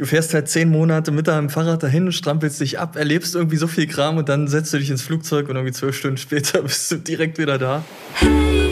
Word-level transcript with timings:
du 0.00 0.06
fährst 0.06 0.32
halt 0.32 0.48
zehn 0.48 0.70
Monate 0.70 1.10
mit 1.10 1.28
deinem 1.28 1.50
Fahrrad 1.50 1.82
dahin, 1.82 2.10
strampelst 2.10 2.58
dich 2.60 2.78
ab, 2.78 2.96
erlebst 2.96 3.34
irgendwie 3.34 3.58
so 3.58 3.66
viel 3.66 3.86
Kram 3.86 4.16
und 4.16 4.30
dann 4.30 4.48
setzt 4.48 4.72
du 4.72 4.78
dich 4.78 4.88
ins 4.88 5.02
Flugzeug 5.02 5.50
und 5.50 5.56
irgendwie 5.56 5.74
zwölf 5.74 5.94
Stunden 5.94 6.16
später 6.16 6.62
bist 6.62 6.90
du 6.90 6.96
direkt 6.96 7.36
wieder 7.36 7.58
da. 7.58 7.84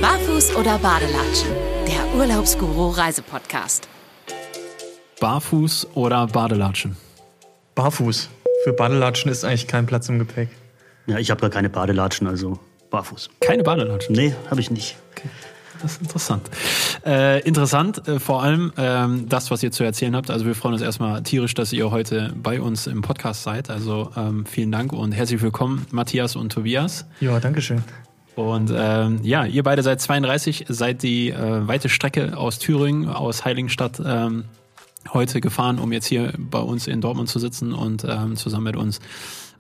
Barfuß 0.01 0.57
oder 0.57 0.79
Badelatschen? 0.79 1.51
Der 1.87 2.19
Urlaubsguru 2.19 2.89
Reisepodcast. 2.89 3.89
Barfuß 5.21 5.89
oder 5.95 6.27
Badelatschen? 6.29 6.97
Barfuß. 7.75 8.31
Für 8.65 8.73
Badelatschen 8.73 9.31
ist 9.31 9.45
eigentlich 9.45 9.67
kein 9.67 9.85
Platz 9.85 10.09
im 10.09 10.19
Gepäck. 10.19 10.49
Ja, 11.07 11.19
ich 11.19 11.31
habe 11.31 11.43
gar 11.43 11.51
keine 11.51 11.69
Badelatschen, 11.69 12.27
also 12.27 12.59
barfuß. 12.89 13.29
Keine 13.41 13.65
Badelatschen? 13.65 14.15
Nee, 14.15 14.35
habe 14.51 14.63
ich 14.63 14.71
nicht. 14.71 14.97
Okay. 15.13 15.29
Das 15.81 15.93
ist 15.93 16.03
interessant. 16.03 16.51
Äh, 17.07 17.41
interessant, 17.47 18.07
äh, 18.09 18.19
vor 18.19 18.43
allem 18.43 18.73
ähm, 18.77 19.29
das, 19.29 19.51
was 19.51 19.63
ihr 19.63 19.71
zu 19.71 19.85
erzählen 19.85 20.17
habt. 20.17 20.31
Also 20.31 20.45
wir 20.45 20.55
freuen 20.55 20.75
uns 20.75 20.83
erstmal 20.83 21.23
tierisch, 21.23 21.55
dass 21.55 21.73
ihr 21.73 21.91
heute 21.91 22.33
bei 22.37 22.61
uns 22.61 22.87
im 22.87 23.03
Podcast 23.03 23.43
seid. 23.45 23.71
Also 23.71 24.11
ähm, 24.17 24.45
vielen 24.47 24.73
Dank 24.73 24.93
und 24.93 25.13
herzlich 25.13 25.41
willkommen, 25.41 25.87
Matthias 25.91 26.37
und 26.37 26.53
Tobias. 26.53 27.07
Ja, 27.21 27.39
danke 27.39 27.63
schön. 27.63 27.83
Und 28.35 28.73
ähm, 28.75 29.21
ja, 29.23 29.45
ihr 29.45 29.63
beide 29.63 29.83
seid 29.83 30.01
32, 30.01 30.67
seid 30.69 31.03
die 31.03 31.31
äh, 31.31 31.67
weite 31.67 31.89
Strecke 31.89 32.37
aus 32.37 32.59
Thüringen, 32.59 33.09
aus 33.09 33.45
Heiligenstadt 33.45 34.01
ähm, 34.05 34.45
heute 35.13 35.41
gefahren, 35.41 35.79
um 35.79 35.93
jetzt 35.93 36.07
hier 36.07 36.33
bei 36.39 36.61
uns 36.61 36.87
in 36.87 37.01
Dortmund 37.01 37.29
zu 37.29 37.39
sitzen 37.39 37.73
und 37.73 38.05
ähm, 38.05 38.37
zusammen 38.37 38.65
mit 38.65 38.77
uns 38.77 39.01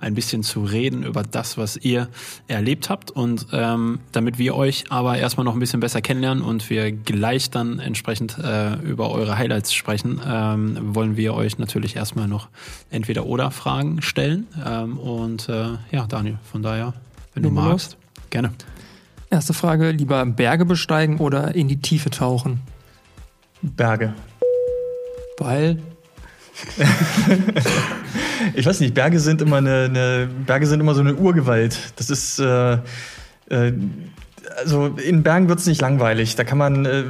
ein 0.00 0.14
bisschen 0.14 0.42
zu 0.42 0.64
reden 0.64 1.02
über 1.02 1.22
das, 1.22 1.58
was 1.58 1.76
ihr 1.76 2.08
erlebt 2.46 2.90
habt. 2.90 3.10
Und 3.10 3.46
ähm, 3.52 4.00
damit 4.12 4.38
wir 4.38 4.54
euch 4.54 4.84
aber 4.90 5.18
erstmal 5.18 5.44
noch 5.44 5.54
ein 5.54 5.60
bisschen 5.60 5.80
besser 5.80 6.00
kennenlernen 6.00 6.42
und 6.42 6.70
wir 6.70 6.92
gleich 6.92 7.50
dann 7.50 7.78
entsprechend 7.78 8.38
äh, 8.38 8.74
über 8.76 9.10
eure 9.10 9.38
Highlights 9.38 9.72
sprechen, 9.72 10.20
ähm, 10.26 10.94
wollen 10.94 11.16
wir 11.16 11.34
euch 11.34 11.58
natürlich 11.58 11.96
erstmal 11.96 12.28
noch 12.28 12.48
entweder 12.90 13.26
oder 13.26 13.50
Fragen 13.50 14.02
stellen. 14.02 14.46
Ähm, 14.64 14.98
und 14.98 15.48
äh, 15.48 15.68
ja, 15.90 16.06
Daniel, 16.06 16.38
von 16.50 16.62
daher, 16.62 16.94
wenn 17.34 17.42
du 17.42 17.50
magst, 17.50 17.96
gerne. 18.30 18.52
Erste 19.30 19.52
Frage, 19.52 19.90
lieber 19.90 20.24
Berge 20.24 20.64
besteigen 20.64 21.18
oder 21.18 21.54
in 21.54 21.68
die 21.68 21.80
Tiefe 21.80 22.10
tauchen? 22.10 22.60
Berge. 23.60 24.14
Weil? 25.38 25.78
Ich 28.54 28.66
weiß 28.66 28.80
nicht, 28.80 28.94
Berge 28.94 29.20
sind 29.20 29.42
immer 29.42 29.56
eine, 29.56 29.84
eine, 29.84 30.28
Berge 30.46 30.66
sind 30.66 30.80
immer 30.80 30.94
so 30.94 31.00
eine 31.00 31.14
Urgewalt. 31.14 31.78
Das 31.96 32.10
ist 32.10 32.38
äh, 32.38 32.78
äh, 33.50 33.72
also 34.56 34.86
in 34.86 35.22
Bergen 35.22 35.48
wird 35.48 35.58
es 35.58 35.66
nicht 35.66 35.80
langweilig. 35.80 36.36
Da 36.36 36.44
kann 36.44 36.58
man, 36.58 36.84
äh, 36.84 37.04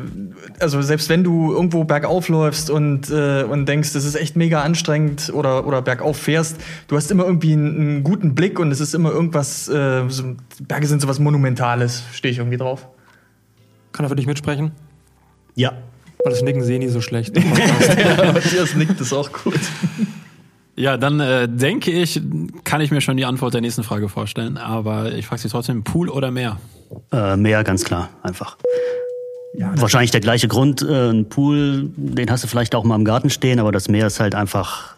also 0.60 0.82
selbst 0.82 1.08
wenn 1.08 1.24
du 1.24 1.52
irgendwo 1.52 1.84
bergauf 1.84 2.28
läufst 2.28 2.70
und, 2.70 3.10
äh, 3.10 3.44
und 3.44 3.66
denkst, 3.66 3.92
das 3.92 4.04
ist 4.04 4.14
echt 4.14 4.36
mega 4.36 4.62
anstrengend 4.62 5.30
oder, 5.32 5.66
oder 5.66 5.82
bergauf 5.82 6.16
fährst, 6.16 6.56
du 6.88 6.96
hast 6.96 7.10
immer 7.10 7.24
irgendwie 7.24 7.52
einen, 7.52 7.80
einen 7.80 8.04
guten 8.04 8.34
Blick 8.34 8.58
und 8.58 8.70
es 8.70 8.80
ist 8.80 8.94
immer 8.94 9.10
irgendwas, 9.10 9.68
äh, 9.68 10.08
so, 10.08 10.36
Berge 10.60 10.86
sind 10.86 11.00
sowas 11.00 11.18
Monumentales, 11.18 12.02
stehe 12.12 12.32
ich 12.32 12.38
irgendwie 12.38 12.58
drauf. 12.58 12.88
Kann 13.92 14.04
er 14.04 14.08
für 14.08 14.16
dich 14.16 14.26
mitsprechen? 14.26 14.72
Ja. 15.54 15.72
Weil 16.24 16.32
das 16.32 16.42
Nicken 16.42 16.62
sehe 16.62 16.78
nie 16.78 16.88
so 16.88 17.00
schlecht. 17.00 17.36
ja, 17.36 17.42
Matthias 18.32 18.74
nickt, 18.74 19.00
ist 19.00 19.12
auch 19.12 19.30
gut. 19.32 19.60
Ja, 20.74 20.96
dann 20.96 21.18
äh, 21.18 21.48
denke 21.48 21.90
ich, 21.90 22.20
kann 22.64 22.80
ich 22.80 22.90
mir 22.90 23.00
schon 23.00 23.16
die 23.16 23.24
Antwort 23.24 23.54
der 23.54 23.60
nächsten 23.60 23.82
Frage 23.82 24.08
vorstellen. 24.08 24.56
Aber 24.56 25.12
ich 25.12 25.26
frage 25.26 25.42
Sie 25.42 25.48
trotzdem, 25.48 25.82
Pool 25.82 26.08
oder 26.08 26.30
Meer? 26.30 26.58
Äh, 27.12 27.36
Meer, 27.36 27.64
ganz 27.64 27.84
klar, 27.84 28.10
einfach. 28.22 28.56
Ja, 29.54 29.72
Wahrscheinlich 29.74 30.12
der 30.12 30.20
gleiche 30.20 30.46
Grund. 30.46 30.82
Äh, 30.82 31.10
ein 31.10 31.28
Pool, 31.28 31.90
den 31.96 32.30
hast 32.30 32.44
du 32.44 32.48
vielleicht 32.48 32.76
auch 32.76 32.84
mal 32.84 32.94
im 32.94 33.04
Garten 33.04 33.28
stehen, 33.28 33.58
aber 33.58 33.72
das 33.72 33.88
Meer 33.88 34.06
ist 34.06 34.20
halt 34.20 34.36
einfach, 34.36 34.94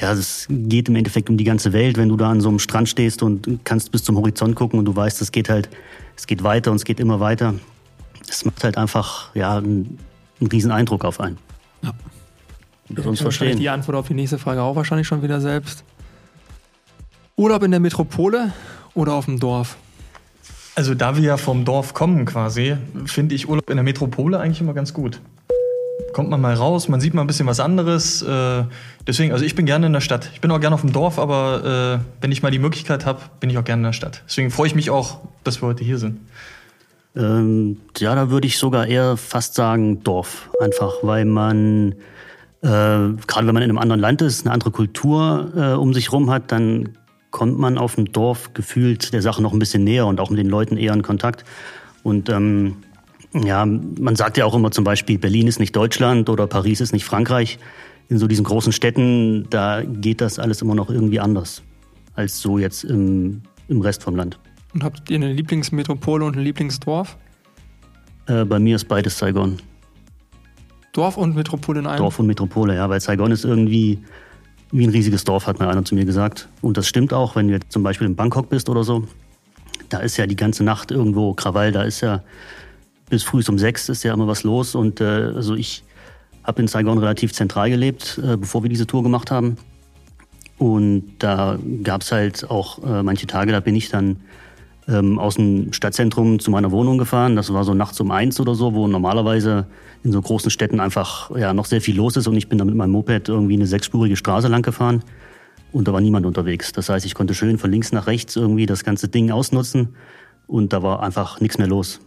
ja, 0.00 0.12
es 0.12 0.46
geht 0.48 0.88
im 0.88 0.96
Endeffekt 0.96 1.28
um 1.28 1.36
die 1.36 1.44
ganze 1.44 1.74
Welt. 1.74 1.98
Wenn 1.98 2.08
du 2.08 2.16
da 2.16 2.30
an 2.30 2.40
so 2.40 2.48
einem 2.48 2.58
Strand 2.58 2.88
stehst 2.88 3.22
und 3.22 3.60
kannst 3.64 3.92
bis 3.92 4.02
zum 4.04 4.16
Horizont 4.16 4.54
gucken 4.54 4.78
und 4.78 4.86
du 4.86 4.96
weißt, 4.96 5.20
es 5.20 5.32
geht 5.32 5.50
halt, 5.50 5.68
es 6.16 6.26
geht 6.26 6.42
weiter 6.42 6.70
und 6.70 6.78
es 6.78 6.84
geht 6.84 6.98
immer 6.98 7.20
weiter. 7.20 7.54
Es 8.26 8.46
macht 8.46 8.64
halt 8.64 8.78
einfach, 8.78 9.34
ja, 9.34 9.58
einen, 9.58 9.98
einen 10.40 10.50
riesen 10.50 10.70
Eindruck 10.70 11.04
auf 11.04 11.20
einen. 11.20 11.38
Ja. 11.82 11.92
Wir 12.88 13.06
uns 13.06 13.20
verstehen. 13.20 13.58
Die 13.58 13.68
Antwort 13.68 13.96
auf 13.96 14.08
die 14.08 14.14
nächste 14.14 14.38
Frage 14.38 14.62
auch 14.62 14.74
wahrscheinlich 14.76 15.06
schon 15.06 15.22
wieder 15.22 15.40
selbst. 15.40 15.84
Urlaub 17.36 17.62
in 17.62 17.70
der 17.70 17.80
Metropole 17.80 18.52
oder 18.94 19.14
auf 19.14 19.26
dem 19.26 19.38
Dorf? 19.38 19.76
Also 20.74 20.94
da 20.94 21.16
wir 21.16 21.22
ja 21.22 21.36
vom 21.36 21.64
Dorf 21.64 21.94
kommen 21.94 22.24
quasi, 22.24 22.76
finde 23.06 23.34
ich 23.34 23.48
Urlaub 23.48 23.70
in 23.70 23.76
der 23.76 23.84
Metropole 23.84 24.38
eigentlich 24.38 24.60
immer 24.60 24.74
ganz 24.74 24.92
gut. 24.92 25.20
Kommt 26.12 26.28
man 26.28 26.40
mal 26.40 26.54
raus, 26.54 26.88
man 26.88 27.00
sieht 27.00 27.14
mal 27.14 27.20
ein 27.22 27.26
bisschen 27.26 27.46
was 27.46 27.60
anderes. 27.60 28.22
Äh, 28.22 28.64
deswegen, 29.06 29.32
also 29.32 29.44
ich 29.44 29.54
bin 29.54 29.66
gerne 29.66 29.86
in 29.86 29.92
der 29.92 30.00
Stadt. 30.00 30.30
Ich 30.32 30.40
bin 30.40 30.50
auch 30.50 30.60
gerne 30.60 30.74
auf 30.74 30.80
dem 30.80 30.92
Dorf, 30.92 31.18
aber 31.18 32.00
äh, 32.00 32.04
wenn 32.20 32.32
ich 32.32 32.42
mal 32.42 32.50
die 32.50 32.58
Möglichkeit 32.58 33.06
habe, 33.06 33.20
bin 33.38 33.48
ich 33.50 33.58
auch 33.58 33.64
gerne 33.64 33.80
in 33.80 33.84
der 33.84 33.92
Stadt. 33.92 34.22
Deswegen 34.26 34.50
freue 34.50 34.66
ich 34.66 34.74
mich 34.74 34.90
auch, 34.90 35.20
dass 35.44 35.62
wir 35.62 35.68
heute 35.68 35.84
hier 35.84 35.98
sind. 35.98 36.20
Ähm, 37.16 37.78
ja, 37.98 38.14
da 38.14 38.30
würde 38.30 38.46
ich 38.46 38.58
sogar 38.58 38.86
eher 38.86 39.16
fast 39.16 39.54
sagen 39.54 40.02
Dorf. 40.02 40.50
Einfach 40.60 40.94
weil 41.02 41.24
man 41.24 41.94
äh, 42.62 42.66
gerade 42.66 43.46
wenn 43.46 43.54
man 43.54 43.62
in 43.62 43.70
einem 43.70 43.78
anderen 43.78 44.00
Land 44.00 44.20
ist, 44.22 44.44
eine 44.44 44.52
andere 44.52 44.70
Kultur 44.70 45.50
äh, 45.56 45.72
um 45.72 45.94
sich 45.94 46.12
rum 46.12 46.30
hat, 46.30 46.52
dann 46.52 46.90
kommt 47.30 47.58
man 47.58 47.78
auf 47.78 47.94
dem 47.94 48.12
Dorf 48.12 48.52
gefühlt 48.54 49.12
der 49.12 49.22
Sache 49.22 49.42
noch 49.42 49.52
ein 49.52 49.58
bisschen 49.58 49.84
näher 49.84 50.06
und 50.06 50.20
auch 50.20 50.30
mit 50.30 50.38
den 50.38 50.48
Leuten 50.48 50.76
eher 50.76 50.92
in 50.92 51.02
Kontakt. 51.02 51.44
Und 52.02 52.28
ähm, 52.28 52.76
ja, 53.32 53.64
man 53.64 54.16
sagt 54.16 54.36
ja 54.36 54.44
auch 54.44 54.54
immer 54.54 54.72
zum 54.72 54.84
Beispiel, 54.84 55.18
Berlin 55.18 55.46
ist 55.46 55.60
nicht 55.60 55.74
Deutschland 55.74 56.28
oder 56.28 56.46
Paris 56.46 56.80
ist 56.80 56.92
nicht 56.92 57.04
Frankreich. 57.04 57.58
In 58.08 58.18
so 58.18 58.26
diesen 58.26 58.44
großen 58.44 58.72
Städten, 58.72 59.46
da 59.50 59.82
geht 59.82 60.20
das 60.20 60.38
alles 60.38 60.60
immer 60.62 60.74
noch 60.74 60.90
irgendwie 60.90 61.20
anders 61.20 61.62
als 62.14 62.40
so 62.40 62.58
jetzt 62.58 62.82
im, 62.82 63.42
im 63.68 63.80
Rest 63.80 64.02
vom 64.02 64.16
Land. 64.16 64.38
Und 64.72 64.84
habt 64.84 65.10
ihr 65.10 65.16
eine 65.16 65.32
Lieblingsmetropole 65.32 66.24
und 66.24 66.36
ein 66.36 66.42
Lieblingsdorf? 66.42 67.16
Äh, 68.26 68.44
bei 68.44 68.58
mir 68.58 68.76
ist 68.76 68.86
beides 68.86 69.18
Saigon. 69.18 69.58
Dorf 70.92 71.16
und 71.16 71.34
Metropole 71.34 71.80
in 71.80 71.86
einem? 71.86 71.98
Dorf 71.98 72.18
und 72.18 72.26
Metropole, 72.26 72.74
ja, 72.74 72.88
weil 72.88 73.00
Saigon 73.00 73.30
ist 73.30 73.44
irgendwie 73.44 73.98
wie 74.72 74.86
ein 74.86 74.90
riesiges 74.90 75.24
Dorf, 75.24 75.46
hat 75.46 75.58
mal 75.58 75.68
einer 75.68 75.84
zu 75.84 75.94
mir 75.94 76.04
gesagt. 76.04 76.48
Und 76.60 76.76
das 76.76 76.86
stimmt 76.86 77.12
auch, 77.12 77.36
wenn 77.36 77.48
du 77.48 77.54
jetzt 77.54 77.72
zum 77.72 77.82
Beispiel 77.82 78.06
in 78.06 78.14
Bangkok 78.14 78.48
bist 78.48 78.68
oder 78.68 78.84
so. 78.84 79.06
Da 79.88 79.98
ist 79.98 80.16
ja 80.16 80.26
die 80.26 80.36
ganze 80.36 80.62
Nacht 80.62 80.92
irgendwo 80.92 81.34
Krawall, 81.34 81.72
da 81.72 81.82
ist 81.82 82.00
ja 82.00 82.22
bis 83.08 83.24
früh 83.24 83.42
um 83.48 83.58
sechs 83.58 83.88
ist 83.88 84.04
ja 84.04 84.14
immer 84.14 84.28
was 84.28 84.44
los. 84.44 84.76
Und 84.76 85.00
äh, 85.00 85.04
also 85.04 85.54
ich 85.56 85.82
habe 86.44 86.62
in 86.62 86.68
Saigon 86.68 86.98
relativ 86.98 87.32
zentral 87.32 87.70
gelebt, 87.70 88.20
äh, 88.24 88.36
bevor 88.36 88.62
wir 88.62 88.70
diese 88.70 88.86
Tour 88.86 89.02
gemacht 89.02 89.30
haben. 89.32 89.56
Und 90.58 91.14
da 91.18 91.58
gab 91.82 92.02
es 92.02 92.12
halt 92.12 92.48
auch 92.48 92.84
äh, 92.84 93.02
manche 93.02 93.26
Tage, 93.26 93.50
da 93.50 93.60
bin 93.60 93.74
ich 93.74 93.88
dann 93.88 94.16
ähm, 94.90 95.18
aus 95.18 95.36
dem 95.36 95.72
Stadtzentrum 95.72 96.38
zu 96.38 96.50
meiner 96.50 96.70
Wohnung 96.70 96.98
gefahren. 96.98 97.36
Das 97.36 97.52
war 97.52 97.64
so 97.64 97.74
nachts 97.74 98.00
um 98.00 98.10
eins 98.10 98.40
oder 98.40 98.54
so, 98.54 98.74
wo 98.74 98.88
normalerweise 98.88 99.66
in 100.02 100.12
so 100.12 100.20
großen 100.20 100.50
Städten 100.50 100.80
einfach 100.80 101.34
ja 101.36 101.54
noch 101.54 101.66
sehr 101.66 101.80
viel 101.80 101.96
los 101.96 102.16
ist. 102.16 102.26
Und 102.26 102.36
ich 102.36 102.48
bin 102.48 102.58
dann 102.58 102.66
mit 102.66 102.76
meinem 102.76 102.90
Moped 102.90 103.28
irgendwie 103.28 103.54
eine 103.54 103.66
sechsspurige 103.66 104.16
Straße 104.16 104.48
lang 104.48 104.62
gefahren 104.62 105.02
und 105.72 105.86
da 105.88 105.92
war 105.92 106.00
niemand 106.00 106.26
unterwegs. 106.26 106.72
Das 106.72 106.88
heißt, 106.88 107.06
ich 107.06 107.14
konnte 107.14 107.34
schön 107.34 107.58
von 107.58 107.70
links 107.70 107.92
nach 107.92 108.06
rechts 108.06 108.36
irgendwie 108.36 108.66
das 108.66 108.84
ganze 108.84 109.08
Ding 109.08 109.30
ausnutzen 109.30 109.94
und 110.46 110.72
da 110.72 110.82
war 110.82 111.02
einfach 111.02 111.40
nichts 111.40 111.58
mehr 111.58 111.68
los. 111.68 112.00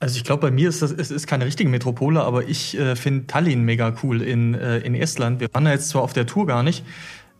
Also 0.00 0.16
ich 0.16 0.24
glaube, 0.24 0.40
bei 0.40 0.50
mir 0.50 0.68
ist 0.68 0.80
das 0.80 0.92
es 0.92 1.10
ist 1.10 1.26
keine 1.26 1.44
richtige 1.44 1.68
Metropole, 1.68 2.22
aber 2.22 2.48
ich 2.48 2.76
äh, 2.78 2.96
finde 2.96 3.26
Tallinn 3.26 3.64
mega 3.64 3.94
cool 4.02 4.22
in, 4.22 4.54
äh, 4.54 4.78
in 4.78 4.94
Estland. 4.94 5.40
Wir 5.40 5.48
waren 5.52 5.66
da 5.66 5.72
jetzt 5.72 5.90
zwar 5.90 6.02
auf 6.02 6.14
der 6.14 6.26
Tour 6.26 6.46
gar 6.46 6.62
nicht. 6.62 6.84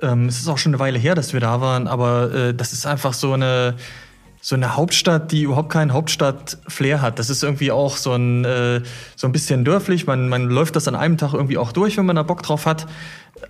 Ähm, 0.02 0.26
es 0.26 0.38
ist 0.38 0.48
auch 0.48 0.58
schon 0.58 0.74
eine 0.74 0.78
Weile 0.78 0.98
her, 0.98 1.14
dass 1.14 1.32
wir 1.32 1.40
da 1.40 1.60
waren, 1.60 1.86
aber 1.86 2.34
äh, 2.34 2.54
das 2.54 2.72
ist 2.72 2.86
einfach 2.86 3.14
so 3.14 3.32
eine 3.32 3.76
so 4.42 4.54
eine 4.54 4.76
Hauptstadt, 4.76 5.32
die 5.32 5.42
überhaupt 5.42 5.70
keinen 5.70 5.92
Hauptstadt-Flair 5.92 7.02
hat. 7.02 7.18
Das 7.18 7.28
ist 7.28 7.42
irgendwie 7.42 7.70
auch 7.70 7.96
so 7.96 8.12
ein, 8.14 8.44
äh, 8.44 8.80
so 9.14 9.26
ein 9.26 9.32
bisschen 9.32 9.64
dörflich. 9.64 10.06
Man, 10.06 10.28
man 10.28 10.48
läuft 10.48 10.76
das 10.76 10.88
an 10.88 10.94
einem 10.94 11.18
Tag 11.18 11.34
irgendwie 11.34 11.58
auch 11.58 11.72
durch, 11.72 11.98
wenn 11.98 12.06
man 12.06 12.16
da 12.16 12.22
Bock 12.22 12.42
drauf 12.42 12.64
hat. 12.64 12.86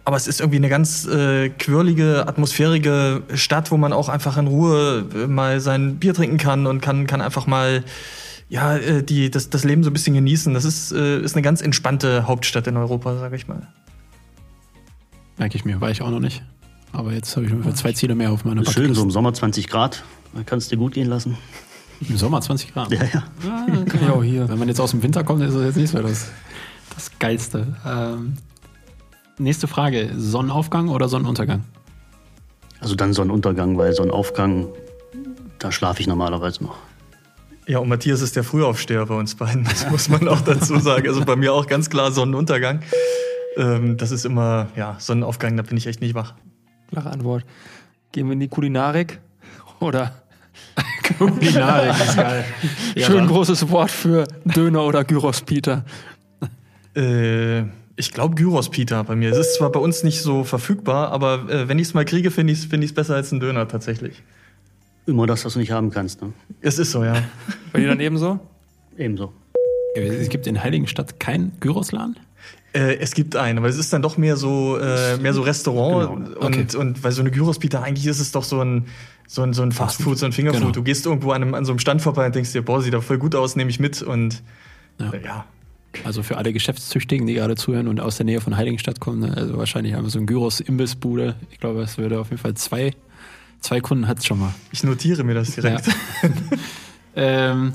Aber 0.04 0.16
es 0.16 0.26
ist 0.26 0.40
irgendwie 0.40 0.56
eine 0.56 0.68
ganz 0.68 1.06
äh, 1.06 1.50
quirlige, 1.50 2.26
atmosphärige 2.26 3.22
Stadt, 3.34 3.70
wo 3.70 3.76
man 3.76 3.92
auch 3.92 4.08
einfach 4.08 4.36
in 4.36 4.48
Ruhe 4.48 5.06
äh, 5.14 5.26
mal 5.26 5.60
sein 5.60 5.96
Bier 5.96 6.12
trinken 6.12 6.38
kann 6.38 6.66
und 6.66 6.80
kann, 6.80 7.06
kann 7.06 7.20
einfach 7.20 7.46
mal 7.46 7.84
ja, 8.48 8.76
äh, 8.76 9.04
die, 9.04 9.30
das, 9.30 9.48
das 9.48 9.62
Leben 9.62 9.84
so 9.84 9.90
ein 9.90 9.92
bisschen 9.92 10.14
genießen. 10.14 10.52
Das 10.54 10.64
ist, 10.64 10.90
äh, 10.90 11.20
ist 11.20 11.36
eine 11.36 11.42
ganz 11.42 11.62
entspannte 11.62 12.26
Hauptstadt 12.26 12.66
in 12.66 12.76
Europa, 12.76 13.16
sage 13.16 13.36
ich 13.36 13.46
mal. 13.46 13.68
Merke 15.38 15.56
ich 15.56 15.64
mir, 15.64 15.80
war 15.80 15.90
ich 15.90 16.02
auch 16.02 16.10
noch 16.10 16.20
nicht. 16.20 16.42
Aber 16.92 17.12
jetzt 17.12 17.36
habe 17.36 17.46
ich 17.46 17.52
mir 17.52 17.74
zwei 17.74 17.92
Ziele 17.92 18.14
mehr 18.14 18.32
auf 18.32 18.44
meiner 18.44 18.64
Schön, 18.64 18.94
so 18.94 19.02
im 19.02 19.10
Sommer 19.10 19.32
20 19.32 19.68
Grad. 19.68 20.02
Man 20.32 20.44
kann 20.44 20.58
es 20.58 20.68
dir 20.68 20.76
gut 20.76 20.94
gehen 20.94 21.08
lassen. 21.08 21.36
Im 22.08 22.16
Sommer 22.16 22.40
20 22.40 22.72
Grad? 22.72 22.90
Ja, 22.90 23.00
ja. 23.04 23.22
ja 23.44 23.84
kann 23.84 24.00
ich 24.02 24.10
auch 24.10 24.22
hier. 24.22 24.48
Wenn 24.48 24.58
man 24.58 24.68
jetzt 24.68 24.80
aus 24.80 24.90
dem 24.92 25.02
Winter 25.02 25.22
kommt, 25.22 25.42
ist 25.42 25.54
das 25.54 25.62
jetzt 25.64 25.76
nicht 25.76 25.90
so 25.90 26.02
das, 26.02 26.30
das 26.94 27.10
Geilste. 27.18 27.76
Ähm, 27.86 28.34
nächste 29.38 29.68
Frage: 29.68 30.10
Sonnenaufgang 30.16 30.88
oder 30.88 31.08
Sonnenuntergang? 31.08 31.64
Also 32.80 32.94
dann 32.94 33.12
Sonnenuntergang, 33.12 33.76
weil 33.76 33.92
Sonnenaufgang, 33.92 34.68
da 35.58 35.70
schlafe 35.70 36.00
ich 36.00 36.06
normalerweise 36.06 36.64
noch. 36.64 36.76
Ja, 37.66 37.78
und 37.78 37.88
Matthias 37.88 38.22
ist 38.22 38.34
der 38.34 38.42
Frühaufsteher 38.42 39.04
bei 39.06 39.14
uns 39.14 39.34
beiden, 39.34 39.64
das 39.64 39.88
muss 39.90 40.08
man 40.08 40.26
auch 40.26 40.40
dazu 40.40 40.78
sagen. 40.78 41.06
Also 41.06 41.24
bei 41.24 41.36
mir 41.36 41.52
auch 41.52 41.66
ganz 41.66 41.90
klar 41.90 42.10
Sonnenuntergang. 42.10 42.80
ähm, 43.56 43.96
das 43.98 44.10
ist 44.10 44.24
immer, 44.24 44.68
ja, 44.74 44.96
Sonnenaufgang, 44.98 45.56
da 45.56 45.62
bin 45.62 45.76
ich 45.76 45.86
echt 45.86 46.00
nicht 46.00 46.14
wach. 46.14 46.34
Klare 46.90 47.10
Antwort. 47.10 47.44
Gehen 48.12 48.26
wir 48.26 48.32
in 48.32 48.40
die 48.40 48.48
Kulinarik? 48.48 49.20
Oder? 49.80 50.22
Kulinarik 51.18 51.94
ist 52.00 52.16
geil. 52.16 52.44
Ja, 52.94 53.06
Schön 53.06 53.26
großes 53.26 53.70
Wort 53.70 53.90
für 53.90 54.26
Döner 54.44 54.84
oder 54.84 55.04
Gyros, 55.04 55.40
Peter. 55.42 55.84
Äh, 56.94 57.62
ich 57.96 58.12
glaube 58.12 58.34
Gyros 58.34 58.70
Peter 58.70 59.02
bei 59.04 59.16
mir. 59.16 59.30
Es 59.30 59.38
ist 59.38 59.54
zwar 59.56 59.70
bei 59.70 59.80
uns 59.80 60.02
nicht 60.02 60.22
so 60.22 60.44
verfügbar, 60.44 61.10
aber 61.10 61.48
äh, 61.48 61.68
wenn 61.68 61.78
ich 61.78 61.88
es 61.88 61.94
mal 61.94 62.04
kriege, 62.04 62.30
finde 62.30 62.52
ich 62.52 62.60
es 62.60 62.64
find 62.66 62.94
besser 62.94 63.14
als 63.14 63.32
ein 63.32 63.40
Döner 63.40 63.68
tatsächlich. 63.68 64.22
Immer 65.06 65.26
das, 65.26 65.44
was 65.44 65.54
du 65.54 65.58
nicht 65.58 65.72
haben 65.72 65.90
kannst, 65.90 66.22
ne? 66.22 66.32
Es 66.60 66.78
ist 66.78 66.92
so, 66.92 67.04
ja. 67.04 67.22
Bei 67.72 67.80
dir 67.80 67.88
dann 67.88 68.00
ebenso? 68.00 68.38
Ebenso. 68.96 69.32
Es 69.94 70.28
gibt 70.28 70.46
in 70.46 70.62
Heiligenstadt 70.62 71.18
keinen 71.18 71.52
Gyrosladen? 71.60 72.16
Äh, 72.72 72.96
es 72.98 73.14
gibt 73.14 73.34
einen, 73.34 73.58
aber 73.58 73.68
es 73.68 73.76
ist 73.76 73.92
dann 73.92 74.02
doch 74.02 74.16
mehr 74.16 74.36
so, 74.36 74.78
äh, 74.78 75.16
mehr 75.18 75.34
so 75.34 75.42
Restaurant 75.42 76.24
genau. 76.24 76.36
okay. 76.40 76.60
und, 76.60 76.74
und 76.74 77.04
weil 77.04 77.10
so 77.10 77.20
eine 77.20 77.30
Gyros-Pita, 77.30 77.82
eigentlich 77.82 78.06
ist 78.06 78.20
es 78.20 78.30
doch 78.30 78.44
so 78.44 78.60
ein, 78.60 78.86
so 79.26 79.42
ein, 79.42 79.54
so 79.54 79.62
ein 79.62 79.72
Fastfood, 79.72 80.18
so 80.18 80.26
ein 80.26 80.32
Fingerfood. 80.32 80.60
Genau. 80.60 80.72
Du 80.72 80.82
gehst 80.82 81.04
irgendwo 81.06 81.32
an, 81.32 81.42
einem, 81.42 81.54
an 81.54 81.64
so 81.64 81.72
einem 81.72 81.80
Stand 81.80 82.00
vorbei 82.00 82.26
und 82.26 82.34
denkst 82.34 82.52
dir, 82.52 82.62
boah, 82.62 82.80
sieht 82.80 82.94
da 82.94 83.00
voll 83.00 83.18
gut 83.18 83.34
aus, 83.34 83.56
nehme 83.56 83.70
ich 83.70 83.80
mit 83.80 84.02
und 84.02 84.42
ja. 85.00 85.12
Äh, 85.12 85.24
ja. 85.24 85.44
Also 86.04 86.22
für 86.22 86.36
alle 86.36 86.52
Geschäftstüchtigen, 86.52 87.26
die 87.26 87.34
gerade 87.34 87.56
zuhören 87.56 87.88
und 87.88 88.00
aus 88.00 88.16
der 88.16 88.24
Nähe 88.24 88.40
von 88.40 88.56
Heiligenstadt 88.56 89.00
kommen, 89.00 89.20
ne, 89.20 89.36
also 89.36 89.58
wahrscheinlich 89.58 89.94
haben 89.94 90.04
wir 90.04 90.10
so 90.10 90.20
ein 90.20 90.26
Gyros-Imbissbude. 90.26 91.34
Ich 91.50 91.58
glaube, 91.58 91.82
es 91.82 91.98
würde 91.98 92.20
auf 92.20 92.30
jeden 92.30 92.40
Fall 92.40 92.54
zwei, 92.54 92.92
zwei 93.58 93.80
Kunden 93.80 94.06
hat 94.06 94.18
es 94.18 94.26
schon 94.26 94.38
mal. 94.38 94.54
Ich 94.70 94.84
notiere 94.84 95.24
mir 95.24 95.34
das 95.34 95.56
direkt. 95.56 95.88
Ja. 95.88 95.92
ähm, 97.16 97.72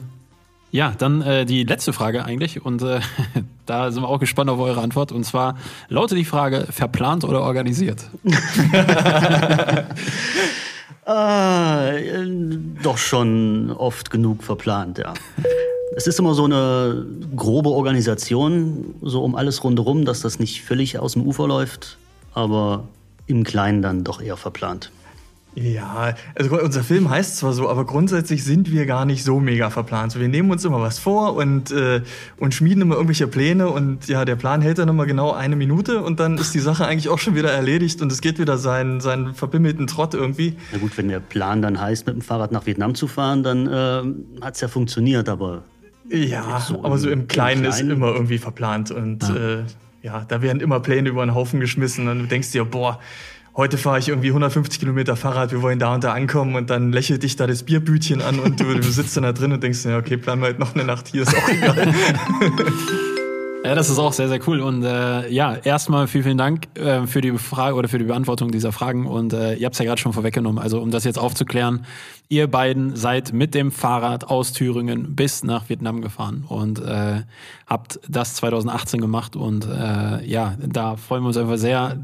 ja, 0.75 0.93
dann 0.97 1.21
äh, 1.21 1.45
die 1.45 1.63
letzte 1.63 1.93
Frage 1.93 2.25
eigentlich 2.25 2.65
und 2.65 2.81
äh, 2.81 2.99
da 3.65 3.91
sind 3.91 4.03
wir 4.03 4.09
auch 4.09 4.19
gespannt 4.19 4.49
auf 4.49 4.59
eure 4.59 4.81
Antwort. 4.81 5.13
Und 5.13 5.23
zwar 5.23 5.55
lautet 5.87 6.17
die 6.17 6.25
Frage, 6.25 6.67
verplant 6.69 7.23
oder 7.23 7.41
organisiert? 7.41 8.09
äh, 11.05 12.25
doch 12.83 12.97
schon 12.97 13.71
oft 13.71 14.09
genug 14.09 14.43
verplant, 14.43 14.97
ja. 14.97 15.13
Es 15.95 16.07
ist 16.07 16.19
immer 16.19 16.33
so 16.33 16.43
eine 16.43 17.05
grobe 17.37 17.69
Organisation, 17.69 18.95
so 19.01 19.23
um 19.23 19.35
alles 19.35 19.63
rundherum, 19.63 20.03
dass 20.03 20.19
das 20.19 20.39
nicht 20.39 20.61
völlig 20.61 20.99
aus 20.99 21.13
dem 21.13 21.21
Ufer 21.21 21.47
läuft, 21.47 21.97
aber 22.33 22.83
im 23.27 23.45
Kleinen 23.45 23.81
dann 23.81 24.03
doch 24.03 24.21
eher 24.21 24.35
verplant. 24.35 24.91
Ja, 25.55 26.15
also 26.35 26.61
unser 26.61 26.83
Film 26.83 27.09
heißt 27.09 27.37
zwar 27.37 27.53
so, 27.53 27.69
aber 27.69 27.85
grundsätzlich 27.85 28.43
sind 28.43 28.71
wir 28.71 28.85
gar 28.85 29.05
nicht 29.05 29.23
so 29.23 29.39
mega 29.39 29.69
verplant. 29.69 30.11
So, 30.11 30.19
wir 30.19 30.27
nehmen 30.27 30.51
uns 30.51 30.65
immer 30.65 30.81
was 30.81 30.99
vor 30.99 31.35
und, 31.35 31.71
äh, 31.71 32.01
und 32.37 32.53
schmieden 32.53 32.81
immer 32.81 32.95
irgendwelche 32.95 33.27
Pläne 33.27 33.69
und 33.69 34.07
ja, 34.07 34.25
der 34.25 34.35
Plan 34.35 34.61
hält 34.61 34.79
dann 34.79 34.89
immer 34.89 35.05
genau 35.05 35.31
eine 35.31 35.55
Minute 35.55 36.03
und 36.03 36.19
dann 36.19 36.37
ist 36.37 36.53
die 36.53 36.59
Sache 36.59 36.85
eigentlich 36.85 37.07
auch 37.07 37.19
schon 37.19 37.35
wieder 37.35 37.51
erledigt 37.51 38.01
und 38.01 38.11
es 38.11 38.19
geht 38.19 38.37
wieder 38.37 38.57
seinen, 38.57 38.99
seinen 38.99 39.33
verbimmelten 39.33 39.87
Trott 39.87 40.13
irgendwie. 40.13 40.57
Na 40.73 40.79
gut, 40.79 40.97
wenn 40.97 41.07
der 41.07 41.21
Plan 41.21 41.61
dann 41.61 41.79
heißt, 41.79 42.05
mit 42.05 42.15
dem 42.15 42.21
Fahrrad 42.21 42.51
nach 42.51 42.65
Vietnam 42.65 42.93
zu 42.93 43.07
fahren, 43.07 43.41
dann 43.43 43.67
äh, 43.67 44.43
hat 44.43 44.55
es 44.55 44.61
ja 44.61 44.67
funktioniert, 44.67 45.29
aber. 45.29 45.63
Ja, 46.09 46.59
so 46.59 46.83
aber 46.83 46.97
so 46.97 47.09
im 47.09 47.27
Kleinen, 47.27 47.63
im 47.63 47.71
Kleinen, 47.71 47.89
ist 47.89 47.95
immer 47.95 48.07
irgendwie 48.07 48.37
verplant 48.37 48.91
und 48.91 49.23
ja. 49.23 49.35
Äh, 49.35 49.63
ja, 50.05 50.23
da 50.27 50.43
werden 50.43 50.61
immer 50.61 50.81
Pläne 50.81 51.09
über 51.09 51.25
den 51.25 51.33
Haufen 51.33 51.59
geschmissen 51.59 52.07
und 52.07 52.19
du 52.19 52.25
denkst 52.27 52.51
dir, 52.51 52.63
boah, 52.63 52.99
heute 53.55 53.77
fahre 53.77 53.99
ich 53.99 54.09
irgendwie 54.09 54.29
150 54.29 54.79
Kilometer 54.79 55.15
Fahrrad, 55.15 55.51
wir 55.51 55.61
wollen 55.61 55.79
da 55.79 55.93
und 55.93 56.03
da 56.03 56.13
ankommen 56.13 56.55
und 56.55 56.69
dann 56.69 56.91
lächelt 56.91 57.23
dich 57.23 57.35
da 57.35 57.47
das 57.47 57.63
Bierbütchen 57.63 58.21
an 58.21 58.39
und 58.39 58.59
du, 58.59 58.73
du 58.73 58.83
sitzt 58.83 59.15
dann 59.15 59.23
da 59.23 59.33
drin 59.33 59.51
und 59.51 59.63
denkst, 59.63 59.85
ja, 59.85 59.97
okay, 59.97 60.17
bleiben 60.17 60.41
wir 60.41 60.47
halt 60.47 60.59
noch 60.59 60.75
eine 60.75 60.83
Nacht 60.83 61.07
hier, 61.07 61.23
ist 61.23 61.35
auch 61.35 61.49
egal. 61.49 61.93
Ja, 63.65 63.73
das 63.73 63.89
ist 63.89 63.97
auch 63.97 64.13
sehr, 64.13 64.29
sehr 64.29 64.39
cool. 64.47 64.61
Und 64.61 64.83
äh, 64.83 65.27
ja, 65.29 65.55
erstmal 65.55 66.05
vielen, 66.05 66.23
vielen 66.23 66.37
Dank 66.37 66.67
äh, 66.77 67.07
für 67.07 67.21
die 67.21 67.35
Frage 67.35 67.75
oder 67.75 67.87
für 67.87 67.97
die 67.97 68.05
Beantwortung 68.05 68.51
dieser 68.51 68.71
Fragen. 68.71 69.07
Und 69.07 69.33
äh, 69.33 69.55
ihr 69.55 69.65
habt 69.65 69.73
es 69.73 69.79
ja 69.79 69.85
gerade 69.85 69.99
schon 69.99 70.13
vorweggenommen. 70.13 70.61
Also 70.61 70.79
um 70.79 70.91
das 70.91 71.03
jetzt 71.03 71.17
aufzuklären, 71.17 71.83
ihr 72.29 72.45
beiden 72.45 72.95
seid 72.95 73.33
mit 73.33 73.55
dem 73.55 73.71
Fahrrad 73.71 74.25
aus 74.25 74.53
Thüringen 74.53 75.15
bis 75.15 75.43
nach 75.43 75.67
Vietnam 75.67 76.01
gefahren 76.01 76.45
und 76.47 76.77
äh, 76.79 77.23
habt 77.65 77.99
das 78.07 78.35
2018 78.35 79.01
gemacht. 79.01 79.35
Und 79.35 79.65
äh, 79.65 80.23
ja, 80.23 80.53
da 80.59 80.95
freuen 80.95 81.23
wir 81.23 81.29
uns 81.29 81.37
einfach 81.37 81.57
sehr, 81.57 81.97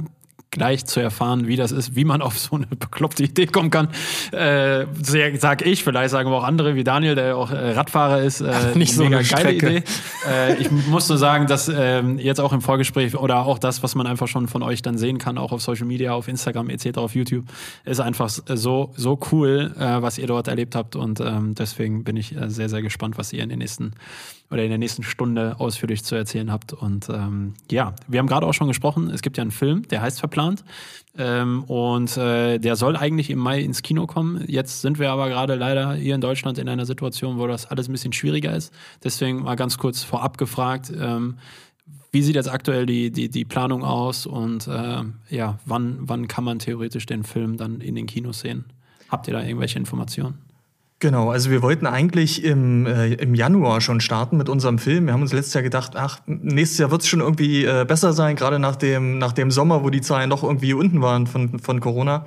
gleich 0.52 0.86
zu 0.86 1.00
erfahren, 1.00 1.48
wie 1.48 1.56
das 1.56 1.72
ist, 1.72 1.96
wie 1.96 2.04
man 2.04 2.22
auf 2.22 2.38
so 2.38 2.58
eine 2.58 2.68
bekloppte 2.68 3.24
Idee 3.24 3.48
kommen 3.48 3.72
kann. 3.72 3.88
Äh, 4.34 4.86
sag 5.02 5.66
ich, 5.66 5.84
vielleicht 5.84 6.12
sagen 6.12 6.30
wir 6.30 6.38
auch 6.38 6.44
andere, 6.44 6.76
wie 6.76 6.84
Daniel, 6.84 7.16
der 7.16 7.38
auch 7.38 7.52
äh, 7.52 7.72
Radfahrer 7.72 8.22
ist. 8.22 8.42
Äh, 8.42 8.54
Nicht 8.76 8.94
so 8.94 9.06
eine 9.06 9.24
geile 9.24 9.54
Idee. 9.54 9.84
Äh, 10.30 10.58
ich 10.58 10.70
muss 10.70 11.08
nur 11.08 11.18
sagen, 11.18 11.48
dass 11.48 11.70
äh, 11.70 12.02
jetzt 12.18 12.42
auch 12.42 12.52
im 12.52 12.62
Vorgespräch 12.62 13.16
oder 13.16 13.46
auch 13.46 13.60
das, 13.60 13.82
was 13.82 13.96
man 13.96 14.08
einfach 14.08 14.28
schon 14.28 14.50
von 14.50 14.62
euch 14.62 14.82
dann 14.82 14.98
sehen 14.98 15.18
kann, 15.18 15.38
auch 15.38 15.54
auf 15.54 15.62
Social 15.62 15.88
Media, 15.88 16.14
auf 16.14 16.28
Instagram 16.28 16.70
etc., 16.70 16.98
auf 16.98 17.16
YouTube, 17.16 17.46
ist 17.86 18.02
einfach 18.02 18.30
so, 18.30 18.92
so 18.96 19.20
cool, 19.32 19.74
äh, 19.80 20.02
was 20.02 20.18
ihr 20.18 20.28
dort 20.28 20.50
erlebt 20.50 20.76
habt. 20.76 20.98
Und 20.98 21.22
ähm, 21.22 21.56
deswegen 21.56 22.04
bin 22.04 22.18
ich 22.18 22.36
äh, 22.36 22.50
sehr, 22.50 22.68
sehr 22.68 22.82
gespannt, 22.82 23.18
was 23.18 23.32
ihr 23.32 23.42
in 23.42 23.50
den 23.50 23.60
nächsten 23.60 23.94
oder 24.52 24.64
in 24.64 24.70
der 24.70 24.78
nächsten 24.78 25.04
Stunde 25.04 25.56
ausführlich 25.60 26.04
zu 26.04 26.16
erzählen 26.16 26.52
habt. 26.52 26.74
Und 26.74 27.10
ähm, 27.10 27.54
ja, 27.72 27.96
wir 28.08 28.20
haben 28.20 28.28
gerade 28.28 28.46
auch 28.46 28.54
schon 28.54 28.68
gesprochen, 28.68 29.10
es 29.10 29.22
gibt 29.22 29.38
ja 29.38 29.42
einen 29.42 29.52
Film, 29.52 29.88
der 29.88 30.02
heißt 30.02 30.20
Verplant. 30.20 30.64
Ähm, 31.18 31.64
und 31.64 32.16
äh, 32.18 32.58
der 32.60 32.76
soll 32.76 32.96
eigentlich 32.96 33.30
im 33.30 33.40
Mai 33.40 33.62
ins 33.62 33.82
Kino 33.82 34.08
kommen. 34.08 34.44
Jetzt 34.48 34.82
sind 34.82 35.00
wir 35.00 35.12
aber 35.12 35.30
gerade 35.30 35.56
leider 35.56 35.94
hier 35.94 36.16
in 36.16 36.22
Deutschland 36.22 36.58
in 36.58 36.70
einer 36.70 36.86
Situation, 36.86 37.38
wo 37.38 37.48
das 37.48 37.66
alles 37.66 37.90
ein 37.90 37.94
bisschen 37.94 38.14
schwieriger 38.14 38.56
ist. 38.56 38.74
Deswegen 39.04 39.44
mal 39.44 39.56
ganz 39.56 39.78
kurz 39.78 40.04
vorab 40.04 40.38
gefragt, 40.38 40.92
ähm, 40.98 41.38
wie 42.12 42.22
sieht 42.22 42.36
jetzt 42.36 42.52
aktuell 42.52 42.86
die, 42.86 43.10
die, 43.10 43.30
die 43.30 43.46
Planung 43.46 43.84
aus 43.84 44.26
und 44.26 44.68
äh, 44.68 45.04
ja, 45.30 45.60
wann, 45.66 45.98
wann 46.02 46.28
kann 46.28 46.44
man 46.44 46.60
theoretisch 46.60 47.06
den 47.06 47.24
Film 47.24 47.56
dann 47.56 47.80
in 47.80 47.96
den 47.96 48.06
Kinos 48.06 48.42
sehen? 48.42 48.66
Habt 49.08 49.28
ihr 49.28 49.34
da 49.34 49.42
irgendwelche 49.42 49.80
Informationen? 49.80 50.51
Genau, 51.02 51.32
also 51.32 51.50
wir 51.50 51.64
wollten 51.64 51.88
eigentlich 51.88 52.44
im, 52.44 52.86
äh, 52.86 53.14
im 53.16 53.34
Januar 53.34 53.82
schon 53.82 54.02
starten 54.02 54.38
mit 54.38 54.50
unserem 54.50 54.78
Film. 54.78 55.08
Wir 55.08 55.14
haben 55.14 55.24
uns 55.24 55.34
letztes 55.34 55.56
Jahr 55.56 55.64
gedacht, 55.64 55.94
ach, 55.96 56.20
nächstes 56.28 56.78
Jahr 56.78 56.92
wird 56.92 57.02
es 57.02 57.08
schon 57.08 57.22
irgendwie 57.22 57.66
äh, 57.66 57.86
besser 57.88 58.14
sein, 58.14 58.36
gerade 58.36 58.60
nach 58.60 58.76
dem, 58.76 59.18
nach 59.18 59.32
dem 59.32 59.50
Sommer, 59.50 59.84
wo 59.84 59.90
die 59.90 60.02
Zahlen 60.02 60.30
doch 60.30 60.44
irgendwie 60.44 60.74
unten 60.74 61.02
waren 61.02 61.26
von, 61.26 61.58
von 61.58 61.80
Corona. 61.80 62.26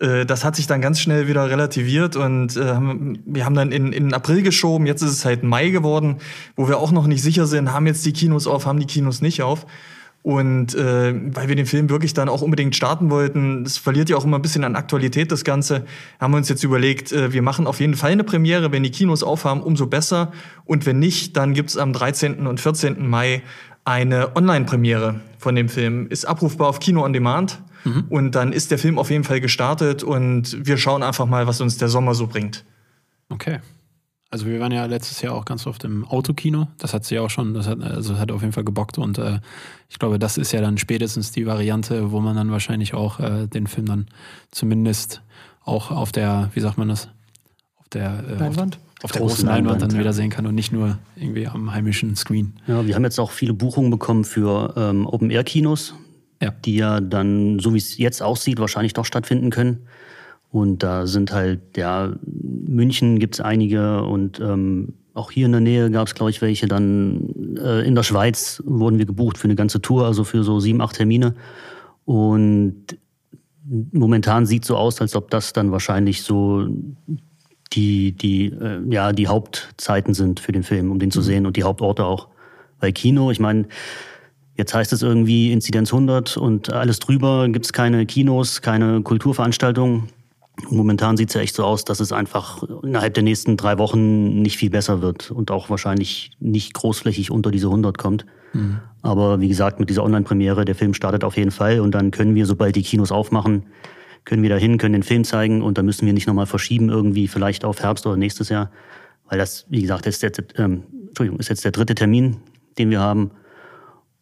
Äh, 0.00 0.26
das 0.26 0.44
hat 0.44 0.56
sich 0.56 0.66
dann 0.66 0.80
ganz 0.80 0.98
schnell 0.98 1.28
wieder 1.28 1.48
relativiert 1.48 2.16
und 2.16 2.56
äh, 2.56 2.80
wir 3.26 3.44
haben 3.44 3.54
dann 3.54 3.70
in, 3.70 3.92
in 3.92 4.12
April 4.12 4.42
geschoben. 4.42 4.86
Jetzt 4.86 5.02
ist 5.02 5.12
es 5.12 5.24
halt 5.24 5.44
Mai 5.44 5.70
geworden, 5.70 6.16
wo 6.56 6.66
wir 6.66 6.78
auch 6.78 6.90
noch 6.90 7.06
nicht 7.06 7.22
sicher 7.22 7.46
sind, 7.46 7.72
haben 7.72 7.86
jetzt 7.86 8.04
die 8.04 8.12
Kinos 8.12 8.48
auf, 8.48 8.66
haben 8.66 8.80
die 8.80 8.86
Kinos 8.86 9.22
nicht 9.22 9.40
auf. 9.42 9.66
Und 10.22 10.74
äh, 10.74 11.14
weil 11.34 11.48
wir 11.48 11.56
den 11.56 11.64
Film 11.64 11.88
wirklich 11.88 12.12
dann 12.12 12.28
auch 12.28 12.42
unbedingt 12.42 12.76
starten 12.76 13.08
wollten, 13.08 13.62
es 13.62 13.78
verliert 13.78 14.10
ja 14.10 14.16
auch 14.16 14.24
immer 14.24 14.38
ein 14.38 14.42
bisschen 14.42 14.64
an 14.64 14.76
Aktualität 14.76 15.32
das 15.32 15.44
Ganze, 15.44 15.86
haben 16.18 16.34
wir 16.34 16.36
uns 16.36 16.50
jetzt 16.50 16.62
überlegt, 16.62 17.10
äh, 17.10 17.32
wir 17.32 17.40
machen 17.40 17.66
auf 17.66 17.80
jeden 17.80 17.94
Fall 17.94 18.12
eine 18.12 18.24
Premiere, 18.24 18.70
wenn 18.70 18.82
die 18.82 18.90
Kinos 18.90 19.22
aufhaben, 19.22 19.62
umso 19.62 19.86
besser. 19.86 20.32
Und 20.66 20.84
wenn 20.84 20.98
nicht, 20.98 21.38
dann 21.38 21.54
gibt's 21.54 21.78
am 21.78 21.94
13. 21.94 22.46
und 22.46 22.60
14. 22.60 23.08
Mai 23.08 23.42
eine 23.86 24.36
Online-Premiere 24.36 25.20
von 25.38 25.54
dem 25.54 25.70
Film. 25.70 26.06
Ist 26.08 26.26
abrufbar 26.26 26.68
auf 26.68 26.80
Kino 26.80 27.02
on 27.02 27.14
Demand. 27.14 27.62
Mhm. 27.84 28.04
Und 28.10 28.34
dann 28.34 28.52
ist 28.52 28.70
der 28.70 28.78
Film 28.78 28.98
auf 28.98 29.10
jeden 29.10 29.24
Fall 29.24 29.40
gestartet 29.40 30.02
und 30.02 30.66
wir 30.66 30.76
schauen 30.76 31.02
einfach 31.02 31.24
mal, 31.24 31.46
was 31.46 31.62
uns 31.62 31.78
der 31.78 31.88
Sommer 31.88 32.14
so 32.14 32.26
bringt. 32.26 32.64
Okay. 33.30 33.60
Also 34.32 34.46
wir 34.46 34.60
waren 34.60 34.70
ja 34.70 34.84
letztes 34.86 35.22
Jahr 35.22 35.34
auch 35.34 35.44
ganz 35.44 35.66
oft 35.66 35.82
im 35.82 36.06
Autokino. 36.06 36.68
Das 36.78 36.94
hat 36.94 37.04
sie 37.04 37.18
auch 37.18 37.30
schon, 37.30 37.52
das 37.52 37.66
hat, 37.66 37.82
also 37.82 38.16
hat 38.16 38.30
auf 38.30 38.42
jeden 38.42 38.52
Fall 38.52 38.62
gebockt 38.62 38.96
und 38.96 39.18
äh, 39.18 39.40
ich 39.88 39.98
glaube, 39.98 40.20
das 40.20 40.38
ist 40.38 40.52
ja 40.52 40.60
dann 40.60 40.78
spätestens 40.78 41.32
die 41.32 41.46
Variante, 41.46 42.12
wo 42.12 42.20
man 42.20 42.36
dann 42.36 42.52
wahrscheinlich 42.52 42.94
auch 42.94 43.18
äh, 43.18 43.48
den 43.48 43.66
Film 43.66 43.86
dann 43.86 44.06
zumindest 44.52 45.22
auch 45.64 45.90
auf 45.90 46.12
der, 46.12 46.50
wie 46.54 46.60
sagt 46.60 46.78
man 46.78 46.88
das, 46.88 47.08
auf 47.78 47.88
der 47.88 48.22
äh, 48.28 48.34
Leinwand? 48.36 48.78
Auf, 48.98 49.04
auf 49.06 49.12
der 49.12 49.20
großen 49.22 49.46
Leinwand, 49.46 49.82
dann 49.82 49.90
ja. 49.90 49.98
wieder 49.98 50.12
sehen 50.12 50.30
kann 50.30 50.46
und 50.46 50.54
nicht 50.54 50.72
nur 50.72 50.98
irgendwie 51.16 51.48
am 51.48 51.72
heimischen 51.72 52.14
Screen. 52.14 52.52
Ja, 52.68 52.86
wir 52.86 52.94
haben 52.94 53.04
jetzt 53.04 53.18
auch 53.18 53.32
viele 53.32 53.52
Buchungen 53.52 53.90
bekommen 53.90 54.24
für 54.24 54.74
ähm, 54.76 55.06
Open-Air-Kinos, 55.06 55.94
ja. 56.40 56.50
die 56.50 56.76
ja 56.76 57.00
dann, 57.00 57.58
so 57.58 57.74
wie 57.74 57.78
es 57.78 57.98
jetzt 57.98 58.22
aussieht, 58.22 58.60
wahrscheinlich 58.60 58.92
doch 58.92 59.06
stattfinden 59.06 59.50
können. 59.50 59.88
Und 60.50 60.82
da 60.82 61.06
sind 61.06 61.32
halt, 61.32 61.76
ja, 61.76 62.12
München 62.24 63.18
gibt 63.18 63.34
es 63.36 63.40
einige 63.40 64.02
und 64.02 64.40
ähm, 64.40 64.94
auch 65.14 65.30
hier 65.30 65.46
in 65.46 65.52
der 65.52 65.60
Nähe 65.60 65.90
gab 65.90 66.08
es, 66.08 66.14
glaube 66.14 66.30
ich, 66.30 66.42
welche. 66.42 66.66
Dann 66.66 67.56
äh, 67.56 67.86
in 67.86 67.94
der 67.94 68.02
Schweiz 68.02 68.62
wurden 68.66 68.98
wir 68.98 69.06
gebucht 69.06 69.38
für 69.38 69.44
eine 69.44 69.54
ganze 69.54 69.80
Tour, 69.80 70.06
also 70.06 70.24
für 70.24 70.42
so 70.42 70.58
sieben, 70.58 70.80
acht 70.80 70.96
Termine. 70.96 71.34
Und 72.04 72.98
momentan 73.92 74.46
sieht 74.46 74.64
so 74.64 74.76
aus, 74.76 75.00
als 75.00 75.14
ob 75.14 75.30
das 75.30 75.52
dann 75.52 75.70
wahrscheinlich 75.70 76.22
so 76.22 76.66
die, 77.72 78.12
die, 78.12 78.46
äh, 78.46 78.80
ja, 78.88 79.12
die 79.12 79.28
Hauptzeiten 79.28 80.14
sind 80.14 80.40
für 80.40 80.52
den 80.52 80.64
Film, 80.64 80.90
um 80.90 80.98
den 80.98 81.12
zu 81.12 81.20
mhm. 81.20 81.24
sehen 81.24 81.46
und 81.46 81.56
die 81.56 81.62
Hauptorte 81.62 82.04
auch. 82.04 82.28
Weil 82.80 82.92
Kino, 82.92 83.30
ich 83.30 83.38
meine, 83.38 83.66
jetzt 84.56 84.74
heißt 84.74 84.92
es 84.92 85.02
irgendwie 85.02 85.52
Inzidenz 85.52 85.92
100 85.92 86.36
und 86.36 86.72
alles 86.72 86.98
drüber, 86.98 87.48
gibt 87.48 87.66
es 87.66 87.72
keine 87.72 88.06
Kinos, 88.06 88.62
keine 88.62 89.02
Kulturveranstaltungen 89.02 90.08
Momentan 90.68 91.16
sieht 91.16 91.30
es 91.30 91.34
ja 91.34 91.40
echt 91.40 91.54
so 91.54 91.64
aus, 91.64 91.84
dass 91.84 92.00
es 92.00 92.12
einfach 92.12 92.62
innerhalb 92.82 93.14
der 93.14 93.22
nächsten 93.22 93.56
drei 93.56 93.78
Wochen 93.78 94.42
nicht 94.42 94.56
viel 94.56 94.70
besser 94.70 95.00
wird 95.02 95.30
und 95.30 95.50
auch 95.50 95.70
wahrscheinlich 95.70 96.32
nicht 96.40 96.74
großflächig 96.74 97.30
unter 97.30 97.50
diese 97.50 97.66
100 97.66 97.96
kommt. 97.98 98.26
Mhm. 98.52 98.80
Aber 99.02 99.40
wie 99.40 99.48
gesagt, 99.48 99.80
mit 99.80 99.90
dieser 99.90 100.04
Online-Premiere, 100.04 100.64
der 100.64 100.74
Film 100.74 100.94
startet 100.94 101.24
auf 101.24 101.36
jeden 101.36 101.50
Fall 101.50 101.80
und 101.80 101.94
dann 101.94 102.10
können 102.10 102.34
wir, 102.34 102.46
sobald 102.46 102.76
die 102.76 102.82
Kinos 102.82 103.12
aufmachen, 103.12 103.64
können 104.24 104.42
wir 104.42 104.50
da 104.50 104.56
hin, 104.56 104.78
können 104.78 104.92
den 104.92 105.02
Film 105.02 105.24
zeigen 105.24 105.62
und 105.62 105.78
dann 105.78 105.86
müssen 105.86 106.06
wir 106.06 106.12
nicht 106.12 106.26
nochmal 106.26 106.46
verschieben, 106.46 106.90
irgendwie 106.90 107.28
vielleicht 107.28 107.64
auf 107.64 107.80
Herbst 107.80 108.06
oder 108.06 108.16
nächstes 108.16 108.48
Jahr. 108.48 108.70
Weil 109.28 109.38
das, 109.38 109.66
wie 109.70 109.80
gesagt, 109.80 110.06
ist 110.06 110.22
jetzt, 110.22 110.42
ähm, 110.56 110.82
Entschuldigung, 111.08 111.38
ist 111.40 111.48
jetzt 111.48 111.64
der 111.64 111.72
dritte 111.72 111.94
Termin, 111.94 112.36
den 112.78 112.90
wir 112.90 113.00
haben. 113.00 113.30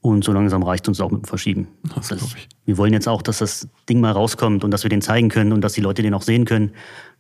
Und 0.00 0.24
so 0.24 0.32
langsam 0.32 0.62
reicht 0.62 0.88
uns 0.88 1.00
auch 1.00 1.10
mit 1.10 1.22
dem 1.22 1.24
Verschieben. 1.24 1.68
Das 1.94 2.08
das, 2.08 2.34
wir 2.64 2.78
wollen 2.78 2.92
jetzt 2.92 3.08
auch, 3.08 3.20
dass 3.20 3.38
das 3.38 3.68
Ding 3.88 4.00
mal 4.00 4.12
rauskommt 4.12 4.62
und 4.62 4.70
dass 4.70 4.84
wir 4.84 4.90
den 4.90 5.02
zeigen 5.02 5.28
können 5.28 5.52
und 5.52 5.60
dass 5.60 5.72
die 5.72 5.80
Leute 5.80 6.02
den 6.02 6.14
auch 6.14 6.22
sehen 6.22 6.44
können. 6.44 6.70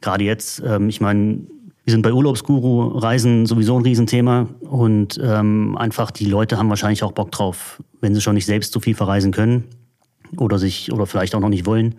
Gerade 0.00 0.24
jetzt, 0.24 0.62
ähm, 0.64 0.88
ich 0.88 1.00
meine, 1.00 1.40
wir 1.88 1.92
sind 1.92 2.02
bei 2.02 2.12
Urlaubsguru, 2.12 2.98
Reisen 2.98 3.46
sowieso 3.46 3.76
ein 3.78 3.82
Riesenthema 3.82 4.46
und 4.60 5.18
ähm, 5.22 5.76
einfach 5.78 6.10
die 6.10 6.26
Leute 6.26 6.58
haben 6.58 6.68
wahrscheinlich 6.68 7.02
auch 7.02 7.12
Bock 7.12 7.32
drauf, 7.32 7.82
wenn 8.00 8.14
sie 8.14 8.20
schon 8.20 8.34
nicht 8.34 8.46
selbst 8.46 8.72
so 8.74 8.80
viel 8.80 8.94
verreisen 8.94 9.32
können 9.32 9.64
oder 10.36 10.58
sich 10.58 10.92
oder 10.92 11.06
vielleicht 11.06 11.34
auch 11.34 11.40
noch 11.40 11.48
nicht 11.48 11.64
wollen, 11.64 11.94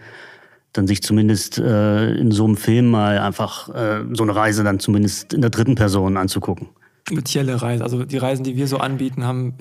dann 0.74 0.88
sich 0.88 1.02
zumindest 1.02 1.58
äh, 1.58 2.14
in 2.14 2.32
so 2.32 2.46
einem 2.46 2.56
Film 2.56 2.90
mal 2.90 3.18
einfach 3.18 3.70
äh, 3.70 4.04
so 4.14 4.22
eine 4.22 4.36
Reise 4.36 4.64
dann 4.64 4.80
zumindest 4.80 5.34
in 5.34 5.42
der 5.42 5.50
dritten 5.50 5.76
Person 5.76 6.18
anzugucken. 6.18 6.70
Spezielle 7.08 7.60
Reise, 7.60 7.84
also 7.84 8.06
die 8.06 8.18
Reisen, 8.18 8.44
die 8.44 8.56
wir 8.56 8.68
so 8.68 8.78
anbieten, 8.78 9.24
haben 9.24 9.56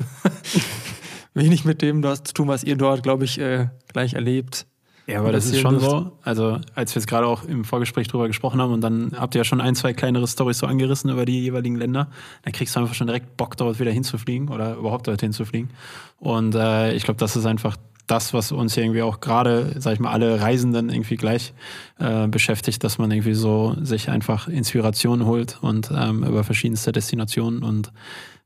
wenig 1.35 1.65
mit 1.65 1.83
dem 1.83 2.03
das 2.03 2.23
zu 2.25 2.35
tun, 2.35 2.49
was 2.49 2.65
ihr 2.65 2.77
dort, 2.77 3.03
glaube 3.03 3.25
ich, 3.25 3.39
äh, 3.39 3.69
gleich 3.93 4.15
erlebt. 4.15 4.67
Ja, 5.09 5.21
aber 5.21 5.33
das 5.33 5.47
ist 5.47 5.61
schon 5.61 5.81
so. 5.81 6.13
Also, 6.23 6.59
als 6.75 6.95
wir 6.95 7.01
jetzt 7.01 7.09
gerade 7.09 7.27
auch 7.27 7.45
im 7.45 7.65
Vorgespräch 7.65 8.09
drüber 8.09 8.27
gesprochen 8.27 8.61
haben 8.61 8.75
und 8.75 8.83
dann 8.83 9.13
habt 9.17 9.35
ihr 9.35 9.39
ja 9.39 9.45
schon 9.45 9.63
ein, 9.63 9.75
zwei 9.75 9.95
kleinere 9.95 10.27
Storys 10.27 10.59
so 10.59 10.67
angerissen 10.67 11.11
über 11.11 11.25
die 11.25 11.41
jeweiligen 11.41 11.77
Länder, 11.77 12.09
dann 12.43 12.53
kriegst 12.53 12.77
du 12.77 12.81
einfach 12.81 12.95
schon 12.95 13.07
direkt 13.07 13.39
Bock, 13.39 13.57
dort 13.57 13.81
wieder 13.81 13.91
hinzufliegen 13.91 14.51
oder 14.51 14.75
überhaupt 14.75 15.09
dort 15.09 15.23
hinzufliegen. 15.23 15.71
Und 16.19 16.55
äh, 16.55 16.93
ich 16.93 17.05
glaube, 17.05 17.19
das 17.19 17.37
ist 17.37 17.47
einfach 17.47 17.79
das, 18.07 18.35
was 18.35 18.53
uns 18.53 18.77
irgendwie 18.77 19.01
auch 19.01 19.21
gerade, 19.21 19.77
sag 19.79 19.95
ich 19.95 20.01
mal, 20.01 20.11
alle 20.11 20.43
Reisenden 20.43 20.91
irgendwie 20.91 21.17
gleich 21.17 21.55
äh, 21.99 22.29
beschäftigt, 22.29 22.85
dass 22.85 22.99
man 22.99 23.11
irgendwie 23.11 23.35
so 23.35 23.77
sich 23.81 24.11
einfach 24.11 24.47
Inspiration 24.47 25.25
holt 25.25 25.59
und 25.63 25.91
ähm, 25.95 26.23
über 26.23 26.45
verschiedenste 26.45 26.93
Destinationen 26.93 27.63
und 27.63 27.93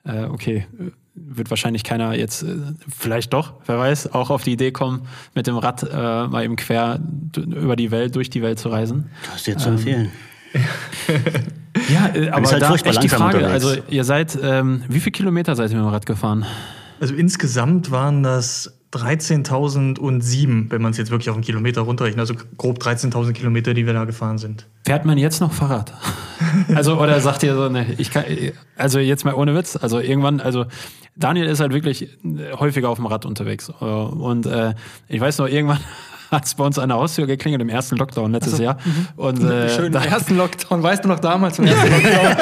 äh, 0.04 0.24
okay, 0.24 0.66
wird 1.14 1.50
wahrscheinlich 1.50 1.84
keiner 1.84 2.14
jetzt, 2.14 2.42
äh, 2.42 2.56
vielleicht 2.88 3.32
doch, 3.32 3.54
wer 3.66 3.78
weiß, 3.78 4.14
auch 4.14 4.30
auf 4.30 4.42
die 4.42 4.52
Idee 4.52 4.72
kommen, 4.72 5.06
mit 5.34 5.46
dem 5.46 5.56
Rad 5.56 5.82
äh, 5.82 6.26
mal 6.26 6.44
eben 6.44 6.56
quer 6.56 7.00
über 7.36 7.76
die 7.76 7.90
Welt, 7.90 8.16
durch 8.16 8.30
die 8.30 8.42
Welt 8.42 8.58
zu 8.58 8.68
reisen. 8.68 9.10
Das 9.26 9.36
ist 9.36 9.46
dir 9.46 9.58
zu 9.58 9.68
ähm, 9.68 9.74
empfehlen. 9.76 10.12
ja, 11.88 12.14
äh, 12.14 12.30
aber 12.30 12.50
halt 12.50 12.62
da 12.62 12.74
echt 12.74 13.02
die 13.02 13.08
Frage, 13.08 13.38
unterwegs. 13.38 13.64
also 13.66 13.82
ihr 13.88 14.04
seid, 14.04 14.38
ähm, 14.42 14.82
wie 14.88 15.00
viele 15.00 15.12
Kilometer 15.12 15.54
seid 15.54 15.70
ihr 15.70 15.76
mit 15.76 15.86
dem 15.86 15.92
Rad 15.92 16.06
gefahren? 16.06 16.44
Also 17.00 17.14
insgesamt 17.14 17.90
waren 17.90 18.22
das 18.22 18.78
13.007, 18.92 20.70
wenn 20.70 20.82
man 20.82 20.90
es 20.90 20.98
jetzt 20.98 21.10
wirklich 21.10 21.30
auf 21.30 21.36
einen 21.36 21.44
Kilometer 21.44 21.80
runterrechnet. 21.82 22.20
Also 22.20 22.34
grob 22.58 22.78
13.000 22.78 23.32
Kilometer, 23.32 23.72
die 23.72 23.86
wir 23.86 23.94
da 23.94 24.04
gefahren 24.04 24.38
sind. 24.38 24.66
Fährt 24.84 25.04
man 25.04 25.16
jetzt 25.16 25.40
noch 25.40 25.52
Fahrrad? 25.52 25.94
also, 26.74 27.00
oder 27.00 27.20
sagt 27.20 27.42
ihr 27.42 27.54
so, 27.54 27.68
ne, 27.68 27.86
ich 27.96 28.10
kann, 28.10 28.24
also 28.76 28.98
jetzt 28.98 29.24
mal 29.24 29.34
ohne 29.34 29.54
Witz, 29.54 29.76
also 29.76 29.98
irgendwann, 29.98 30.40
also 30.40 30.66
Daniel 31.16 31.46
ist 31.46 31.60
halt 31.60 31.72
wirklich 31.72 32.18
häufiger 32.58 32.90
auf 32.90 32.98
dem 32.98 33.06
Rad 33.06 33.24
unterwegs. 33.24 33.70
Und 33.70 34.46
äh, 34.46 34.74
ich 35.08 35.20
weiß 35.20 35.38
noch, 35.38 35.48
irgendwann 35.48 35.80
hat 36.32 36.46
es 36.46 36.54
bei 36.54 36.64
uns 36.64 36.78
an 36.78 36.88
der 36.88 36.98
Haustür 36.98 37.26
geklingelt 37.26 37.60
im 37.60 37.68
ersten 37.68 37.96
Lockdown 37.96 38.32
letztes 38.32 38.54
also, 38.54 38.64
Jahr. 38.64 38.78
Mhm. 38.84 39.08
Und, 39.16 39.44
äh, 39.44 39.68
Schön, 39.68 39.92
im 39.92 40.02
ersten 40.02 40.36
Lockdown. 40.36 40.82
Weißt 40.82 41.04
du 41.04 41.08
noch 41.08 41.20
damals 41.20 41.58
im 41.58 41.66
ersten 41.66 41.90
Lockdown? 41.90 42.36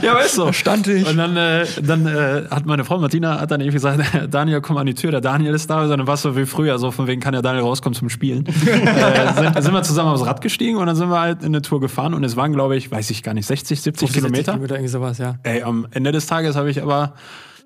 ja, 0.02 0.14
weißt 0.14 0.38
du. 0.38 0.52
Stand 0.52 0.88
ich. 0.88 1.06
Und 1.06 1.18
dann, 1.18 1.36
äh, 1.36 1.66
dann 1.82 2.06
äh, 2.06 2.44
hat 2.50 2.66
meine 2.66 2.84
Frau 2.84 2.98
Martina 2.98 3.40
hat 3.40 3.50
dann 3.50 3.60
irgendwie 3.60 3.74
gesagt, 3.74 4.02
Daniel, 4.30 4.60
komm 4.60 4.78
an 4.78 4.86
die 4.86 4.94
Tür, 4.94 5.10
der 5.10 5.20
Daniel 5.20 5.54
ist 5.54 5.68
da. 5.68 5.82
Und 5.82 5.90
dann 5.90 6.06
war 6.06 6.14
es 6.14 6.22
so 6.22 6.36
wie 6.36 6.46
früher, 6.46 6.78
so 6.78 6.90
von 6.90 7.06
wegen 7.06 7.20
kann 7.20 7.32
der 7.32 7.42
Daniel 7.42 7.62
rauskommen 7.62 7.94
zum 7.94 8.08
Spielen. 8.08 8.46
äh, 8.46 9.32
sind, 9.34 9.62
sind 9.62 9.72
wir 9.74 9.82
zusammen 9.82 10.10
aufs 10.10 10.24
Rad 10.24 10.40
gestiegen 10.40 10.78
und 10.78 10.86
dann 10.86 10.96
sind 10.96 11.10
wir 11.10 11.20
halt 11.20 11.42
in 11.42 11.48
eine 11.48 11.62
Tour 11.62 11.80
gefahren 11.80 12.14
und 12.14 12.24
es 12.24 12.36
waren, 12.36 12.52
glaube 12.52 12.76
ich, 12.76 12.90
weiß 12.90 13.10
ich 13.10 13.22
gar 13.22 13.34
nicht, 13.34 13.46
60, 13.46 13.80
70 13.80 14.12
Kilometer. 14.12 14.36
70 14.36 14.52
Kilometer, 14.52 14.74
irgendwie 14.76 14.88
sowas, 14.88 15.18
ja. 15.18 15.34
Ey, 15.42 15.62
am 15.62 15.86
Ende 15.90 16.12
des 16.12 16.26
Tages 16.26 16.56
habe 16.56 16.70
ich 16.70 16.82
aber 16.82 17.14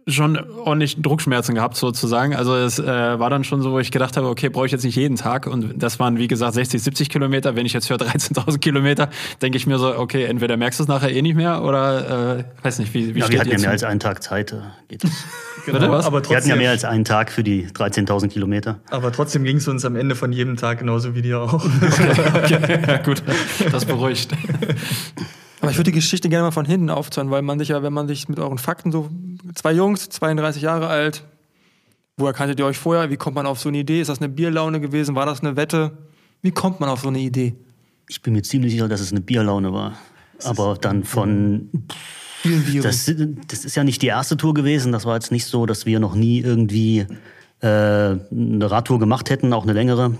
schon 0.07 0.39
ordentlich 0.39 1.01
Druckschmerzen 1.01 1.55
gehabt 1.55 1.77
sozusagen. 1.77 2.35
Also 2.35 2.55
es 2.55 2.79
äh, 2.79 2.85
war 2.85 3.31
dann 3.31 3.43
schon 3.43 3.63
so, 3.63 3.73
wo 3.73 3.79
ich 3.79 3.91
gedacht 3.91 4.17
habe, 4.17 4.29
okay, 4.29 4.51
brauche 4.51 4.67
ich 4.67 4.73
jetzt 4.73 4.85
nicht 4.85 4.97
jeden 4.97 5.17
Tag. 5.17 5.47
Und 5.47 5.83
das 5.83 5.99
waren, 5.99 6.19
wie 6.19 6.29
gesagt, 6.29 6.55
60, 6.55 6.83
70 6.83 7.09
Kilometer. 7.09 7.57
Wenn 7.57 7.65
ich 7.65 7.73
jetzt 7.73 7.89
höre 7.89 7.97
13.000 8.01 8.59
Kilometer, 8.59 9.09
denke 9.41 9.57
ich 9.57 9.67
mir 9.67 9.79
so, 9.79 9.97
okay, 9.97 10.25
entweder 10.25 10.57
merkst 10.57 10.79
du 10.79 10.85
es 10.85 10.89
nachher 10.89 11.11
eh 11.11 11.23
nicht 11.23 11.37
mehr 11.37 11.63
oder 11.63 12.39
äh, 12.39 12.45
weiß 12.63 12.81
nicht, 12.81 12.93
wie, 12.93 13.15
wie 13.15 13.21
ja, 13.21 13.27
steht 13.27 13.35
Wir 13.35 13.41
hatten 13.41 13.51
ja 13.51 13.59
mehr 13.59 13.71
als 13.71 13.85
einen 13.85 14.01
Tag 14.01 14.23
Zeit. 14.23 14.53
Äh, 14.53 14.57
geht 14.89 15.05
das. 15.05 15.11
genau, 15.67 15.91
was? 15.91 16.07
Aber 16.07 16.23
trotzdem, 16.23 16.31
wir 16.31 16.37
hatten 16.37 16.49
ja 16.51 16.57
mehr 16.57 16.71
als 16.71 16.85
einen 16.85 17.05
Tag 17.05 17.33
für 17.33 17.43
die 17.43 17.67
13.000 17.69 18.29
Kilometer. 18.29 18.81
Aber 18.91 19.11
trotzdem 19.11 19.45
ging 19.45 19.57
es 19.57 19.69
uns 19.69 19.85
am 19.85 19.97
Ende 19.97 20.17
von 20.17 20.33
jedem 20.33 20.57
Tag 20.57 20.81
genauso 20.81 21.15
wie 21.15 21.23
dir 21.23 21.41
auch. 21.41 21.55
okay, 22.35 22.59
okay, 22.63 22.79
ja, 22.87 22.97
gut, 22.99 23.23
das 23.73 23.87
beruhigt. 23.87 24.33
Aber 25.65 25.71
ich 25.71 25.79
würde 25.79 25.91
die 25.91 25.97
Geschichte 25.97 26.29
gerne 26.29 26.45
mal 26.45 26.51
von 26.51 26.67
hinten 26.67 26.91
aufzäumen, 26.91 27.31
weil 27.31 27.41
man 27.41 27.59
sich 27.59 27.69
ja, 27.69 27.83
wenn 27.83 27.93
man 27.95 28.07
sich 28.07 28.29
mit 28.29 28.39
euren 28.39 28.59
Fakten 28.59 28.93
so, 28.93 29.09
zwei 29.55 29.73
Jungs, 29.73 30.09
32 30.09 30.63
Jahre 30.63 30.89
alt, 30.89 31.25
woher 32.17 32.33
kanntet 32.33 32.59
ihr 32.59 32.67
euch 32.67 32.79
vorher? 32.79 33.11
Wie 33.11 33.17
kommt 33.17 33.37
man 33.37 33.47
auf 33.47 33.61
so 33.61 33.69
eine 33.69 33.79
Idee? 33.79 34.01
Ist 34.01 34.09
das 34.09 34.19
eine 34.19 34.29
Bierlaune 34.29 34.81
gewesen? 34.81 35.15
War 35.15 35.27
das 35.27 35.41
eine 35.41 35.57
Wette? 35.57 35.93
Wie 36.43 36.51
kommt 36.51 36.81
man 36.81 36.89
auf 36.89 37.01
so 37.01 37.09
eine 37.09 37.19
Idee? 37.19 37.55
Ich 38.09 38.23
bin 38.23 38.35
mir 38.35 38.43
ziemlich 38.43 38.73
sicher, 38.73 38.89
dass 38.89 39.01
es 39.01 39.13
eine 39.13 39.21
Bierlaune 39.21 39.73
war. 39.73 39.95
Das 40.37 40.47
Aber 40.47 40.77
dann 40.81 41.05
von. 41.05 41.71
Das, 42.83 43.11
das, 43.49 43.65
ist 43.65 43.75
ja 43.75 43.85
nicht 43.85 44.03
die 44.03 44.09
erste 44.09 44.37
Tour 44.37 44.53
gewesen. 44.53 44.93
Das 44.93 45.07
war 45.07 45.15
jetzt 45.15 45.33
nicht 45.33 45.47
so, 45.47 45.65
dass 45.65 45.87
wir 45.87 45.99
noch 45.99 46.15
nie 46.15 46.41
irgendwie 46.41 47.07
äh, 47.61 47.67
eine 47.67 48.71
Radtour 48.71 48.99
gemacht 48.99 49.31
hätten, 49.31 49.55
auch 49.55 49.63
eine 49.63 49.73
längere. 49.73 50.19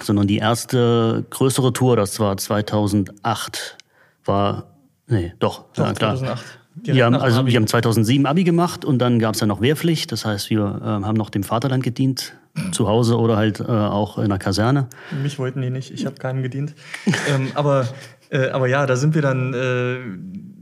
Sondern 0.00 0.26
die 0.26 0.38
erste 0.38 1.26
größere 1.28 1.74
Tour, 1.74 1.96
das 1.96 2.18
war 2.18 2.38
2008 2.38 3.76
war, 4.24 4.78
nee, 5.06 5.34
doch, 5.38 5.66
doch 5.74 5.84
ja, 5.84 5.92
klar. 5.92 6.16
2008. 6.16 6.61
Wir 6.74 7.04
haben, 7.04 7.14
also, 7.14 7.46
wir 7.46 7.54
haben 7.54 7.66
2007 7.66 8.24
Abi 8.26 8.44
gemacht 8.44 8.84
und 8.84 8.98
dann 8.98 9.18
gab 9.18 9.34
es 9.34 9.40
ja 9.40 9.46
noch 9.46 9.60
Wehrpflicht. 9.60 10.10
Das 10.10 10.24
heißt, 10.24 10.50
wir 10.50 10.80
äh, 10.82 10.84
haben 10.84 11.16
noch 11.16 11.30
dem 11.30 11.42
Vaterland 11.42 11.82
gedient, 11.82 12.34
zu 12.72 12.86
Hause 12.86 13.18
oder 13.18 13.36
halt 13.36 13.60
äh, 13.60 13.64
auch 13.64 14.18
in 14.18 14.28
der 14.28 14.38
Kaserne. 14.38 14.88
Mich 15.22 15.38
wollten 15.38 15.62
die 15.62 15.70
nicht, 15.70 15.90
ich 15.90 16.04
habe 16.06 16.16
keinem 16.16 16.42
gedient. 16.42 16.74
ähm, 17.34 17.48
aber, 17.54 17.88
äh, 18.30 18.48
aber 18.48 18.68
ja, 18.68 18.86
da 18.86 18.96
sind 18.96 19.14
wir 19.14 19.22
dann, 19.22 19.54
äh, 19.54 19.96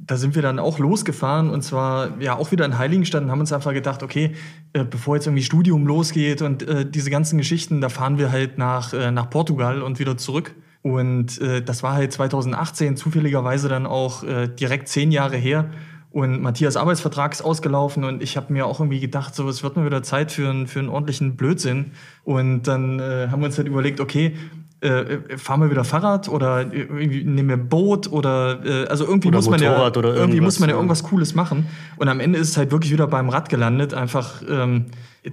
da 0.06 0.16
sind 0.16 0.34
wir 0.34 0.42
dann 0.42 0.58
auch 0.58 0.78
losgefahren 0.78 1.50
und 1.50 1.62
zwar 1.62 2.20
ja 2.20 2.36
auch 2.36 2.52
wieder 2.52 2.64
in 2.64 2.78
Heiligenstadt 2.78 3.22
und 3.22 3.30
haben 3.30 3.40
uns 3.40 3.52
einfach 3.52 3.72
gedacht, 3.72 4.02
okay, 4.02 4.34
äh, 4.72 4.84
bevor 4.84 5.16
jetzt 5.16 5.26
irgendwie 5.26 5.42
Studium 5.42 5.86
losgeht 5.86 6.42
und 6.42 6.62
äh, 6.62 6.88
diese 6.88 7.10
ganzen 7.10 7.38
Geschichten, 7.38 7.80
da 7.80 7.88
fahren 7.88 8.18
wir 8.18 8.30
halt 8.30 8.58
nach, 8.58 8.92
nach 8.92 9.30
Portugal 9.30 9.82
und 9.82 9.98
wieder 9.98 10.16
zurück. 10.16 10.54
Und 10.82 11.38
das 11.66 11.82
war 11.82 11.92
halt 11.92 12.10
2018 12.10 12.96
zufälligerweise 12.96 13.68
dann 13.68 13.84
auch 13.84 14.24
direkt 14.58 14.88
zehn 14.88 15.12
Jahre 15.12 15.36
her. 15.36 15.70
Und 16.12 16.42
Matthias 16.42 16.76
Arbeitsvertrag 16.76 17.32
ist 17.32 17.42
ausgelaufen 17.42 18.02
und 18.02 18.20
ich 18.20 18.36
habe 18.36 18.52
mir 18.52 18.66
auch 18.66 18.80
irgendwie 18.80 18.98
gedacht, 18.98 19.34
so 19.34 19.48
es 19.48 19.62
wird 19.62 19.76
mal 19.76 19.86
wieder 19.86 20.02
Zeit 20.02 20.32
für, 20.32 20.48
einen 20.48 20.66
für 20.66 20.80
einen 20.80 20.88
ordentlichen 20.88 21.36
Blödsinn. 21.36 21.92
Und 22.24 22.64
dann 22.64 22.98
äh, 22.98 23.28
haben 23.30 23.40
wir 23.40 23.46
uns 23.46 23.58
halt 23.58 23.68
überlegt, 23.68 24.00
okay, 24.00 24.34
äh, 24.82 24.88
äh 24.88 25.38
fahren 25.38 25.60
wir 25.60 25.70
wieder 25.70 25.84
Fahrrad 25.84 26.28
oder 26.28 26.72
irgendwie 26.72 27.22
nehmen 27.22 27.48
wir 27.48 27.56
ein 27.56 27.68
Boot 27.68 28.10
oder 28.10 28.64
äh, 28.64 28.88
also 28.88 29.04
irgendwie 29.04 29.28
oder 29.28 29.38
muss 29.38 29.50
man 29.50 29.62
ja 29.62 29.92
irgendwie 29.94 30.40
muss 30.40 30.58
man 30.58 30.68
ja 30.68 30.74
irgendwas 30.74 31.02
Cooles 31.02 31.34
machen 31.34 31.68
und 31.96 32.08
am 32.08 32.18
Ende 32.18 32.38
ist 32.38 32.48
es 32.48 32.56
halt 32.56 32.72
wirklich 32.72 32.90
wieder 32.90 33.06
beim 33.06 33.28
Rad 33.28 33.50
gelandet 33.50 33.92
einfach 33.92 34.42
ähm, 34.48 34.86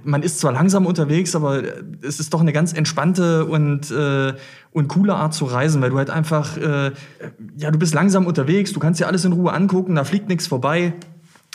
man 0.04 0.22
ist 0.22 0.40
zwar 0.40 0.52
langsam 0.52 0.86
unterwegs 0.86 1.34
aber 1.34 1.62
es 2.02 2.20
ist 2.20 2.34
doch 2.34 2.40
eine 2.40 2.52
ganz 2.52 2.72
entspannte 2.72 3.46
und 3.46 3.90
äh, 3.90 4.34
und 4.72 4.88
coole 4.88 5.14
Art 5.14 5.34
zu 5.34 5.46
reisen 5.46 5.80
weil 5.80 5.90
du 5.90 5.98
halt 5.98 6.10
einfach 6.10 6.56
äh, 6.56 6.92
ja 7.56 7.70
du 7.70 7.78
bist 7.78 7.94
langsam 7.94 8.26
unterwegs 8.26 8.72
du 8.72 8.80
kannst 8.80 9.00
dir 9.00 9.06
alles 9.06 9.24
in 9.24 9.32
Ruhe 9.32 9.52
angucken 9.52 9.94
da 9.94 10.04
fliegt 10.04 10.28
nichts 10.28 10.46
vorbei 10.46 10.94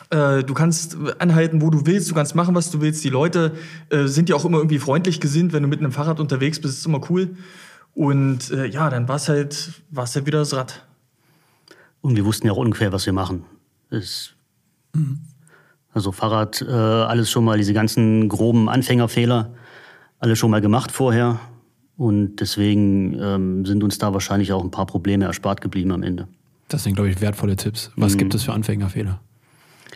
äh, 0.09 0.43
du 0.43 0.53
kannst 0.53 0.97
anhalten, 1.19 1.61
wo 1.61 1.69
du 1.69 1.85
willst, 1.85 2.09
du 2.09 2.15
kannst 2.15 2.35
machen, 2.35 2.55
was 2.55 2.71
du 2.71 2.81
willst. 2.81 3.03
Die 3.03 3.09
Leute 3.09 3.55
äh, 3.89 4.05
sind 4.05 4.29
ja 4.29 4.35
auch 4.35 4.45
immer 4.45 4.57
irgendwie 4.57 4.79
freundlich 4.79 5.19
gesinnt, 5.19 5.53
wenn 5.53 5.63
du 5.63 5.69
mit 5.69 5.79
einem 5.79 5.91
Fahrrad 5.91 6.19
unterwegs 6.19 6.59
bist, 6.59 6.77
ist 6.77 6.85
immer 6.85 7.01
cool. 7.09 7.35
Und 7.93 8.51
äh, 8.51 8.65
ja, 8.65 8.89
dann 8.89 9.07
war 9.07 9.15
es 9.15 9.29
halt, 9.29 9.81
war's 9.91 10.15
halt 10.15 10.25
wieder 10.25 10.39
das 10.39 10.53
Rad. 10.53 10.85
Und 12.01 12.15
wir 12.15 12.25
wussten 12.25 12.47
ja 12.47 12.53
auch 12.53 12.57
ungefähr, 12.57 12.91
was 12.91 13.05
wir 13.05 13.13
machen. 13.13 13.45
Es, 13.89 14.31
mhm. 14.93 15.21
Also 15.93 16.11
Fahrrad, 16.11 16.61
äh, 16.61 16.71
alles 16.71 17.29
schon 17.29 17.45
mal, 17.45 17.57
diese 17.57 17.73
ganzen 17.73 18.27
groben 18.29 18.69
Anfängerfehler, 18.69 19.53
alles 20.19 20.39
schon 20.39 20.51
mal 20.51 20.61
gemacht 20.61 20.91
vorher. 20.91 21.39
Und 21.95 22.37
deswegen 22.37 23.19
ähm, 23.19 23.65
sind 23.65 23.83
uns 23.83 23.99
da 23.99 24.13
wahrscheinlich 24.13 24.51
auch 24.51 24.63
ein 24.63 24.71
paar 24.71 24.87
Probleme 24.87 25.25
erspart 25.25 25.61
geblieben 25.61 25.91
am 25.91 26.01
Ende. 26.01 26.27
Das 26.67 26.83
sind, 26.83 26.95
glaube 26.95 27.09
ich, 27.09 27.21
wertvolle 27.21 27.55
Tipps. 27.55 27.91
Was 27.95 28.13
mhm. 28.13 28.17
gibt 28.17 28.33
es 28.33 28.43
für 28.43 28.53
Anfängerfehler? 28.53 29.19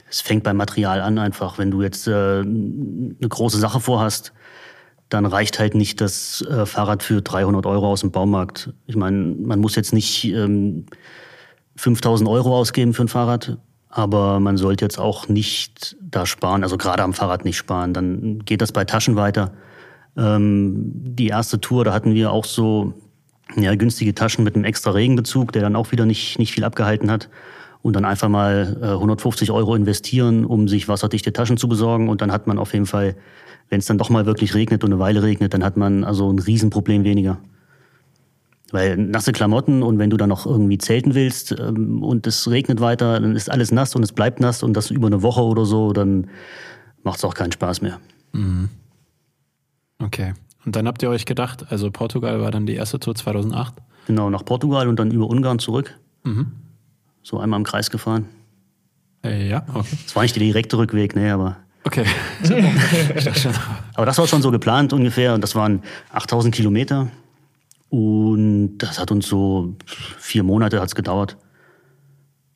Es 0.09 0.21
fängt 0.21 0.43
beim 0.43 0.57
Material 0.57 1.01
an 1.01 1.17
einfach. 1.17 1.57
Wenn 1.57 1.71
du 1.71 1.81
jetzt 1.81 2.07
äh, 2.07 2.11
eine 2.11 3.15
große 3.19 3.57
Sache 3.57 3.79
vorhast, 3.79 4.33
dann 5.09 5.25
reicht 5.25 5.59
halt 5.59 5.73
nicht 5.73 6.01
das 6.01 6.41
äh, 6.41 6.65
Fahrrad 6.65 7.01
für 7.01 7.21
300 7.21 7.65
Euro 7.65 7.87
aus 7.87 8.01
dem 8.01 8.11
Baumarkt. 8.11 8.73
Ich 8.85 8.95
meine, 8.95 9.17
man 9.17 9.59
muss 9.59 9.75
jetzt 9.75 9.93
nicht 9.93 10.25
ähm, 10.25 10.85
5000 11.77 12.29
Euro 12.29 12.55
ausgeben 12.55 12.93
für 12.93 13.03
ein 13.03 13.07
Fahrrad, 13.07 13.57
Aber 13.97 14.39
man 14.39 14.57
sollte 14.57 14.85
jetzt 14.85 14.99
auch 14.99 15.27
nicht 15.27 15.97
da 15.99 16.27
sparen, 16.27 16.61
also 16.61 16.77
gerade 16.77 17.01
am 17.01 17.13
Fahrrad 17.13 17.45
nicht 17.45 17.57
sparen. 17.57 17.95
Dann 17.95 18.45
geht 18.45 18.61
das 18.61 18.71
bei 18.71 18.85
Taschen 18.85 19.15
weiter. 19.15 19.53
Ähm, 20.15 20.91
die 20.93 21.29
erste 21.29 21.59
Tour, 21.59 21.83
da 21.83 21.93
hatten 21.93 22.13
wir 22.13 22.31
auch 22.31 22.45
so 22.45 22.93
ja, 23.55 23.73
günstige 23.73 24.13
Taschen 24.13 24.43
mit 24.43 24.53
einem 24.53 24.65
extra 24.65 24.91
Regenbezug, 24.91 25.51
der 25.51 25.63
dann 25.63 25.75
auch 25.75 25.91
wieder 25.91 26.05
nicht, 26.05 26.37
nicht 26.37 26.51
viel 26.51 26.63
abgehalten 26.63 27.09
hat. 27.09 27.27
Und 27.81 27.95
dann 27.95 28.05
einfach 28.05 28.29
mal 28.29 28.77
äh, 28.83 28.85
150 28.85 29.49
Euro 29.49 29.73
investieren, 29.73 30.45
um 30.45 30.67
sich 30.67 30.87
wasserdichte 30.87 31.33
Taschen 31.33 31.57
zu 31.57 31.67
besorgen. 31.67 32.07
Und 32.07 32.21
dann 32.21 32.31
hat 32.31 32.45
man 32.45 32.59
auf 32.59 32.73
jeden 32.73 32.85
Fall, 32.85 33.15
wenn 33.69 33.79
es 33.79 33.87
dann 33.87 33.97
doch 33.97 34.11
mal 34.11 34.27
wirklich 34.27 34.53
regnet 34.53 34.83
und 34.83 34.93
eine 34.93 34.99
Weile 34.99 35.23
regnet, 35.23 35.55
dann 35.55 35.63
hat 35.63 35.75
man 35.75 36.03
also 36.03 36.31
ein 36.31 36.37
Riesenproblem 36.37 37.03
weniger. 37.03 37.39
Weil 38.71 38.97
nasse 38.97 39.31
Klamotten 39.31 39.81
und 39.81 39.97
wenn 39.97 40.09
du 40.09 40.17
dann 40.17 40.29
noch 40.29 40.45
irgendwie 40.45 40.77
zelten 40.77 41.15
willst 41.15 41.55
ähm, 41.57 42.03
und 42.03 42.27
es 42.27 42.49
regnet 42.49 42.81
weiter, 42.81 43.19
dann 43.19 43.35
ist 43.35 43.49
alles 43.49 43.71
nass 43.71 43.95
und 43.95 44.03
es 44.03 44.11
bleibt 44.11 44.39
nass 44.39 44.61
und 44.61 44.73
das 44.73 44.91
über 44.91 45.07
eine 45.07 45.21
Woche 45.21 45.41
oder 45.41 45.65
so, 45.65 45.93
dann 45.93 46.27
macht 47.03 47.17
es 47.17 47.23
auch 47.23 47.33
keinen 47.33 47.51
Spaß 47.53 47.81
mehr. 47.81 47.99
Mhm. 48.33 48.69
Okay. 49.99 50.33
Und 50.65 50.75
dann 50.75 50.85
habt 50.85 51.01
ihr 51.01 51.09
euch 51.09 51.25
gedacht, 51.25 51.65
also 51.69 51.89
Portugal 51.91 52.41
war 52.41 52.51
dann 52.51 52.65
die 52.65 52.75
erste 52.75 52.99
Tour 52.99 53.15
2008? 53.15 53.75
Genau, 54.05 54.29
nach 54.29 54.43
Portugal 54.43 54.87
und 54.89 54.99
dann 54.99 55.11
über 55.11 55.27
Ungarn 55.27 55.59
zurück. 55.59 55.97
Mhm. 56.23 56.51
So 57.23 57.39
einmal 57.39 57.59
im 57.59 57.65
Kreis 57.65 57.89
gefahren. 57.89 58.25
Äh, 59.23 59.49
ja, 59.49 59.65
okay. 59.73 59.97
Das 60.03 60.15
war 60.15 60.23
nicht 60.23 60.35
der 60.35 60.43
direkte 60.43 60.77
Rückweg, 60.77 61.15
ne, 61.15 61.33
aber. 61.33 61.57
Okay. 61.83 62.05
aber 63.93 64.05
das 64.05 64.17
war 64.17 64.27
schon 64.27 64.41
so 64.41 64.51
geplant 64.51 64.91
ungefähr 64.91 65.33
und 65.33 65.41
das 65.41 65.55
waren 65.55 65.83
8000 66.11 66.53
Kilometer. 66.53 67.07
Und 67.89 68.77
das 68.79 68.99
hat 68.99 69.11
uns 69.11 69.27
so 69.27 69.75
vier 70.17 70.43
Monate 70.43 70.81
hat's 70.81 70.95
gedauert. 70.95 71.37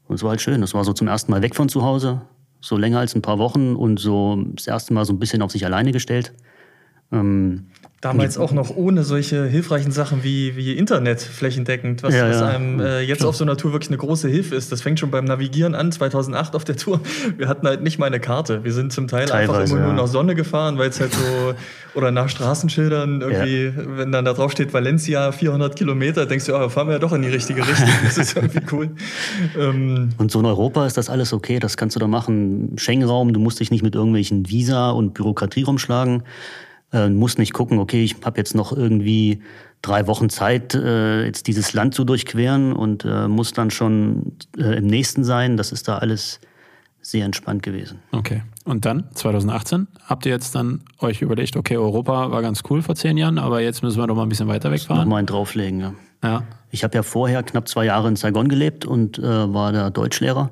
Und 0.08 0.16
es 0.16 0.24
war 0.24 0.32
halt 0.32 0.42
schön. 0.42 0.62
Das 0.62 0.74
war 0.74 0.84
so 0.84 0.94
zum 0.94 1.08
ersten 1.08 1.32
Mal 1.32 1.42
weg 1.42 1.56
von 1.56 1.70
zu 1.70 1.84
Hause, 1.84 2.22
so 2.60 2.78
länger 2.78 3.00
als 3.00 3.16
ein 3.16 3.22
paar 3.22 3.40
Wochen 3.40 3.76
und 3.76 4.00
so 4.00 4.44
das 4.56 4.68
erste 4.68 4.94
Mal 4.94 5.06
so 5.06 5.14
ein 5.14 5.20
bisschen 5.20 5.42
auf 5.42 5.52
sich 5.52 5.66
alleine 5.66 5.92
gestellt. 5.92 6.34
Ähm, 7.12 7.66
Damals 8.02 8.40
auch 8.40 8.52
noch 8.52 8.76
ohne 8.76 9.04
solche 9.04 9.46
hilfreichen 9.46 9.92
Sachen 9.92 10.24
wie, 10.24 10.56
wie 10.56 10.74
Internet 10.74 11.22
flächendeckend, 11.22 12.02
was, 12.02 12.16
Ja, 12.16 12.28
was 12.28 12.40
ja. 12.40 12.48
einem 12.48 12.80
äh, 12.80 13.02
jetzt 13.02 13.24
auf 13.24 13.36
so 13.36 13.44
einer 13.44 13.58
Tour 13.58 13.74
wirklich 13.74 13.92
eine 13.92 14.00
große 14.00 14.28
Hilfe 14.28 14.56
ist. 14.56 14.72
Das 14.72 14.82
fängt 14.82 15.00
schon 15.00 15.12
beim 15.12 15.26
Navigieren 15.26 15.76
an, 15.76 15.92
2008 15.92 16.56
auf 16.56 16.64
der 16.64 16.78
Tour. 16.78 17.00
Wir 17.38 17.48
hatten 17.48 17.68
halt 17.68 17.84
nicht 17.84 18.00
mal 18.00 18.08
eine 18.08 18.20
Karte. 18.20 18.64
Wir 18.64 18.74
sind 18.74 18.92
zum 18.92 19.08
Teil 19.08 19.32
einfach 19.32 19.54
Teilweise, 19.54 19.74
immer 19.76 19.84
nur 19.84 19.92
ja. 19.92 20.02
nach 20.02 20.08
Sonne 20.08 20.34
gefahren, 20.34 20.80
weil 20.80 20.90
es 20.90 21.00
halt 21.00 21.14
so, 21.14 21.54
oder 21.94 22.10
nach 22.10 22.28
Straßenschildern 22.28 23.22
irgendwie, 23.22 23.72
wenn 23.76 24.12
dann 24.12 24.26
da 24.26 24.34
drauf 24.34 24.52
steht 24.52 24.74
Valencia 24.74 25.32
400 25.32 25.76
Kilometer, 25.76 26.26
denkst 26.26 26.48
du, 26.48 26.56
oh, 26.56 26.70
fahren 26.70 26.88
wir 26.88 26.94
ja 26.94 27.00
doch 27.00 27.14
in 27.14 27.22
die 27.22 27.30
richtige 27.30 27.62
Richtung. 27.62 27.90
Das 28.04 28.18
ist 28.18 28.36
irgendwie 28.36 28.62
cool. 28.72 28.90
Ähm, 29.60 30.10
Und 30.18 30.32
so 30.32 30.40
in 30.40 30.48
Europa 30.48 30.88
ist 30.88 30.98
das 30.98 31.12
alles 31.12 31.34
okay, 31.34 31.60
das 31.60 31.78
kannst 31.78 31.96
du 31.96 32.00
da 32.00 32.08
machen. 32.08 32.74
Schengen-Raum, 32.78 33.32
du 33.32 33.40
musst 33.40 33.60
dich 33.60 33.70
nicht 33.70 33.84
mit 33.84 33.94
irgendwelchen 33.94 34.50
Visa 34.50 34.90
und 34.90 35.14
Bürokratie 35.14 35.62
rumschlagen. 35.62 36.24
Äh, 36.94 37.10
musst 37.10 37.40
nicht 37.40 37.54
gucken, 37.54 37.80
okay, 37.80 38.04
ich 38.04 38.18
habe 38.24 38.38
jetzt 38.38 38.56
noch 38.56 38.76
irgendwie 38.76 39.42
drei 39.82 40.08
Wochen 40.08 40.30
Zeit, 40.30 40.76
äh, 40.76 41.26
jetzt 41.26 41.48
dieses 41.48 41.74
Land 41.74 41.94
zu 41.94 42.04
durchqueren 42.04 42.74
und 42.74 43.06
äh, 43.06 43.28
muss 43.28 43.54
dann 43.54 43.72
schon 43.72 44.34
äh, 44.58 44.78
im 44.78 44.88
nächsten 44.88 45.24
sein. 45.24 45.58
Das 45.58 45.72
ist 45.72 45.88
da 45.88 45.98
alles 45.98 46.40
sehr 47.02 47.26
entspannt 47.26 47.64
gewesen. 47.64 48.00
Okay. 48.12 48.44
Und 48.64 48.86
dann, 48.86 49.06
2018, 49.16 49.88
habt 50.06 50.26
ihr 50.26 50.32
jetzt 50.32 50.54
dann 50.54 50.82
euch 51.00 51.22
überlegt, 51.22 51.58
okay, 51.58 51.78
Europa 51.78 52.30
war 52.32 52.42
ganz 52.42 52.62
cool 52.70 52.82
vor 52.82 52.96
zehn 52.96 53.18
Jahren, 53.18 53.40
aber 53.40 53.62
jetzt 53.62 53.82
müssen 53.82 54.00
wir 54.00 54.06
doch 54.06 54.16
mal 54.16 54.24
ein 54.24 54.30
bisschen 54.30 54.48
weiter 54.48 54.72
wegfahren. 54.72 55.02
Nochmal 55.02 55.20
einen 55.20 55.28
drauflegen, 55.28 55.80
ja. 55.80 55.94
Ja. 56.24 56.44
Ich 56.70 56.84
habe 56.84 56.96
ja 56.96 57.04
vorher 57.04 57.42
knapp 57.42 57.68
zwei 57.68 57.86
Jahre 57.86 58.08
in 58.08 58.16
Saigon 58.16 58.48
gelebt 58.48 58.86
und 58.86 59.18
äh, 59.18 59.24
war 59.24 59.72
da 59.72 59.90
Deutschlehrer. 59.90 60.52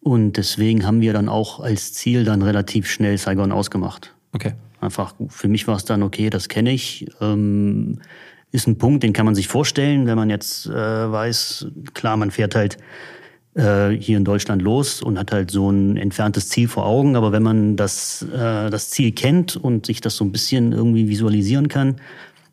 Und 0.00 0.32
deswegen 0.32 0.84
haben 0.86 1.00
wir 1.00 1.12
dann 1.12 1.28
auch 1.28 1.60
als 1.60 1.92
Ziel 1.92 2.24
dann 2.24 2.42
relativ 2.42 2.90
schnell 2.90 3.16
Saigon 3.18 3.52
ausgemacht. 3.52 4.14
Okay. 4.32 4.54
Einfach, 4.80 5.14
für 5.28 5.48
mich 5.48 5.68
war 5.68 5.76
es 5.76 5.84
dann 5.84 6.02
okay, 6.02 6.30
das 6.30 6.48
kenne 6.48 6.72
ich. 6.72 7.06
Ähm, 7.20 8.00
ist 8.52 8.66
ein 8.66 8.78
Punkt, 8.78 9.02
den 9.02 9.12
kann 9.12 9.26
man 9.26 9.34
sich 9.34 9.48
vorstellen, 9.48 10.06
wenn 10.06 10.16
man 10.16 10.30
jetzt 10.30 10.66
äh, 10.66 10.72
weiß, 10.72 11.66
klar, 11.94 12.16
man 12.16 12.30
fährt 12.30 12.54
halt 12.54 12.78
äh, 13.54 13.90
hier 13.90 14.16
in 14.16 14.24
Deutschland 14.24 14.62
los 14.62 15.02
und 15.02 15.18
hat 15.18 15.32
halt 15.32 15.50
so 15.50 15.70
ein 15.70 15.96
entferntes 15.96 16.48
Ziel 16.48 16.66
vor 16.66 16.86
Augen. 16.86 17.16
Aber 17.16 17.32
wenn 17.32 17.42
man 17.42 17.76
das, 17.76 18.22
äh, 18.22 18.70
das 18.70 18.90
Ziel 18.90 19.12
kennt 19.12 19.56
und 19.56 19.86
sich 19.86 20.00
das 20.00 20.16
so 20.16 20.24
ein 20.24 20.32
bisschen 20.32 20.72
irgendwie 20.72 21.08
visualisieren 21.08 21.68
kann, 21.68 21.96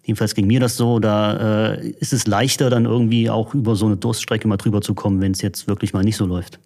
jedenfalls 0.04 0.36
ging 0.36 0.48
mir 0.48 0.60
das 0.60 0.78
so, 0.78 1.00
da 1.00 1.74
äh, 1.74 1.90
ist 2.00 2.14
es 2.14 2.28
leichter, 2.28 2.70
dann 2.70 2.86
irgendwie 2.86 3.30
auch 3.30 3.54
über 3.54 3.76
so 3.76 3.86
eine 3.86 3.98
Durststrecke 3.98 4.48
mal 4.48 4.58
drüber 4.58 4.82
zu 4.82 4.94
kommen, 4.94 5.22
wenn 5.22 5.32
es 5.32 5.42
jetzt 5.42 5.68
wirklich 5.68 5.94
mal 5.94 6.04
nicht 6.04 6.18
so 6.18 6.26
läuft. 6.26 6.60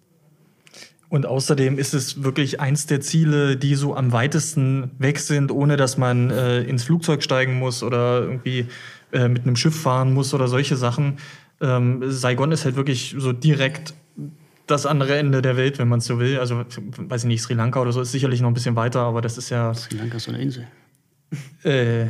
Und 1.12 1.26
außerdem 1.26 1.78
ist 1.78 1.92
es 1.92 2.22
wirklich 2.22 2.58
eins 2.58 2.86
der 2.86 3.02
Ziele, 3.02 3.58
die 3.58 3.74
so 3.74 3.94
am 3.94 4.12
weitesten 4.12 4.92
weg 4.98 5.18
sind, 5.18 5.50
ohne 5.50 5.76
dass 5.76 5.98
man 5.98 6.30
äh, 6.30 6.62
ins 6.62 6.84
Flugzeug 6.84 7.22
steigen 7.22 7.58
muss 7.58 7.82
oder 7.82 8.22
irgendwie 8.22 8.64
äh, 9.12 9.28
mit 9.28 9.42
einem 9.42 9.54
Schiff 9.54 9.78
fahren 9.78 10.14
muss 10.14 10.32
oder 10.32 10.48
solche 10.48 10.74
Sachen. 10.74 11.18
Ähm, 11.60 12.00
Saigon 12.10 12.50
ist 12.50 12.64
halt 12.64 12.76
wirklich 12.76 13.14
so 13.18 13.34
direkt 13.34 13.92
das 14.66 14.86
andere 14.86 15.18
Ende 15.18 15.42
der 15.42 15.58
Welt, 15.58 15.78
wenn 15.78 15.86
man 15.86 15.98
es 15.98 16.06
so 16.06 16.18
will. 16.18 16.38
Also, 16.38 16.64
weiß 16.96 17.24
ich 17.24 17.28
nicht, 17.28 17.42
Sri 17.42 17.52
Lanka 17.52 17.82
oder 17.82 17.92
so 17.92 18.00
ist 18.00 18.12
sicherlich 18.12 18.40
noch 18.40 18.48
ein 18.48 18.54
bisschen 18.54 18.76
weiter, 18.76 19.00
aber 19.00 19.20
das 19.20 19.36
ist 19.36 19.50
ja 19.50 19.74
Sri 19.74 19.98
Lanka 19.98 20.16
ist 20.16 20.24
so 20.24 20.32
eine 20.32 20.40
Insel. 20.40 20.66
äh, 21.62 22.06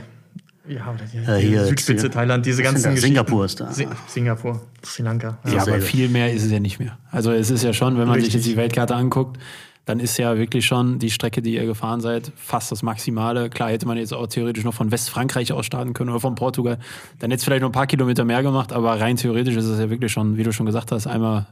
ja, 0.69 0.91
oder 0.95 1.05
die, 1.13 1.19
Äh, 1.19 1.41
die 1.41 1.49
hier, 1.49 1.65
Südspitze 1.67 2.03
hier. 2.03 2.11
Thailand, 2.11 2.47
diese 2.47 2.63
ganzen. 2.63 2.97
Singapur 2.97 3.45
ist 3.45 3.61
da. 3.61 3.71
Si 3.73 3.87
Singapur, 4.07 4.61
Sri 4.85 5.03
Lanka. 5.03 5.39
Ja, 5.45 5.51
aber 5.51 5.57
Dasselbe. 5.57 5.81
viel 5.83 6.09
mehr 6.09 6.33
ist 6.33 6.45
es 6.45 6.51
ja 6.53 6.61
nicht 6.61 6.79
mehr. 6.79 6.99
Also 7.11 7.33
es 7.33 7.51
ist 7.51 7.63
ja 7.65 7.73
schon, 7.73 7.99
wenn 7.99 8.07
man 8.09 8.15
sich 8.21 8.27
Richtig. 8.27 8.35
jetzt 8.47 8.53
die 8.53 8.57
Weltkarte 8.57 8.95
anguckt, 8.95 9.39
dann 9.85 9.99
ist 9.99 10.17
ja 10.17 10.37
wirklich 10.39 10.65
schon 10.65 11.01
die 11.01 11.11
Strecke, 11.11 11.43
die 11.43 11.55
ihr 11.57 11.67
gefahren 11.67 12.01
seid, 12.01 12.31
fast 12.37 12.71
das 12.71 12.85
Maximale. 12.85 13.51
Klar 13.51 13.71
hätte 13.71 13.85
man 13.87 13.97
jetzt 13.97 14.15
auch 14.15 14.29
theoretisch 14.29 14.63
noch 14.63 14.75
von 14.75 14.93
Westfrankreich 14.93 15.53
aus 15.53 15.67
starten 15.67 15.93
können 15.93 16.11
oder 16.11 16.21
von 16.21 16.37
Portugal. 16.37 16.79
Dann 17.19 17.33
hätte 17.33 17.41
es 17.41 17.45
vielleicht 17.45 17.63
noch 17.63 17.69
ein 17.71 17.73
paar 17.73 17.89
Kilometer 17.89 18.25
mehr 18.25 18.45
gemacht, 18.45 18.73
aber 18.73 19.01
rein 19.01 19.17
theoretisch 19.17 19.57
ist 19.57 19.65
es 19.65 19.81
ja 19.81 19.91
wirklich 19.91 20.13
schon, 20.13 20.37
wie 20.37 20.45
du 20.45 20.53
schon 20.53 20.67
gesagt 20.67 20.93
hast, 20.93 21.09
einmal 21.09 21.47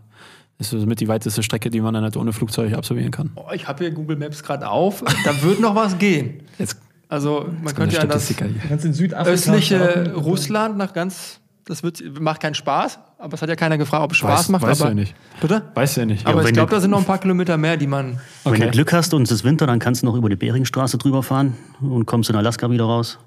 ist 0.61 0.73
es 0.73 0.87
mit 0.87 1.01
die 1.01 1.09
weiteste 1.09 1.43
Strecke, 1.43 1.71
die 1.71 1.81
man 1.81 1.93
dann 1.95 2.05
halt 2.05 2.17
ohne 2.17 2.33
Flugzeug 2.33 2.75
absolvieren 2.75 3.11
kann. 3.11 3.33
Oh, 3.35 3.47
ich 3.53 3.67
habe 3.67 3.83
hier 3.83 3.91
Google 3.93 4.17
Maps 4.17 4.43
gerade 4.45 4.69
auf. 4.69 5.03
Da 5.25 5.43
wird 5.43 5.59
noch 5.59 5.75
was 5.75 5.99
gehen. 5.99 6.43
Jetzt 6.59 6.77
Also 7.11 7.47
man 7.63 7.75
könnte 7.75 7.97
ja 7.97 8.07
das 8.07 8.25
Statistiker 8.25 8.47
hier. 8.47 8.71
Ganz 8.71 8.85
in 8.85 8.95
Südafrika. 8.95 9.31
östliche 9.31 10.15
Russland 10.15 10.79
nach 10.79 10.93
ganz. 10.95 11.41
Das 11.67 11.83
wird, 11.83 12.03
macht 12.21 12.41
keinen 12.41 12.55
Spaß, 12.55 12.99
aber 13.19 13.35
es 13.35 13.43
hat 13.43 13.49
ja 13.49 13.55
keiner 13.55 13.79
gefragt, 13.79 14.03
ob 14.03 14.13
es 14.13 14.17
Spaß 14.19 14.49
Weiß- 14.49 14.53
macht. 14.53 14.63
weißt 14.63 14.81
du 14.81 14.85
aber, 14.85 14.91
ja 14.93 14.95
nicht. 14.95 15.15
Bitte? 15.41 15.63
Weißt 15.75 15.97
du 15.97 16.01
ja 16.01 16.07
nicht. 16.07 16.27
aber 16.27 16.41
ich 16.41 16.47
wenn 16.49 16.55
glaube, 16.55 16.71
da 16.73 16.81
sind 16.81 16.91
noch 16.91 16.99
ein 16.99 17.05
paar 17.05 17.19
Kilometer 17.19 17.57
mehr, 17.59 17.77
die 17.77 17.87
man. 17.87 18.19
Wenn 18.45 18.53
Okay. 18.55 18.65
du 18.65 18.71
Glück 18.71 18.93
hast 18.93 19.15
und 19.15 19.23
es 19.23 19.31
ist 19.31 19.45
Winter, 19.45 19.67
dann 19.67 19.79
kannst 19.79 20.03
du 20.03 20.07
noch 20.07 20.17
über 20.17 20.29
die 20.29 20.37
Beringstraße 20.37 20.99
drüber 20.99 21.23
fahren 21.23 21.57
und 21.81 22.07
kommst 22.07 22.31
in 22.31 22.37
Alaska 22.37 22.71
wieder 22.71 22.85
raus. 22.85 23.19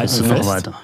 Bist 0.00 0.20
du 0.20 0.24
Alten 0.24 0.38
noch 0.38 0.46
weiter. 0.46 0.74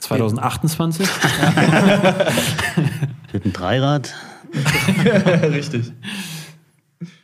2028. 0.00 1.08
Mit 3.32 3.44
einem 3.44 3.52
Dreirad. 3.52 4.14
Richtig. 5.42 5.92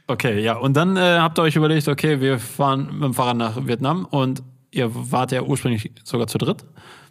Okay, 0.07 0.41
ja. 0.41 0.57
Und 0.57 0.77
dann 0.77 0.97
äh, 0.97 1.01
habt 1.19 1.39
ihr 1.39 1.43
euch 1.43 1.57
überlegt, 1.57 1.89
okay, 1.89 2.21
wir 2.21 2.39
fahren 2.39 2.89
mit 2.93 3.03
dem 3.03 3.15
Fahrrad 3.15 3.37
nach 3.37 3.67
Vietnam 3.67 4.05
und 4.05 4.43
ihr 4.71 4.91
wart 4.93 5.33
ja 5.33 5.43
ursprünglich 5.43 5.93
sogar 6.05 6.27
zu 6.27 6.37
dritt. 6.37 6.65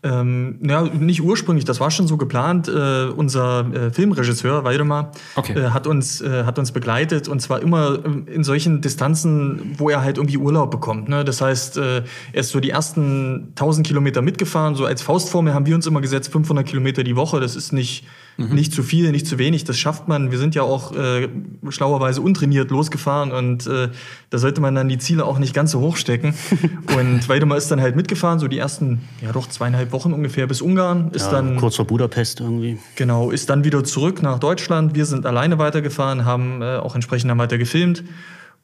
Ähm, 0.05 0.59
ja, 0.61 0.81
nicht 0.83 1.21
ursprünglich, 1.21 1.63
das 1.63 1.79
war 1.79 1.89
schon 1.89 2.07
so 2.07 2.17
geplant. 2.17 2.67
Äh, 2.67 3.05
unser 3.15 3.73
äh, 3.73 3.89
Filmregisseur, 3.89 4.65
Waldemar, 4.65 5.11
Okay. 5.35 5.57
äh, 5.57 5.69
hat, 5.69 5.87
uns, 5.87 6.19
äh, 6.19 6.43
hat 6.43 6.59
uns 6.59 6.73
begleitet 6.73 7.29
und 7.29 7.41
zwar 7.41 7.61
immer 7.61 8.03
ähm, 8.03 8.27
in 8.27 8.43
solchen 8.43 8.81
Distanzen, 8.81 9.75
wo 9.77 9.89
er 9.89 10.01
halt 10.01 10.17
irgendwie 10.17 10.37
Urlaub 10.37 10.71
bekommt. 10.71 11.07
Ne? 11.07 11.23
Das 11.23 11.39
heißt, 11.39 11.77
äh, 11.77 12.03
er 12.33 12.39
ist 12.41 12.49
so 12.49 12.59
die 12.59 12.71
ersten 12.71 13.53
1000 13.55 13.87
Kilometer 13.87 14.21
mitgefahren. 14.21 14.75
So 14.75 14.85
als 14.85 15.01
Faustformel 15.01 15.53
haben 15.53 15.65
wir 15.65 15.75
uns 15.75 15.87
immer 15.87 16.01
gesetzt, 16.01 16.31
500 16.33 16.67
Kilometer 16.67 17.05
die 17.05 17.15
Woche. 17.15 17.39
Das 17.39 17.55
ist 17.55 17.71
nicht, 17.71 18.05
nicht 18.37 18.73
zu 18.73 18.83
viel, 18.83 19.11
nicht 19.11 19.27
zu 19.27 19.37
wenig. 19.37 19.63
Das 19.63 19.77
schafft 19.77 20.07
man. 20.07 20.31
Wir 20.31 20.37
sind 20.37 20.55
ja 20.55 20.63
auch 20.63 20.95
äh, 20.95 21.29
schlauerweise 21.69 22.21
untrainiert 22.21 22.71
losgefahren 22.71 23.31
und 23.31 23.67
äh, 23.67 23.89
da 24.29 24.37
sollte 24.37 24.61
man 24.61 24.75
dann 24.75 24.89
die 24.89 24.97
Ziele 24.97 25.25
auch 25.25 25.39
nicht 25.39 25.53
ganz 25.53 25.71
so 25.71 25.79
hoch 25.79 25.97
stecken. 25.97 26.33
und 26.97 27.29
Waldemar 27.29 27.57
ist 27.57 27.69
dann 27.69 27.81
halt 27.81 27.95
mitgefahren, 27.95 28.39
so 28.39 28.47
die 28.47 28.57
ersten, 28.57 29.01
ja 29.21 29.31
doch, 29.31 29.47
zweieinhalb 29.47 29.91
Wochen 29.91 30.13
ungefähr 30.13 30.47
bis 30.47 30.61
Ungarn. 30.61 31.11
Ist 31.11 31.25
Ja, 31.25 31.31
dann 31.31 31.57
kurz 31.57 31.75
vor 31.75 31.85
Budapest 31.85 32.39
irgendwie. 32.39 32.77
Genau, 32.95 33.31
ist 33.31 33.49
dann 33.49 33.63
wieder 33.63 33.83
zurück 33.83 34.21
nach 34.21 34.39
Deutschland. 34.39 34.95
Wir 34.95 35.05
sind 35.05 35.25
alleine 35.25 35.59
weitergefahren, 35.59 36.25
haben 36.25 36.61
äh, 36.61 36.77
auch 36.77 36.95
entsprechend 36.95 37.29
dann 37.29 37.37
weiter 37.37 37.57
gefilmt. 37.57 38.03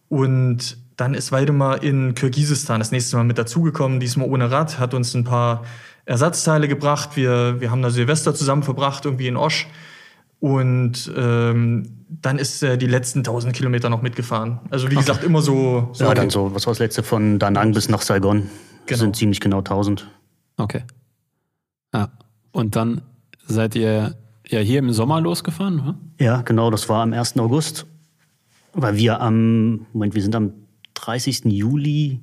Und 0.09 0.77
dann 0.97 1.13
ist 1.13 1.31
Waldemar 1.31 1.83
in 1.83 2.15
Kirgisistan 2.15 2.79
das 2.79 2.91
nächste 2.91 3.15
Mal 3.15 3.23
mit 3.23 3.37
dazugekommen, 3.37 3.99
diesmal 3.99 4.27
ohne 4.27 4.51
Rad, 4.51 4.79
hat 4.79 4.93
uns 4.93 5.13
ein 5.13 5.23
paar 5.23 5.63
Ersatzteile 6.09 6.67
gebracht. 6.67 7.15
Wir, 7.15 7.61
wir 7.61 7.69
haben 7.71 7.81
da 7.81 7.89
Silvester 7.91 8.33
zusammen 8.33 8.63
verbracht, 8.63 9.05
irgendwie 9.05 9.27
in 9.27 9.37
Osch. 9.37 9.67
Und 10.39 11.11
ähm, 11.15 12.05
dann 12.09 12.39
ist 12.39 12.63
er 12.63 12.77
die 12.77 12.87
letzten 12.87 13.19
1000 13.19 13.53
Kilometer 13.55 13.89
noch 13.89 14.01
mitgefahren. 14.01 14.59
Also 14.71 14.89
wie 14.89 14.95
gesagt, 14.95 15.23
immer 15.23 15.41
so. 15.41 15.89
so 15.93 16.05
Ja, 16.05 16.13
dann 16.13 16.29
so, 16.29 16.53
was 16.55 16.65
war 16.65 16.71
das 16.71 16.79
letzte 16.79 17.03
von 17.03 17.37
Da 17.39 17.51
Nang 17.51 17.73
bis 17.73 17.89
nach 17.89 18.01
Saigon? 18.01 18.43
Das 18.43 18.49
Genau. 18.87 18.99
sind 19.01 19.15
ziemlich 19.17 19.39
genau 19.39 19.59
1000. 19.59 20.07
Okay. 20.57 20.81
Ja. 21.93 22.09
Und 22.51 22.75
dann 22.75 23.01
seid 23.45 23.75
ihr 23.75 24.15
ja 24.47 24.59
hier 24.59 24.79
im 24.79 24.91
Sommer 24.91 25.21
losgefahren, 25.21 25.75
ne? 25.75 25.95
Ja, 26.19 26.41
genau, 26.41 26.71
das 26.71 26.89
war 26.89 27.03
am 27.03 27.13
1. 27.13 27.37
August. 27.37 27.85
weil 28.73 28.95
wir 28.97 29.21
am, 29.21 29.85
Moment, 29.93 30.15
wir 30.15 30.21
sind 30.23 30.35
am 30.35 30.53
30. 30.95 31.45
Juli 31.45 32.19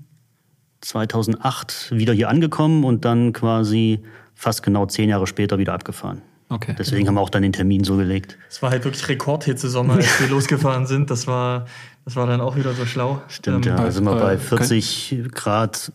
2008 0.80 1.92
wieder 1.92 2.12
hier 2.12 2.28
angekommen 2.28 2.84
und 2.84 3.04
dann 3.04 3.32
quasi 3.32 4.02
fast 4.34 4.62
genau 4.62 4.86
zehn 4.86 5.08
Jahre 5.08 5.26
später 5.26 5.58
wieder 5.58 5.72
abgefahren. 5.72 6.22
Okay. 6.48 6.76
Deswegen 6.78 7.08
haben 7.08 7.14
wir 7.16 7.20
auch 7.20 7.30
dann 7.30 7.42
den 7.42 7.52
Termin 7.52 7.82
so 7.82 7.96
gelegt. 7.96 8.38
Es 8.48 8.62
war 8.62 8.70
halt 8.70 8.84
wirklich 8.84 9.08
Rekordhitzesommer, 9.08 9.94
als 9.94 10.20
wir 10.20 10.28
losgefahren 10.30 10.86
sind. 10.86 11.10
Das 11.10 11.26
war, 11.26 11.66
das 12.04 12.14
war 12.14 12.26
dann 12.26 12.40
auch 12.40 12.56
wieder 12.56 12.72
so 12.72 12.86
schlau. 12.86 13.20
Stimmt, 13.28 13.66
Ähm, 13.66 13.72
ja. 13.72 13.82
Da 13.82 13.90
sind 13.90 14.04
wir 14.04 14.16
äh, 14.16 14.20
bei 14.20 14.38
40 14.38 15.24
Grad 15.32 15.92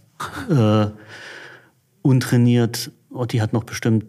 äh, 0.50 0.88
untrainiert. 2.02 2.92
Otti 3.12 3.38
hat 3.38 3.54
noch 3.54 3.64
bestimmt 3.64 4.06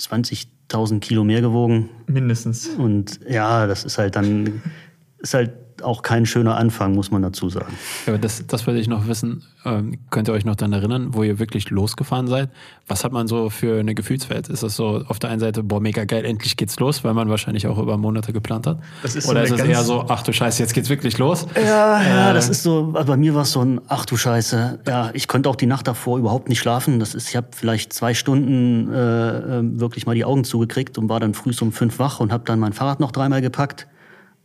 20.000 0.00 1.00
Kilo 1.00 1.24
mehr 1.24 1.42
gewogen. 1.42 1.90
Mindestens. 2.06 2.68
Und 2.68 3.20
ja, 3.28 3.66
das 3.66 3.84
ist 3.84 3.98
halt 3.98 4.16
dann, 4.16 4.62
ist 5.18 5.34
halt 5.34 5.52
auch 5.82 6.02
kein 6.02 6.26
schöner 6.26 6.56
Anfang, 6.56 6.94
muss 6.94 7.10
man 7.10 7.22
dazu 7.22 7.48
sagen. 7.48 7.74
Ja, 8.06 8.12
aber 8.12 8.18
das, 8.18 8.46
das 8.46 8.66
wollte 8.66 8.80
ich 8.80 8.88
noch 8.88 9.06
wissen. 9.06 9.44
Ähm, 9.64 9.98
könnt 10.10 10.28
ihr 10.28 10.32
euch 10.32 10.44
noch 10.44 10.56
daran 10.56 10.72
erinnern, 10.72 11.08
wo 11.12 11.22
ihr 11.22 11.38
wirklich 11.38 11.70
losgefahren 11.70 12.28
seid? 12.28 12.50
Was 12.86 13.04
hat 13.04 13.12
man 13.12 13.26
so 13.26 13.50
für 13.50 13.80
eine 13.80 13.94
Gefühlswelt? 13.94 14.48
Ist 14.48 14.62
das 14.62 14.76
so 14.76 15.02
auf 15.06 15.18
der 15.18 15.30
einen 15.30 15.40
Seite, 15.40 15.62
boah, 15.62 15.80
mega 15.80 16.04
geil, 16.04 16.24
endlich 16.24 16.56
geht's 16.56 16.78
los, 16.78 17.04
weil 17.04 17.14
man 17.14 17.28
wahrscheinlich 17.28 17.66
auch 17.66 17.78
über 17.78 17.96
Monate 17.98 18.32
geplant 18.32 18.66
hat? 18.66 18.78
Das 19.02 19.16
ist 19.16 19.24
so 19.24 19.30
Oder 19.30 19.40
eine 19.40 19.48
ist 19.48 19.60
es 19.60 19.66
eher 19.66 19.82
so, 19.82 20.04
ach 20.08 20.22
du 20.22 20.32
Scheiße, 20.32 20.62
jetzt 20.62 20.74
geht's 20.74 20.88
wirklich 20.88 21.18
los? 21.18 21.46
Ja, 21.56 22.02
ja, 22.02 22.32
das 22.32 22.48
ist 22.48 22.62
so, 22.62 22.92
also 22.94 23.06
bei 23.06 23.16
mir 23.16 23.34
war 23.34 23.42
es 23.42 23.52
so 23.52 23.60
ein, 23.60 23.80
ach 23.88 24.06
du 24.06 24.16
Scheiße, 24.16 24.80
ja, 24.86 25.10
ich 25.12 25.28
konnte 25.28 25.48
auch 25.48 25.56
die 25.56 25.66
Nacht 25.66 25.88
davor 25.88 26.18
überhaupt 26.18 26.48
nicht 26.48 26.60
schlafen. 26.60 26.98
Das 27.00 27.14
ist, 27.14 27.28
ich 27.28 27.36
habe 27.36 27.48
vielleicht 27.52 27.92
zwei 27.92 28.14
Stunden 28.14 28.92
äh, 28.92 29.58
äh, 29.58 29.80
wirklich 29.80 30.06
mal 30.06 30.14
die 30.14 30.24
Augen 30.24 30.44
zugekriegt 30.44 30.98
und 30.98 31.08
war 31.08 31.20
dann 31.20 31.34
früh 31.34 31.52
um 31.60 31.72
fünf 31.72 31.98
wach 31.98 32.20
und 32.20 32.32
habe 32.32 32.44
dann 32.44 32.58
mein 32.58 32.72
Fahrrad 32.72 33.00
noch 33.00 33.10
dreimal 33.10 33.40
gepackt 33.40 33.86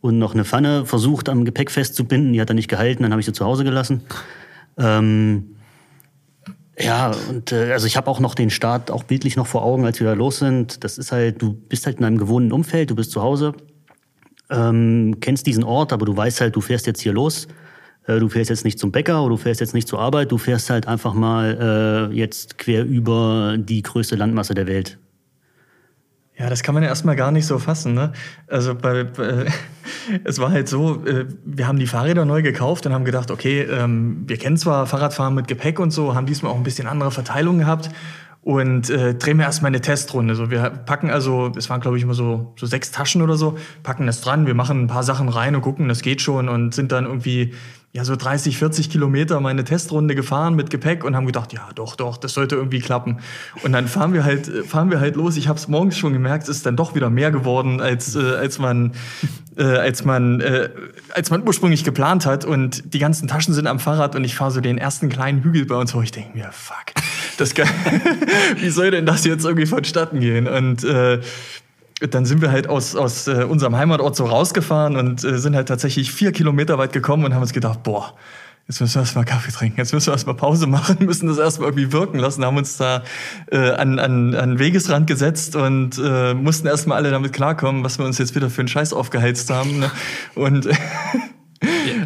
und 0.03 0.19
noch 0.19 0.33
eine 0.33 0.43
Pfanne 0.43 0.85
versucht 0.85 1.29
am 1.29 1.45
Gepäck 1.45 1.71
festzubinden. 1.71 2.33
Die 2.33 2.41
hat 2.41 2.49
er 2.49 2.55
nicht 2.55 2.67
gehalten, 2.67 3.03
dann 3.03 3.13
habe 3.13 3.21
ich 3.21 3.25
sie 3.25 3.31
zu 3.31 3.45
Hause 3.45 3.63
gelassen. 3.63 4.01
Ähm, 4.77 5.55
ja, 6.77 7.13
und 7.29 7.53
äh, 7.53 7.71
also 7.71 7.87
ich 7.87 7.95
habe 7.95 8.11
auch 8.11 8.19
noch 8.19 8.35
den 8.35 8.49
Start 8.49 8.91
auch 8.91 9.03
bildlich 9.03 9.37
noch 9.37 9.47
vor 9.47 9.63
Augen, 9.63 9.85
als 9.85 10.01
wir 10.01 10.07
da 10.07 10.13
los 10.13 10.39
sind. 10.39 10.83
Das 10.83 10.97
ist 10.97 11.13
halt, 11.13 11.41
du 11.41 11.53
bist 11.53 11.85
halt 11.85 11.99
in 11.99 12.05
einem 12.05 12.17
gewohnten 12.17 12.51
Umfeld, 12.51 12.89
du 12.89 12.95
bist 12.95 13.11
zu 13.11 13.21
Hause, 13.21 13.53
ähm, 14.49 15.21
kennst 15.21 15.47
diesen 15.47 15.63
Ort, 15.63 15.93
aber 15.93 16.05
du 16.05 16.17
weißt 16.17 16.41
halt, 16.41 16.57
du 16.57 16.59
fährst 16.59 16.85
jetzt 16.85 17.01
hier 17.01 17.13
los. 17.13 17.47
Äh, 18.05 18.19
du 18.19 18.27
fährst 18.27 18.49
jetzt 18.49 18.65
nicht 18.65 18.79
zum 18.79 18.91
Bäcker 18.91 19.21
oder 19.23 19.35
du 19.35 19.41
fährst 19.41 19.61
jetzt 19.61 19.73
nicht 19.73 19.87
zur 19.87 19.99
Arbeit, 19.99 20.33
du 20.33 20.37
fährst 20.37 20.69
halt 20.69 20.85
einfach 20.85 21.13
mal 21.13 22.09
äh, 22.11 22.13
jetzt 22.13 22.57
quer 22.57 22.83
über 22.83 23.55
die 23.57 23.81
größte 23.83 24.17
Landmasse 24.17 24.53
der 24.53 24.67
Welt. 24.67 24.99
Ja, 26.37 26.49
das 26.49 26.63
kann 26.63 26.73
man 26.73 26.83
ja 26.83 26.89
erstmal 26.89 27.15
gar 27.15 27.31
nicht 27.31 27.45
so 27.45 27.59
fassen. 27.59 27.93
Ne? 27.93 28.11
Also 28.47 28.73
bei, 28.73 29.03
bei, 29.03 29.45
es 30.23 30.39
war 30.39 30.51
halt 30.51 30.67
so, 30.67 31.05
äh, 31.05 31.25
wir 31.45 31.67
haben 31.67 31.77
die 31.77 31.85
Fahrräder 31.85 32.25
neu 32.25 32.41
gekauft 32.41 32.85
und 32.85 32.93
haben 32.93 33.05
gedacht, 33.05 33.29
okay, 33.29 33.61
ähm, 33.61 34.23
wir 34.25 34.37
kennen 34.37 34.57
zwar 34.57 34.87
Fahrradfahren 34.87 35.35
mit 35.35 35.47
Gepäck 35.47 35.79
und 35.79 35.91
so, 35.91 36.15
haben 36.15 36.25
diesmal 36.25 36.51
auch 36.51 36.57
ein 36.57 36.63
bisschen 36.63 36.87
andere 36.87 37.11
Verteilung 37.11 37.59
gehabt 37.59 37.91
und 38.41 38.89
äh, 38.89 39.13
drehen 39.13 39.37
wir 39.37 39.45
erstmal 39.45 39.69
eine 39.69 39.81
Testrunde. 39.81 40.35
So, 40.35 40.49
wir 40.49 40.69
packen 40.69 41.11
also, 41.11 41.51
es 41.55 41.69
waren 41.69 41.81
glaube 41.81 41.97
ich 41.97 42.03
immer 42.03 42.15
so, 42.15 42.53
so 42.57 42.65
sechs 42.65 42.91
Taschen 42.91 43.21
oder 43.21 43.35
so, 43.35 43.57
packen 43.83 44.07
das 44.07 44.21
dran, 44.21 44.47
wir 44.47 44.55
machen 44.55 44.81
ein 44.81 44.87
paar 44.87 45.03
Sachen 45.03 45.29
rein 45.29 45.55
und 45.55 45.61
gucken, 45.61 45.87
das 45.87 46.01
geht 46.01 46.21
schon 46.21 46.49
und 46.49 46.73
sind 46.73 46.91
dann 46.91 47.05
irgendwie 47.05 47.53
ja 47.93 48.03
so 48.03 48.15
30, 48.15 48.58
40 48.58 48.89
Kilometer 48.89 49.39
meine 49.39 49.63
Testrunde 49.63 50.15
gefahren 50.15 50.56
mit 50.56 50.71
Gepäck 50.71 51.03
und 51.03 51.15
haben 51.15 51.27
gedacht, 51.27 51.53
ja 51.53 51.69
doch, 51.75 51.95
doch, 51.95 52.17
das 52.17 52.34
sollte 52.34 52.56
irgendwie 52.56 52.79
klappen. 52.79 53.19
Und 53.62 53.71
dann 53.71 53.88
fahren 53.88 54.13
wir 54.13 54.23
halt, 54.23 54.47
äh, 54.47 54.63
fahren 54.63 54.89
wir 54.89 54.99
halt 54.99 55.15
los. 55.15 55.38
Ich 55.38 55.47
habe 55.47 55.60
es 55.60 55.67
morgens 55.67 55.95
schon 55.95 56.12
gemerkt, 56.12 56.43
es 56.43 56.58
ist 56.58 56.65
dann 56.65 56.75
doch 56.75 56.95
wieder 56.95 57.12
mehr 57.12 57.29
geworden, 57.29 57.82
als 57.82 58.15
äh, 58.15 58.36
als 58.36 58.58
man 58.58 58.93
äh, 59.58 59.63
als 59.63 60.03
man 60.03 60.41
äh, 60.41 60.69
als 61.13 61.29
man 61.29 61.47
ursprünglich 61.47 61.84
geplant 61.84 62.25
hat. 62.25 62.45
Und 62.45 62.93
die 62.95 62.99
ganzen 62.99 63.27
Taschen 63.27 63.53
sind 63.53 63.67
am 63.67 63.79
Fahrrad 63.79 64.15
und 64.15 64.23
ich 64.23 64.36
fahre 64.36 64.49
so 64.49 64.60
den 64.60 64.79
ersten 64.79 65.10
kleinen 65.10 65.43
Hügel 65.43 65.67
bei 65.67 65.75
uns 65.75 65.93
hoch. 65.93 66.01
Ich 66.01 66.12
denke 66.12 66.36
mir, 66.36 66.49
fuck, 66.51 66.93
das 67.38 67.53
kann, 67.53 67.67
wie 68.58 68.69
soll 68.69 68.89
denn 68.89 69.06
das 69.06 69.23
jetzt 69.23 69.45
irgendwie 69.45 69.67
vonstatten 69.67 70.19
gehen? 70.19 70.47
Und 70.47 70.84
äh, 70.84 71.19
dann 72.09 72.25
sind 72.25 72.41
wir 72.41 72.51
halt 72.51 72.67
aus, 72.67 72.95
aus 72.95 73.27
äh, 73.27 73.45
unserem 73.49 73.75
Heimatort 73.75 74.15
so 74.15 74.25
rausgefahren 74.25 74.95
und 74.95 75.23
äh, 75.23 75.37
sind 75.37 75.55
halt 75.55 75.67
tatsächlich 75.67 76.11
vier 76.11 76.31
Kilometer 76.31 76.77
weit 76.77 76.93
gekommen 76.93 77.25
und 77.25 77.33
haben 77.33 77.41
uns 77.41 77.53
gedacht, 77.53 77.83
boah, 77.83 78.13
jetzt 78.67 78.81
müssen 78.81 78.95
wir 78.95 79.01
erstmal 79.01 79.25
Kaffee 79.25 79.51
trinken, 79.51 79.77
jetzt 79.77 79.93
müssen 79.93 80.07
wir 80.07 80.13
erstmal 80.13 80.35
Pause 80.35 80.67
machen, 80.67 80.97
müssen 81.05 81.27
das 81.27 81.37
erstmal 81.37 81.69
irgendwie 81.69 81.91
wirken 81.91 82.19
lassen, 82.19 82.45
haben 82.45 82.57
uns 82.57 82.77
da 82.77 83.03
äh, 83.51 83.71
an, 83.71 83.99
an, 83.99 84.35
an 84.35 84.59
Wegesrand 84.59 85.07
gesetzt 85.07 85.55
und 85.55 85.99
äh, 86.03 86.33
mussten 86.33 86.67
erstmal 86.67 86.97
alle 86.97 87.11
damit 87.11 87.33
klarkommen, 87.33 87.83
was 87.83 87.99
wir 87.99 88.05
uns 88.05 88.17
jetzt 88.17 88.35
wieder 88.35 88.49
für 88.49 88.61
einen 88.61 88.67
Scheiß 88.67 88.93
aufgeheizt 88.93 89.49
haben. 89.49 89.79
Ne? 89.79 89.91
Und 90.35 90.69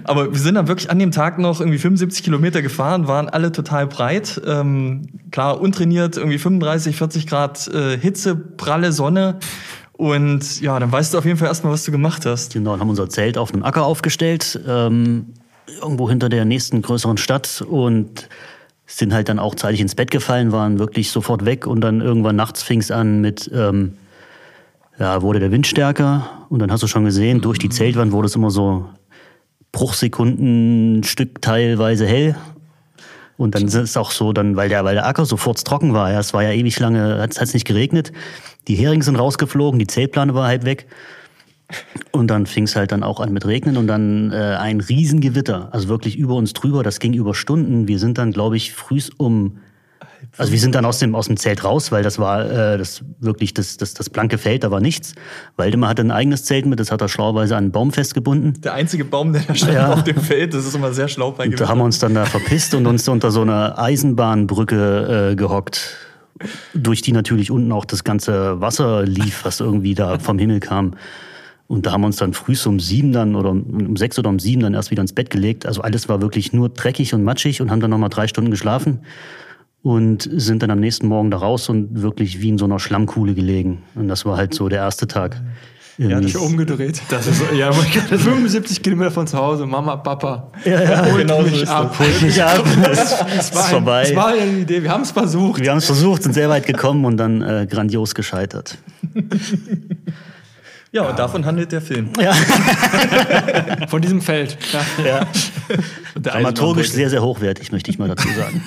Aber 0.03 0.31
wir 0.31 0.39
sind 0.39 0.55
dann 0.55 0.67
wirklich 0.67 0.89
an 0.89 0.99
dem 0.99 1.11
Tag 1.11 1.39
noch 1.39 1.59
irgendwie 1.59 1.79
75 1.79 2.23
Kilometer 2.23 2.61
gefahren, 2.61 3.07
waren 3.07 3.29
alle 3.29 3.51
total 3.51 3.87
breit. 3.87 4.41
Ähm, 4.45 5.07
klar, 5.31 5.59
untrainiert, 5.59 6.17
irgendwie 6.17 6.37
35, 6.37 6.95
40 6.95 7.27
Grad 7.27 7.67
äh, 7.67 7.97
Hitze, 7.97 8.35
pralle 8.35 8.91
Sonne. 8.91 9.39
Und 9.97 10.61
ja, 10.61 10.79
dann 10.79 10.91
weißt 10.91 11.13
du 11.13 11.17
auf 11.17 11.25
jeden 11.25 11.37
Fall 11.37 11.47
erstmal, 11.47 11.73
was 11.73 11.83
du 11.83 11.91
gemacht 11.91 12.25
hast. 12.25 12.53
Genau, 12.53 12.73
und 12.73 12.79
haben 12.79 12.89
unser 12.89 13.09
Zelt 13.09 13.37
auf 13.37 13.51
einem 13.51 13.63
Acker 13.63 13.83
aufgestellt, 13.83 14.59
ähm, 14.67 15.33
irgendwo 15.81 16.07
hinter 16.07 16.29
der 16.29 16.45
nächsten 16.45 16.83
größeren 16.83 17.17
Stadt 17.17 17.63
und 17.67 18.29
sind 18.85 19.11
halt 19.11 19.27
dann 19.27 19.39
auch 19.39 19.55
zeitig 19.55 19.81
ins 19.81 19.95
Bett 19.95 20.11
gefallen, 20.11 20.51
waren 20.51 20.79
wirklich 20.79 21.09
sofort 21.11 21.45
weg 21.45 21.67
und 21.67 21.81
dann 21.81 21.99
irgendwann 21.99 22.35
nachts 22.35 22.61
fing 22.63 22.79
es 22.79 22.91
an 22.91 23.21
mit, 23.21 23.49
ähm, 23.53 23.97
ja, 24.99 25.21
wurde 25.23 25.39
der 25.39 25.51
Wind 25.51 25.67
stärker 25.67 26.45
und 26.49 26.59
dann 26.59 26.71
hast 26.71 26.83
du 26.83 26.87
schon 26.87 27.03
gesehen, 27.03 27.41
durch 27.41 27.59
die 27.59 27.69
Zeltwand 27.69 28.11
wurde 28.11 28.27
es 28.27 28.35
immer 28.35 28.51
so 28.51 28.85
Bruchsekunden 29.71 31.03
Stück 31.03 31.41
teilweise 31.41 32.07
hell. 32.07 32.35
Und 33.37 33.53
dann 33.53 33.65
ist 33.65 33.75
es 33.75 33.95
auch 33.95 34.11
so, 34.11 34.33
dann, 34.33 34.55
weil 34.55 34.69
der, 34.69 34.83
weil 34.83 34.95
der 34.95 35.05
Acker 35.05 35.25
sofort 35.25 35.63
trocken 35.63 35.93
war, 35.93 36.11
ja, 36.11 36.19
es 36.19 36.33
war 36.33 36.43
ja 36.43 36.51
ewig 36.51 36.79
lange, 36.79 37.19
hat 37.19 37.37
es 37.39 37.53
nicht 37.53 37.65
geregnet. 37.65 38.11
Die 38.67 38.75
Heringe 38.75 39.03
sind 39.03 39.15
rausgeflogen, 39.15 39.79
die 39.79 39.87
Zeltplane 39.87 40.33
war 40.33 40.47
halb 40.47 40.65
weg. 40.65 40.87
Und 42.11 42.27
dann 42.27 42.45
fing 42.45 42.63
es 42.63 42.75
halt 42.75 42.91
dann 42.91 43.03
auch 43.03 43.19
an 43.19 43.33
mit 43.33 43.45
Regnen 43.45 43.77
und 43.77 43.87
dann 43.87 44.31
äh, 44.31 44.35
ein 44.35 44.79
Riesengewitter, 44.79 45.69
also 45.71 45.89
wirklich 45.89 46.17
über 46.17 46.35
uns 46.35 46.53
drüber, 46.53 46.81
das 46.81 46.99
ging 46.99 47.13
über 47.13 47.35
Stunden. 47.35 47.87
Wir 47.87 47.99
sind 47.99 48.17
dann, 48.17 48.31
glaube 48.31 48.55
ich, 48.55 48.73
frühs 48.73 49.09
um, 49.09 49.57
also 50.37 50.51
wir 50.51 50.59
sind 50.59 50.75
dann 50.75 50.85
aus 50.85 50.99
dem, 50.99 51.15
aus 51.15 51.27
dem 51.27 51.37
Zelt 51.37 51.63
raus, 51.63 51.91
weil 51.91 52.03
das 52.03 52.19
war 52.19 52.45
äh, 52.49 52.77
das 52.77 53.03
wirklich 53.19 53.53
das, 53.53 53.77
das, 53.77 53.93
das 53.93 54.09
blanke 54.09 54.37
Feld, 54.37 54.63
da 54.63 54.71
war 54.71 54.79
nichts. 54.79 55.13
Waldemar 55.55 55.89
hatte 55.89 56.01
ein 56.03 56.11
eigenes 56.11 56.43
Zelt 56.43 56.65
mit, 56.65 56.79
das 56.79 56.91
hat 56.91 57.01
er 57.01 57.09
schlauerweise 57.09 57.55
an 57.55 57.65
einen 57.65 57.71
Baum 57.71 57.91
festgebunden. 57.91 58.59
Der 58.61 58.73
einzige 58.73 59.05
Baum, 59.05 59.33
der 59.33 59.43
da 59.43 59.55
stand 59.55 59.73
Ja. 59.73 59.93
auf 59.93 60.03
dem 60.03 60.19
Feld, 60.19 60.53
das 60.53 60.65
ist 60.65 60.75
immer 60.75 60.93
sehr 60.93 61.07
schlau 61.07 61.31
bei 61.31 61.47
da 61.47 61.67
haben 61.67 61.79
wir 61.79 61.85
uns 61.85 61.99
dann 61.99 62.13
da 62.13 62.25
verpisst 62.25 62.75
und 62.75 62.85
uns 62.87 63.07
unter 63.07 63.31
so 63.31 63.41
einer 63.41 63.77
Eisenbahnbrücke 63.79 65.31
äh, 65.31 65.35
gehockt, 65.35 65.97
durch 66.73 67.01
die 67.01 67.11
natürlich 67.13 67.49
unten 67.49 67.71
auch 67.71 67.85
das 67.85 68.03
ganze 68.03 68.61
Wasser 68.61 69.03
lief, 69.03 69.43
was 69.45 69.59
irgendwie 69.59 69.95
da 69.95 70.19
vom 70.19 70.37
Himmel 70.37 70.59
kam. 70.59 70.95
Und 71.67 71.85
da 71.85 71.91
haben 71.91 72.01
wir 72.01 72.07
uns 72.07 72.17
dann 72.17 72.33
früh 72.33 72.55
um 72.65 72.79
sieben 72.79 73.11
dann 73.11 73.35
oder 73.35 73.49
um 73.49 73.87
um 73.87 73.97
sechs 73.97 74.17
oder 74.17 74.29
um 74.29 74.39
sieben 74.39 74.61
dann 74.61 74.73
erst 74.73 74.89
wieder 74.91 75.01
ins 75.01 75.13
Bett 75.13 75.29
gelegt. 75.29 75.65
Also 75.65 75.81
alles 75.81 76.07
war 76.07 76.21
wirklich 76.21 76.53
nur 76.53 76.69
dreckig 76.69 77.13
und 77.13 77.23
matschig 77.23 77.59
und 77.61 77.71
haben 77.71 77.81
dann 77.81 77.89
nochmal 77.91 78.09
drei 78.09 78.27
Stunden 78.27 78.51
geschlafen 78.51 79.01
und 79.87 80.29
sind 80.35 80.63
dann 80.63 80.71
am 80.71 80.79
nächsten 80.81 81.07
Morgen 81.07 81.31
da 81.31 81.37
raus 81.37 81.69
und 81.69 82.01
wirklich 82.01 82.41
wie 82.41 82.49
in 82.49 82.57
so 82.57 82.65
einer 82.65 82.77
Schlammkuhle 82.77 83.33
gelegen. 83.33 83.83
Und 83.95 84.09
das 84.09 84.25
war 84.25 84.35
halt 84.35 84.53
so 84.53 84.67
der 84.67 84.79
erste 84.79 85.07
Tag. 85.07 85.41
Ja. 85.97 86.19
Ich 86.19 86.37
umgedreht. 86.37 87.01
Das 87.09 87.25
ist, 87.25 87.41
ja, 87.57 87.71
75 88.09 88.83
Kilometer 88.83 89.11
von 89.11 89.25
zu 89.27 89.37
Hause, 89.37 89.65
Mama, 89.65 89.95
Papa. 89.95 90.51
ja, 90.65 90.83
ja, 90.83 91.15
genau 91.15 91.37
so 91.41 91.49
mich 91.49 91.63
ist 91.63 91.69
ab. 91.69 91.95
Holt 91.97 92.21
mich 92.21 92.43
ab, 92.43 92.63
es 92.91 92.99
ist 93.45 93.55
war 93.55 93.63
ein- 93.65 93.71
vorbei. 93.71 94.03
Das 94.03 94.15
war 94.15 94.35
ja 94.35 94.41
eine 94.43 94.59
Idee, 94.59 94.83
wir 94.83 94.91
haben 94.91 95.01
es 95.03 95.11
versucht. 95.11 95.61
Wir 95.61 95.71
haben 95.71 95.77
es 95.77 95.85
versucht, 95.85 96.21
sind 96.23 96.33
sehr 96.33 96.49
weit 96.49 96.67
gekommen 96.67 97.05
und 97.05 97.17
dann 97.17 97.41
äh, 97.41 97.65
grandios 97.69 98.13
gescheitert. 98.13 98.77
Ja, 100.93 101.03
und 101.09 101.19
davon 101.19 101.45
handelt 101.45 101.73
der 101.73 101.81
Film. 101.81 102.09
Von 103.89 104.01
diesem 104.01 104.21
Feld. 104.21 104.57
Ja. 104.97 105.05
Ja. 105.05 105.27
Dramaturgisch 106.19 106.89
sehr, 106.91 107.09
sehr 107.09 107.21
hochwertig, 107.21 107.73
möchte 107.73 107.91
ich 107.91 107.99
mal 107.99 108.07
dazu 108.07 108.27
sagen. 108.29 108.63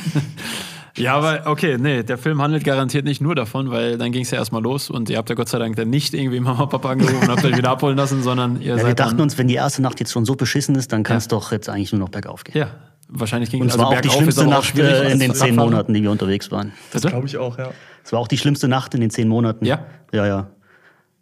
Ja, 1.00 1.16
aber 1.16 1.42
okay, 1.46 1.76
nee, 1.78 2.02
der 2.02 2.18
Film 2.18 2.40
handelt 2.42 2.64
garantiert 2.64 3.04
nicht 3.04 3.20
nur 3.20 3.34
davon, 3.34 3.70
weil 3.70 3.98
dann 3.98 4.12
ging 4.12 4.22
es 4.22 4.30
ja 4.30 4.38
erstmal 4.38 4.62
los 4.62 4.90
und 4.90 5.10
ihr 5.10 5.16
habt 5.18 5.28
ja 5.28 5.34
Gott 5.34 5.48
sei 5.48 5.58
Dank 5.58 5.76
dann 5.76 5.90
nicht 5.90 6.14
irgendwie 6.14 6.40
Mama, 6.40 6.66
Papa 6.66 6.90
angerufen 6.90 7.18
und 7.22 7.28
habt 7.28 7.44
euch 7.44 7.56
wieder 7.56 7.70
abholen 7.70 7.96
lassen, 7.96 8.22
sondern 8.22 8.60
ihr 8.60 8.68
Ja, 8.68 8.76
seid 8.78 8.86
wir 8.86 8.94
dachten 8.94 9.16
dann, 9.16 9.24
uns, 9.24 9.38
wenn 9.38 9.48
die 9.48 9.54
erste 9.54 9.82
Nacht 9.82 10.00
jetzt 10.00 10.12
schon 10.12 10.24
so 10.24 10.36
beschissen 10.36 10.74
ist, 10.74 10.92
dann 10.92 11.02
kann 11.02 11.16
es 11.16 11.28
doch 11.28 11.52
jetzt 11.52 11.68
eigentlich 11.68 11.92
nur 11.92 12.00
noch 12.00 12.10
bergauf 12.10 12.44
gehen. 12.44 12.58
Ja, 12.58 12.70
wahrscheinlich 13.08 13.50
ging 13.50 13.60
Und 13.62 13.68
es 13.68 13.74
also 13.74 13.84
war 13.84 13.96
auch 13.96 14.00
die 14.00 14.10
schlimmste 14.10 14.46
Nacht 14.46 14.78
äh, 14.78 15.10
in 15.10 15.18
den 15.18 15.34
zehn. 15.34 15.56
Monaten, 15.56 15.94
die 15.94 16.02
wir 16.02 16.10
unterwegs 16.10 16.50
waren. 16.50 16.72
Das 16.92 17.02
glaube 17.02 17.26
ich 17.26 17.36
auch, 17.36 17.58
ja. 17.58 17.70
Es 18.04 18.12
war 18.12 18.20
auch 18.20 18.28
die 18.28 18.38
schlimmste 18.38 18.68
Nacht 18.68 18.94
in 18.94 19.00
den 19.00 19.10
zehn 19.10 19.28
Monaten. 19.28 19.64
Ja? 19.64 19.84
Ja, 20.12 20.26
ja. 20.26 20.50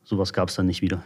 Sowas 0.04 0.32
gab 0.32 0.48
es 0.48 0.54
dann 0.54 0.66
nicht 0.66 0.80
wieder. 0.82 1.02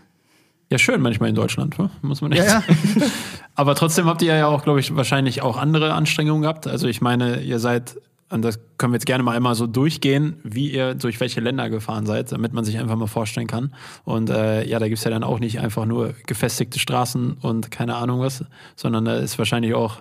Ja, 0.70 0.78
schön 0.78 1.02
manchmal 1.02 1.28
in 1.28 1.34
Deutschland, 1.34 1.78
wa? 1.78 1.90
muss 2.00 2.22
man 2.22 2.32
echt 2.32 2.48
sagen. 2.48 2.76
Aber 3.54 3.74
trotzdem 3.74 4.06
habt 4.06 4.22
ihr 4.22 4.34
ja 4.34 4.46
auch, 4.46 4.62
glaube 4.62 4.80
ich, 4.80 4.96
wahrscheinlich 4.96 5.42
auch 5.42 5.58
andere 5.58 5.92
Anstrengungen 5.92 6.42
gehabt. 6.42 6.66
Also 6.66 6.88
ich 6.88 7.02
meine, 7.02 7.40
ihr 7.42 7.58
seid 7.58 7.96
und 8.32 8.42
das 8.42 8.58
können 8.78 8.92
wir 8.92 8.96
jetzt 8.96 9.06
gerne 9.06 9.22
mal 9.22 9.36
einmal 9.36 9.54
so 9.54 9.66
durchgehen, 9.66 10.36
wie 10.42 10.70
ihr 10.70 10.94
durch 10.94 11.20
welche 11.20 11.40
Länder 11.40 11.68
gefahren 11.68 12.06
seid, 12.06 12.32
damit 12.32 12.52
man 12.52 12.64
sich 12.64 12.78
einfach 12.78 12.96
mal 12.96 13.06
vorstellen 13.06 13.46
kann. 13.46 13.74
Und 14.04 14.30
äh, 14.30 14.66
ja, 14.66 14.78
da 14.78 14.88
gibt's 14.88 15.04
ja 15.04 15.10
dann 15.10 15.22
auch 15.22 15.38
nicht 15.38 15.60
einfach 15.60 15.84
nur 15.84 16.14
gefestigte 16.26 16.78
Straßen 16.78 17.34
und 17.34 17.70
keine 17.70 17.96
Ahnung 17.96 18.20
was, 18.20 18.44
sondern 18.74 19.04
da 19.04 19.16
ist 19.16 19.38
wahrscheinlich 19.38 19.74
auch 19.74 19.98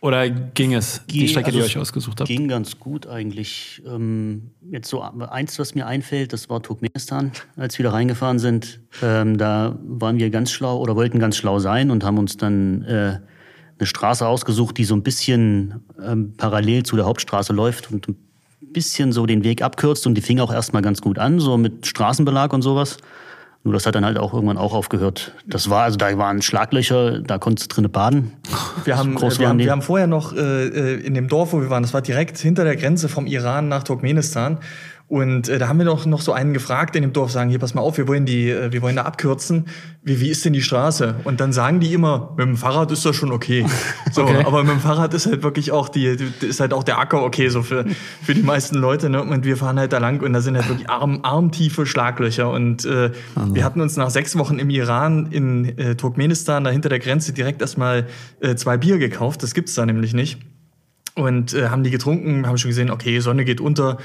oder 0.00 0.30
ging 0.30 0.74
es, 0.74 1.02
die 1.10 1.26
Strecke, 1.26 1.50
die 1.50 1.56
ihr 1.56 1.64
also 1.64 1.78
euch 1.78 1.82
ausgesucht 1.82 2.20
habt? 2.20 2.28
Ging 2.28 2.46
ganz 2.46 2.78
gut 2.78 3.08
eigentlich. 3.08 3.82
Ähm, 3.84 4.52
jetzt 4.70 4.88
so 4.88 5.02
eins, 5.02 5.58
was 5.58 5.74
mir 5.74 5.88
einfällt, 5.88 6.32
das 6.32 6.48
war 6.48 6.62
Turkmenistan, 6.62 7.32
als 7.56 7.78
wir 7.78 7.82
da 7.82 7.90
reingefahren 7.90 8.38
sind. 8.38 8.78
Ähm, 9.02 9.38
da 9.38 9.76
waren 9.82 10.18
wir 10.18 10.30
ganz 10.30 10.52
schlau 10.52 10.78
oder 10.78 10.94
wollten 10.94 11.18
ganz 11.18 11.36
schlau 11.36 11.58
sein 11.58 11.90
und 11.90 12.04
haben 12.04 12.18
uns 12.18 12.36
dann 12.36 12.82
äh, 12.82 13.18
eine 13.78 13.86
Straße 13.86 14.26
ausgesucht, 14.26 14.78
die 14.78 14.84
so 14.84 14.94
ein 14.94 15.02
bisschen 15.02 15.82
ähm, 16.02 16.34
parallel 16.36 16.82
zu 16.82 16.96
der 16.96 17.04
Hauptstraße 17.04 17.52
läuft 17.52 17.90
und 17.90 18.08
ein 18.08 18.16
bisschen 18.60 19.12
so 19.12 19.26
den 19.26 19.44
Weg 19.44 19.62
abkürzt 19.62 20.06
und 20.06 20.14
die 20.14 20.20
fing 20.20 20.40
auch 20.40 20.52
erstmal 20.52 20.82
ganz 20.82 21.00
gut 21.00 21.18
an, 21.18 21.40
so 21.40 21.56
mit 21.56 21.86
Straßenbelag 21.86 22.52
und 22.52 22.62
sowas. 22.62 22.98
Nur 23.64 23.74
das 23.74 23.86
hat 23.86 23.94
dann 23.96 24.04
halt 24.04 24.18
auch 24.18 24.32
irgendwann 24.32 24.56
auch 24.56 24.72
aufgehört. 24.72 25.32
Das 25.46 25.68
war, 25.68 25.82
also 25.82 25.96
da 25.96 26.16
waren 26.16 26.42
Schlaglöcher, 26.42 27.20
da 27.20 27.38
konntest 27.38 27.70
du 27.70 27.74
drinnen 27.74 27.90
baden. 27.90 28.32
Wir 28.84 28.96
haben, 28.96 29.14
groß 29.14 29.36
äh, 29.36 29.40
wir, 29.40 29.48
haben, 29.48 29.58
wir 29.58 29.70
haben 29.70 29.82
vorher 29.82 30.06
noch 30.06 30.34
äh, 30.34 30.38
äh, 30.38 31.00
in 31.00 31.14
dem 31.14 31.28
Dorf, 31.28 31.52
wo 31.52 31.60
wir 31.60 31.68
waren, 31.68 31.82
das 31.82 31.92
war 31.92 32.00
direkt 32.00 32.38
hinter 32.38 32.64
der 32.64 32.76
Grenze 32.76 33.08
vom 33.08 33.26
Iran 33.26 33.68
nach 33.68 33.82
Turkmenistan. 33.82 34.58
Und 35.08 35.48
äh, 35.48 35.58
da 35.58 35.68
haben 35.68 35.78
wir 35.78 35.86
noch, 35.86 36.04
noch 36.04 36.20
so 36.20 36.32
einen 36.32 36.52
gefragt 36.52 36.94
in 36.94 37.00
dem 37.00 37.14
Dorf, 37.14 37.30
sagen, 37.30 37.48
hier, 37.48 37.58
pass 37.58 37.72
mal 37.72 37.80
auf, 37.80 37.96
wir 37.96 38.06
wollen, 38.06 38.26
die, 38.26 38.50
äh, 38.50 38.72
wir 38.72 38.82
wollen 38.82 38.96
da 38.96 39.02
abkürzen. 39.02 39.64
Wie, 40.02 40.20
wie 40.20 40.28
ist 40.28 40.44
denn 40.44 40.52
die 40.52 40.60
Straße? 40.60 41.14
Und 41.24 41.40
dann 41.40 41.54
sagen 41.54 41.80
die 41.80 41.94
immer, 41.94 42.34
mit 42.36 42.46
dem 42.46 42.56
Fahrrad 42.58 42.92
ist 42.92 43.06
das 43.06 43.16
schon 43.16 43.32
okay. 43.32 43.64
So, 44.12 44.22
Okay. 44.22 44.44
aber 44.44 44.64
mit 44.64 44.72
dem 44.72 44.80
Fahrrad 44.80 45.14
ist 45.14 45.26
halt 45.26 45.42
wirklich 45.42 45.72
auch 45.72 45.88
die, 45.88 46.04
ist 46.06 46.60
halt 46.60 46.74
auch 46.74 46.82
der 46.82 46.98
Acker 46.98 47.22
okay, 47.22 47.48
so 47.48 47.62
für, 47.62 47.86
für 48.22 48.34
die 48.34 48.42
meisten 48.42 48.76
Leute. 48.76 49.08
Ne? 49.08 49.22
Und 49.22 49.44
wir 49.46 49.56
fahren 49.56 49.78
halt 49.78 49.94
da 49.94 49.98
lang 49.98 50.22
und 50.22 50.34
da 50.34 50.42
sind 50.42 50.56
halt 50.56 50.68
wirklich 50.68 50.90
arm, 50.90 51.20
armtiefe 51.22 51.86
Schlaglöcher. 51.86 52.50
Und 52.50 52.84
äh, 52.84 53.10
wir 53.52 53.64
hatten 53.64 53.80
uns 53.80 53.96
nach 53.96 54.10
sechs 54.10 54.36
Wochen 54.36 54.58
im 54.58 54.68
Iran, 54.68 55.28
in 55.30 55.78
äh, 55.78 55.94
Turkmenistan, 55.94 56.64
da 56.64 56.70
hinter 56.70 56.90
der 56.90 56.98
Grenze 56.98 57.32
direkt 57.32 57.62
erstmal 57.62 58.06
äh, 58.40 58.56
zwei 58.56 58.76
Bier 58.76 58.98
gekauft. 58.98 59.42
Das 59.42 59.54
gibt's 59.54 59.74
da 59.74 59.86
nämlich 59.86 60.12
nicht 60.12 60.38
und 61.14 61.52
äh, 61.52 61.68
haben 61.68 61.82
die 61.82 61.90
getrunken, 61.90 62.46
haben 62.46 62.58
schon 62.58 62.70
gesehen, 62.70 62.90
okay, 62.90 63.18
Sonne 63.20 63.44
geht 63.44 63.60
unter, 63.60 63.98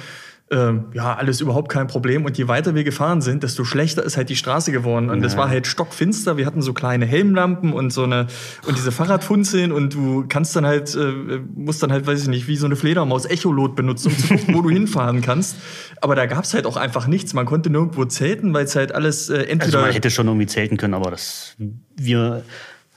ähm, 0.52 0.86
ja, 0.94 1.16
alles 1.16 1.42
überhaupt 1.42 1.70
kein 1.70 1.88
Problem. 1.88 2.26
Und 2.26 2.38
je 2.38 2.48
weiter 2.48 2.76
wir 2.76 2.84
gefahren 2.84 3.22
sind, 3.22 3.44
desto 3.44 3.64
schlechter 3.64 4.04
ist 4.04 4.18
halt 4.18 4.30
die 4.30 4.36
Straße 4.36 4.72
geworden. 4.72 5.10
Und 5.10 5.24
es 5.24 5.36
war 5.38 5.50
halt 5.50 5.68
stockfinster. 5.68 6.38
Wir 6.38 6.46
hatten 6.46 6.62
so 6.62 6.74
kleine 6.74 7.06
Helmlampen 7.06 7.74
und 7.74 7.92
so 7.92 8.04
eine 8.04 8.28
und 8.68 8.78
diese 8.78 8.92
Fahrradfunzeln 8.92 9.72
und 9.72 9.94
du 9.94 10.26
kannst 10.28 10.56
dann 10.56 10.66
halt, 10.66 10.96
äh, 10.96 11.40
musst 11.56 11.82
dann 11.82 11.92
halt, 11.92 12.06
weiß 12.06 12.22
ich 12.22 12.28
nicht, 12.28 12.48
wie 12.48 12.58
so 12.58 12.66
eine 12.66 12.76
Fledermaus 12.76 13.26
Echolot 13.26 13.76
benutzen, 13.76 14.10
um 14.10 14.18
zu 14.18 14.28
gucken, 14.28 14.56
wo 14.56 14.62
du 14.62 14.70
hinfahren 14.72 15.22
kannst. 15.22 15.56
Aber 16.02 16.16
da 16.16 16.26
gab's 16.26 16.54
halt 16.54 16.66
auch 16.66 16.78
einfach 16.78 17.08
nichts. 17.08 17.34
Man 17.34 17.46
konnte 17.46 17.70
nirgendwo 17.70 18.06
zelten, 18.06 18.54
weil 18.54 18.66
es 18.66 18.76
halt 18.76 18.94
alles 18.94 19.30
äh, 19.30 19.34
Also 19.34 19.46
entweder 19.46 19.82
man 19.82 19.92
hätte 19.92 20.12
schon 20.12 20.28
irgendwie 20.28 20.48
zelten 20.48 20.78
können, 20.78 20.94
aber 20.94 21.12
das 21.12 21.56
wir 21.96 22.44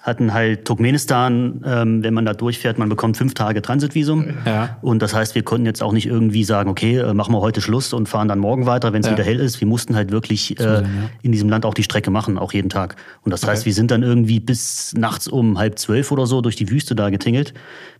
hatten 0.06 0.32
halt 0.32 0.64
Turkmenistan, 0.64 1.62
ähm, 1.66 2.04
wenn 2.04 2.14
man 2.14 2.24
da 2.24 2.32
durchfährt, 2.32 2.78
man 2.78 2.88
bekommt 2.88 3.16
fünf 3.16 3.34
Tage 3.34 3.60
Transitvisum. 3.60 4.34
Ja. 4.44 4.78
Und 4.80 5.02
das 5.02 5.12
heißt, 5.12 5.34
wir 5.34 5.42
konnten 5.42 5.66
jetzt 5.66 5.82
auch 5.82 5.92
nicht 5.92 6.06
irgendwie 6.06 6.44
sagen, 6.44 6.70
okay, 6.70 6.98
äh, 6.98 7.12
machen 7.12 7.34
wir 7.34 7.40
heute 7.40 7.60
Schluss 7.60 7.92
und 7.92 8.08
fahren 8.08 8.28
dann 8.28 8.38
morgen 8.38 8.66
weiter, 8.66 8.92
wenn 8.92 9.00
es 9.00 9.08
Ja. 9.08 9.14
wieder 9.14 9.24
hell 9.24 9.40
ist. 9.40 9.60
Wir 9.60 9.66
mussten 9.66 9.96
halt 9.96 10.12
wirklich 10.12 10.60
äh, 10.60 10.62
ja. 10.62 10.82
in 11.22 11.32
diesem 11.32 11.48
Land 11.48 11.66
auch 11.66 11.74
die 11.74 11.82
Strecke 11.82 12.12
machen, 12.12 12.38
auch 12.38 12.52
jeden 12.52 12.68
Tag. 12.70 12.94
Und 13.22 13.32
das 13.32 13.44
heißt, 13.44 13.66
wir 13.66 13.74
sind 13.74 13.90
dann 13.90 14.04
irgendwie 14.04 14.38
bis 14.38 14.94
nachts 14.96 15.26
um 15.26 15.58
halb 15.58 15.76
zwölf 15.76 16.12
oder 16.12 16.26
so 16.26 16.40
durch 16.40 16.54
die 16.54 16.70
Wüste 16.70 16.94
da 16.94 17.10
getingelt, 17.10 17.52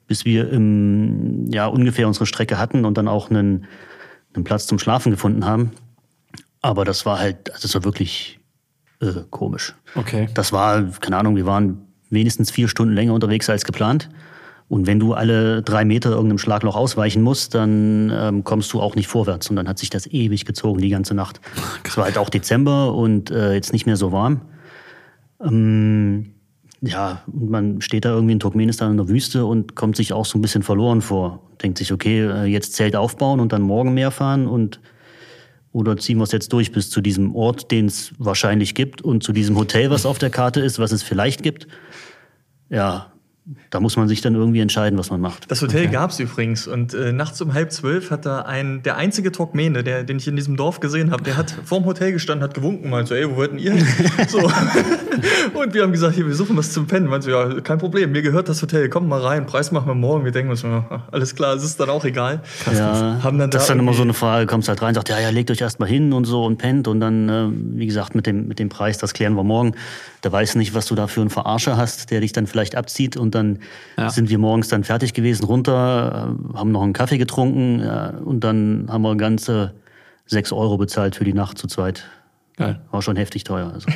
bis 0.06 0.24
wir 0.24 0.48
im, 0.52 1.50
ja, 1.50 1.66
ungefähr 1.66 2.06
unsere 2.06 2.26
Strecke 2.26 2.56
hatten 2.56 2.84
und 2.84 2.96
dann 2.96 3.08
auch 3.08 3.30
einen, 3.30 3.64
einen 4.32 4.44
Platz 4.44 4.68
zum 4.68 4.78
Schlafen 4.78 5.10
gefunden 5.10 5.44
haben. 5.44 5.72
Aber 6.62 6.84
das 6.84 7.04
war 7.04 7.18
halt, 7.18 7.52
also 7.52 7.66
es 7.66 7.74
war 7.74 7.82
wirklich 7.82 8.38
äh, 9.00 9.06
komisch. 9.30 9.74
Okay. 9.96 10.28
Das 10.34 10.52
war, 10.52 10.84
keine 11.00 11.16
Ahnung, 11.16 11.34
wir 11.34 11.46
waren 11.46 11.85
wenigstens 12.10 12.50
vier 12.50 12.68
Stunden 12.68 12.94
länger 12.94 13.14
unterwegs 13.14 13.48
als 13.50 13.64
geplant. 13.64 14.08
Und 14.68 14.88
wenn 14.88 14.98
du 14.98 15.12
alle 15.14 15.62
drei 15.62 15.84
Meter 15.84 16.10
irgendeinem 16.10 16.38
Schlagloch 16.38 16.74
ausweichen 16.74 17.22
musst, 17.22 17.54
dann 17.54 18.12
ähm, 18.12 18.42
kommst 18.42 18.72
du 18.72 18.80
auch 18.80 18.96
nicht 18.96 19.06
vorwärts. 19.06 19.48
Und 19.48 19.56
dann 19.56 19.68
hat 19.68 19.78
sich 19.78 19.90
das 19.90 20.08
ewig 20.08 20.44
gezogen, 20.44 20.80
die 20.80 20.88
ganze 20.88 21.14
Nacht. 21.14 21.40
Es 21.84 21.96
war 21.96 22.04
halt 22.04 22.18
auch 22.18 22.28
Dezember 22.28 22.92
und 22.94 23.30
äh, 23.30 23.54
jetzt 23.54 23.72
nicht 23.72 23.86
mehr 23.86 23.96
so 23.96 24.10
warm. 24.10 24.40
Ähm, 25.40 26.32
ja, 26.80 27.22
und 27.32 27.50
man 27.50 27.80
steht 27.80 28.04
da 28.04 28.10
irgendwie 28.10 28.32
in 28.32 28.40
Turkmenistan 28.40 28.90
in 28.90 28.96
der 28.96 29.08
Wüste 29.08 29.46
und 29.46 29.76
kommt 29.76 29.96
sich 29.96 30.12
auch 30.12 30.26
so 30.26 30.36
ein 30.36 30.42
bisschen 30.42 30.62
verloren 30.62 31.00
vor. 31.00 31.42
Denkt 31.62 31.78
sich, 31.78 31.92
okay, 31.92 32.22
äh, 32.22 32.44
jetzt 32.44 32.74
Zelt 32.74 32.96
aufbauen 32.96 33.38
und 33.38 33.52
dann 33.52 33.62
morgen 33.62 33.94
mehr 33.94 34.10
fahren 34.10 34.48
und 34.48 34.80
oder 35.72 35.98
ziehen 35.98 36.16
wir 36.16 36.24
es 36.24 36.32
jetzt 36.32 36.52
durch 36.54 36.72
bis 36.72 36.88
zu 36.88 37.02
diesem 37.02 37.34
Ort, 37.36 37.70
den 37.70 37.86
es 37.86 38.12
wahrscheinlich 38.16 38.74
gibt 38.74 39.02
und 39.02 39.22
zu 39.22 39.32
diesem 39.32 39.58
Hotel, 39.58 39.90
was 39.90 40.06
auf 40.06 40.16
der 40.18 40.30
Karte 40.30 40.60
ist, 40.60 40.78
was 40.78 40.90
es 40.90 41.02
vielleicht 41.02 41.42
gibt. 41.42 41.66
Ja, 42.68 43.12
da 43.70 43.78
muss 43.78 43.96
man 43.96 44.08
sich 44.08 44.22
dann 44.22 44.34
irgendwie 44.34 44.58
entscheiden, 44.58 44.98
was 44.98 45.10
man 45.10 45.20
macht. 45.20 45.48
Das 45.52 45.62
Hotel 45.62 45.86
gab's 45.86 46.18
übrigens 46.18 46.66
und 46.66 46.94
äh, 46.94 47.12
nachts 47.12 47.40
um 47.40 47.54
halb 47.54 47.70
zwölf 47.70 48.10
hat 48.10 48.26
da 48.26 48.42
ein, 48.42 48.82
der 48.82 48.96
einzige 48.96 49.30
Turkmene, 49.30 49.84
der, 49.84 50.02
den 50.02 50.16
ich 50.16 50.26
in 50.26 50.34
diesem 50.34 50.56
Dorf 50.56 50.80
gesehen 50.80 51.12
habe, 51.12 51.22
der 51.22 51.36
hat 51.36 51.54
vorm 51.64 51.84
Hotel 51.84 52.10
gestanden, 52.10 52.42
hat 52.42 52.54
gewunken, 52.54 52.90
meinte 52.90 53.10
so, 53.10 53.14
ey, 53.14 53.30
wo 53.30 53.36
wollten 53.36 53.58
ihr 53.58 53.74
hin? 53.74 53.86
so. 54.28 54.38
Und 54.38 55.74
wir 55.74 55.82
haben 55.84 55.92
gesagt, 55.92 56.16
hier, 56.16 56.26
wir 56.26 56.34
suchen 56.34 56.56
was 56.56 56.72
zum 56.72 56.88
Pennen. 56.88 57.06
Meinte 57.06 57.26
so, 57.26 57.30
ja, 57.30 57.60
kein 57.60 57.78
Problem, 57.78 58.10
mir 58.10 58.22
gehört 58.22 58.48
das 58.48 58.60
Hotel, 58.62 58.88
kommt 58.88 59.08
mal 59.08 59.20
rein, 59.20 59.46
Preis 59.46 59.70
machen 59.70 59.86
wir 59.86 59.94
morgen. 59.94 60.24
Wir 60.24 60.32
denken 60.32 60.50
uns, 60.50 60.62
ja, 60.62 61.04
alles 61.12 61.36
klar, 61.36 61.54
es 61.54 61.62
ist 61.62 61.78
dann 61.78 61.88
auch 61.88 62.04
egal. 62.04 62.42
Ja, 62.74 63.20
Haben 63.22 63.38
dann 63.38 63.50
das 63.52 63.62
ist 63.62 63.68
da 63.68 63.74
dann 63.74 63.80
immer 63.80 63.94
so 63.94 64.02
eine 64.02 64.14
Frage, 64.14 64.46
kommst 64.46 64.68
halt 64.68 64.82
rein, 64.82 64.94
sagt, 64.94 65.08
ja, 65.08 65.20
ja, 65.20 65.30
legt 65.30 65.52
euch 65.52 65.60
erstmal 65.60 65.88
hin 65.88 66.12
und 66.12 66.24
so 66.24 66.44
und 66.44 66.58
pennt 66.58 66.88
und 66.88 66.98
dann, 66.98 67.28
äh, 67.28 67.46
wie 67.78 67.86
gesagt, 67.86 68.16
mit 68.16 68.26
dem, 68.26 68.48
mit 68.48 68.58
dem 68.58 68.70
Preis, 68.70 68.98
das 68.98 69.14
klären 69.14 69.34
wir 69.34 69.44
morgen. 69.44 69.74
Da 70.26 70.32
weiß 70.32 70.56
nicht, 70.56 70.74
was 70.74 70.86
du 70.86 70.96
da 70.96 71.06
für 71.06 71.20
einen 71.20 71.30
Verarscher 71.30 71.76
hast, 71.76 72.10
der 72.10 72.18
dich 72.20 72.32
dann 72.32 72.48
vielleicht 72.48 72.74
abzieht 72.74 73.16
und 73.16 73.36
dann 73.36 73.60
Ja. 73.96 74.10
sind 74.10 74.28
wir 74.28 74.38
morgens 74.38 74.66
dann 74.66 74.82
fertig 74.82 75.14
gewesen, 75.14 75.44
runter, 75.44 76.34
äh, 76.52 76.58
haben 76.58 76.72
noch 76.72 76.82
einen 76.82 76.92
Kaffee 76.94 77.16
getrunken 77.16 77.78
äh, 77.78 78.10
und 78.24 78.40
dann 78.42 78.88
haben 78.90 79.02
wir 79.02 79.14
ganze 79.14 79.72
sechs 80.26 80.50
Euro 80.52 80.78
bezahlt 80.78 81.14
für 81.14 81.22
die 81.22 81.32
Nacht 81.32 81.58
zu 81.58 81.68
zweit. 81.68 82.02
Geil. 82.58 82.80
War 82.90 83.02
schon 83.02 83.16
heftig 83.16 83.44
teuer. 83.44 83.70
Also. 83.70 83.86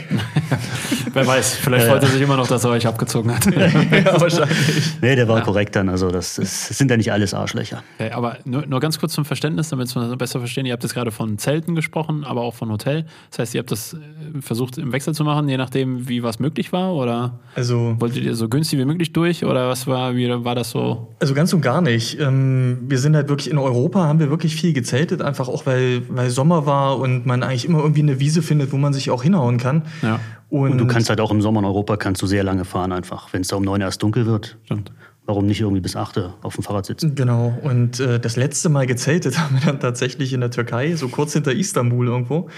Wer 1.14 1.27
weiß, 1.27 1.55
vielleicht 1.55 1.87
freut 1.87 2.03
er 2.03 2.11
sich 2.11 2.20
immer 2.20 2.37
noch, 2.37 2.46
dass 2.46 2.62
er 2.62 2.70
euch 2.70 2.87
abgezogen 2.87 3.35
hat. 3.35 3.46
ja, 3.57 4.20
wahrscheinlich. 4.20 5.01
Nee, 5.01 5.16
der 5.16 5.27
war 5.29 5.40
korrekt 5.40 5.77
dann. 5.77 5.88
Also 5.88 6.11
das, 6.11 6.35
das 6.35 6.68
sind 6.68 6.90
ja 6.90 6.99
nicht 6.99 7.11
alles 7.11 7.33
Arschlöcher. 7.33 7.83
Okay, 7.99 8.11
aber 8.12 8.37
nur, 8.44 8.66
nur 8.66 8.81
ganz 8.81 8.99
kurz 8.99 9.14
zum 9.14 9.25
Verständnis, 9.25 9.70
damit 9.70 9.94
wir 9.94 10.03
das 10.03 10.18
besser 10.18 10.40
verstehen. 10.40 10.66
Ihr 10.66 10.75
habt 10.75 10.83
jetzt 10.83 10.92
gerade 10.92 11.11
von 11.11 11.38
Zelten 11.38 11.75
gesprochen, 11.75 12.23
aber 12.23 12.42
auch 12.42 12.55
von 12.55 12.70
Hotel. 12.70 13.07
Das 13.31 13.38
heißt, 13.38 13.55
ihr 13.55 13.61
habt 13.61 13.70
das 13.70 13.94
äh, 13.94 14.40
versucht 14.42 14.77
im 14.77 14.92
Wechsel 14.92 15.14
zu 15.14 15.25
machen, 15.25 15.49
je 15.49 15.57
nachdem, 15.57 16.07
wie 16.07 16.23
was 16.23 16.38
möglich 16.38 16.70
war? 16.70 16.94
Oder 16.94 17.40
Also, 17.55 17.96
wolltet 17.99 18.25
ihr 18.25 18.35
so 18.35 18.51
günstig 18.51 18.79
wie 18.79 18.85
möglich 18.85 19.14
durch? 19.14 19.42
Oder 19.42 19.70
was 19.70 19.87
war, 19.87 20.16
wie 20.16 20.29
war 20.44 20.55
das 20.55 20.68
so? 20.68 21.14
Also 21.18 21.33
ganz 21.33 21.55
und 21.55 21.62
gar 21.62 21.81
nicht. 21.81 22.20
Ähm, 22.20 22.81
wir 22.83 22.99
sind 22.99 23.16
halt 23.16 23.31
wirklich 23.31 23.51
in 23.51 23.57
Europa, 23.57 24.01
haben 24.01 24.18
wir 24.18 24.29
wirklich 24.29 24.55
viel 24.55 24.75
gezeltet, 24.75 25.23
einfach 25.23 25.49
auch 25.49 25.64
weil, 25.64 26.03
weil 26.11 26.29
Sommer 26.29 26.66
war 26.66 26.99
und 26.99 27.25
man 27.25 27.42
eigentlich 27.42 27.64
immer 27.64 27.79
irgendwie 27.79 28.03
eine 28.03 28.20
Wiese 28.20 28.42
findet, 28.51 28.73
wo 28.73 28.77
man 28.77 28.93
sich 28.93 29.11
auch 29.13 29.23
hinhauen 29.23 29.59
kann. 29.59 29.83
Ja, 30.03 30.19
Und, 30.49 30.73
Und 30.73 30.79
du 30.79 30.89
kannst 30.89 31.09
halt 31.09 31.21
auch 31.21 31.31
im 31.31 31.41
Sommer 31.41 31.61
in 31.61 31.67
Europa 31.67 31.97
kannst 31.97 32.21
du 32.21 32.27
sehr 32.27 32.43
lange 32.43 32.65
fahren 32.65 32.91
einfach. 32.91 33.33
Wenn 33.33 33.43
es 33.43 33.49
da 33.49 33.55
um 33.55 33.63
neun 33.63 33.81
erst 33.81 34.03
dunkel 34.03 34.27
wird, 34.27 34.59
stimmt. 34.65 34.91
warum 35.25 35.47
nicht 35.47 35.61
irgendwie 35.61 35.81
bis 35.81 35.95
acht 35.95 36.19
auf 36.43 36.57
dem 36.57 36.65
Fahrrad 36.65 36.85
sitzen? 36.85 37.15
Genau. 37.15 37.57
Und 37.63 38.01
äh, 38.01 38.19
das 38.19 38.35
letzte 38.35 38.69
Mal 38.69 38.89
gezeltet 38.89 39.39
haben 39.41 39.55
wir 39.61 39.67
dann 39.67 39.79
tatsächlich 39.79 40.33
in 40.33 40.41
der 40.41 40.51
Türkei, 40.51 40.97
so 40.97 41.07
kurz 41.07 41.33
hinter 41.33 41.53
Istanbul 41.53 42.09
irgendwo. 42.09 42.49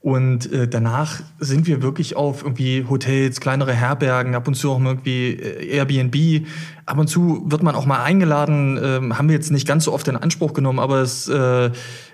Und 0.00 0.52
äh, 0.52 0.68
danach 0.68 1.20
sind 1.40 1.66
wir 1.66 1.82
wirklich 1.82 2.14
auf 2.14 2.42
irgendwie 2.42 2.86
Hotels, 2.88 3.40
kleinere 3.40 3.72
Herbergen, 3.72 4.36
ab 4.36 4.46
und 4.46 4.54
zu 4.54 4.70
auch 4.70 4.80
irgendwie 4.80 5.30
äh, 5.30 5.76
Airbnb. 5.76 6.46
Ab 6.86 6.98
und 6.98 7.08
zu 7.08 7.42
wird 7.46 7.64
man 7.64 7.74
auch 7.74 7.86
mal 7.86 8.02
eingeladen, 8.02 8.78
ähm, 8.80 9.18
haben 9.18 9.28
wir 9.28 9.34
jetzt 9.34 9.50
nicht 9.50 9.66
ganz 9.66 9.84
so 9.84 9.92
oft 9.92 10.06
in 10.06 10.16
Anspruch 10.16 10.52
genommen, 10.52 10.78
aber 10.78 11.02
es, 11.02 11.28
äh, 11.28 11.70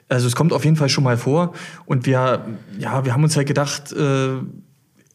also 0.09 0.27
es 0.27 0.37
kommt 0.37 0.53
auf 0.53 0.65
jeden 0.65 0.77
Fall 0.77 0.89
schon 0.89 1.05
mal 1.05 1.17
vor. 1.17 1.53
Und 1.87 2.07
wir, 2.07 2.47
ja, 2.79 3.05
wir 3.05 3.13
haben 3.13 3.25
uns 3.25 3.37
halt 3.37 3.47
gedacht, 3.47 3.93
äh, 3.93 4.39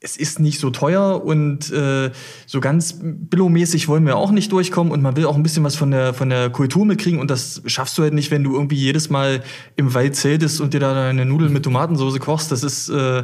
es 0.03 0.17
ist 0.17 0.39
nicht 0.39 0.59
so 0.59 0.69
teuer 0.69 1.23
und 1.23 1.71
äh, 1.71 2.11
so 2.45 2.59
ganz 2.59 2.99
billomäßig 3.01 3.87
wollen 3.87 4.05
wir 4.05 4.17
auch 4.17 4.31
nicht 4.31 4.51
durchkommen 4.51 4.91
und 4.91 5.01
man 5.01 5.15
will 5.15 5.25
auch 5.25 5.35
ein 5.35 5.43
bisschen 5.43 5.63
was 5.63 5.77
von 5.77 5.91
der 5.91 6.13
von 6.13 6.29
der 6.29 6.49
Kultur 6.49 6.85
mitkriegen 6.85 7.21
und 7.21 7.31
das 7.31 7.61
schaffst 7.67 7.97
du 7.97 8.03
halt 8.03 8.13
nicht, 8.13 8.29
wenn 8.29 8.43
du 8.43 8.53
irgendwie 8.53 8.75
jedes 8.75 9.09
Mal 9.09 9.43
im 9.77 9.93
Wald 9.93 10.17
zeltest 10.17 10.59
und 10.59 10.73
dir 10.73 10.81
da 10.81 10.93
deine 10.93 11.25
Nudeln 11.25 11.53
mit 11.53 11.63
Tomatensauce 11.63 12.19
kochst. 12.19 12.51
Das 12.51 12.63
ist 12.63 12.89
äh, 12.89 13.23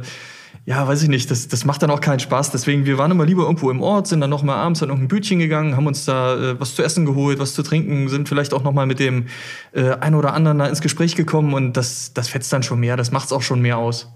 ja, 0.66 0.88
weiß 0.88 1.04
ich 1.04 1.10
nicht, 1.10 1.32
das, 1.32 1.48
das 1.48 1.66
macht 1.66 1.82
dann 1.82 1.90
auch 1.90 2.02
keinen 2.02 2.20
Spaß. 2.20 2.52
Deswegen, 2.52 2.86
wir 2.86 2.98
waren 2.98 3.12
immer 3.12 3.26
lieber 3.26 3.44
irgendwo 3.44 3.72
im 3.72 3.82
Ort, 3.82 4.08
sind 4.08 4.22
dann 4.22 4.30
noch 4.30 4.44
mal 4.44 4.56
abends 4.56 4.84
an 4.84 4.90
irgendein 4.90 5.08
Bütchen 5.08 5.40
gegangen, 5.40 5.76
haben 5.76 5.88
uns 5.88 6.06
da 6.06 6.36
äh, 6.36 6.60
was 6.60 6.76
zu 6.76 6.84
essen 6.84 7.06
geholt, 7.06 7.40
was 7.40 7.54
zu 7.54 7.64
trinken, 7.64 8.08
sind 8.10 8.30
vielleicht 8.30 8.54
auch 8.54 8.64
noch 8.64 8.74
mal 8.74 8.86
mit 8.86 9.00
dem 9.00 9.28
äh, 9.72 9.92
einen 9.96 10.16
oder 10.16 10.34
anderen 10.34 10.60
da 10.60 10.68
ins 10.68 10.82
Gespräch 10.82 11.16
gekommen 11.16 11.54
und 11.54 11.74
das, 11.74 12.14
das 12.14 12.28
fetzt 12.28 12.54
dann 12.54 12.64
schon 12.64 12.80
mehr, 12.80 12.98
das 12.98 13.12
macht's 13.12 13.32
auch 13.32 13.42
schon 13.42 13.62
mehr 13.62 13.78
aus. 13.78 14.10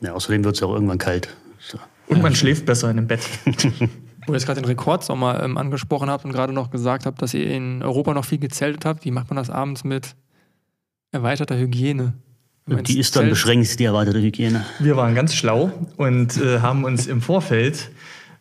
Ja, 0.00 0.12
außerdem 0.12 0.44
wird 0.44 0.54
es 0.54 0.60
ja 0.60 0.66
auch 0.66 0.74
irgendwann 0.74 0.98
kalt. 0.98 1.28
So. 1.58 1.78
Und 2.08 2.22
man 2.22 2.34
schläft 2.34 2.66
besser 2.66 2.90
in 2.90 2.96
dem 2.96 3.06
Bett. 3.06 3.20
Wo 4.26 4.32
ihr 4.32 4.34
jetzt 4.34 4.46
gerade 4.46 4.60
den 4.60 4.66
Rekordsommer 4.66 5.42
ähm, 5.42 5.56
angesprochen 5.56 6.10
habt 6.10 6.24
und 6.24 6.32
gerade 6.32 6.52
noch 6.52 6.70
gesagt 6.70 7.06
habt, 7.06 7.22
dass 7.22 7.32
ihr 7.34 7.48
in 7.48 7.82
Europa 7.82 8.12
noch 8.12 8.24
viel 8.24 8.38
gezeltet 8.38 8.84
habt, 8.84 9.04
wie 9.04 9.12
macht 9.12 9.30
man 9.30 9.36
das 9.36 9.50
abends 9.50 9.84
mit 9.84 10.16
erweiterter 11.12 11.56
Hygiene? 11.56 12.14
Man 12.66 12.82
Die 12.82 12.98
ist 12.98 13.14
dann 13.14 13.24
Zelt- 13.24 13.30
beschränkt, 13.30 13.78
die 13.78 13.84
erweiterte 13.84 14.20
Hygiene. 14.20 14.64
Wir 14.80 14.96
waren 14.96 15.14
ganz 15.14 15.34
schlau 15.34 15.72
und 15.96 16.36
äh, 16.36 16.58
haben 16.60 16.84
uns 16.84 17.06
im 17.06 17.22
Vorfeld 17.22 17.90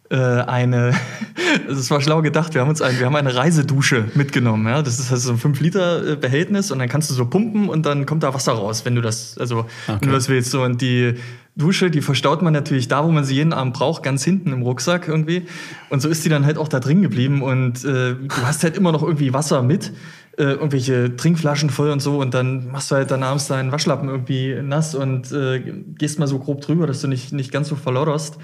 äh, 0.10 0.16
eine, 0.16 0.94
das 1.68 1.92
war 1.92 2.02
schlau 2.02 2.24
gedacht, 2.24 2.56
wir 2.56 2.62
haben 2.62 2.70
uns 2.70 2.82
ein, 2.82 2.98
wir 2.98 3.06
haben 3.06 3.16
eine 3.16 3.36
Reisedusche 3.36 4.06
mitgenommen. 4.16 4.66
Ja? 4.68 4.82
Das 4.82 5.00
ist 5.00 5.12
also 5.12 5.28
so 5.28 5.34
ein 5.34 5.38
5 5.38 5.60
Liter 5.62 6.14
äh, 6.14 6.16
Behältnis 6.16 6.72
und 6.72 6.80
dann 6.80 6.90
kannst 6.90 7.12
du 7.12 7.14
so 7.14 7.26
pumpen 7.28 7.70
und 7.70 7.86
dann 7.86 8.08
kommt 8.08 8.24
da 8.24 8.34
Wasser 8.34 8.54
raus, 8.54 8.84
wenn 8.84 8.96
du 8.96 9.02
das, 9.02 9.38
also 9.38 9.68
wenn 9.88 10.00
du 10.10 10.12
das 10.12 10.28
willst. 10.28 10.50
So, 10.50 10.64
und 10.64 10.82
die 10.82 11.14
Dusche, 11.58 11.90
die 11.90 12.02
verstaut 12.02 12.42
man 12.42 12.52
natürlich 12.54 12.88
da, 12.88 13.06
wo 13.06 13.12
man 13.12 13.24
sie 13.24 13.36
jeden 13.36 13.54
Abend 13.54 13.74
braucht, 13.74 14.04
ganz 14.04 14.24
hinten 14.24 14.52
im 14.52 14.62
Rucksack 14.62 15.08
irgendwie. 15.08 15.46
Und 15.90 16.02
so 16.02 16.10
ist 16.10 16.26
die 16.26 16.30
dann 16.30 16.46
halt 16.46 16.58
auch 16.58 16.68
da 16.68 16.80
drin 16.82 17.02
geblieben 17.02 17.42
und 17.42 17.84
äh, 17.86 18.16
du 18.16 18.42
hast 18.44 18.64
halt 18.64 18.76
immer 18.76 18.92
noch 18.92 19.04
irgendwie 19.04 19.34
Wasser 19.34 19.62
mit. 19.64 19.94
Äh, 20.38 20.44
irgendwelche 20.44 21.16
Trinkflaschen 21.16 21.70
voll 21.70 21.90
und 21.92 22.02
so 22.02 22.20
und 22.20 22.34
dann 22.34 22.70
machst 22.70 22.92
du 22.92 22.96
halt 22.96 23.10
dann 23.10 23.24
abends 23.24 23.48
deinen 23.48 23.72
Waschlappen 23.72 24.10
irgendwie 24.10 24.54
nass 24.62 24.94
und 24.94 25.32
äh, 25.32 25.62
gehst 25.98 26.20
mal 26.20 26.28
so 26.28 26.40
grob 26.40 26.60
drüber, 26.60 26.88
dass 26.88 27.00
du 27.00 27.08
nicht, 27.08 27.32
nicht 27.32 27.54
ganz 27.54 27.70
so 27.70 27.76
verlodderst. 27.78 28.38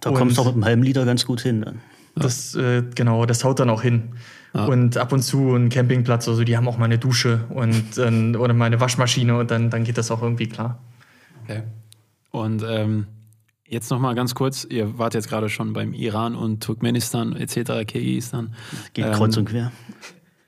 Da 0.00 0.10
Und- 0.10 0.16
kommst 0.16 0.36
du 0.36 0.42
auch 0.42 0.46
mit 0.46 0.54
einem 0.54 0.64
halben 0.66 0.82
Liter 0.84 1.04
ganz 1.04 1.26
gut 1.26 1.40
hin. 1.40 1.62
Dann. 1.62 1.80
Das, 2.14 2.54
äh, 2.54 2.84
genau, 2.94 3.26
das 3.26 3.42
haut 3.42 3.58
dann 3.58 3.70
auch 3.70 3.82
hin. 3.82 4.10
Und 4.52 4.96
ab 4.96 5.12
und 5.12 5.20
zu 5.22 5.54
ein 5.54 5.68
Campingplatz, 5.68 6.28
also 6.28 6.42
die 6.44 6.56
haben 6.56 6.66
auch 6.68 6.78
mal 6.78 6.86
eine 6.86 6.96
Dusche 6.98 7.40
und 7.50 7.98
äh, 7.98 8.36
oder 8.38 8.54
mal 8.54 8.64
eine 8.66 8.80
Waschmaschine 8.80 9.36
und 9.36 9.50
dann, 9.50 9.68
dann 9.68 9.82
geht 9.84 9.98
das 9.98 10.10
auch 10.12 10.22
irgendwie 10.22 10.48
klar. 10.48 10.78
Okay. 11.44 11.62
Und 12.30 12.64
ähm, 12.66 13.06
jetzt 13.66 13.90
noch 13.90 13.98
mal 13.98 14.14
ganz 14.14 14.34
kurz, 14.34 14.64
ihr 14.64 14.98
wart 14.98 15.14
jetzt 15.14 15.28
gerade 15.28 15.48
schon 15.48 15.72
beim 15.72 15.92
Iran 15.92 16.34
und 16.34 16.62
Turkmenistan 16.62 17.34
etc., 17.36 17.86
Kirgisistan. 17.86 18.54
Geht 18.92 19.06
Ähm, 19.06 19.12
kreuz 19.12 19.36
und 19.36 19.46
quer. 19.46 19.72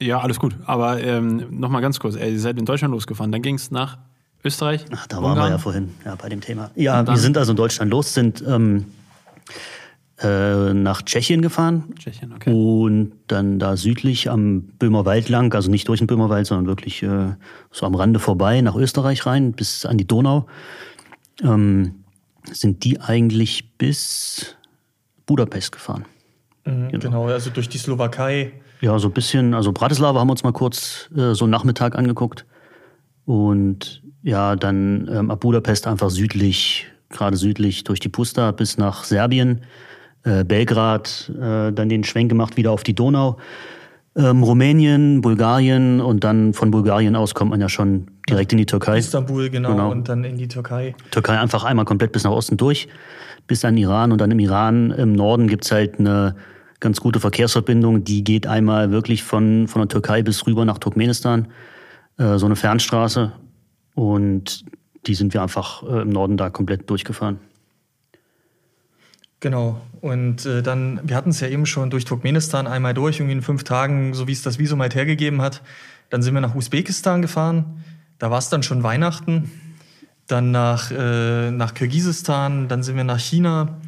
Ja, 0.01 0.21
alles 0.21 0.39
gut. 0.39 0.57
Aber 0.65 1.03
ähm, 1.03 1.59
noch 1.59 1.71
mal 1.71 1.81
ganz 1.81 1.99
kurz, 1.99 2.15
ey, 2.15 2.33
ihr 2.33 2.41
seid 2.41 2.59
in 2.59 2.65
Deutschland 2.65 2.93
losgefahren, 2.93 3.33
dann 3.33 3.43
ging 3.43 3.57
es 3.57 3.71
nach 3.71 3.99
Österreich. 4.45 4.85
Ach, 4.93 5.07
da 5.09 5.17
waren 5.17 5.25
wir 5.25 5.31
Ungarn? 5.31 5.51
ja 5.51 5.59
vorhin, 5.59 5.95
ja, 6.05 6.15
bei 6.15 6.29
dem 6.29 6.41
Thema. 6.41 6.71
Ja, 6.77 7.05
wir 7.07 7.17
sind 7.17 7.37
also 7.37 7.53
in 7.53 7.57
Deutschland 7.57 7.91
los, 7.91 8.15
sind 8.15 8.45
ähm, 8.47 8.85
äh, 10.21 10.73
nach 10.75 11.03
Tschechien 11.03 11.43
gefahren 11.43 11.95
Tschechien, 11.97 12.33
okay. 12.33 12.53
und 12.53 13.13
dann 13.27 13.59
da 13.59 13.77
südlich 13.77 14.31
am 14.31 14.63
Böhmerwald 14.63 15.29
lang, 15.29 15.55
also 15.55 15.71
nicht 15.71 15.89
durch 15.89 15.99
den 15.99 16.07
Böhmerwald, 16.07 16.47
sondern 16.47 16.67
wirklich 16.67 17.03
äh, 17.03 17.35
so 17.71 17.87
am 17.87 17.95
Rande 17.95 18.21
vorbei 18.21 18.61
nach 18.61 18.77
Österreich 18.77 19.27
rein, 19.27 19.53
bis 19.53 19.85
an 19.85 19.97
die 19.99 20.07
Donau. 20.07 20.47
Ähm, 21.43 22.05
sind 22.51 22.85
die 22.85 23.01
eigentlich 23.01 23.77
bis 23.77 24.57
Budapest 25.27 25.73
gefahren. 25.73 26.05
Mhm, 26.65 26.89
genau. 26.89 27.27
also 27.27 27.51
durch 27.51 27.69
die 27.69 27.79
Slowakei. 27.79 28.53
Ja, 28.81 28.99
so 28.99 29.09
ein 29.09 29.13
bisschen, 29.15 29.55
also 29.55 29.73
Bratislava 29.73 30.21
haben 30.21 30.29
wir 30.29 30.33
uns 30.33 30.45
mal 30.45 30.53
kurz 30.53 31.11
äh, 31.17 31.35
so 31.35 31.45
einen 31.45 31.51
Nachmittag 31.51 31.97
angeguckt. 31.97 32.47
Und 33.25 34.03
ja, 34.23 34.57
dann 34.57 35.09
ähm, 35.13 35.31
ab 35.31 35.41
Budapest 35.41 35.87
einfach 35.87 36.11
südlich, 36.11 36.87
gerade 37.11 37.37
südlich 37.37 37.85
durch 37.85 38.01
die 38.01 38.09
Pusta 38.09 38.53
bis 38.53 38.79
nach 38.79 39.05
Serbien, 39.05 39.63
äh, 40.25 40.45
Belgrad, 40.45 41.31
äh, 41.37 41.73
dann 41.73 41.89
den 41.89 42.05
Schwenk 42.05 42.29
gemacht 42.29 42.57
wieder 42.57 42.73
auf 42.73 42.83
die 42.83 42.95
Donau. 42.95 43.39
Ähm, 44.17 44.43
Rumänien, 44.43 45.21
Bulgarien 45.21 46.01
und 46.01 46.25
dann 46.25 46.55
von 46.55 46.71
Bulgarien 46.71 47.17
aus 47.17 47.35
kommt 47.35 47.51
man 47.51 47.61
ja 47.61 47.69
schon 47.69 48.09
direkt 48.29 48.53
in 48.53 48.59
die 48.59 48.67
Türkei. 48.67 48.99
Istanbul, 48.99 49.51
genau, 49.51 49.71
Genau. 49.71 49.91
und 49.91 50.09
dann 50.09 50.25
in 50.25 50.37
die 50.37 50.49
Türkei. 50.49 50.95
Türkei 51.11 51.39
einfach 51.39 51.65
einmal 51.65 51.85
komplett 51.85 52.13
bis 52.13 52.25
nach 52.25 52.31
Osten 52.31 52.57
durch, 52.57 52.89
bis 53.47 53.65
an 53.65 53.77
Iran. 53.77 54.13
Und 54.13 54.21
dann 54.21 54.31
im 54.31 54.39
Iran, 54.39 54.91
im 54.91 55.13
Norden 55.13 55.49
gibt's 55.49 55.71
halt 55.71 55.99
eine 55.99 56.37
ganz 56.81 57.01
gute 57.01 57.21
Verkehrsverbindung. 57.21 58.05
Die 58.05 58.23
geht 58.25 58.47
einmal 58.47 58.91
wirklich 58.91 59.23
von, 59.23 59.67
von 59.69 59.83
der 59.83 59.89
Türkei 59.89 60.23
bis 60.23 60.47
rüber 60.47 60.65
nach 60.65 60.79
Turkmenistan. 60.79 61.49
Äh, 62.19 62.39
so 62.39 62.47
eine 62.47 62.57
Fernstraße. 62.57 63.33
Und 63.95 64.65
die 65.07 65.15
sind 65.15 65.35
wir 65.35 65.43
einfach 65.43 65.83
äh, 65.83 66.03
im 66.03 66.11
Norden 66.11 66.37
da 66.37 66.51
komplett 66.51 66.89
durchgefahren. 66.89 67.39
Genau. 69.41 69.81
Und 70.01 70.47
äh, 70.47 70.63
dann, 70.63 71.01
wir 71.05 71.17
hatten 71.17 71.31
es 71.31 71.41
ja 71.41 71.49
eben 71.49 71.67
schon 71.67 71.91
durch 71.91 72.05
Turkmenistan 72.05 72.67
einmal 72.67 72.95
durch, 72.95 73.19
irgendwie 73.21 73.35
in 73.37 73.43
fünf 73.43 73.65
Tagen, 73.65 74.15
so 74.15 74.27
wie 74.27 74.33
es 74.33 74.43
das 74.43 74.59
Visum 74.59 74.81
halt 74.81 74.95
hergegeben 74.95 75.41
hat. 75.43 75.63
Dann 76.11 76.23
sind 76.23 76.35
wir 76.35 76.41
nach 76.41 76.55
Usbekistan 76.55 77.23
gefahren. 77.23 77.85
Da 78.19 78.31
war 78.31 78.39
es 78.39 78.49
dann 78.49 78.63
schon 78.63 78.83
Weihnachten. 78.83 79.51
Dann 80.27 80.51
nach, 80.51 80.91
äh, 80.91 81.51
nach 81.51 81.73
Kirgisistan, 81.75 82.69
dann 82.69 82.83
sind 82.83 82.97
wir 82.97 83.05
nach 83.05 83.19
China. 83.21 83.79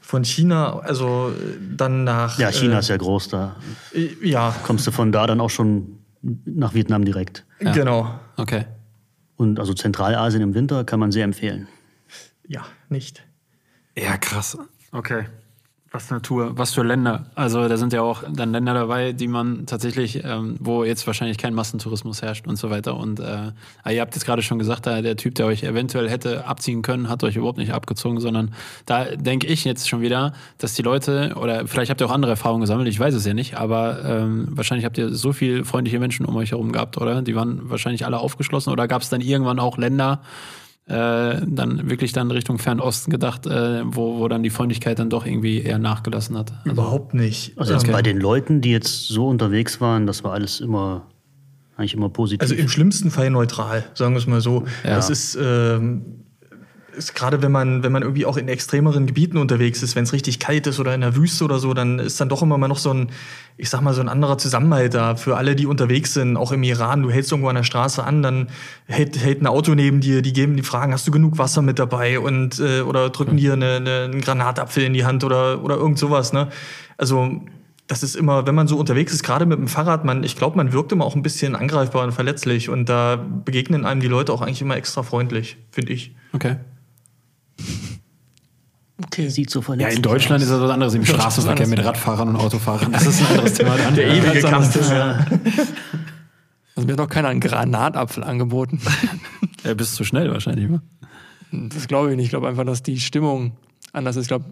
Von 0.00 0.24
China, 0.24 0.78
also 0.80 1.30
äh, 1.30 1.58
dann 1.76 2.04
nach. 2.04 2.38
Ja, 2.38 2.50
China 2.50 2.76
äh, 2.76 2.78
ist 2.80 2.88
ja 2.88 2.96
groß, 2.96 3.28
da 3.28 3.56
äh, 3.94 4.08
Ja, 4.22 4.54
kommst 4.64 4.86
du 4.86 4.90
von 4.90 5.12
da 5.12 5.26
dann 5.26 5.40
auch 5.40 5.50
schon 5.50 5.98
nach 6.44 6.74
Vietnam 6.74 7.04
direkt. 7.04 7.44
genau. 7.60 8.18
Okay. 8.36 8.64
Und 9.36 9.60
also 9.60 9.74
Zentralasien 9.74 10.42
im 10.42 10.54
Winter 10.54 10.84
kann 10.84 10.98
man 10.98 11.12
sehr 11.12 11.24
empfehlen. 11.24 11.68
Ja, 12.48 12.62
nicht. 12.88 13.22
Ja, 13.96 14.16
krass. 14.16 14.56
Okay. 14.92 15.24
Was 15.96 16.12
eine 16.12 16.20
Tour, 16.20 16.58
was 16.58 16.74
für 16.74 16.82
Länder. 16.82 17.24
Also 17.36 17.68
da 17.68 17.78
sind 17.78 17.94
ja 17.94 18.02
auch 18.02 18.22
dann 18.30 18.52
Länder 18.52 18.74
dabei, 18.74 19.12
die 19.12 19.28
man 19.28 19.64
tatsächlich, 19.64 20.22
ähm, 20.24 20.56
wo 20.60 20.84
jetzt 20.84 21.06
wahrscheinlich 21.06 21.38
kein 21.38 21.54
Massentourismus 21.54 22.20
herrscht 22.20 22.46
und 22.46 22.56
so 22.56 22.68
weiter. 22.68 22.98
Und 22.98 23.18
äh, 23.18 23.52
ihr 23.90 24.02
habt 24.02 24.14
jetzt 24.14 24.26
gerade 24.26 24.42
schon 24.42 24.58
gesagt, 24.58 24.86
da 24.86 25.00
der 25.00 25.16
Typ, 25.16 25.36
der 25.36 25.46
euch 25.46 25.62
eventuell 25.62 26.10
hätte 26.10 26.44
abziehen 26.44 26.82
können, 26.82 27.08
hat 27.08 27.24
euch 27.24 27.36
überhaupt 27.36 27.56
nicht 27.56 27.72
abgezogen, 27.72 28.20
sondern 28.20 28.52
da 28.84 29.06
denke 29.16 29.46
ich 29.46 29.64
jetzt 29.64 29.88
schon 29.88 30.02
wieder, 30.02 30.34
dass 30.58 30.74
die 30.74 30.82
Leute, 30.82 31.32
oder 31.36 31.66
vielleicht 31.66 31.90
habt 31.90 32.02
ihr 32.02 32.06
auch 32.06 32.12
andere 32.12 32.32
Erfahrungen 32.32 32.60
gesammelt, 32.60 32.88
ich 32.88 33.00
weiß 33.00 33.14
es 33.14 33.24
ja 33.24 33.32
nicht, 33.32 33.56
aber 33.56 34.04
ähm, 34.04 34.48
wahrscheinlich 34.50 34.84
habt 34.84 34.98
ihr 34.98 35.14
so 35.14 35.32
viele 35.32 35.64
freundliche 35.64 35.98
Menschen 35.98 36.26
um 36.26 36.36
euch 36.36 36.50
herum 36.50 36.72
gehabt, 36.72 36.98
oder? 36.98 37.22
Die 37.22 37.34
waren 37.34 37.70
wahrscheinlich 37.70 38.04
alle 38.04 38.18
aufgeschlossen 38.18 38.70
oder 38.70 38.86
gab 38.86 39.00
es 39.00 39.08
dann 39.08 39.22
irgendwann 39.22 39.58
auch 39.58 39.78
Länder, 39.78 40.20
äh, 40.88 41.40
dann 41.46 41.90
wirklich 41.90 42.12
dann 42.12 42.30
Richtung 42.30 42.58
Fernosten 42.58 43.10
gedacht, 43.10 43.46
äh, 43.46 43.82
wo, 43.84 44.18
wo 44.18 44.28
dann 44.28 44.42
die 44.42 44.50
Freundlichkeit 44.50 44.98
dann 44.98 45.10
doch 45.10 45.26
irgendwie 45.26 45.60
eher 45.60 45.78
nachgelassen 45.78 46.38
hat. 46.38 46.52
Also, 46.58 46.70
Überhaupt 46.70 47.12
nicht. 47.14 47.58
Also 47.58 47.74
Okay. 47.74 47.90
bei 47.92 48.02
den 48.02 48.18
Leuten, 48.20 48.60
die 48.60 48.70
jetzt 48.70 49.08
so 49.08 49.26
unterwegs 49.28 49.80
waren, 49.80 50.06
das 50.06 50.22
war 50.22 50.32
alles 50.32 50.60
immer, 50.60 51.06
eigentlich 51.76 51.94
immer 51.94 52.08
positiv. 52.08 52.40
Also 52.42 52.54
im 52.54 52.68
schlimmsten 52.68 53.10
Fall 53.10 53.30
neutral, 53.30 53.84
sagen 53.94 54.14
wir 54.14 54.18
es 54.18 54.26
mal 54.28 54.40
so. 54.40 54.64
Ja. 54.84 54.94
Das 54.96 55.10
ist, 55.10 55.36
ähm, 55.40 56.02
ist 56.04 56.25
gerade 57.14 57.42
wenn 57.42 57.52
man, 57.52 57.82
wenn 57.82 57.92
man 57.92 58.02
irgendwie 58.02 58.26
auch 58.26 58.36
in 58.36 58.48
extremeren 58.48 59.06
Gebieten 59.06 59.36
unterwegs 59.36 59.82
ist, 59.82 59.96
wenn 59.96 60.04
es 60.04 60.12
richtig 60.12 60.38
kalt 60.38 60.66
ist 60.66 60.80
oder 60.80 60.94
in 60.94 61.00
der 61.00 61.16
Wüste 61.16 61.44
oder 61.44 61.58
so, 61.58 61.74
dann 61.74 61.98
ist 61.98 62.20
dann 62.20 62.28
doch 62.28 62.42
immer 62.42 62.58
mal 62.58 62.68
noch 62.68 62.78
so 62.78 62.92
ein, 62.92 63.10
ich 63.56 63.68
sag 63.70 63.80
mal, 63.80 63.94
so 63.94 64.00
ein 64.00 64.08
anderer 64.08 64.38
Zusammenhalt 64.38 64.94
da 64.94 65.16
für 65.16 65.36
alle, 65.36 65.56
die 65.56 65.66
unterwegs 65.66 66.14
sind, 66.14 66.36
auch 66.36 66.52
im 66.52 66.62
Iran. 66.62 67.02
Du 67.02 67.10
hältst 67.10 67.32
irgendwo 67.32 67.48
an 67.48 67.56
der 67.56 67.62
Straße 67.62 68.02
an, 68.02 68.22
dann 68.22 68.48
hält, 68.86 69.18
hält 69.18 69.42
ein 69.42 69.46
Auto 69.46 69.74
neben 69.74 70.00
dir, 70.00 70.22
die 70.22 70.32
geben 70.32 70.56
die 70.56 70.62
Fragen, 70.62 70.92
hast 70.92 71.06
du 71.06 71.10
genug 71.10 71.38
Wasser 71.38 71.62
mit 71.62 71.78
dabei 71.78 72.18
und 72.18 72.58
äh, 72.58 72.80
oder 72.80 73.10
drücken 73.10 73.36
dir 73.36 73.52
eine, 73.52 73.76
eine, 73.76 74.04
einen 74.04 74.20
Granatapfel 74.20 74.84
in 74.84 74.94
die 74.94 75.04
Hand 75.04 75.24
oder, 75.24 75.62
oder 75.62 75.76
irgend 75.76 75.98
sowas, 75.98 76.32
ne? 76.32 76.48
Also 76.96 77.42
das 77.86 78.02
ist 78.02 78.16
immer, 78.16 78.46
wenn 78.46 78.54
man 78.54 78.66
so 78.66 78.78
unterwegs 78.78 79.12
ist, 79.12 79.22
gerade 79.22 79.46
mit 79.46 79.58
dem 79.58 79.68
Fahrrad, 79.68 80.04
man, 80.04 80.24
ich 80.24 80.36
glaube, 80.36 80.56
man 80.56 80.72
wirkt 80.72 80.90
immer 80.92 81.04
auch 81.04 81.14
ein 81.14 81.22
bisschen 81.22 81.54
angreifbar 81.54 82.04
und 82.04 82.12
verletzlich 82.12 82.68
und 82.68 82.88
da 82.88 83.16
begegnen 83.16 83.84
einem 83.84 84.00
die 84.00 84.08
Leute 84.08 84.32
auch 84.32 84.42
eigentlich 84.42 84.62
immer 84.62 84.76
extra 84.76 85.02
freundlich, 85.02 85.56
finde 85.70 85.92
ich. 85.92 86.14
okay. 86.32 86.56
Okay. 89.04 89.28
Sieht 89.28 89.50
so 89.50 89.60
Ja, 89.60 89.64
verletzlich 89.64 89.96
in 89.96 90.02
Deutschland 90.02 90.42
ist 90.42 90.50
das 90.50 90.60
was 90.60 90.70
anderes 90.70 90.94
im 90.94 91.04
Straßenverkehr 91.04 91.66
mit 91.66 91.84
Radfahrern 91.84 92.28
und 92.28 92.36
Autofahrern. 92.36 92.92
Das 92.92 93.06
ist 93.06 93.20
ein 93.20 93.26
anderes 93.26 93.54
Thema. 93.54 93.76
Dann. 93.76 93.94
Der 93.94 94.08
ewige 94.08 94.40
Kampf. 94.40 94.90
Ja. 94.90 95.26
Also 96.74 96.86
mir 96.86 96.92
hat 96.92 96.98
noch 96.98 97.08
keiner 97.08 97.28
einen 97.28 97.40
Granatapfel 97.40 98.24
angeboten. 98.24 98.80
Ja, 99.64 99.74
bist 99.74 99.96
zu 99.96 100.04
schnell 100.04 100.30
wahrscheinlich. 100.30 100.70
wa? 100.70 100.80
Das 101.50 101.88
glaube 101.88 102.10
ich 102.10 102.16
nicht. 102.16 102.26
Ich 102.26 102.30
glaube 102.30 102.46
einfach, 102.46 102.64
dass 102.64 102.84
die 102.84 103.00
Stimmung 103.00 103.56
anders 103.92 104.14
ist. 104.14 104.22
Ich 104.22 104.28
glaube, 104.28 104.44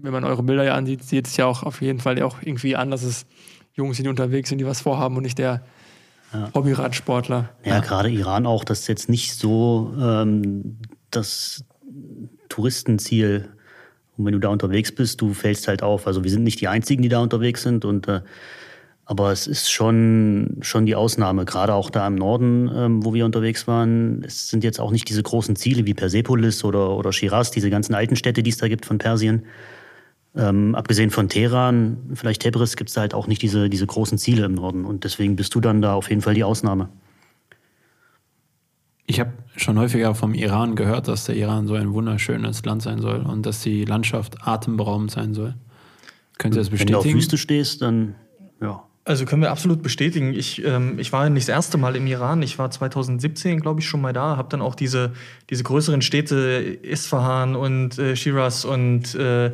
wenn 0.00 0.12
man 0.12 0.24
eure 0.24 0.42
Bilder 0.42 0.64
ja 0.64 0.74
ansieht, 0.74 1.04
sieht 1.04 1.26
es 1.26 1.36
ja 1.36 1.44
auch 1.44 1.62
auf 1.62 1.82
jeden 1.82 2.00
Fall 2.00 2.22
auch 2.22 2.38
irgendwie 2.40 2.74
an, 2.74 2.90
dass 2.90 3.02
es 3.02 3.26
Jungs 3.74 3.98
sind, 3.98 4.04
die 4.04 4.08
unterwegs 4.08 4.48
sind, 4.48 4.56
die 4.58 4.66
was 4.66 4.80
vorhaben 4.80 5.16
und 5.16 5.24
nicht 5.24 5.36
der 5.36 5.62
Hobbyradsportler. 6.54 7.50
Ja, 7.64 7.80
gerade 7.80 8.08
Iran 8.08 8.46
auch, 8.46 8.64
das 8.64 8.80
ist 8.80 8.86
jetzt 8.86 9.08
nicht 9.10 9.34
so 9.34 9.94
ähm, 10.00 10.78
das 11.10 11.64
Touristenziel. 12.48 13.50
Und 14.16 14.26
wenn 14.26 14.32
du 14.32 14.38
da 14.38 14.48
unterwegs 14.48 14.92
bist, 14.92 15.20
du 15.20 15.32
fällst 15.32 15.68
halt 15.68 15.82
auf. 15.82 16.06
Also 16.06 16.24
wir 16.24 16.30
sind 16.30 16.44
nicht 16.44 16.60
die 16.60 16.68
Einzigen, 16.68 17.02
die 17.02 17.08
da 17.08 17.20
unterwegs 17.20 17.62
sind. 17.62 17.84
Und, 17.84 18.08
äh, 18.08 18.20
aber 19.04 19.32
es 19.32 19.46
ist 19.46 19.70
schon, 19.70 20.58
schon 20.60 20.86
die 20.86 20.94
Ausnahme, 20.94 21.44
gerade 21.44 21.74
auch 21.74 21.90
da 21.90 22.06
im 22.06 22.14
Norden, 22.14 22.70
ähm, 22.74 23.04
wo 23.04 23.14
wir 23.14 23.24
unterwegs 23.24 23.66
waren. 23.66 24.22
Es 24.24 24.48
sind 24.48 24.64
jetzt 24.64 24.80
auch 24.80 24.90
nicht 24.90 25.08
diese 25.08 25.22
großen 25.22 25.56
Ziele 25.56 25.86
wie 25.86 25.94
Persepolis 25.94 26.64
oder, 26.64 26.96
oder 26.96 27.12
Shiraz, 27.12 27.50
diese 27.50 27.70
ganzen 27.70 27.94
alten 27.94 28.16
Städte, 28.16 28.42
die 28.42 28.50
es 28.50 28.58
da 28.58 28.68
gibt 28.68 28.86
von 28.86 28.98
Persien. 28.98 29.44
Ähm, 30.34 30.74
abgesehen 30.74 31.10
von 31.10 31.28
Teheran, 31.28 31.98
vielleicht 32.14 32.42
Tebris, 32.42 32.76
gibt 32.76 32.88
es 32.88 32.94
da 32.94 33.02
halt 33.02 33.12
auch 33.12 33.26
nicht 33.26 33.42
diese, 33.42 33.68
diese 33.68 33.86
großen 33.86 34.16
Ziele 34.16 34.44
im 34.44 34.54
Norden. 34.54 34.84
Und 34.84 35.04
deswegen 35.04 35.36
bist 35.36 35.54
du 35.54 35.60
dann 35.60 35.82
da 35.82 35.94
auf 35.94 36.08
jeden 36.08 36.22
Fall 36.22 36.34
die 36.34 36.44
Ausnahme. 36.44 36.88
Ich 39.12 39.20
habe 39.20 39.32
schon 39.56 39.78
häufiger 39.78 40.14
vom 40.14 40.32
Iran 40.32 40.74
gehört, 40.74 41.06
dass 41.06 41.26
der 41.26 41.36
Iran 41.36 41.66
so 41.66 41.74
ein 41.74 41.92
wunderschönes 41.92 42.64
Land 42.64 42.80
sein 42.80 42.98
soll 42.98 43.20
und 43.20 43.44
dass 43.44 43.60
die 43.60 43.84
Landschaft 43.84 44.38
atemberaubend 44.40 45.10
sein 45.10 45.34
soll. 45.34 45.54
Könnt 46.38 46.54
ihr 46.54 46.60
das 46.60 46.72
Wenn 46.72 46.78
du 46.78 46.96
auf 46.96 47.02
bestätigen? 47.02 47.18
Wüste 47.18 47.36
stehst, 47.36 47.82
dann 47.82 48.14
ja. 48.62 48.84
Also 49.04 49.26
können 49.26 49.42
wir 49.42 49.50
absolut 49.50 49.82
bestätigen. 49.82 50.32
Ich, 50.32 50.64
ähm, 50.64 50.98
ich 50.98 51.12
war 51.12 51.28
nicht 51.28 51.46
das 51.46 51.54
erste 51.54 51.76
Mal 51.76 51.94
im 51.94 52.06
Iran. 52.06 52.40
Ich 52.40 52.58
war 52.58 52.70
2017, 52.70 53.60
glaube 53.60 53.80
ich, 53.80 53.86
schon 53.86 54.00
mal 54.00 54.14
da. 54.14 54.38
Habe 54.38 54.48
dann 54.48 54.62
auch 54.62 54.74
diese, 54.74 55.12
diese 55.50 55.62
größeren 55.62 56.00
Städte 56.00 56.78
Isfahan 56.82 57.54
und 57.54 57.98
äh, 57.98 58.16
Shiraz 58.16 58.64
und 58.64 59.14
äh, 59.14 59.52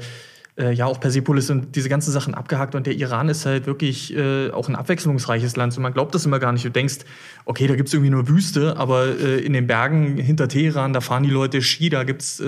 äh, 0.58 0.72
ja 0.72 0.86
auch 0.86 1.00
Persepolis 1.00 1.50
und 1.50 1.76
diese 1.76 1.88
ganzen 1.88 2.10
Sachen 2.10 2.34
abgehakt. 2.34 2.74
Und 2.74 2.86
der 2.86 2.94
Iran 2.94 3.28
ist 3.28 3.46
halt 3.46 3.66
wirklich 3.66 4.14
äh, 4.16 4.50
auch 4.50 4.68
ein 4.68 4.76
abwechslungsreiches 4.76 5.56
Land. 5.56 5.76
Und 5.76 5.82
man 5.82 5.92
glaubt 5.92 6.14
das 6.14 6.26
immer 6.26 6.38
gar 6.38 6.52
nicht. 6.52 6.64
Du 6.64 6.70
denkst, 6.70 6.98
okay, 7.44 7.66
da 7.66 7.76
gibt's 7.76 7.92
irgendwie 7.92 8.10
nur 8.10 8.28
Wüste, 8.28 8.76
aber 8.76 9.06
äh, 9.06 9.38
in 9.38 9.52
den 9.52 9.66
Bergen 9.66 10.16
hinter 10.16 10.48
Teheran, 10.48 10.92
da 10.92 11.00
fahren 11.00 11.22
die 11.22 11.30
Leute 11.30 11.62
Ski, 11.62 11.88
da 11.88 12.04
gibt's 12.04 12.42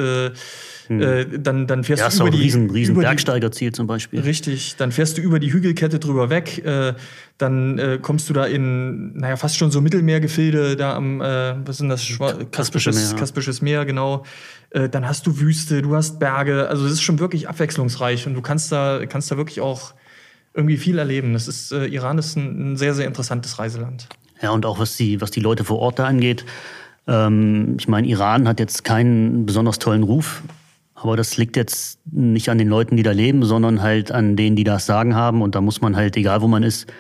äh, 0.91 1.21
äh, 1.21 1.39
dann, 1.39 1.67
dann 1.67 1.85
fährst 1.85 2.03
Ja, 2.03 2.09
du 2.09 2.17
auch 2.17 2.21
über 2.27 2.37
die, 2.37 2.43
riesen, 2.43 2.71
riesen 2.71 2.95
über 2.95 3.03
Bergsteigerziel 3.03 3.73
zum 3.73 3.87
Beispiel. 3.87 4.21
Richtig, 4.21 4.75
dann 4.77 4.91
fährst 4.91 5.17
du 5.17 5.23
über 5.23 5.39
die 5.39 5.53
Hügelkette 5.53 5.99
drüber 5.99 6.31
weg, 6.31 6.65
äh, 6.65 6.95
dann 7.39 7.79
äh, 7.79 7.99
kommst 8.03 8.29
du 8.29 8.35
da 8.35 8.45
in, 8.45 9.17
naja, 9.17 9.37
fast 9.37 9.57
schon 9.57 9.71
so 9.71 9.81
Mittelmeergefilde, 9.81 10.77
da 10.77 10.95
am, 10.95 11.21
äh, 11.21 11.55
was 11.67 11.79
sind 11.79 11.89
das, 11.89 12.05
Schwa 12.05 12.33
Kaspisches, 12.51 12.97
Meer, 12.97 13.11
ja. 13.11 13.17
Kaspisches 13.17 13.63
Meer, 13.63 13.85
genau. 13.85 14.25
Äh, 14.71 14.89
dann 14.89 15.07
hast 15.07 15.27
du 15.27 15.39
Wüste, 15.39 15.83
du 15.83 15.95
hast 15.95 16.19
Berge, 16.19 16.69
also 16.69 16.85
es 16.87 16.93
ist 16.93 17.03
schon 17.03 17.19
wirklich 17.19 17.49
abwechslungsreich 17.49 18.27
und 18.27 18.35
du 18.35 18.43
kannst 18.43 18.73
da, 18.73 19.01
kannst 19.07 19.31
da 19.31 19.37
wirklich 19.37 19.61
auch 19.61 19.95
irgendwie 20.55 20.77
viel 20.77 20.99
erleben. 20.99 21.33
Das 21.33 21.47
ist, 21.47 21.71
Iran 21.71 22.19
ist 22.19 22.37
ein, 22.37 22.73
ein 22.73 22.77
sehr, 22.77 22.95
sehr 22.95 23.07
interessantes 23.07 23.61
Reiseland. 23.61 24.09
Ja, 24.43 24.51
und 24.51 24.67
auch 24.67 24.79
was 24.79 24.97
die, 24.97 25.21
was 25.21 25.31
die 25.31 25.41
Leute 25.41 25.65
vor 25.65 25.79
Ort 25.79 25.99
da 25.99 26.07
angeht. 26.07 26.45
Ähm, 27.07 27.77
ich 27.79 27.89
meine, 27.89 28.07
Iran 28.07 28.49
hat 28.49 28.61
jetzt 28.61 28.85
keinen 28.85 29.47
besonders 29.47 29.79
tollen 29.79 30.03
Ruf, 30.03 30.43
aber 31.03 31.17
das 31.17 31.37
liegt 31.39 31.57
jetzt 31.57 31.99
nicht 32.11 32.51
an 32.51 32.59
den 32.59 32.69
Leuten, 32.69 32.97
die 32.97 33.03
da 33.03 33.13
leben, 33.13 33.43
sondern 33.43 33.81
halt 33.81 34.13
an 34.13 34.37
denen, 34.37 34.55
die 34.55 34.65
das 34.65 34.85
Sagen 34.85 35.15
haben. 35.15 35.41
Und 35.41 35.55
da 35.55 35.63
muss 35.63 35.81
man 35.81 35.97
halt, 35.97 36.17
egal 36.17 36.43
wo 36.43 36.47
man 36.47 36.63
ist, 36.63 36.93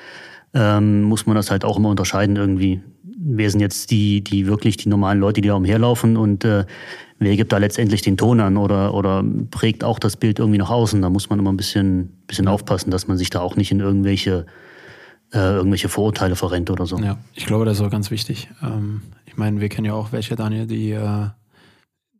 ähm, 0.54 1.02
muss 1.02 1.26
man 1.26 1.36
das 1.36 1.50
halt 1.50 1.64
auch 1.64 1.76
immer 1.76 1.90
unterscheiden 1.90 2.36
irgendwie. 2.36 2.80
Wer 3.02 3.50
sind 3.50 3.60
jetzt 3.60 3.90
die, 3.90 4.24
die 4.24 4.46
wirklich 4.46 4.78
die 4.78 4.88
normalen 4.88 5.20
Leute, 5.20 5.42
die 5.42 5.48
da 5.48 5.54
umherlaufen 5.54 6.16
und 6.16 6.44
äh, 6.44 6.64
wer 7.18 7.36
gibt 7.36 7.52
da 7.52 7.58
letztendlich 7.58 8.00
den 8.00 8.16
Ton 8.16 8.40
an 8.40 8.56
oder, 8.56 8.94
oder 8.94 9.22
prägt 9.50 9.84
auch 9.84 9.98
das 9.98 10.16
Bild 10.16 10.38
irgendwie 10.38 10.58
nach 10.58 10.70
außen? 10.70 11.02
Da 11.02 11.10
muss 11.10 11.28
man 11.28 11.38
immer 11.38 11.52
ein 11.52 11.58
bisschen, 11.58 12.22
bisschen 12.26 12.48
aufpassen, 12.48 12.90
dass 12.90 13.06
man 13.06 13.18
sich 13.18 13.28
da 13.28 13.40
auch 13.40 13.56
nicht 13.56 13.70
in 13.70 13.80
irgendwelche, 13.80 14.46
äh, 15.34 15.56
irgendwelche 15.56 15.90
Vorurteile 15.90 16.36
verrennt 16.36 16.70
oder 16.70 16.86
so. 16.86 16.96
Ja, 16.98 17.18
ich 17.34 17.44
glaube, 17.44 17.66
das 17.66 17.78
ist 17.78 17.84
auch 17.84 17.90
ganz 17.90 18.10
wichtig. 18.10 18.48
Ähm, 18.62 19.02
ich 19.26 19.36
meine, 19.36 19.60
wir 19.60 19.68
kennen 19.68 19.84
ja 19.84 19.92
auch 19.92 20.10
welche, 20.12 20.34
Daniel, 20.34 20.66
die 20.66 20.92
äh, 20.92 21.26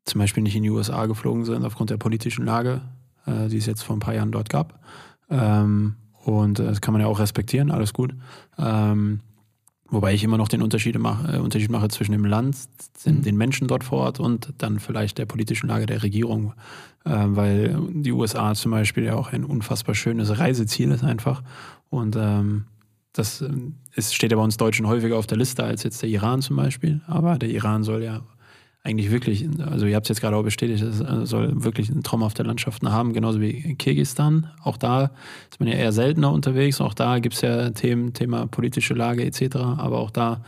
zum 0.04 0.18
Beispiel 0.18 0.42
nicht 0.42 0.56
in 0.56 0.62
die 0.62 0.70
USA 0.70 1.06
geflogen 1.06 1.44
sind 1.44 1.64
aufgrund 1.64 1.90
der 1.90 1.96
politischen 1.96 2.44
Lage, 2.44 2.82
äh, 3.26 3.48
die 3.48 3.58
es 3.58 3.66
jetzt 3.66 3.82
vor 3.82 3.96
ein 3.96 4.00
paar 4.00 4.14
Jahren 4.14 4.32
dort 4.32 4.48
gab. 4.48 4.80
Ähm, 5.28 5.96
und 6.24 6.58
äh, 6.58 6.64
das 6.64 6.80
kann 6.80 6.92
man 6.92 7.00
ja 7.00 7.08
auch 7.08 7.18
respektieren, 7.18 7.70
alles 7.70 7.92
gut. 7.92 8.14
Ähm, 8.58 9.20
wobei 9.88 10.14
ich 10.14 10.24
immer 10.24 10.38
noch 10.38 10.48
den 10.48 10.62
Unterschied 10.62 10.98
mache, 10.98 11.36
äh, 11.36 11.38
Unterschied 11.38 11.70
mache 11.70 11.88
zwischen 11.88 12.12
dem 12.12 12.24
Land, 12.24 12.56
den, 13.04 13.22
den 13.22 13.36
Menschen 13.36 13.68
dort 13.68 13.84
vor 13.84 14.00
Ort 14.00 14.20
und 14.20 14.52
dann 14.58 14.78
vielleicht 14.78 15.18
der 15.18 15.26
politischen 15.26 15.68
Lage 15.68 15.86
der 15.86 16.02
Regierung. 16.02 16.54
Äh, 17.04 17.10
weil 17.12 17.78
die 17.90 18.12
USA 18.12 18.54
zum 18.54 18.72
Beispiel 18.72 19.04
ja 19.04 19.14
auch 19.14 19.32
ein 19.32 19.44
unfassbar 19.44 19.94
schönes 19.94 20.38
Reiseziel 20.38 20.90
ist 20.90 21.04
einfach. 21.04 21.42
Und 21.88 22.16
ähm, 22.16 22.66
das 23.12 23.40
ähm, 23.40 23.76
ist, 23.94 24.14
steht 24.14 24.30
ja 24.30 24.36
bei 24.36 24.44
uns 24.44 24.56
Deutschen 24.56 24.86
häufiger 24.86 25.16
auf 25.16 25.26
der 25.26 25.38
Liste 25.38 25.64
als 25.64 25.82
jetzt 25.82 26.02
der 26.02 26.08
Iran 26.08 26.42
zum 26.42 26.56
Beispiel. 26.56 27.00
Aber 27.06 27.38
der 27.38 27.48
Iran 27.48 27.82
soll 27.82 28.02
ja 28.02 28.22
eigentlich 28.82 29.10
wirklich, 29.10 29.46
also 29.60 29.84
ihr 29.84 29.94
habt 29.94 30.06
es 30.06 30.08
jetzt 30.08 30.20
gerade 30.20 30.36
auch 30.36 30.42
bestätigt, 30.42 30.82
es 30.82 31.00
äh, 31.00 31.26
soll 31.26 31.62
wirklich 31.62 31.90
traumhafte 32.02 32.42
Landschaften 32.42 32.90
haben, 32.90 33.12
genauso 33.12 33.40
wie 33.40 33.74
Kirgistan. 33.74 34.50
Auch 34.62 34.78
da 34.78 35.10
ist 35.50 35.60
man 35.60 35.68
ja 35.68 35.74
eher 35.74 35.92
seltener 35.92 36.32
unterwegs. 36.32 36.80
Auch 36.80 36.94
da 36.94 37.18
gibt 37.18 37.34
es 37.34 37.42
ja 37.42 37.70
Themen, 37.70 38.14
Thema 38.14 38.46
politische 38.46 38.94
Lage 38.94 39.24
etc. 39.24 39.56
Aber 39.56 39.98
auch 39.98 40.10
da 40.10 40.42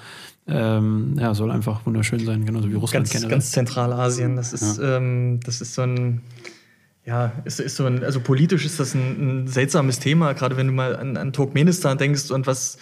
ähm, 0.46 1.16
ja, 1.18 1.34
soll 1.34 1.50
einfach 1.50 1.84
wunderschön 1.84 2.20
sein, 2.20 2.46
genauso 2.46 2.70
wie 2.70 2.74
Russland 2.74 3.04
Ganz, 3.04 3.12
generell. 3.12 3.30
ganz 3.30 3.52
Zentralasien, 3.52 4.36
das 4.36 4.52
ist, 4.52 4.80
ähm, 4.82 5.38
das 5.44 5.60
ist 5.60 5.74
so 5.74 5.82
ein, 5.82 6.22
ja, 7.04 7.32
ist, 7.44 7.60
ist 7.60 7.76
so 7.76 7.84
ein, 7.84 8.02
also 8.02 8.20
politisch 8.20 8.64
ist 8.64 8.80
das 8.80 8.94
ein, 8.94 9.42
ein 9.42 9.46
seltsames 9.46 9.98
Thema, 9.98 10.32
gerade 10.32 10.56
wenn 10.56 10.68
du 10.68 10.72
mal 10.72 10.96
an, 10.96 11.16
an 11.16 11.32
Turkmenistan 11.32 11.98
denkst 11.98 12.30
und 12.30 12.46
was, 12.46 12.78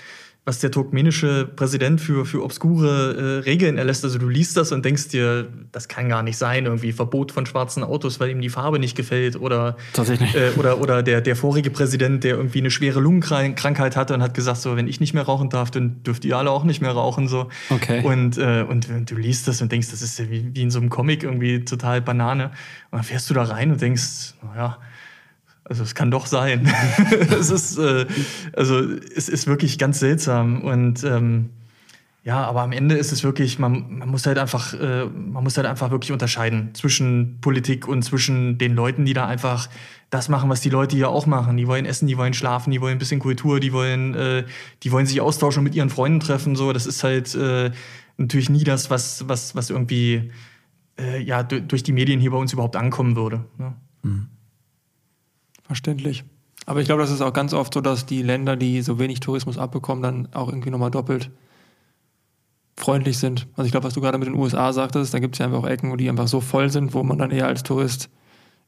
was 0.46 0.58
der 0.58 0.70
turkmenische 0.70 1.46
Präsident 1.54 2.00
für, 2.00 2.24
für 2.24 2.42
obskure 2.42 3.40
äh, 3.40 3.44
Regeln 3.44 3.76
erlässt. 3.76 4.04
Also 4.04 4.18
du 4.18 4.28
liest 4.28 4.56
das 4.56 4.72
und 4.72 4.84
denkst 4.84 5.08
dir, 5.08 5.48
das 5.70 5.86
kann 5.86 6.08
gar 6.08 6.22
nicht 6.22 6.38
sein, 6.38 6.64
irgendwie 6.64 6.92
Verbot 6.92 7.30
von 7.30 7.44
schwarzen 7.44 7.84
Autos, 7.84 8.20
weil 8.20 8.30
ihm 8.30 8.40
die 8.40 8.48
Farbe 8.48 8.78
nicht 8.78 8.96
gefällt 8.96 9.36
oder 9.36 9.76
Tatsächlich. 9.92 10.34
äh, 10.34 10.50
oder, 10.58 10.80
oder 10.80 11.02
der, 11.02 11.20
der 11.20 11.36
vorige 11.36 11.70
Präsident, 11.70 12.24
der 12.24 12.36
irgendwie 12.36 12.60
eine 12.60 12.70
schwere 12.70 13.00
Lungenkrankheit 13.00 13.96
hatte 13.96 14.14
und 14.14 14.22
hat 14.22 14.32
gesagt, 14.32 14.60
so, 14.62 14.76
wenn 14.76 14.88
ich 14.88 14.98
nicht 14.98 15.12
mehr 15.12 15.24
rauchen 15.24 15.50
darf, 15.50 15.70
dann 15.70 16.02
dürft 16.02 16.24
ihr 16.24 16.38
alle 16.38 16.50
auch 16.50 16.64
nicht 16.64 16.80
mehr 16.80 16.92
rauchen. 16.92 17.28
So. 17.28 17.48
Okay. 17.68 18.02
Und, 18.02 18.38
äh, 18.38 18.64
und 18.66 18.88
du 19.10 19.16
liest 19.16 19.46
das 19.46 19.60
und 19.60 19.70
denkst, 19.70 19.90
das 19.90 20.00
ist 20.00 20.18
ja 20.18 20.30
wie, 20.30 20.54
wie 20.54 20.62
in 20.62 20.70
so 20.70 20.80
einem 20.80 20.88
Comic 20.88 21.22
irgendwie 21.22 21.64
total 21.66 22.00
Banane. 22.00 22.46
Und 22.90 22.98
dann 22.98 23.04
fährst 23.04 23.28
du 23.28 23.34
da 23.34 23.42
rein 23.42 23.70
und 23.72 23.80
denkst, 23.80 24.34
naja, 24.42 24.78
also 25.70 25.82
es 25.82 25.94
kann 25.94 26.10
doch 26.10 26.26
sein. 26.26 26.70
es 27.30 27.48
ist, 27.50 27.78
äh, 27.78 28.04
also 28.52 28.80
es 29.16 29.28
ist 29.30 29.46
wirklich 29.46 29.78
ganz 29.78 29.98
seltsam. 30.00 30.60
Und 30.62 31.02
ähm, 31.04 31.50
ja, 32.22 32.44
aber 32.44 32.60
am 32.60 32.72
Ende 32.72 32.96
ist 32.96 33.12
es 33.12 33.24
wirklich, 33.24 33.58
man, 33.58 33.98
man 33.98 34.08
muss 34.10 34.26
halt 34.26 34.36
einfach, 34.36 34.74
äh, 34.74 35.06
man 35.06 35.42
muss 35.42 35.56
halt 35.56 35.66
einfach 35.66 35.90
wirklich 35.90 36.12
unterscheiden 36.12 36.74
zwischen 36.74 37.38
Politik 37.40 37.88
und 37.88 38.02
zwischen 38.02 38.58
den 38.58 38.74
Leuten, 38.74 39.06
die 39.06 39.14
da 39.14 39.26
einfach 39.26 39.70
das 40.10 40.28
machen, 40.28 40.50
was 40.50 40.60
die 40.60 40.70
Leute 40.70 40.96
hier 40.96 41.08
auch 41.08 41.24
machen. 41.26 41.56
Die 41.56 41.66
wollen 41.66 41.86
essen, 41.86 42.06
die 42.08 42.18
wollen 42.18 42.34
schlafen, 42.34 42.72
die 42.72 42.80
wollen 42.80 42.96
ein 42.96 42.98
bisschen 42.98 43.20
Kultur, 43.20 43.60
die 43.60 43.72
wollen, 43.72 44.14
äh, 44.14 44.44
die 44.82 44.92
wollen 44.92 45.06
sich 45.06 45.20
austauschen 45.20 45.60
und 45.60 45.64
mit 45.64 45.74
ihren 45.76 45.88
Freunden 45.88 46.20
treffen. 46.20 46.56
So, 46.56 46.72
das 46.72 46.84
ist 46.84 47.04
halt 47.04 47.34
äh, 47.36 47.70
natürlich 48.18 48.50
nie 48.50 48.64
das, 48.64 48.90
was, 48.90 49.28
was, 49.28 49.54
was 49.54 49.70
irgendwie 49.70 50.30
äh, 50.98 51.22
ja, 51.22 51.42
du- 51.44 51.62
durch 51.62 51.84
die 51.84 51.92
Medien 51.92 52.20
hier 52.20 52.32
bei 52.32 52.36
uns 52.38 52.52
überhaupt 52.52 52.74
ankommen 52.76 53.14
würde. 53.16 53.44
Ne? 53.56 53.74
Verständlich. 55.70 56.24
Aber 56.66 56.80
ich 56.80 56.86
glaube, 56.86 57.00
das 57.00 57.12
ist 57.12 57.20
auch 57.20 57.32
ganz 57.32 57.52
oft 57.52 57.72
so, 57.74 57.80
dass 57.80 58.06
die 58.06 58.22
Länder, 58.22 58.56
die 58.56 58.82
so 58.82 58.98
wenig 58.98 59.20
Tourismus 59.20 59.56
abbekommen, 59.56 60.02
dann 60.02 60.28
auch 60.34 60.48
irgendwie 60.48 60.70
nochmal 60.70 60.90
doppelt 60.90 61.30
freundlich 62.76 63.18
sind. 63.18 63.46
Also 63.52 63.66
ich 63.66 63.70
glaube, 63.70 63.86
was 63.86 63.94
du 63.94 64.00
gerade 64.00 64.18
mit 64.18 64.26
den 64.26 64.34
USA 64.34 64.72
sagtest, 64.72 65.14
da 65.14 65.20
gibt 65.20 65.36
es 65.36 65.38
ja 65.38 65.46
einfach 65.46 65.60
auch 65.60 65.68
Ecken, 65.68 65.92
wo 65.92 65.94
die 65.94 66.08
einfach 66.08 66.26
so 66.26 66.40
voll 66.40 66.70
sind, 66.70 66.92
wo 66.92 67.04
man 67.04 67.18
dann 67.18 67.30
eher 67.30 67.46
als 67.46 67.62
Tourist 67.62 68.10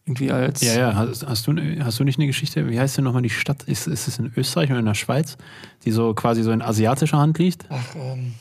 irgendwie 0.06 0.30
als 0.30 0.60
Ja, 0.62 0.74
ja, 0.78 0.94
hast, 0.94 1.26
hast, 1.26 1.44
du, 1.48 1.56
hast 1.84 1.98
du 1.98 2.04
nicht 2.04 2.20
eine 2.20 2.28
Geschichte? 2.28 2.70
Wie 2.70 2.78
heißt 2.78 2.96
denn 2.96 3.02
nochmal 3.02 3.22
die 3.22 3.30
Stadt? 3.30 3.64
Ist, 3.64 3.88
ist 3.88 4.06
es 4.06 4.20
in 4.20 4.32
Österreich 4.36 4.70
oder 4.70 4.78
in 4.78 4.86
der 4.86 4.94
Schweiz, 4.94 5.36
die 5.84 5.90
so 5.90 6.14
quasi 6.14 6.44
so 6.44 6.52
in 6.52 6.62
asiatischer 6.62 7.18
Hand 7.18 7.40
liegt? 7.40 7.66
Ach, 7.68 7.96
ähm, 7.96 8.34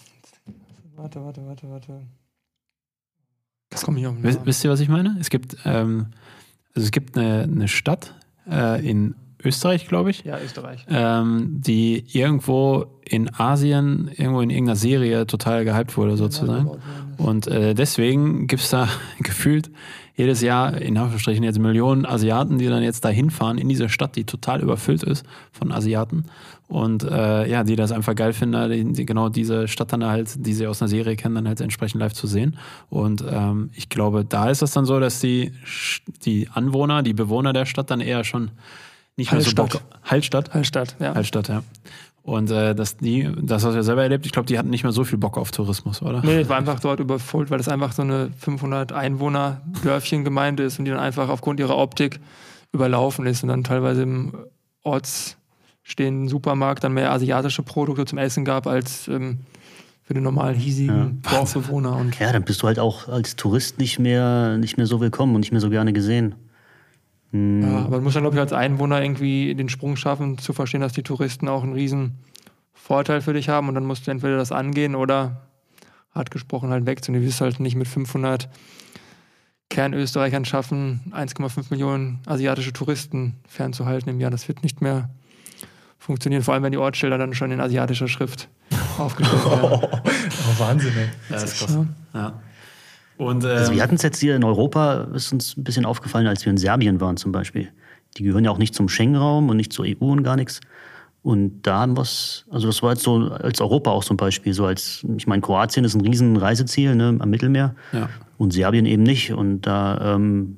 warte, 0.96 1.26
warte, 1.26 1.44
warte, 1.48 1.68
warte. 1.68 2.02
Das 3.72 3.82
kommt 3.82 3.98
nicht 3.98 4.06
auf 4.06 4.14
den 4.14 4.22
Wisst, 4.22 4.36
Namen. 4.36 4.46
wisst 4.46 4.64
ihr, 4.64 4.70
was 4.70 4.82
ich 4.82 4.90
meine? 4.90 5.18
Es 5.20 5.32
gibt, 5.32 5.58
ähm, 5.66 6.08
also 6.76 6.86
es 6.86 6.92
gibt 6.92 7.18
eine, 7.18 7.42
eine 7.44 7.68
Stadt 7.68 8.14
äh, 8.50 8.88
in 8.88 9.16
Österreich, 9.44 9.88
glaube 9.88 10.12
ich, 10.12 10.24
Ja, 10.24 10.38
Österreich. 10.40 10.86
ähm, 10.90 11.48
die 11.62 12.04
irgendwo 12.12 12.86
in 13.04 13.34
Asien, 13.34 14.10
irgendwo 14.16 14.42
in 14.42 14.52
irgendeiner 14.52 14.76
Serie 14.76 15.26
total 15.26 15.66
gehypt 15.66 15.98
wurde, 15.98 16.16
sozusagen. 16.16 16.70
Und 17.18 17.48
äh, 17.48 17.74
deswegen 17.74 18.46
gibt 18.48 18.62
es 18.62 18.70
da 18.70 18.88
gefühlt 19.20 19.72
jedes 20.16 20.42
Jahr 20.42 20.80
in 20.80 20.96
Anführungsstrichen 20.98 21.44
jetzt 21.44 21.58
Millionen 21.58 22.06
Asiaten, 22.06 22.60
die 22.60 22.68
dann 22.68 22.84
jetzt 22.84 23.04
da 23.04 23.10
hinfahren 23.10 23.58
in 23.58 23.68
diese 23.70 23.90
Stadt, 23.90 24.16
die 24.16 24.26
total 24.26 24.62
überfüllt 24.62 25.02
ist 25.02 25.26
von 25.52 25.72
Asiaten. 25.72 26.26
Und 26.72 27.04
äh, 27.04 27.50
ja, 27.50 27.66
die 27.66 27.76
das 27.76 27.92
einfach 27.92 28.16
geil 28.16 28.32
finden, 28.32 28.94
die, 28.94 29.06
genau 29.06 29.28
diese 29.28 29.68
Stadt 29.68 29.92
dann 29.92 30.06
halt, 30.06 30.46
die 30.46 30.54
sie 30.54 30.68
aus 30.68 30.82
einer 30.82 30.88
Serie 30.88 31.18
kennen, 31.18 31.36
dann 31.36 31.48
halt 31.50 31.60
entsprechend 31.60 32.00
live 32.00 32.14
zu 32.14 32.28
sehen. 32.28 32.58
Und 32.90 33.26
ähm, 33.30 33.72
ich 33.76 33.90
glaube, 33.90 34.24
da 34.24 34.50
ist 34.50 34.62
es 34.62 34.72
dann 34.72 34.86
so, 34.86 34.98
dass 35.02 35.20
die, 35.20 35.52
die 36.24 36.48
Anwohner, 36.54 37.04
die 37.04 37.14
Bewohner 37.14 37.52
der 37.52 37.66
Stadt 37.66 37.92
dann 37.92 38.00
eher 38.00 38.24
schon 38.24 38.52
nicht 39.18 39.34
mehr 39.34 39.42
so 39.42 39.48
Hallstatt. 39.48 39.72
Bock. 39.74 39.82
Hallstatt? 40.04 40.54
Hallstatt, 40.54 40.96
ja. 41.02 41.12
Altstadt, 41.12 41.50
ja. 41.50 41.62
Und 42.24 42.52
äh, 42.52 42.74
dass 42.74 42.96
die, 42.96 43.30
das 43.42 43.66
hast 43.66 43.74
du 43.74 43.76
ja 43.76 43.84
selber 43.84 44.04
erlebt, 44.04 44.26
ich 44.26 44.32
glaube, 44.32 44.46
die 44.46 44.58
hatten 44.58 44.70
nicht 44.70 44.84
mehr 44.84 44.94
so 44.94 45.04
viel 45.04 45.18
Bock 45.18 45.38
auf 45.38 45.52
Tourismus, 45.52 46.02
oder? 46.02 46.22
Nee, 46.24 46.40
es 46.40 46.48
war 46.48 46.56
einfach 46.56 46.80
dort 46.80 47.02
überfüllt, 47.02 47.52
weil 47.52 47.60
es 47.60 47.68
einfach 47.68 47.92
so 47.92 48.04
eine 48.04 48.32
500 48.40 48.94
Einwohner 48.94 49.60
Dörfchen-Gemeinde 49.84 50.64
ist 50.64 50.80
und 50.80 50.86
die 50.86 50.92
dann 50.92 51.02
einfach 51.02 51.28
aufgrund 51.28 51.60
ihrer 51.60 51.78
Optik 51.78 52.22
überlaufen 52.72 53.26
ist 53.26 53.44
und 53.44 53.50
dann 53.50 53.66
teilweise 53.66 54.04
im 54.04 54.32
ortsstehenden 55.92 56.30
Supermarkt 56.30 56.84
dann 56.84 56.94
mehr 56.94 57.12
asiatische 57.12 57.64
Produkte 57.64 58.06
zum 58.06 58.18
Essen 58.18 58.46
gab 58.46 58.66
als 58.66 59.10
ähm, 59.10 59.40
für 60.04 60.14
den 60.14 60.24
normalen 60.24 60.56
hiesigen 60.56 61.22
Dorfbewohner. 61.30 61.98
Und 61.98 62.18
Ja, 62.20 62.32
dann 62.32 62.44
bist 62.44 62.64
du 62.64 62.68
halt 62.68 62.80
auch 62.80 63.10
als 63.10 63.36
Tourist 63.36 63.78
nicht 63.78 64.00
mehr, 64.00 64.58
nicht 64.58 64.78
mehr 64.78 64.86
so 64.86 65.02
willkommen 65.02 65.36
und 65.36 65.42
nicht 65.42 65.52
mehr 65.52 65.60
so 65.60 65.70
gerne 65.70 65.92
gesehen. 65.92 66.36
ja, 67.34 67.80
aber 67.80 67.98
man 67.98 68.04
muss 68.04 68.14
dann, 68.14 68.24
glaube 68.24 68.38
ich, 68.38 68.42
als 68.42 68.54
Einwohner 68.54 69.02
irgendwie 69.02 69.54
den 69.54 69.68
Sprung 69.68 69.98
schaffen, 69.98 70.38
zu 70.38 70.54
verstehen, 70.54 70.82
dass 70.82 70.94
die 70.94 71.04
Touristen 71.04 71.50
auch 71.50 71.64
einen 71.64 71.74
riesen 71.74 72.20
Vorteil 72.74 73.20
für 73.20 73.34
dich 73.34 73.50
haben 73.50 73.68
und 73.68 73.76
dann 73.76 73.86
musst 73.86 74.08
du 74.08 74.12
entweder 74.12 74.38
das 74.38 74.54
angehen 74.54 74.96
oder 74.96 75.42
hart 76.16 76.32
gesprochen 76.32 76.70
halt 76.70 76.86
weg. 76.86 77.02
Und 77.06 77.16
du 77.16 77.22
wirst 77.22 77.42
halt 77.42 77.60
nicht 77.60 77.76
mit 77.76 77.88
500 77.88 78.50
Kernösterreichern 79.70 80.46
schaffen, 80.46 81.02
1,5 81.12 81.66
Millionen 81.70 82.20
asiatische 82.26 82.72
Touristen 82.72 83.36
fernzuhalten 83.48 84.10
im 84.10 84.22
Jahr. 84.22 84.32
Das 84.32 84.48
wird 84.48 84.64
nicht 84.64 84.82
mehr 84.82 85.10
funktionieren, 86.02 86.42
vor 86.42 86.54
allem 86.56 86.64
wenn 86.64 86.72
die 86.72 86.78
Ortsschilder 86.80 87.18
dann 87.20 87.34
schon 87.36 87.52
in 87.52 87.62
asiatischer 87.62 88.08
Schrift 88.08 88.50
aufgestellt 88.98 89.46
werden. 89.46 89.62
Oh, 89.64 90.60
Wahnsinn, 90.60 90.94
ey. 90.98 91.06
Ja, 91.30 91.36
das 91.36 91.44
ist 91.44 91.60
krass. 91.60 91.78
Ja. 92.14 92.34
Und, 93.18 93.44
ähm, 93.44 93.50
Also 93.52 93.74
wir 93.74 93.84
hatten 93.84 93.96
es 93.96 94.02
jetzt 94.02 94.20
hier 94.20 94.36
in 94.36 94.44
Europa, 94.44 95.08
ist 95.14 95.32
uns 95.32 95.56
ein 95.56 95.64
bisschen 95.64 95.86
aufgefallen, 95.86 96.26
als 96.26 96.44
wir 96.44 96.50
in 96.50 96.58
Serbien 96.58 97.00
waren 97.00 97.18
zum 97.18 97.32
Beispiel. 97.32 97.70
Die 98.18 98.24
gehören 98.24 98.44
ja 98.44 98.50
auch 98.52 98.58
nicht 98.58 98.74
zum 98.74 98.90
Schengen-Raum 98.90 99.50
und 99.50 99.58
nicht 99.58 99.72
zur 99.72 99.86
EU 99.86 100.06
und 100.06 100.24
gar 100.24 100.36
nichts. 100.36 100.60
Und 101.22 101.62
da 101.68 101.82
haben 101.82 101.96
wir 101.96 102.02
es, 102.02 102.46
also 102.50 102.66
das 102.66 102.82
war 102.82 102.94
jetzt 102.94 103.04
so 103.04 103.30
als 103.30 103.62
Europa 103.62 103.92
auch 103.92 104.10
ein 104.10 104.18
Beispiel, 104.18 104.54
so 104.54 104.66
als, 104.66 105.06
ich 105.18 105.28
meine, 105.28 105.42
Kroatien 105.44 105.86
ist 105.86 105.94
ein 105.94 106.02
riesen 106.02 106.36
Reiseziel 106.36 106.96
ne, 106.96 107.16
am 107.20 107.30
Mittelmeer 107.30 107.76
Ja. 107.92 108.10
und 108.40 108.54
Serbien 108.54 108.88
eben 108.88 109.04
nicht. 109.04 109.32
Und 109.34 109.62
da 109.62 110.16
ähm, 110.16 110.58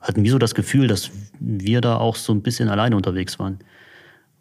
hatten 0.00 0.22
wir 0.22 0.30
so 0.30 0.38
das 0.38 0.54
Gefühl, 0.54 0.86
dass 0.86 1.10
wir 1.40 1.80
da 1.80 1.96
auch 1.96 2.14
so 2.14 2.32
ein 2.32 2.42
bisschen 2.42 2.68
alleine 2.68 2.94
unterwegs 2.94 3.40
waren. 3.40 3.58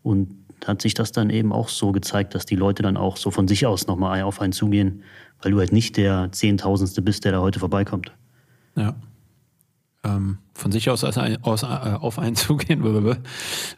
Und 0.03 0.42
hat 0.65 0.81
sich 0.81 0.93
das 0.93 1.11
dann 1.11 1.29
eben 1.29 1.51
auch 1.51 1.69
so 1.69 1.91
gezeigt, 1.91 2.35
dass 2.35 2.45
die 2.45 2.55
Leute 2.55 2.83
dann 2.83 2.97
auch 2.97 3.17
so 3.17 3.31
von 3.31 3.47
sich 3.47 3.65
aus 3.65 3.87
nochmal 3.87 4.21
auf 4.23 4.41
einen 4.41 4.53
zugehen, 4.53 5.03
weil 5.41 5.51
du 5.51 5.59
halt 5.59 5.71
nicht 5.71 5.97
der 5.97 6.31
Zehntausendste 6.31 7.01
bist, 7.01 7.25
der 7.25 7.33
da 7.33 7.41
heute 7.41 7.59
vorbeikommt. 7.59 8.11
Ja. 8.75 8.95
Ähm, 10.05 10.39
von 10.53 10.71
sich 10.71 10.89
aus, 10.89 11.03
aus, 11.03 11.17
aus 11.17 11.63
äh, 11.63 11.65
auf 11.65 12.19
einen 12.19 12.35
zugehen. 12.37 12.83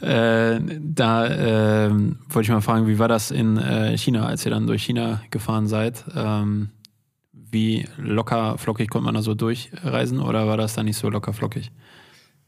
Äh, 0.01 0.59
da 0.80 1.28
ähm, 1.28 2.19
wollte 2.30 2.45
ich 2.45 2.49
mal 2.49 2.61
fragen, 2.61 2.88
wie 2.88 2.99
war 2.99 3.07
das 3.07 3.32
in 3.32 3.57
äh, 3.57 3.97
China, 3.97 4.26
als 4.26 4.45
ihr 4.45 4.51
dann 4.51 4.67
durch 4.67 4.84
China 4.84 5.21
gefahren 5.30 5.67
seid? 5.67 6.03
Ähm, 6.15 6.69
wie 7.32 7.88
locker 7.97 8.57
flockig 8.57 8.89
konnte 8.89 9.05
man 9.05 9.15
da 9.15 9.21
so 9.21 9.34
durchreisen 9.34 10.19
oder 10.19 10.47
war 10.47 10.57
das 10.57 10.73
dann 10.73 10.86
nicht 10.86 10.97
so 10.97 11.09
locker 11.09 11.32
flockig? 11.32 11.71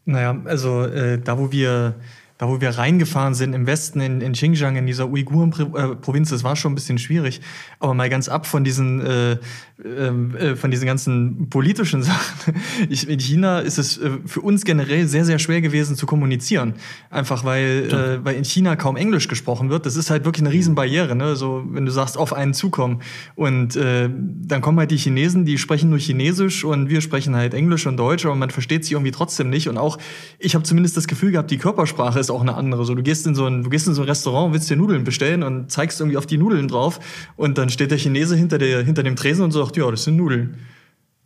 Naja, 0.05 0.41
also 0.45 0.83
äh, 0.83 1.19
da, 1.19 1.37
wo 1.37 1.51
wir, 1.51 1.95
da, 2.37 2.47
wo 2.47 2.61
wir 2.61 2.69
reingefahren 2.69 3.33
sind 3.33 3.53
im 3.53 3.65
Westen, 3.65 3.99
in, 3.99 4.21
in 4.21 4.33
Xinjiang, 4.33 4.75
in 4.75 4.85
dieser 4.85 5.09
Uiguren-Provinz, 5.09 6.29
das 6.29 6.43
war 6.43 6.55
schon 6.55 6.73
ein 6.73 6.75
bisschen 6.75 6.99
schwierig. 6.99 7.41
Aber 7.79 7.93
mal 7.93 8.09
ganz 8.09 8.29
ab 8.29 8.45
von 8.45 8.63
diesen, 8.63 9.05
äh, 9.05 9.37
äh, 9.83 10.55
von 10.55 10.71
diesen 10.71 10.87
ganzen 10.87 11.49
politischen 11.49 12.01
Sachen. 12.07 12.55
Ich, 12.89 13.07
in 13.07 13.19
China 13.19 13.59
ist 13.59 13.77
es 13.77 13.97
äh, 13.97 14.09
für 14.25 14.41
uns 14.41 14.65
generell 14.65 15.07
sehr, 15.07 15.23
sehr 15.23 15.37
schwer 15.37 15.61
gewesen 15.61 15.95
zu 15.95 16.05
kommunizieren. 16.05 16.73
Einfach 17.11 17.43
weil, 17.45 17.87
äh, 17.91 18.25
weil 18.25 18.35
in 18.35 18.43
China 18.43 18.75
kaum 18.75 18.95
Englisch 18.95 19.27
gesprochen 19.27 19.69
wird. 19.69 19.85
Das 19.85 19.95
ist 19.95 20.09
halt 20.09 20.25
wirklich 20.25 20.43
eine 20.43 20.53
Riesenbarriere. 20.53 21.15
Ne? 21.15 21.35
So, 21.35 21.63
wenn 21.69 21.85
du 21.85 21.91
sagst, 21.91 22.17
auf 22.17 22.33
einen 22.33 22.55
zukommen. 22.55 23.01
Und 23.35 23.75
äh, 23.75 24.09
dann 24.09 24.61
kommen 24.61 24.79
halt 24.79 24.89
die 24.89 24.97
Chinesen, 24.97 25.45
die 25.45 25.57
sprechen 25.59 25.89
nur 25.89 25.99
Chinesisch 25.99 26.63
und 26.63 26.89
wir 26.89 27.01
sprechen 27.01 27.35
halt 27.35 27.53
Englisch 27.53 27.85
und 27.85 27.97
Deutsch, 27.97 28.25
aber 28.25 28.35
man 28.35 28.49
versteht 28.49 28.83
sie 28.83 28.93
irgendwie 28.93 29.11
trotzdem 29.11 29.49
nicht. 29.49 29.69
Und 29.69 29.77
auch, 29.77 29.99
ich 30.39 30.55
habe 30.55 30.63
zumindest 30.63 30.97
das 30.97 31.07
Gefühl 31.07 31.31
gehabt, 31.31 31.51
die 31.51 31.57
Körpersprache 31.57 32.19
ist 32.19 32.31
auch 32.31 32.41
eine 32.41 32.55
andere. 32.55 32.83
So, 32.83 32.95
du 32.95 33.03
gehst 33.03 33.27
in 33.27 33.35
so 33.35 33.45
ein, 33.45 33.63
du 33.63 33.69
gehst 33.69 33.87
in 33.87 33.93
so 33.93 34.01
ein 34.01 34.07
Restaurant, 34.07 34.53
willst 34.53 34.69
dir 34.69 34.75
Nudeln 34.75 35.03
bestellen 35.03 35.43
und 35.43 35.71
zeigst 35.71 35.99
irgendwie 35.99 36.17
auf 36.17 36.25
die 36.25 36.37
Nudeln 36.37 36.67
drauf 36.67 36.99
und 37.35 37.57
dann 37.59 37.69
steht 37.69 37.91
der 37.91 37.99
Chinese 37.99 38.35
hinter, 38.35 38.57
der, 38.57 38.83
hinter 38.83 39.03
dem 39.03 39.15
Tresen 39.15 39.43
und 39.43 39.51
sagt, 39.67 39.77
ja, 39.77 39.91
das 39.91 40.03
sind 40.03 40.17
Nudeln. 40.17 40.57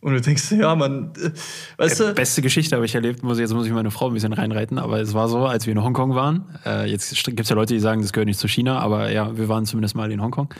Und 0.02 0.14
du 0.14 0.20
denkst, 0.20 0.50
ja, 0.50 0.74
man, 0.74 1.12
äh, 1.16 1.30
weißt 1.76 2.00
du, 2.00 2.12
Beste 2.12 2.42
Geschichte 2.42 2.74
habe 2.74 2.84
ich 2.84 2.94
erlebt, 2.94 3.22
muss, 3.22 3.38
jetzt 3.38 3.54
muss 3.54 3.66
ich 3.66 3.72
meine 3.72 3.92
Frau 3.92 4.08
ein 4.08 4.14
bisschen 4.14 4.32
reinreiten, 4.32 4.78
aber 4.78 5.00
es 5.00 5.14
war 5.14 5.28
so, 5.28 5.46
als 5.46 5.66
wir 5.66 5.72
in 5.72 5.82
Hongkong 5.82 6.16
waren, 6.16 6.44
äh, 6.66 6.90
jetzt 6.90 7.24
gibt 7.24 7.38
es 7.38 7.48
ja 7.48 7.54
Leute, 7.54 7.74
die 7.74 7.80
sagen, 7.80 8.02
das 8.02 8.12
gehört 8.12 8.26
nicht 8.26 8.40
zu 8.40 8.48
China, 8.48 8.80
aber 8.80 9.12
ja, 9.12 9.36
wir 9.36 9.48
waren 9.48 9.64
zumindest 9.64 9.94
mal 9.94 10.10
in 10.10 10.20
Hongkong. 10.20 10.52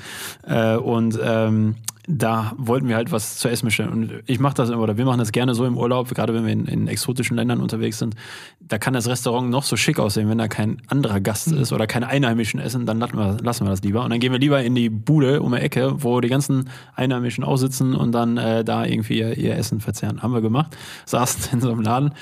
Äh, 0.46 0.76
und 0.76 1.18
ähm, 1.20 1.74
da 2.08 2.52
wollten 2.56 2.88
wir 2.88 2.96
halt 2.96 3.12
was 3.12 3.36
zu 3.36 3.48
essen 3.48 3.66
bestellen. 3.66 3.90
Und 3.90 4.12
ich 4.26 4.40
mache 4.40 4.54
das 4.54 4.70
immer, 4.70 4.82
oder 4.82 4.96
wir 4.96 5.04
machen 5.04 5.18
das 5.18 5.30
gerne 5.30 5.54
so 5.54 5.64
im 5.64 5.76
Urlaub, 5.78 6.08
gerade 6.10 6.34
wenn 6.34 6.44
wir 6.44 6.52
in, 6.52 6.66
in 6.66 6.88
exotischen 6.88 7.36
Ländern 7.36 7.60
unterwegs 7.60 7.98
sind. 7.98 8.16
Da 8.60 8.78
kann 8.78 8.92
das 8.92 9.06
Restaurant 9.06 9.50
noch 9.50 9.62
so 9.62 9.76
schick 9.76 10.00
aussehen, 10.00 10.28
wenn 10.28 10.38
da 10.38 10.48
kein 10.48 10.82
anderer 10.88 11.20
Gast 11.20 11.48
ist 11.52 11.72
oder 11.72 11.86
keine 11.86 12.08
Einheimischen 12.08 12.58
essen, 12.58 12.86
dann 12.86 12.98
lassen 12.98 13.16
wir, 13.16 13.36
lassen 13.40 13.66
wir 13.66 13.70
das 13.70 13.82
lieber. 13.82 14.02
Und 14.02 14.10
dann 14.10 14.18
gehen 14.18 14.32
wir 14.32 14.40
lieber 14.40 14.62
in 14.62 14.74
die 14.74 14.90
Bude 14.90 15.42
um 15.42 15.52
die 15.52 15.58
Ecke, 15.58 16.02
wo 16.02 16.20
die 16.20 16.28
ganzen 16.28 16.70
Einheimischen 16.96 17.44
aussitzen 17.44 17.94
und 17.94 18.12
dann 18.12 18.36
äh, 18.36 18.64
da 18.64 18.84
irgendwie 18.84 19.18
ihr, 19.18 19.36
ihr 19.36 19.56
Essen 19.56 19.80
verzehren. 19.80 20.22
Haben 20.22 20.34
wir 20.34 20.40
gemacht. 20.40 20.76
Saßen 21.06 21.52
in 21.52 21.60
so 21.60 21.70
einem 21.70 21.82
Laden 21.82 22.14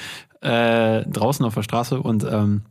äh, 0.42 1.04
draußen 1.08 1.44
auf 1.44 1.54
der 1.54 1.62
Straße 1.62 2.00
und 2.00 2.24
ähm, 2.24 2.62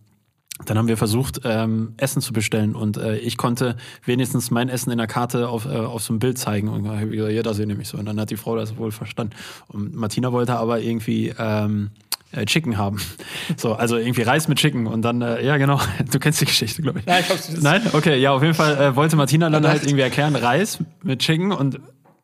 dann 0.65 0.77
haben 0.77 0.87
wir 0.87 0.97
versucht, 0.97 1.41
ähm, 1.45 1.93
Essen 1.97 2.21
zu 2.21 2.33
bestellen 2.33 2.75
und 2.75 2.97
äh, 2.97 3.17
ich 3.17 3.37
konnte 3.37 3.77
wenigstens 4.05 4.51
mein 4.51 4.67
Essen 4.69 4.91
in 4.91 4.97
der 4.97 5.07
Karte 5.07 5.47
auf, 5.49 5.65
äh, 5.65 5.69
auf 5.69 6.03
so 6.03 6.13
ein 6.13 6.19
Bild 6.19 6.37
zeigen 6.37 6.67
und 6.67 6.83
dann 6.83 6.97
hab 6.99 7.05
ich 7.07 7.11
gesagt, 7.15 7.33
ja, 7.33 7.41
das 7.43 7.57
sehe 7.57 7.65
nämlich 7.67 7.87
so. 7.87 7.97
Und 7.97 8.05
dann 8.05 8.19
hat 8.19 8.29
die 8.29 8.37
Frau 8.37 8.55
das 8.55 8.77
wohl 8.77 8.91
verstanden. 8.91 9.33
Und 9.67 9.95
Martina 9.95 10.31
wollte 10.31 10.57
aber 10.57 10.81
irgendwie 10.81 11.33
ähm, 11.39 11.91
äh, 12.31 12.45
Chicken 12.45 12.77
haben. 12.77 12.99
So, 13.57 13.73
also 13.73 13.97
irgendwie 13.97 14.21
Reis 14.21 14.47
mit 14.47 14.59
Chicken 14.59 14.85
und 14.85 15.01
dann, 15.01 15.21
äh, 15.23 15.43
ja 15.43 15.57
genau, 15.57 15.79
du 16.11 16.19
kennst 16.19 16.39
die 16.41 16.45
Geschichte, 16.45 16.81
glaube 16.83 16.99
ich. 16.99 17.05
Ja, 17.05 17.19
ich 17.19 17.29
hab's- 17.29 17.49
Nein? 17.61 17.81
Okay, 17.93 18.19
ja, 18.19 18.31
auf 18.31 18.43
jeden 18.43 18.53
Fall 18.53 18.77
äh, 18.77 18.95
wollte 18.95 19.15
Martina 19.15 19.49
dann 19.49 19.67
halt 19.67 19.83
irgendwie 19.83 20.01
erklären, 20.03 20.35
Reis 20.35 20.77
mit 21.03 21.19
Chicken 21.19 21.51
und 21.51 21.79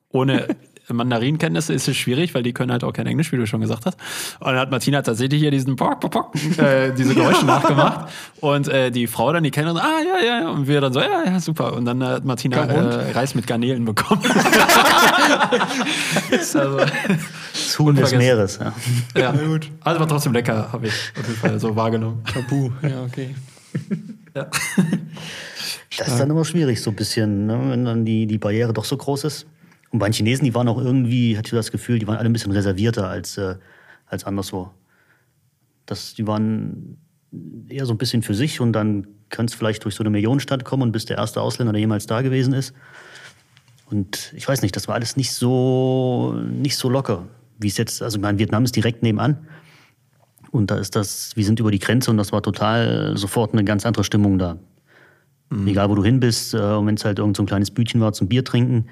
ohne 0.09 0.47
Mandarinkenntnisse 0.91 1.73
ist 1.73 1.87
es 1.87 1.97
schwierig, 1.97 2.33
weil 2.35 2.43
die 2.43 2.53
können 2.53 2.71
halt 2.71 2.83
auch 2.83 2.93
kein 2.93 3.07
Englisch, 3.07 3.31
wie 3.31 3.37
du 3.37 3.47
schon 3.47 3.61
gesagt 3.61 3.85
hast. 3.85 3.97
Und 4.39 4.47
dann 4.47 4.57
hat 4.57 4.71
Martina 4.71 5.01
tatsächlich 5.01 5.41
hier 5.41 5.51
diesen 5.51 5.75
Bock, 5.75 5.99
Bock, 5.99 6.11
Bock, 6.11 6.35
äh, 6.57 6.91
diese 6.91 7.15
Geräusche 7.15 7.45
nachgemacht. 7.47 8.09
Und 8.41 8.67
äh, 8.67 8.91
die 8.91 9.07
Frau 9.07 9.33
dann, 9.33 9.43
die 9.43 9.51
Kellnerin, 9.51 9.79
ah 9.79 9.99
ja, 10.05 10.17
ja, 10.25 10.41
ja. 10.41 10.49
Und 10.49 10.67
wir 10.67 10.81
dann 10.81 10.93
so, 10.93 10.99
ja, 11.01 11.23
ja, 11.25 11.39
super. 11.39 11.73
Und 11.73 11.85
dann 11.85 12.03
hat 12.03 12.25
Martina 12.25 12.65
äh, 12.65 13.11
Reis 13.11 13.35
mit 13.35 13.47
Garnelen 13.47 13.85
bekommen. 13.85 14.21
also, 16.31 16.77
Das 16.77 17.79
Huhn 17.79 17.95
des. 17.95 18.13
Meeres. 18.13 18.59
Ja. 18.59 18.73
ja. 19.19 19.33
Also 19.81 19.99
war 19.99 20.07
trotzdem 20.07 20.33
lecker, 20.33 20.71
habe 20.71 20.87
ich 20.87 20.93
auf 21.19 21.27
jeden 21.27 21.39
Fall 21.39 21.59
so 21.59 21.75
wahrgenommen. 21.75 22.23
Tabu. 22.31 22.71
Ja, 22.81 23.03
okay. 23.03 23.35
Das 25.97 26.07
ist 26.09 26.19
dann 26.19 26.29
immer 26.29 26.45
schwierig, 26.45 26.81
so 26.81 26.91
ein 26.91 26.95
bisschen, 26.95 27.45
ne, 27.45 27.59
wenn 27.69 27.85
dann 27.85 28.05
die, 28.05 28.27
die 28.27 28.37
Barriere 28.37 28.73
doch 28.73 28.85
so 28.85 28.97
groß 28.97 29.23
ist. 29.25 29.47
Und 29.95 29.99
bei 29.99 30.09
den 30.09 30.13
Chinesen, 30.13 30.43
die 30.43 30.53
waren 30.53 30.67
auch 30.67 30.77
irgendwie, 30.77 31.37
hatte 31.37 31.47
ich 31.47 31.51
das 31.53 31.71
Gefühl, 31.71 31.99
die 31.99 32.05
waren 32.05 32.17
alle 32.17 32.27
ein 32.27 32.33
bisschen 32.33 32.51
reservierter 32.51 33.07
als, 33.07 33.37
äh, 33.37 33.55
als 34.07 34.25
anderswo. 34.25 34.69
Das, 35.85 36.15
die 36.15 36.27
waren 36.27 36.97
eher 37.69 37.85
so 37.85 37.93
ein 37.93 37.97
bisschen 37.97 38.21
für 38.21 38.33
sich 38.33 38.59
und 38.59 38.73
dann 38.73 39.07
kannst 39.29 39.53
du 39.53 39.57
vielleicht 39.57 39.85
durch 39.85 39.95
so 39.95 40.03
eine 40.03 40.09
Millionenstadt 40.09 40.65
kommen 40.65 40.83
und 40.83 40.91
bist 40.91 41.09
der 41.09 41.17
erste 41.17 41.39
Ausländer, 41.39 41.71
der 41.71 41.79
jemals 41.79 42.07
da 42.07 42.21
gewesen 42.23 42.53
ist. 42.53 42.73
Und 43.89 44.33
ich 44.35 44.45
weiß 44.45 44.63
nicht, 44.63 44.75
das 44.75 44.89
war 44.89 44.95
alles 44.95 45.15
nicht 45.15 45.31
so, 45.31 46.33
nicht 46.45 46.75
so 46.75 46.89
locker, 46.89 47.29
wie 47.57 47.69
es 47.69 47.77
jetzt, 47.77 48.01
also 48.01 48.19
mein 48.19 48.37
Vietnam 48.37 48.65
ist 48.65 48.75
direkt 48.75 49.01
nebenan. 49.01 49.47
Und 50.51 50.71
da 50.71 50.77
ist 50.77 50.97
das, 50.97 51.37
wir 51.37 51.45
sind 51.45 51.61
über 51.61 51.71
die 51.71 51.79
Grenze 51.79 52.11
und 52.11 52.17
das 52.17 52.33
war 52.33 52.41
total 52.41 53.15
sofort 53.15 53.53
eine 53.53 53.63
ganz 53.63 53.85
andere 53.85 54.03
Stimmung 54.03 54.39
da. 54.39 54.57
Egal, 55.65 55.89
wo 55.89 55.95
du 55.95 56.03
hin 56.03 56.19
bist, 56.19 56.53
äh, 56.53 56.57
und 56.57 56.85
wenn 56.85 56.95
es 56.95 57.05
halt 57.05 57.17
irgend 57.19 57.37
so 57.37 57.43
ein 57.43 57.45
kleines 57.45 57.71
Bütchen 57.71 58.01
war 58.01 58.11
zum 58.11 58.27
Bier 58.27 58.43
trinken, 58.43 58.89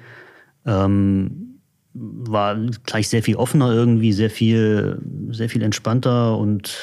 ähm, 0.66 1.60
war 1.92 2.56
gleich 2.84 3.08
sehr 3.08 3.22
viel 3.22 3.36
offener 3.36 3.72
irgendwie, 3.72 4.12
sehr 4.12 4.30
viel, 4.30 5.00
sehr 5.30 5.48
viel 5.48 5.62
entspannter 5.62 6.36
und 6.38 6.76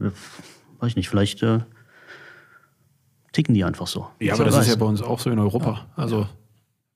äh, 0.00 0.10
weiß 0.80 0.90
ich 0.90 0.96
nicht, 0.96 1.08
vielleicht 1.08 1.42
äh, 1.42 1.60
ticken 3.32 3.54
die 3.54 3.64
einfach 3.64 3.86
so. 3.86 4.08
Ja, 4.20 4.34
aber 4.34 4.44
das 4.44 4.54
ist 4.54 4.60
weiß. 4.62 4.68
ja 4.70 4.76
bei 4.76 4.86
uns 4.86 5.02
auch 5.02 5.20
so 5.20 5.30
in 5.30 5.38
Europa. 5.38 5.86
Also 5.96 6.26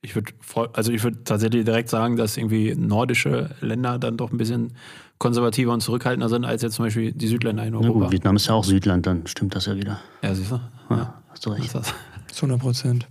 ich 0.00 0.14
würde 0.16 0.32
also 0.72 0.90
ich 0.92 1.04
würde 1.04 1.22
tatsächlich 1.22 1.64
direkt 1.64 1.88
sagen, 1.88 2.16
dass 2.16 2.36
irgendwie 2.36 2.74
nordische 2.74 3.50
Länder 3.60 3.98
dann 3.98 4.16
doch 4.16 4.32
ein 4.32 4.38
bisschen 4.38 4.72
konservativer 5.18 5.72
und 5.72 5.80
zurückhaltender 5.80 6.28
sind 6.28 6.44
als 6.44 6.62
jetzt 6.62 6.74
zum 6.74 6.86
Beispiel 6.86 7.12
die 7.12 7.28
Südländer 7.28 7.64
in 7.64 7.74
Na 7.74 7.78
Europa. 7.78 8.00
gut, 8.06 8.12
Vietnam 8.12 8.34
ist 8.34 8.48
ja 8.48 8.54
auch 8.54 8.64
Südland, 8.64 9.06
dann 9.06 9.24
stimmt 9.28 9.54
das 9.54 9.66
ja 9.66 9.76
wieder. 9.76 10.00
Ja, 10.20 10.34
siehst 10.34 10.50
du? 10.50 10.60
Ja. 10.90 11.22
Hast 11.28 11.46
du 11.46 11.50
recht. 11.50 11.66
ist 11.66 11.74
das? 11.76 11.94
Zu 12.32 12.46
100 12.46 12.60
Prozent. 12.60 13.06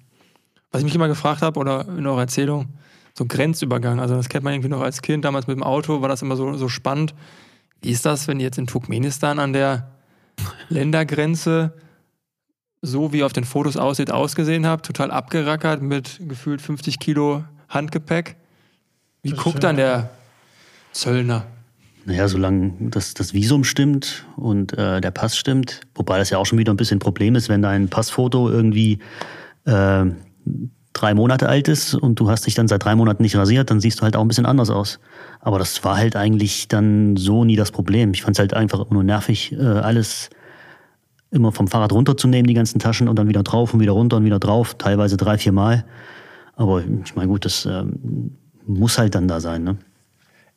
Was 0.72 0.80
ich 0.80 0.86
mich 0.86 0.96
immer 0.96 1.08
gefragt 1.08 1.42
habe, 1.42 1.60
oder 1.60 1.88
in 1.88 2.08
eurer 2.08 2.22
Erzählung, 2.22 2.68
so 3.14 3.26
Grenzübergang, 3.26 4.00
also 4.00 4.16
das 4.16 4.30
kennt 4.30 4.44
man 4.44 4.54
irgendwie 4.54 4.70
noch 4.70 4.82
als 4.82 5.02
Kind, 5.02 5.26
damals 5.26 5.48
mit 5.48 5.58
dem 5.58 5.64
Auto 5.64 6.02
war 6.02 6.10
das 6.10 6.22
immer 6.22 6.36
so, 6.36 6.54
so 6.54 6.70
spannend. 6.70 7.14
Wie 7.82 7.90
ist 7.90 8.06
das, 8.06 8.28
wenn 8.28 8.40
ihr 8.40 8.46
jetzt 8.46 8.58
in 8.58 8.68
Turkmenistan 8.68 9.40
an 9.40 9.54
der 9.54 9.92
Ländergrenze 10.70 11.74
so 12.82 13.14
wie 13.14 13.24
auf 13.24 13.34
den 13.34 13.44
Fotos 13.44 13.78
aussieht, 13.78 14.12
ausgesehen 14.12 14.66
habt, 14.66 14.86
total 14.86 15.12
abgerackert 15.12 15.82
mit 15.82 16.20
gefühlt 16.28 16.62
50 16.62 17.00
Kilo 17.00 17.44
Handgepäck? 17.70 18.38
Wie 19.24 19.32
guckt 19.32 19.64
dann 19.64 19.76
der 19.76 20.10
Zöllner? 20.92 21.46
Naja, 22.06 22.28
solange 22.28 22.74
das, 22.80 23.14
das 23.14 23.34
Visum 23.34 23.64
stimmt 23.64 24.26
und 24.36 24.76
äh, 24.76 25.02
der 25.02 25.12
Pass 25.12 25.38
stimmt, 25.38 25.82
wobei 25.94 26.18
das 26.18 26.32
ja 26.32 26.40
auch 26.40 26.46
schon 26.48 26.58
wieder 26.58 26.74
ein 26.74 26.78
bisschen 26.78 26.98
ein 26.98 27.00
Problem 27.00 27.36
ist, 27.36 27.48
wenn 27.48 27.62
dein 27.62 27.90
Passfoto 27.90 28.50
irgendwie 28.50 28.98
äh, 29.66 30.06
drei 30.94 31.14
Monate 31.14 31.48
alt 31.48 31.68
ist 31.68 31.94
und 31.94 32.20
du 32.20 32.30
hast 32.30 32.46
dich 32.46 32.54
dann 32.54 32.68
seit 32.68 32.84
drei 32.84 32.96
Monaten 32.96 33.24
nicht 33.24 33.36
rasiert, 33.36 33.72
dann 33.72 33.80
siehst 33.80 34.00
du 34.00 34.04
halt 34.04 34.16
auch 34.16 34.22
ein 34.22 34.28
bisschen 34.28 34.46
anders 34.46 34.70
aus. 34.70 35.00
Aber 35.40 35.58
das 35.58 35.84
war 35.84 35.98
halt 35.98 36.16
eigentlich 36.16 36.68
dann 36.68 37.16
so 37.16 37.46
nie 37.46 37.56
das 37.56 37.72
Problem. 37.72 38.12
Ich 38.14 38.24
fand 38.24 38.36
es 38.36 38.40
halt 38.40 38.54
einfach 38.54 38.90
nur 38.90 39.04
nervig, 39.04 39.54
äh, 39.54 39.62
alles 39.62 40.30
immer 41.32 41.52
vom 41.52 41.68
Fahrrad 41.68 41.94
runterzunehmen, 41.94 42.46
die 42.46 42.54
ganzen 42.54 42.80
Taschen 42.80 43.08
und 43.08 43.18
dann 43.18 43.30
wieder 43.30 43.44
drauf 43.44 43.74
und 43.74 43.80
wieder 43.80 43.94
runter 43.94 44.18
und 44.18 44.26
wieder 44.26 44.40
drauf, 44.40 44.76
teilweise 44.78 45.16
drei, 45.16 45.38
vier 45.38 45.54
Mal. 45.54 45.86
Aber 46.56 46.84
ich 47.06 47.16
meine, 47.16 47.30
gut, 47.30 47.46
das 47.46 47.66
ähm, 47.66 48.36
muss 48.68 48.98
halt 48.98 49.16
dann 49.16 49.30
da 49.30 49.40
sein. 49.40 49.64
Ne? 49.64 49.78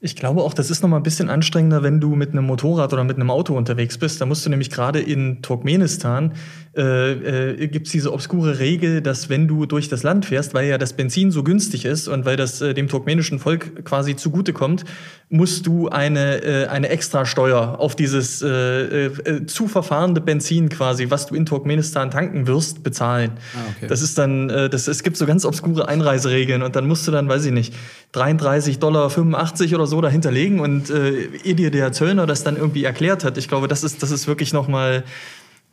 Ich 0.01 0.17
glaube 0.17 0.43
auch, 0.43 0.53
das 0.53 0.71
ist 0.71 0.83
noch 0.83 0.91
mal 0.91 0.99
ein 0.99 1.03
bisschen 1.03 1.31
anstrengender, 1.31 1.83
wenn 1.83 2.01
du 2.01 2.15
mit 2.15 2.33
einem 2.33 2.45
Motorrad 2.45 2.93
oder 2.93 3.05
mit 3.05 3.17
einem 3.17 3.31
Auto 3.31 3.57
unterwegs 3.57 3.97
bist. 3.97 4.21
Da 4.21 4.27
musst 4.27 4.45
du 4.45 4.51
nämlich 4.51 4.71
gerade 4.71 5.01
in 5.01 5.41
Turkmenistan 5.41 6.33
äh, 6.77 7.53
äh, 7.53 7.69
gibt 7.69 7.87
es 7.87 7.93
diese 7.93 8.13
obskure 8.13 8.59
Regel, 8.59 9.01
dass 9.01 9.29
wenn 9.29 9.47
du 9.47 9.67
durch 9.67 9.89
das 9.89 10.03
Land 10.03 10.27
fährst, 10.27 10.55
weil 10.55 10.69
ja 10.69 10.79
das 10.79 10.93
Benzin 10.93 11.31
so 11.31 11.43
günstig 11.43 11.85
ist 11.85 12.09
und 12.09 12.25
weil 12.25 12.37
das 12.37 12.61
äh, 12.61 12.75
dem 12.75 12.89
turkmenischen 12.89 13.39
Volk 13.39 13.85
quasi 13.85 14.17
zugutekommt, 14.17 14.85
musst 15.29 15.67
du 15.67 15.89
eine, 15.89 16.43
äh, 16.43 16.67
eine 16.67 16.89
Extrasteuer 16.89 17.79
auf 17.79 17.97
dieses 17.97 18.43
äh, 18.43 19.07
äh, 19.07 19.47
zu 19.47 19.69
verfahrende 19.69 20.21
Benzin 20.21 20.69
quasi, 20.69 21.11
was 21.11 21.27
du 21.27 21.35
in 21.35 21.47
Turkmenistan 21.47 22.11
tanken 22.11 22.47
wirst, 22.47 22.83
bezahlen. 22.83 23.33
Ah, 23.55 23.59
okay. 23.77 23.87
Das 23.89 24.03
ist 24.03 24.19
dann, 24.19 24.51
äh, 24.51 24.69
das, 24.69 24.87
es 24.89 25.03
gibt 25.03 25.17
so 25.17 25.27
ganz 25.27 25.45
obskure 25.45 25.89
Einreiseregeln 25.89 26.63
und 26.63 26.77
dann 26.77 26.87
musst 26.87 27.07
du 27.07 27.11
dann, 27.11 27.29
weiß 27.29 27.45
ich 27.47 27.53
nicht, 27.53 27.75
33 28.13 28.79
Dollar 28.79 29.11
85 29.11 29.75
oder 29.75 29.87
so 29.87 30.01
dahinterlegen 30.01 30.61
und 30.61 30.91
äh, 30.91 31.27
ehe 31.45 31.55
dir 31.55 31.71
der 31.71 31.93
Zöllner 31.93 32.27
das 32.27 32.45
dann 32.45 32.57
irgendwie 32.57 32.85
erklärt 32.85 33.25
hat, 33.25 33.39
ich 33.39 33.49
glaube, 33.49 33.69
das 33.69 33.83
ist, 33.83 34.03
das 34.03 34.11
ist 34.11 34.27
wirklich 34.29 34.53
noch 34.53 34.69
mal 34.69 35.05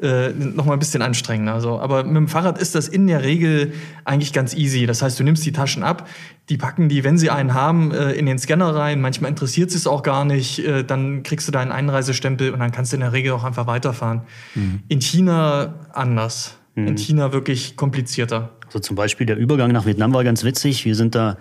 äh, 0.01 0.29
noch 0.29 0.65
mal 0.65 0.73
ein 0.73 0.79
bisschen 0.79 1.01
anstrengender. 1.01 1.53
Also, 1.53 1.79
aber 1.79 2.03
mit 2.03 2.15
dem 2.15 2.27
Fahrrad 2.27 2.57
ist 2.57 2.75
das 2.75 2.87
in 2.87 3.07
der 3.07 3.23
Regel 3.23 3.73
eigentlich 4.03 4.33
ganz 4.33 4.53
easy. 4.53 4.85
Das 4.85 5.01
heißt, 5.01 5.19
du 5.19 5.23
nimmst 5.23 5.45
die 5.45 5.51
Taschen 5.51 5.83
ab, 5.83 6.07
die 6.49 6.57
packen 6.57 6.89
die, 6.89 7.03
wenn 7.03 7.17
sie 7.17 7.29
einen 7.29 7.53
haben, 7.53 7.91
äh, 7.91 8.11
in 8.11 8.25
den 8.25 8.39
Scanner 8.39 8.75
rein. 8.75 9.01
Manchmal 9.01 9.29
interessiert 9.29 9.71
es 9.71 9.87
auch 9.87 10.03
gar 10.03 10.25
nicht. 10.25 10.59
Äh, 10.59 10.83
dann 10.83 11.23
kriegst 11.23 11.47
du 11.47 11.51
deinen 11.51 11.71
Einreisestempel 11.71 12.51
und 12.51 12.59
dann 12.59 12.71
kannst 12.71 12.91
du 12.91 12.97
in 12.97 13.01
der 13.01 13.13
Regel 13.13 13.31
auch 13.31 13.43
einfach 13.43 13.67
weiterfahren. 13.67 14.21
Mhm. 14.55 14.81
In 14.87 15.01
China 15.01 15.75
anders. 15.93 16.57
Mhm. 16.75 16.87
In 16.87 16.97
China 16.97 17.33
wirklich 17.33 17.75
komplizierter. 17.75 18.51
Also 18.65 18.79
zum 18.79 18.95
Beispiel 18.95 19.27
der 19.27 19.37
Übergang 19.37 19.71
nach 19.71 19.85
Vietnam 19.85 20.13
war 20.13 20.23
ganz 20.23 20.43
witzig. 20.43 20.85
Wir 20.85 20.95
sind 20.95 21.15
da 21.15 21.37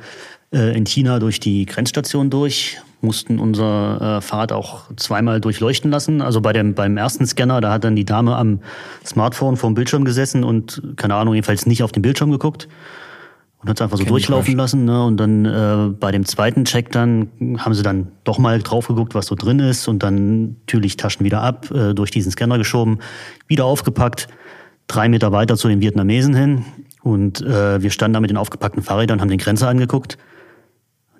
äh, 0.52 0.76
in 0.76 0.84
China 0.84 1.18
durch 1.18 1.40
die 1.40 1.64
Grenzstation 1.66 2.28
durch, 2.28 2.78
mussten 3.02 3.38
unser 3.38 4.18
äh, 4.18 4.20
Fahrrad 4.20 4.52
auch 4.52 4.84
zweimal 4.96 5.40
durchleuchten 5.40 5.90
lassen. 5.90 6.20
Also 6.20 6.40
bei 6.40 6.52
dem, 6.52 6.74
beim 6.74 6.96
ersten 6.96 7.26
Scanner, 7.26 7.60
da 7.60 7.72
hat 7.72 7.84
dann 7.84 7.96
die 7.96 8.04
Dame 8.04 8.36
am 8.36 8.60
Smartphone 9.04 9.56
vor 9.56 9.70
dem 9.70 9.74
Bildschirm 9.74 10.04
gesessen 10.04 10.44
und, 10.44 10.82
keine 10.96 11.14
Ahnung, 11.14 11.34
jedenfalls 11.34 11.66
nicht 11.66 11.82
auf 11.82 11.92
den 11.92 12.02
Bildschirm 12.02 12.30
geguckt 12.30 12.68
und 13.62 13.68
hat 13.68 13.78
es 13.78 13.82
einfach 13.82 13.98
so 13.98 14.04
Kenn 14.04 14.12
durchlaufen 14.12 14.56
lassen. 14.56 14.84
Ne? 14.84 15.04
Und 15.04 15.18
dann 15.18 15.44
äh, 15.44 15.94
bei 15.98 16.12
dem 16.12 16.24
zweiten 16.24 16.64
Check 16.64 16.92
dann 16.92 17.28
haben 17.58 17.74
sie 17.74 17.82
dann 17.82 18.08
doch 18.24 18.38
mal 18.38 18.60
drauf 18.60 18.88
geguckt, 18.88 19.14
was 19.14 19.26
so 19.26 19.34
drin 19.34 19.58
ist 19.58 19.88
und 19.88 20.02
dann 20.02 20.56
natürlich 20.60 20.96
Taschen 20.96 21.24
wieder 21.24 21.42
ab, 21.42 21.70
äh, 21.70 21.94
durch 21.94 22.10
diesen 22.10 22.32
Scanner 22.32 22.58
geschoben, 22.58 22.98
wieder 23.46 23.64
aufgepackt, 23.64 24.28
drei 24.86 25.08
Meter 25.08 25.32
weiter 25.32 25.56
zu 25.56 25.68
den 25.68 25.80
Vietnamesen 25.80 26.34
hin 26.34 26.64
und 27.02 27.40
äh, 27.42 27.82
wir 27.82 27.90
standen 27.90 28.14
da 28.14 28.20
mit 28.20 28.30
den 28.30 28.36
aufgepackten 28.36 28.82
Fahrrädern, 28.82 29.20
haben 29.20 29.28
den 29.28 29.38
Grenzer 29.38 29.68
angeguckt 29.68 30.18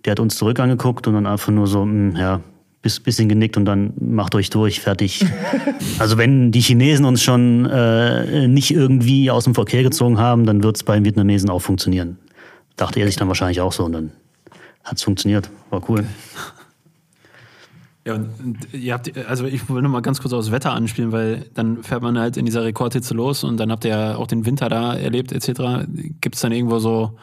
der 0.05 0.12
hat 0.12 0.20
uns 0.20 0.36
zurück 0.36 0.61
angeguckt 0.61 1.07
und 1.07 1.14
dann 1.14 1.26
einfach 1.26 1.53
nur 1.53 1.66
so, 1.66 1.84
mh, 1.84 1.92
hm, 2.12 2.16
ja, 2.16 2.40
bis, 2.82 3.01
bisschen 3.01 3.28
genickt 3.28 3.57
und 3.57 3.64
dann 3.64 3.92
macht 4.01 4.34
euch 4.34 4.51
durch, 4.51 4.80
fertig. 4.80 5.24
also 5.98 6.16
wenn 6.16 6.51
die 6.51 6.61
Chinesen 6.61 7.05
uns 7.05 7.22
schon 7.22 7.66
äh, 7.66 8.48
nicht 8.48 8.70
irgendwie 8.70 9.30
aus 9.30 9.44
dem 9.44 9.55
Verkehr 9.55 9.82
gezogen 9.82 10.18
haben, 10.18 10.46
dann 10.46 10.62
wird 10.62 10.76
es 10.76 10.82
bei 10.82 10.94
den 10.94 11.05
Vietnamesen 11.05 11.51
auch 11.51 11.61
funktionieren. 11.61 12.18
Dachte 12.76 13.01
er 13.01 13.07
sich 13.07 13.16
dann 13.16 13.28
wahrscheinlich 13.28 13.61
auch 13.61 13.72
so 13.72 13.84
und 13.84 13.92
dann 13.92 14.12
hat 14.84 14.96
es 14.96 15.03
funktioniert. 15.03 15.51
War 15.68 15.88
cool. 15.90 16.05
Ja, 18.07 18.14
und 18.14 18.30
ihr 18.72 18.94
habt, 18.94 19.14
also 19.28 19.44
ich 19.44 19.68
will 19.68 19.82
noch 19.82 19.90
mal 19.90 20.01
ganz 20.01 20.22
kurz 20.22 20.32
aufs 20.32 20.51
Wetter 20.51 20.72
anspielen, 20.72 21.12
weil 21.12 21.44
dann 21.53 21.82
fährt 21.82 22.03
man 22.03 22.18
halt 22.18 22.38
in 22.38 22.46
dieser 22.46 22.64
Rekordhitze 22.64 23.12
los 23.12 23.44
und 23.44 23.59
dann 23.59 23.70
habt 23.70 23.84
ihr 23.84 23.90
ja 23.90 24.16
auch 24.16 24.26
den 24.26 24.46
Winter 24.46 24.70
da 24.70 24.94
erlebt, 24.94 25.32
etc. 25.32 25.86
Gibt 26.22 26.36
es 26.36 26.40
dann 26.40 26.53
irgendwo 26.53 26.78
so 26.78 27.18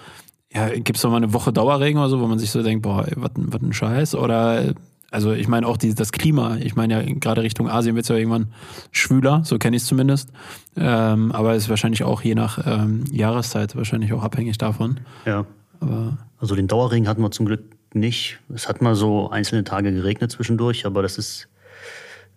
ja, 0.54 0.70
gibt 0.70 0.98
es 0.98 1.04
noch 1.04 1.12
mal 1.12 1.18
eine 1.18 1.34
Woche 1.34 1.52
Dauerregen 1.52 2.00
oder 2.00 2.10
so, 2.10 2.20
wo 2.20 2.28
man 2.28 2.40
sich 2.40 2.52
so 2.52 2.64
denkt, 2.64 2.84
boah, 2.84 3.06
was 3.16 3.62
ein 3.62 3.74
Scheiß? 3.74 4.16
Oder, 4.16 4.74
also 5.12 5.34
ich 5.34 5.48
meine 5.48 5.68
auch 5.68 5.78
die, 5.78 5.94
das 5.94 6.12
Klima, 6.12 6.58
ich 6.58 6.76
meine 6.76 6.94
ja 6.94 7.14
gerade 7.20 7.42
Richtung 7.42 7.70
Asien 7.70 7.96
wird 7.96 8.06
es 8.06 8.10
ja 8.10 8.16
irgendwann 8.16 8.48
schwüler, 8.92 9.42
so 9.44 9.58
kenne 9.58 9.76
ich 9.76 9.84
es 9.84 9.88
zumindest. 9.88 10.30
Ähm, 10.78 11.32
aber 11.34 11.54
es 11.54 11.64
ist 11.64 11.70
wahrscheinlich 11.70 12.04
auch 12.04 12.22
je 12.22 12.36
nach 12.36 12.66
ähm, 12.66 13.04
Jahreszeit 13.12 13.76
wahrscheinlich 13.76 14.14
auch 14.14 14.24
abhängig 14.24 14.58
davon. 14.58 15.00
Ja. 15.26 15.46
Aber 15.80 16.18
also 16.40 16.56
den 16.56 16.68
Dauerregen 16.68 17.08
hatten 17.08 17.22
wir 17.22 17.32
zum 17.32 17.46
Glück 17.46 17.64
nicht. 17.94 18.40
Es 18.54 18.70
hat 18.70 18.82
mal 18.82 18.96
so 18.96 19.30
einzelne 19.30 19.64
Tage 19.64 19.92
geregnet 19.92 20.32
zwischendurch, 20.32 20.86
aber 20.86 21.02
das 21.02 21.18
ist, 21.18 21.50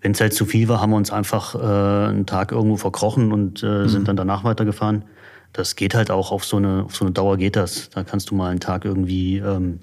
wenn 0.00 0.12
es 0.12 0.20
halt 0.20 0.32
zu 0.34 0.46
viel 0.46 0.68
war, 0.68 0.80
haben 0.80 0.90
wir 0.90 0.96
uns 0.96 1.12
einfach 1.12 1.54
äh, 1.54 2.08
einen 2.08 2.26
Tag 2.26 2.52
irgendwo 2.52 2.76
verkrochen 2.76 3.32
und 3.32 3.62
äh, 3.62 3.66
mhm. 3.66 3.88
sind 3.88 4.08
dann 4.08 4.16
danach 4.16 4.42
weitergefahren 4.42 5.04
das 5.52 5.76
geht 5.76 5.94
halt 5.94 6.10
auch 6.10 6.30
auf 6.30 6.44
so 6.44 6.56
eine, 6.56 6.84
auf 6.84 6.96
so 6.96 7.04
eine 7.04 7.12
Dauer 7.12 7.36
geht 7.36 7.56
das. 7.56 7.90
Da 7.90 8.04
kannst 8.04 8.30
du 8.30 8.34
mal 8.34 8.50
einen 8.50 8.60
Tag 8.60 8.84
irgendwie 8.84 9.38
ähm, 9.38 9.80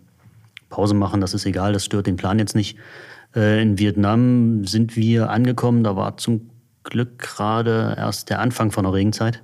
Pause 0.69 0.93
machen, 0.93 1.21
das 1.21 1.33
ist 1.33 1.45
egal, 1.45 1.73
das 1.73 1.85
stört 1.85 2.07
den 2.07 2.17
Plan 2.17 2.39
jetzt 2.39 2.55
nicht. 2.55 2.77
Äh, 3.35 3.61
in 3.61 3.77
Vietnam 3.77 4.65
sind 4.65 4.95
wir 4.95 5.29
angekommen, 5.29 5.83
da 5.83 5.95
war 5.95 6.17
zum 6.17 6.49
Glück 6.83 7.19
gerade 7.19 7.95
erst 7.97 8.29
der 8.29 8.39
Anfang 8.39 8.71
von 8.71 8.83
der 8.83 8.93
Regenzeit. 8.93 9.43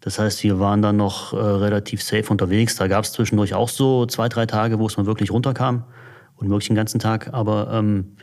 Das 0.00 0.18
heißt, 0.18 0.42
wir 0.44 0.60
waren 0.60 0.80
dann 0.80 0.96
noch 0.96 1.32
äh, 1.32 1.36
relativ 1.36 2.02
safe 2.02 2.30
unterwegs. 2.30 2.76
Da 2.76 2.86
gab 2.86 3.04
es 3.04 3.12
zwischendurch 3.12 3.54
auch 3.54 3.68
so 3.68 4.06
zwei, 4.06 4.28
drei 4.28 4.46
Tage, 4.46 4.78
wo 4.78 4.86
es 4.86 4.96
mal 4.96 5.06
wirklich 5.06 5.30
runterkam 5.30 5.84
und 6.36 6.48
wirklich 6.50 6.68
den 6.68 6.76
ganzen 6.76 7.00
Tag, 7.00 7.32
aber 7.32 7.72
ähm, 7.72 8.16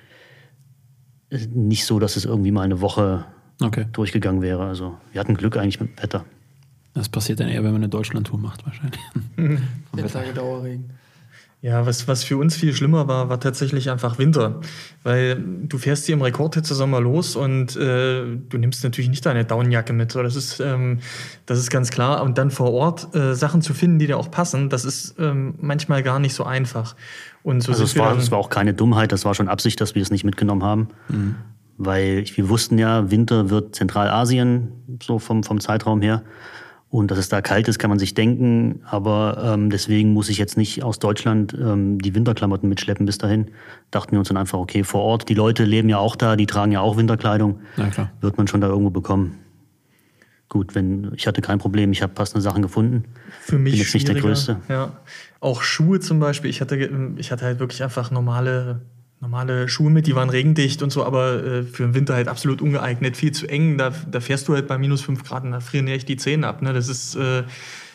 nicht 1.49 1.85
so, 1.85 1.99
dass 1.99 2.15
es 2.15 2.23
irgendwie 2.23 2.51
mal 2.51 2.61
eine 2.61 2.79
Woche 2.79 3.25
okay. 3.61 3.87
durchgegangen 3.91 4.41
wäre. 4.41 4.65
Also 4.65 4.97
wir 5.11 5.19
hatten 5.19 5.35
Glück 5.35 5.57
eigentlich 5.57 5.79
mit 5.79 5.89
dem 5.89 6.03
Wetter. 6.03 6.25
Das 6.95 7.09
passiert 7.09 7.39
dann 7.41 7.49
eher, 7.49 7.63
wenn 7.63 7.73
man 7.73 7.81
eine 7.81 7.89
Deutschlandtour 7.89 8.39
macht, 8.39 8.65
wahrscheinlich. 8.65 9.01
Zehn 9.95 10.07
Tage 10.07 10.33
Dauerregen. 10.33 10.89
Ja, 11.61 11.85
was, 11.85 12.07
was 12.07 12.23
für 12.23 12.37
uns 12.37 12.55
viel 12.55 12.73
schlimmer 12.73 13.07
war, 13.07 13.27
war 13.27 13.39
tatsächlich 13.39 13.89
einfach 13.89 14.19
Winter. 14.19 14.61
Weil 15.03 15.35
du 15.35 15.77
fährst 15.77 16.05
hier 16.05 16.13
im 16.13 16.21
Rekordhitzesommer 16.21 17.01
los 17.01 17.35
und 17.35 17.75
äh, 17.75 18.37
du 18.37 18.57
nimmst 18.57 18.83
natürlich 18.83 19.09
nicht 19.09 19.25
deine 19.25 19.45
Downjacke 19.45 19.91
mit. 19.91 20.13
Das 20.13 20.35
ist, 20.35 20.59
ähm, 20.59 20.99
das 21.47 21.57
ist 21.57 21.71
ganz 21.71 21.89
klar. 21.89 22.21
Und 22.23 22.37
dann 22.37 22.51
vor 22.51 22.71
Ort 22.71 23.15
äh, 23.15 23.33
Sachen 23.33 23.61
zu 23.61 23.73
finden, 23.73 23.99
die 23.99 24.07
dir 24.07 24.17
auch 24.17 24.29
passen, 24.29 24.69
das 24.69 24.85
ist 24.85 25.15
ähm, 25.17 25.55
manchmal 25.59 26.03
gar 26.03 26.19
nicht 26.19 26.35
so 26.35 26.43
einfach. 26.43 26.95
Und 27.41 27.61
so 27.61 27.71
also 27.71 27.83
es 27.83 27.97
war, 27.97 28.15
es 28.15 28.29
war 28.29 28.37
auch 28.37 28.49
keine 28.49 28.75
Dummheit, 28.75 29.11
das 29.11 29.25
war 29.25 29.33
schon 29.33 29.49
Absicht, 29.49 29.81
dass 29.81 29.95
wir 29.95 30.01
es 30.03 30.11
nicht 30.11 30.23
mitgenommen 30.23 30.63
haben. 30.63 30.89
Mhm. 31.09 31.35
Weil 31.77 32.25
wir 32.35 32.47
wussten 32.47 32.77
ja, 32.77 33.09
Winter 33.09 33.49
wird 33.49 33.75
Zentralasien, 33.75 34.99
so 35.01 35.19
vom, 35.19 35.43
vom 35.43 35.59
Zeitraum 35.59 36.01
her. 36.01 36.21
Und 36.89 37.11
dass 37.11 37.17
es 37.17 37.29
da 37.29 37.41
kalt 37.41 37.67
ist, 37.67 37.79
kann 37.79 37.89
man 37.89 37.99
sich 37.99 38.13
denken. 38.13 38.81
Aber 38.85 39.53
ähm, 39.53 39.69
deswegen 39.69 40.13
muss 40.13 40.29
ich 40.29 40.37
jetzt 40.37 40.55
nicht 40.55 40.83
aus 40.83 40.99
Deutschland 40.99 41.53
ähm, 41.53 41.99
die 41.99 42.15
Winterklamotten 42.15 42.69
mitschleppen 42.69 43.05
bis 43.05 43.17
dahin. 43.17 43.51
Dachten 43.91 44.13
wir 44.13 44.19
uns 44.19 44.29
dann 44.29 44.37
einfach, 44.37 44.59
okay, 44.59 44.83
vor 44.83 45.01
Ort, 45.01 45.27
die 45.27 45.33
Leute 45.33 45.65
leben 45.65 45.89
ja 45.89 45.97
auch 45.97 46.15
da, 46.15 46.35
die 46.35 46.45
tragen 46.45 46.71
ja 46.71 46.81
auch 46.81 46.95
Winterkleidung. 46.95 47.59
Ja. 47.75 48.11
Wird 48.21 48.37
man 48.37 48.47
schon 48.47 48.61
da 48.61 48.67
irgendwo 48.67 48.91
bekommen. 48.91 49.39
Gut, 50.47 50.75
wenn 50.75 51.11
ich 51.15 51.27
hatte 51.27 51.41
kein 51.41 51.57
Problem, 51.57 51.91
ich 51.91 52.03
habe 52.03 52.13
passende 52.13 52.41
Sachen 52.41 52.61
gefunden. 52.61 53.05
Für 53.41 53.57
mich 53.57 53.73
Bin 53.73 53.81
jetzt 53.81 53.93
nicht 53.93 54.07
der 54.07 54.15
Größte. 54.15 54.57
Ja. 54.69 54.93
Auch 55.39 55.63
Schuhe 55.63 55.99
zum 55.99 56.19
Beispiel. 56.19 56.49
Ich 56.49 56.61
hatte, 56.61 56.77
ich 57.17 57.31
hatte 57.31 57.45
halt 57.45 57.59
wirklich 57.59 57.83
einfach 57.83 58.11
normale 58.11 58.81
normale 59.25 59.67
Schuhe 59.67 59.89
mit, 59.89 60.05
die 60.05 60.15
waren 60.15 60.29
regendicht 60.29 60.83
und 60.83 60.91
so, 60.91 61.03
aber 61.03 61.43
äh, 61.43 61.63
für 61.63 61.83
den 61.83 61.95
Winter 61.95 62.13
halt 62.13 62.27
absolut 62.27 62.61
ungeeignet, 62.61 63.17
viel 63.17 63.31
zu 63.31 63.47
eng. 63.47 63.79
Da, 63.79 63.91
da 64.09 64.19
fährst 64.19 64.47
du 64.47 64.53
halt 64.53 64.67
bei 64.67 64.77
minus 64.77 65.01
fünf 65.01 65.23
Grad 65.23 65.43
und 65.43 65.51
da 65.51 65.59
frieren 65.61 65.87
dir 65.87 65.93
echt 65.93 66.07
die 66.07 66.17
Zähne 66.17 66.47
ab. 66.47 66.61
Ne? 66.61 66.73
Das 66.73 66.87
ist, 66.87 67.15
äh, 67.15 67.41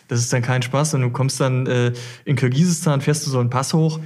das 0.09 0.19
ist 0.19 0.33
dann 0.33 0.43
kein 0.43 0.63
Spaß. 0.63 0.95
Und 0.95 1.03
du 1.03 1.11
kommst 1.11 1.41
dann 1.41 1.69
äh, 1.69 1.93
in 2.25 2.35
Kirgisistan, 2.35 3.01
fährst 3.01 3.27
du 3.27 3.31
so 3.31 3.39
einen 3.39 3.49
Pass 3.49 3.73
hoch. 3.73 4.01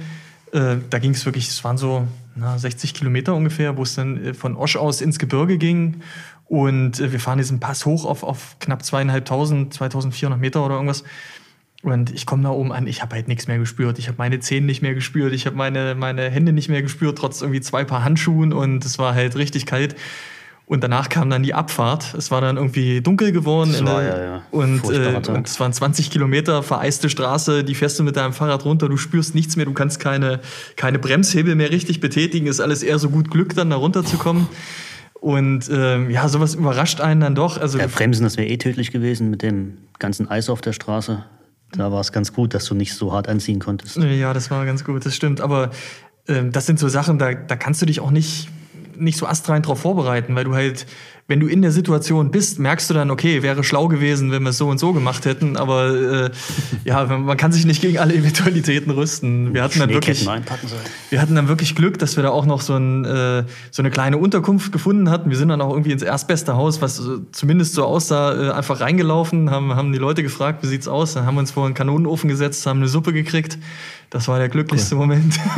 Äh, 0.51 0.77
da 0.91 0.99
ging 0.99 1.11
es 1.11 1.25
wirklich, 1.25 1.47
es 1.47 1.63
waren 1.63 1.79
so 1.79 2.07
na, 2.35 2.59
60 2.59 2.93
Kilometer 2.93 3.33
ungefähr, 3.33 3.75
wo 3.75 3.81
es 3.81 3.95
dann 3.95 4.23
äh, 4.23 4.33
von 4.35 4.55
Osch 4.55 4.75
aus 4.75 5.01
ins 5.01 5.17
Gebirge 5.17 5.57
ging. 5.57 6.01
Und 6.47 6.99
äh, 6.99 7.11
wir 7.11 7.19
fahren 7.19 7.39
diesen 7.39 7.59
Pass 7.59 7.87
hoch 7.87 8.05
auf, 8.05 8.21
auf 8.21 8.57
knapp 8.59 8.85
zweieinhalbtausend, 8.85 9.73
2400 9.73 10.39
Meter 10.39 10.63
oder 10.63 10.75
irgendwas. 10.75 11.03
Und 11.85 12.11
ich 12.11 12.25
komme 12.25 12.41
da 12.41 12.49
oben 12.49 12.73
an, 12.73 12.87
ich 12.87 13.03
habe 13.03 13.15
halt 13.15 13.27
nichts 13.27 13.47
mehr 13.47 13.59
gespürt. 13.59 13.99
Ich 13.99 14.07
habe 14.07 14.17
meine 14.17 14.39
Zähne 14.39 14.65
nicht 14.65 14.81
mehr 14.81 14.95
gespürt, 14.95 15.33
ich 15.33 15.45
habe 15.45 15.55
meine, 15.55 15.93
meine 15.93 16.31
Hände 16.31 16.51
nicht 16.51 16.67
mehr 16.67 16.81
gespürt, 16.81 17.19
trotz 17.19 17.41
irgendwie 17.41 17.61
zwei 17.61 17.83
Paar 17.83 18.03
Handschuhen 18.03 18.53
und 18.53 18.83
es 18.83 18.97
war 18.97 19.13
halt 19.13 19.35
richtig 19.35 19.67
kalt. 19.67 19.95
Und 20.65 20.83
danach 20.83 21.09
kam 21.09 21.29
dann 21.29 21.43
die 21.43 21.53
Abfahrt. 21.53 22.15
Es 22.15 22.31
war 22.31 22.41
dann 22.41 22.57
irgendwie 22.57 23.01
dunkel 23.01 23.31
geworden. 23.31 23.71
War, 23.85 24.01
ja, 24.01 24.19
ja. 24.19 24.41
Und, 24.49 24.83
äh, 24.89 25.21
und 25.29 25.47
es 25.47 25.59
waren 25.59 25.71
20 25.71 26.09
Kilometer 26.09 26.63
vereiste 26.63 27.07
Straße, 27.07 27.63
die 27.63 27.75
fährst 27.75 27.99
du 27.99 28.03
mit 28.03 28.15
deinem 28.15 28.33
Fahrrad 28.33 28.65
runter, 28.65 28.89
du 28.89 28.97
spürst 28.97 29.35
nichts 29.35 29.55
mehr, 29.55 29.67
du 29.67 29.73
kannst 29.73 29.99
keine, 29.99 30.39
keine 30.75 30.97
Bremshebel 30.97 31.53
mehr 31.53 31.69
richtig 31.69 31.99
betätigen. 31.99 32.47
Ist 32.47 32.61
alles 32.61 32.81
eher 32.81 32.97
so 32.97 33.11
gut 33.11 33.29
Glück, 33.29 33.53
dann 33.53 33.69
da 33.69 33.75
runterzukommen. 33.75 34.47
Und 35.13 35.69
ähm, 35.71 36.09
ja, 36.09 36.27
sowas 36.29 36.55
überrascht 36.55 36.99
einen 36.99 37.21
dann 37.21 37.35
doch. 37.35 37.61
Also 37.61 37.77
ja, 37.77 37.85
Bremsen, 37.85 38.23
das 38.23 38.37
wäre 38.37 38.47
eh 38.47 38.57
tödlich 38.57 38.89
gewesen 38.91 39.29
mit 39.29 39.43
dem 39.43 39.77
ganzen 39.99 40.27
Eis 40.27 40.49
auf 40.49 40.61
der 40.61 40.73
Straße. 40.73 41.23
Da 41.77 41.91
war 41.91 42.01
es 42.01 42.11
ganz 42.11 42.33
gut, 42.33 42.53
dass 42.53 42.65
du 42.65 42.75
nicht 42.75 42.93
so 42.93 43.13
hart 43.13 43.27
anziehen 43.27 43.59
konntest. 43.59 43.97
Ja, 43.97 44.33
das 44.33 44.51
war 44.51 44.65
ganz 44.65 44.83
gut, 44.83 45.05
das 45.05 45.15
stimmt. 45.15 45.41
Aber 45.41 45.71
äh, 46.27 46.43
das 46.49 46.65
sind 46.65 46.79
so 46.79 46.87
Sachen, 46.87 47.19
da, 47.19 47.33
da 47.33 47.55
kannst 47.55 47.81
du 47.81 47.85
dich 47.85 47.99
auch 47.99 48.11
nicht 48.11 48.49
nicht 48.97 49.17
so 49.17 49.25
astrein 49.25 49.61
drauf 49.61 49.79
vorbereiten, 49.81 50.35
weil 50.35 50.43
du 50.43 50.53
halt, 50.53 50.85
wenn 51.27 51.39
du 51.39 51.47
in 51.47 51.61
der 51.61 51.71
Situation 51.71 52.31
bist, 52.31 52.59
merkst 52.59 52.89
du 52.89 52.93
dann, 52.93 53.11
okay, 53.11 53.41
wäre 53.41 53.63
schlau 53.63 53.87
gewesen, 53.87 54.31
wenn 54.31 54.43
wir 54.43 54.51
es 54.51 54.57
so 54.57 54.67
und 54.67 54.77
so 54.77 54.93
gemacht 54.93 55.25
hätten, 55.25 55.57
aber 55.57 56.25
äh, 56.25 56.29
ja, 56.83 57.05
man 57.05 57.37
kann 57.37 57.51
sich 57.51 57.65
nicht 57.65 57.81
gegen 57.81 57.97
alle 57.97 58.13
Eventualitäten 58.13 58.91
rüsten. 58.91 59.53
Wir 59.53 59.63
hatten 59.63 59.79
dann 59.79 59.89
wirklich, 59.89 60.27
wir 61.09 61.21
hatten 61.21 61.35
dann 61.35 61.47
wirklich 61.47 61.75
Glück, 61.75 61.97
dass 61.99 62.15
wir 62.15 62.23
da 62.23 62.29
auch 62.29 62.45
noch 62.45 62.61
so, 62.61 62.75
ein, 62.75 63.05
äh, 63.05 63.43
so 63.71 63.81
eine 63.81 63.91
kleine 63.91 64.17
Unterkunft 64.17 64.71
gefunden 64.71 65.09
hatten. 65.09 65.29
Wir 65.29 65.37
sind 65.37 65.49
dann 65.49 65.61
auch 65.61 65.71
irgendwie 65.71 65.91
ins 65.91 66.03
erstbeste 66.03 66.55
Haus, 66.55 66.81
was 66.81 66.99
äh, 66.99 67.19
zumindest 67.31 67.73
so 67.73 67.85
aussah, 67.85 68.49
äh, 68.49 68.51
einfach 68.51 68.79
reingelaufen, 68.79 69.49
haben, 69.49 69.75
haben 69.75 69.91
die 69.91 69.99
Leute 69.99 70.23
gefragt, 70.23 70.63
wie 70.63 70.67
sieht's 70.67 70.87
aus? 70.87 71.13
Dann 71.13 71.25
haben 71.25 71.35
wir 71.35 71.41
uns 71.41 71.51
vor 71.51 71.65
einen 71.65 71.73
Kanonenofen 71.73 72.29
gesetzt, 72.29 72.65
haben 72.65 72.79
eine 72.79 72.87
Suppe 72.87 73.13
gekriegt. 73.13 73.57
Das 74.09 74.27
war 74.27 74.37
der 74.39 74.49
glücklichste 74.49 74.95
Moment. 74.95 75.39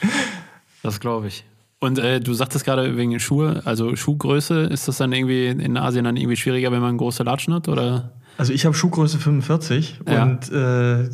Das 0.86 1.00
glaube 1.00 1.26
ich. 1.26 1.44
Und 1.78 1.98
äh, 1.98 2.20
du 2.20 2.32
sagtest 2.32 2.64
gerade 2.64 2.96
wegen 2.96 3.18
Schuhe, 3.20 3.60
also 3.64 3.94
Schuhgröße, 3.96 4.60
ist 4.62 4.88
das 4.88 4.96
dann 4.96 5.12
irgendwie 5.12 5.46
in 5.46 5.76
Asien 5.76 6.04
dann 6.04 6.16
irgendwie 6.16 6.36
schwieriger, 6.36 6.72
wenn 6.72 6.80
man 6.80 6.96
große 6.96 7.22
Latschen 7.22 7.52
hat? 7.52 7.68
Oder? 7.68 8.12
Also 8.38 8.52
ich 8.52 8.64
habe 8.64 8.74
Schuhgröße 8.74 9.18
45 9.18 10.00
Ja. 10.08 10.22
und 10.22 10.50
äh, 10.50 11.08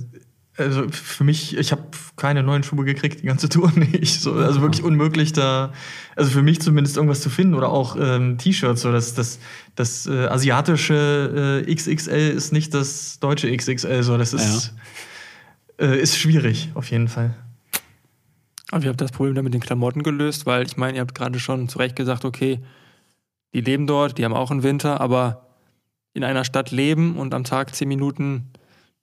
also 0.57 0.87
für 0.91 1.25
mich, 1.25 1.57
ich 1.57 1.73
habe 1.73 1.83
keine 2.17 2.43
neuen 2.43 2.63
Schuhe 2.63 2.85
gekriegt, 2.85 3.23
die 3.23 3.27
ganze 3.27 3.49
Tour 3.51 3.73
nicht. 3.75 4.21
So, 4.21 4.35
also 4.35 4.61
wirklich 4.61 4.85
unmöglich 4.85 5.33
da, 5.33 5.73
also 6.15 6.31
für 6.31 6.43
mich 6.43 6.61
zumindest 6.61 6.97
irgendwas 6.97 7.23
zu 7.23 7.31
finden 7.31 7.55
oder 7.55 7.69
auch 7.71 7.97
ähm, 7.99 8.39
T-Shirts. 8.39 8.83
So 8.83 8.93
das, 8.93 9.15
das, 9.15 9.39
das 9.75 10.07
äh, 10.07 10.27
asiatische 10.27 11.65
äh, 11.67 11.75
XXL 11.75 12.31
ist 12.37 12.53
nicht 12.53 12.75
das 12.75 13.19
deutsche 13.19 13.55
XXL. 13.55 14.03
So 14.03 14.17
das 14.19 14.33
ist, 14.33 14.75
äh, 15.81 15.99
ist 16.01 16.19
schwierig 16.19 16.71
auf 16.75 16.91
jeden 16.91 17.09
Fall. 17.09 17.35
Aber 18.73 18.83
ihr 18.83 18.89
habt 18.89 19.01
das 19.01 19.13
Problem 19.13 19.35
dann 19.35 19.45
mit 19.45 19.55
den 19.55 19.61
Klamotten 19.61 20.03
gelöst, 20.03 20.47
weil 20.47 20.67
ich 20.67 20.77
meine, 20.77 20.97
ihr 20.97 21.03
habt 21.03 21.15
gerade 21.15 21.39
schon 21.39 21.69
zu 21.69 21.79
Recht 21.79 21.95
gesagt, 21.95 22.25
okay, 22.25 22.59
die 23.55 23.61
leben 23.61 23.87
dort, 23.87 24.17
die 24.17 24.25
haben 24.25 24.33
auch 24.33 24.51
einen 24.51 24.63
Winter, 24.63 25.01
aber 25.01 25.47
in 26.15 26.25
einer 26.25 26.45
Stadt 26.45 26.71
leben 26.71 27.17
und 27.17 27.35
am 27.35 27.45
Tag 27.45 27.75
zehn 27.75 27.87
Minuten 27.87 28.51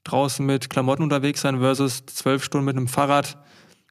draußen 0.03 0.43
mit 0.43 0.71
Klamotten 0.71 1.03
unterwegs 1.03 1.41
sein 1.41 1.59
versus 1.59 2.03
zwölf 2.07 2.43
Stunden 2.43 2.65
mit 2.65 2.75
einem 2.75 2.87
Fahrrad 2.87 3.37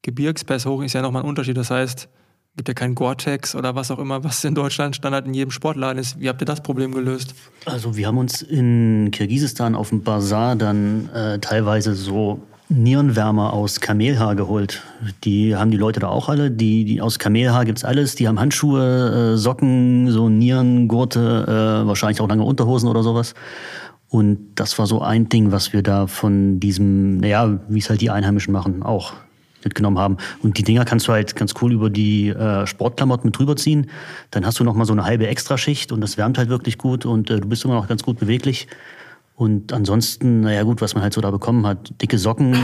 Gebirgspass 0.02 0.66
hoch 0.66 0.82
ist 0.82 0.94
ja 0.94 1.02
nochmal 1.02 1.22
ein 1.22 1.28
Unterschied. 1.28 1.56
Das 1.56 1.70
heißt, 1.70 2.08
gibt 2.56 2.68
ja 2.68 2.74
kein 2.74 2.94
Gore-Tex 2.94 3.54
oder 3.54 3.74
was 3.74 3.90
auch 3.90 3.98
immer, 3.98 4.24
was 4.24 4.42
in 4.44 4.54
Deutschland 4.54 4.96
Standard 4.96 5.26
in 5.26 5.34
jedem 5.34 5.52
Sportladen 5.52 5.98
ist. 5.98 6.20
Wie 6.20 6.28
habt 6.28 6.42
ihr 6.42 6.44
das 6.44 6.60
Problem 6.62 6.92
gelöst? 6.92 7.34
Also 7.64 7.96
wir 7.96 8.06
haben 8.06 8.18
uns 8.18 8.42
in 8.42 9.10
Kirgisistan 9.12 9.74
auf 9.74 9.90
dem 9.90 10.02
Bazar 10.02 10.56
dann 10.56 11.08
äh, 11.10 11.38
teilweise 11.38 11.94
so 11.94 12.42
Nierenwärmer 12.70 13.54
aus 13.54 13.80
Kamelhaar 13.80 14.36
geholt. 14.36 14.82
Die 15.24 15.56
haben 15.56 15.70
die 15.70 15.78
Leute 15.78 16.00
da 16.00 16.08
auch 16.08 16.28
alle. 16.28 16.50
Die, 16.50 16.84
die 16.84 17.00
aus 17.00 17.18
Kamelhaar 17.18 17.64
gibt's 17.64 17.84
alles. 17.84 18.14
Die 18.14 18.28
haben 18.28 18.38
Handschuhe, 18.38 19.34
äh, 19.34 19.36
Socken, 19.38 20.10
so 20.10 20.28
Nierengurte, 20.28 21.82
äh, 21.84 21.86
wahrscheinlich 21.86 22.20
auch 22.20 22.28
lange 22.28 22.44
Unterhosen 22.44 22.88
oder 22.88 23.02
sowas. 23.02 23.34
Und 24.10 24.38
das 24.54 24.78
war 24.78 24.86
so 24.86 25.00
ein 25.00 25.28
Ding, 25.28 25.50
was 25.50 25.72
wir 25.72 25.82
da 25.82 26.06
von 26.06 26.60
diesem, 26.60 27.18
naja, 27.18 27.58
wie 27.68 27.78
es 27.78 27.88
halt 27.88 28.00
die 28.00 28.10
Einheimischen 28.10 28.52
machen, 28.52 28.82
auch 28.82 29.14
mitgenommen 29.64 29.98
haben. 29.98 30.16
Und 30.42 30.58
die 30.58 30.62
Dinger 30.62 30.84
kannst 30.84 31.08
du 31.08 31.12
halt 31.12 31.36
ganz 31.36 31.54
cool 31.60 31.72
über 31.72 31.90
die 31.90 32.28
äh, 32.28 32.66
Sportklamotten 32.66 33.28
mit 33.28 33.38
drüber 33.38 33.56
ziehen. 33.56 33.90
Dann 34.30 34.46
hast 34.46 34.60
du 34.60 34.64
noch 34.64 34.74
mal 34.74 34.84
so 34.84 34.92
eine 34.92 35.04
halbe 35.04 35.26
Extraschicht 35.26 35.90
und 35.90 36.00
das 36.00 36.16
wärmt 36.16 36.38
halt 36.38 36.48
wirklich 36.48 36.78
gut 36.78 37.06
und 37.06 37.30
äh, 37.30 37.40
du 37.40 37.48
bist 37.48 37.64
immer 37.64 37.74
noch 37.74 37.88
ganz 37.88 38.02
gut 38.02 38.18
beweglich. 38.18 38.68
Und 39.38 39.72
ansonsten, 39.72 40.40
naja 40.40 40.64
gut, 40.64 40.80
was 40.80 40.94
man 40.96 41.04
halt 41.04 41.12
so 41.12 41.20
da 41.20 41.30
bekommen 41.30 41.64
hat, 41.64 42.02
dicke 42.02 42.18
Socken 42.18 42.56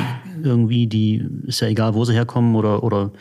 irgendwie, 0.43 0.89
die 0.89 1.25
ist 1.47 1.61
ja 1.61 1.69
egal, 1.69 1.95
wo 1.95 2.05
sie 2.05 2.15
herkommen 2.15 2.57
oder, 2.57 2.83
oder 2.83 3.13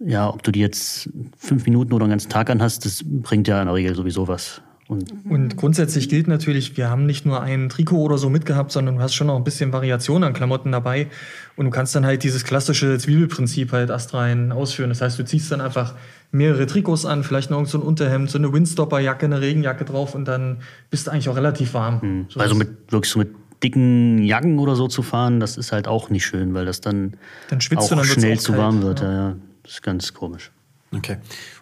ja, 0.00 0.28
ob 0.28 0.42
du 0.42 0.50
die 0.50 0.58
jetzt 0.58 1.08
fünf 1.36 1.64
Minuten 1.66 1.92
oder 1.92 2.04
einen 2.04 2.10
ganzen 2.10 2.30
Tag 2.30 2.50
anhast, 2.50 2.84
das 2.84 3.04
bringt 3.04 3.46
ja 3.46 3.60
in 3.60 3.66
der 3.66 3.76
Regel 3.76 3.94
sowieso 3.94 4.26
was. 4.26 4.60
Und 4.92 5.12
Und 5.30 5.56
grundsätzlich 5.56 6.08
gilt 6.08 6.28
natürlich, 6.28 6.76
wir 6.76 6.90
haben 6.90 7.06
nicht 7.06 7.24
nur 7.26 7.40
ein 7.40 7.68
Trikot 7.68 8.00
oder 8.02 8.18
so 8.18 8.28
mitgehabt, 8.30 8.72
sondern 8.72 8.96
du 8.96 9.02
hast 9.02 9.14
schon 9.14 9.26
noch 9.26 9.36
ein 9.36 9.44
bisschen 9.44 9.72
Variation 9.72 10.24
an 10.24 10.32
Klamotten 10.32 10.72
dabei. 10.72 11.08
Und 11.56 11.66
du 11.66 11.70
kannst 11.70 11.94
dann 11.94 12.04
halt 12.06 12.22
dieses 12.22 12.44
klassische 12.44 12.98
Zwiebelprinzip 12.98 13.72
halt 13.72 13.90
astrein 13.90 14.52
ausführen. 14.52 14.90
Das 14.90 15.00
heißt, 15.00 15.18
du 15.18 15.24
ziehst 15.24 15.50
dann 15.52 15.60
einfach 15.60 15.94
mehrere 16.30 16.66
Trikots 16.66 17.04
an, 17.04 17.24
vielleicht 17.24 17.50
noch 17.50 17.64
so 17.66 17.78
ein 17.78 17.82
Unterhemd, 17.82 18.30
so 18.30 18.38
eine 18.38 18.52
Windstopper-Jacke, 18.52 19.26
eine 19.26 19.40
Regenjacke 19.40 19.84
drauf 19.84 20.14
und 20.14 20.24
dann 20.26 20.58
bist 20.90 21.06
du 21.06 21.10
eigentlich 21.10 21.28
auch 21.28 21.36
relativ 21.36 21.74
warm. 21.74 22.26
So 22.30 22.40
also 22.40 22.54
mit 22.54 22.90
wirklich 22.90 23.10
so 23.12 23.18
mit 23.18 23.30
dicken 23.62 24.22
Jacken 24.22 24.58
oder 24.58 24.74
so 24.74 24.88
zu 24.88 25.02
fahren, 25.02 25.40
das 25.40 25.56
ist 25.56 25.72
halt 25.72 25.86
auch 25.86 26.10
nicht 26.10 26.24
schön, 26.24 26.54
weil 26.54 26.64
das 26.64 26.80
dann, 26.80 27.14
Dann 27.48 27.60
schwitzt 27.60 27.84
auch 27.84 27.88
du, 27.90 27.94
dann 27.96 28.04
schnell 28.04 28.36
auch 28.36 28.40
zu 28.40 28.52
kalt, 28.52 28.62
warm 28.62 28.82
wird. 28.82 29.00
ja. 29.02 29.12
Ja. 29.12 29.28
Ja, 29.28 29.36
Das 29.62 29.72
ist 29.74 29.82
ganz 29.82 30.12
komisch. 30.14 30.50
Okay. 30.94 31.18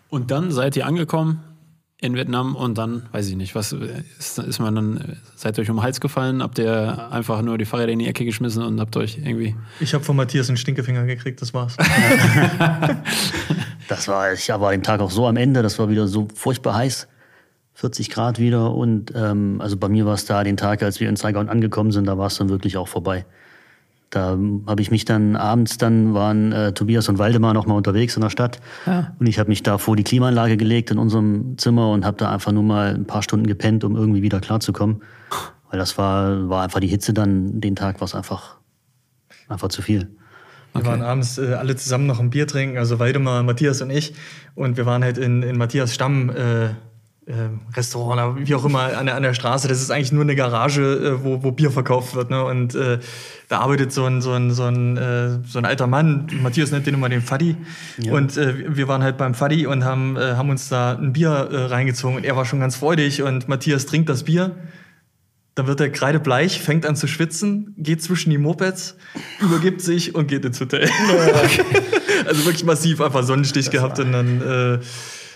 Und 0.08 0.30
dann 0.30 0.50
seid 0.50 0.76
ihr 0.76 0.86
angekommen 0.86 1.40
in 2.00 2.14
Vietnam 2.14 2.56
und 2.56 2.78
dann, 2.78 3.02
weiß 3.12 3.28
ich 3.28 3.36
nicht, 3.36 3.54
was 3.54 3.72
ist, 3.72 4.38
ist 4.38 4.58
man 4.58 4.74
dann, 4.74 5.18
seid 5.36 5.58
ihr 5.58 5.62
euch 5.62 5.70
um 5.70 5.76
den 5.76 5.82
Hals 5.82 6.00
gefallen? 6.00 6.42
Habt 6.42 6.58
ihr 6.58 7.08
einfach 7.10 7.42
nur 7.42 7.58
die 7.58 7.66
Fahrräder 7.66 7.92
in 7.92 7.98
die 7.98 8.06
Ecke 8.06 8.24
geschmissen 8.24 8.62
und 8.62 8.80
habt 8.80 8.96
euch 8.96 9.18
irgendwie. 9.18 9.54
Ich 9.80 9.92
habe 9.92 10.02
von 10.02 10.16
Matthias 10.16 10.48
einen 10.48 10.56
Stinkefinger 10.56 11.04
gekriegt, 11.04 11.42
das 11.42 11.52
war's. 11.52 11.76
Das 13.90 14.06
war, 14.06 14.32
ich 14.32 14.48
war 14.48 14.70
den 14.70 14.84
Tag 14.84 15.00
auch 15.00 15.10
so 15.10 15.26
am 15.26 15.36
Ende, 15.36 15.62
das 15.62 15.80
war 15.80 15.90
wieder 15.90 16.06
so 16.06 16.28
furchtbar 16.32 16.76
heiß. 16.76 17.08
40 17.74 18.10
Grad 18.10 18.38
wieder 18.38 18.72
und 18.72 19.12
ähm, 19.16 19.60
also 19.60 19.76
bei 19.76 19.88
mir 19.88 20.06
war 20.06 20.14
es 20.14 20.26
da 20.26 20.44
den 20.44 20.56
Tag, 20.56 20.82
als 20.84 21.00
wir 21.00 21.08
in 21.08 21.16
Saigon 21.16 21.48
angekommen 21.48 21.90
sind, 21.90 22.06
da 22.06 22.16
war 22.16 22.28
es 22.28 22.36
dann 22.36 22.50
wirklich 22.50 22.76
auch 22.76 22.86
vorbei. 22.86 23.24
Da 24.10 24.36
habe 24.66 24.82
ich 24.82 24.90
mich 24.90 25.04
dann 25.04 25.36
abends, 25.36 25.78
dann 25.78 26.14
waren 26.14 26.50
äh, 26.50 26.72
Tobias 26.72 27.08
und 27.08 27.18
Waldemar 27.18 27.54
noch 27.54 27.66
mal 27.66 27.74
unterwegs 27.74 28.16
in 28.16 28.22
der 28.22 28.30
Stadt 28.30 28.60
und 29.18 29.26
ich 29.26 29.38
habe 29.38 29.48
mich 29.48 29.62
da 29.62 29.78
vor 29.78 29.94
die 29.94 30.02
Klimaanlage 30.02 30.56
gelegt 30.56 30.90
in 30.90 30.98
unserem 30.98 31.56
Zimmer 31.58 31.90
und 31.90 32.04
habe 32.04 32.16
da 32.16 32.32
einfach 32.32 32.50
nur 32.50 32.64
mal 32.64 32.92
ein 32.92 33.06
paar 33.06 33.22
Stunden 33.22 33.46
gepennt, 33.46 33.84
um 33.84 33.94
irgendwie 33.94 34.22
wieder 34.22 34.40
klarzukommen, 34.40 35.02
weil 35.70 35.78
das 35.78 35.96
war 35.96 36.48
war 36.48 36.64
einfach 36.64 36.80
die 36.80 36.88
Hitze 36.88 37.12
dann 37.12 37.60
den 37.60 37.76
Tag 37.76 38.00
war 38.00 38.06
es 38.06 38.16
einfach 38.16 38.56
einfach 39.48 39.68
zu 39.68 39.80
viel. 39.80 40.08
Wir 40.72 40.86
waren 40.86 41.02
abends 41.02 41.38
äh, 41.38 41.54
alle 41.54 41.76
zusammen 41.76 42.06
noch 42.06 42.20
ein 42.20 42.30
Bier 42.30 42.46
trinken, 42.46 42.78
also 42.78 42.98
Waldemar, 42.98 43.42
Matthias 43.42 43.82
und 43.82 43.90
ich. 43.90 44.14
Und 44.54 44.76
wir 44.76 44.86
waren 44.86 45.02
halt 45.02 45.18
in, 45.18 45.42
in 45.42 45.58
Matthias 45.58 45.94
Stamm. 45.94 46.30
Äh, 46.30 46.70
Restaurant, 47.74 48.12
oder 48.12 48.46
wie 48.46 48.54
auch 48.54 48.64
immer, 48.64 48.96
an 48.96 49.06
der, 49.06 49.16
an 49.16 49.22
der 49.22 49.34
Straße. 49.34 49.68
Das 49.68 49.80
ist 49.80 49.90
eigentlich 49.90 50.12
nur 50.12 50.22
eine 50.22 50.36
Garage, 50.36 50.82
äh, 50.82 51.24
wo, 51.24 51.42
wo 51.42 51.52
Bier 51.52 51.70
verkauft 51.70 52.14
wird. 52.14 52.30
Ne? 52.30 52.44
Und 52.44 52.74
äh, 52.74 52.98
da 53.48 53.60
arbeitet 53.60 53.92
so 53.92 54.04
ein, 54.04 54.22
so 54.22 54.32
ein, 54.32 54.50
so 54.50 54.64
ein, 54.64 54.96
äh, 54.96 55.38
so 55.46 55.58
ein 55.58 55.64
alter 55.64 55.86
Mann, 55.86 56.28
Matthias 56.42 56.70
nennt 56.70 56.86
den 56.86 56.94
immer 56.94 57.08
den 57.08 57.22
Faddy. 57.22 57.56
Und 58.10 58.36
äh, 58.36 58.76
wir 58.76 58.88
waren 58.88 59.02
halt 59.02 59.16
beim 59.16 59.34
Faddy 59.34 59.66
und 59.66 59.84
haben, 59.84 60.16
äh, 60.16 60.34
haben 60.34 60.50
uns 60.50 60.68
da 60.68 60.92
ein 60.92 61.12
Bier 61.12 61.30
äh, 61.30 61.56
reingezogen. 61.66 62.16
Und 62.16 62.24
er 62.24 62.36
war 62.36 62.44
schon 62.44 62.60
ganz 62.60 62.76
freudig 62.76 63.22
und 63.22 63.48
Matthias 63.48 63.86
trinkt 63.86 64.08
das 64.08 64.24
Bier. 64.24 64.56
Dann 65.56 65.66
wird 65.66 65.80
er 65.80 65.90
kreidebleich, 65.90 66.60
fängt 66.60 66.86
an 66.86 66.94
zu 66.94 67.08
schwitzen, 67.08 67.74
geht 67.76 68.02
zwischen 68.02 68.30
die 68.30 68.38
Mopeds, 68.38 68.96
übergibt 69.40 69.80
sich 69.80 70.14
und 70.14 70.28
geht 70.28 70.44
ins 70.44 70.60
Hotel. 70.60 70.88
also 72.26 72.44
wirklich 72.44 72.64
massiv 72.64 73.00
einfach 73.00 73.24
Sonnenstich 73.24 73.70
gehabt 73.70 73.98
und 73.98 74.12
dann 74.12 74.40
äh, 74.40 74.78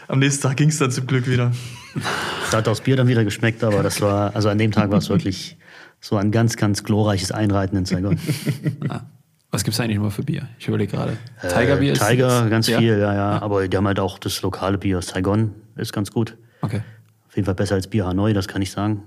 am 0.08 0.18
nächsten 0.18 0.42
Tag 0.42 0.56
ging 0.56 0.68
es 0.68 0.78
dann 0.78 0.90
zum 0.90 1.06
Glück 1.06 1.28
wieder. 1.28 1.52
Da 2.50 2.58
hat 2.58 2.66
das 2.66 2.80
Bier 2.80 2.96
dann 2.96 3.08
wieder 3.08 3.24
geschmeckt, 3.24 3.64
aber 3.64 3.82
das 3.82 4.00
war, 4.00 4.34
also 4.34 4.48
an 4.48 4.58
dem 4.58 4.72
Tag 4.72 4.90
war 4.90 4.98
es 4.98 5.08
wirklich 5.08 5.56
so 6.00 6.16
ein 6.16 6.30
ganz, 6.30 6.56
ganz 6.56 6.84
glorreiches 6.84 7.32
Einreiten 7.32 7.76
in 7.76 7.84
Saigon. 7.84 8.18
Was 9.50 9.62
gibt's 9.62 9.78
eigentlich 9.78 9.96
immer 9.96 10.10
für 10.10 10.24
Bier? 10.24 10.48
Ich 10.58 10.66
überlege 10.66 10.96
gerade. 10.96 11.16
Tigerbier 11.40 11.90
äh, 11.90 11.92
ist. 11.92 12.06
Tiger, 12.06 12.50
ganz 12.50 12.66
ja? 12.66 12.78
viel, 12.78 12.98
ja, 12.98 13.14
ja. 13.14 13.42
Aber 13.42 13.68
die 13.68 13.76
haben 13.76 13.86
halt 13.86 14.00
auch 14.00 14.18
das 14.18 14.42
lokale 14.42 14.78
Bier. 14.78 15.00
Saigon 15.00 15.52
ist 15.76 15.92
ganz 15.92 16.10
gut. 16.10 16.36
Okay. 16.60 16.82
Auf 17.28 17.36
jeden 17.36 17.46
Fall 17.46 17.54
besser 17.54 17.76
als 17.76 17.86
Bier 17.86 18.06
Hanoi, 18.06 18.32
das 18.32 18.48
kann 18.48 18.62
ich 18.62 18.72
sagen. 18.72 19.04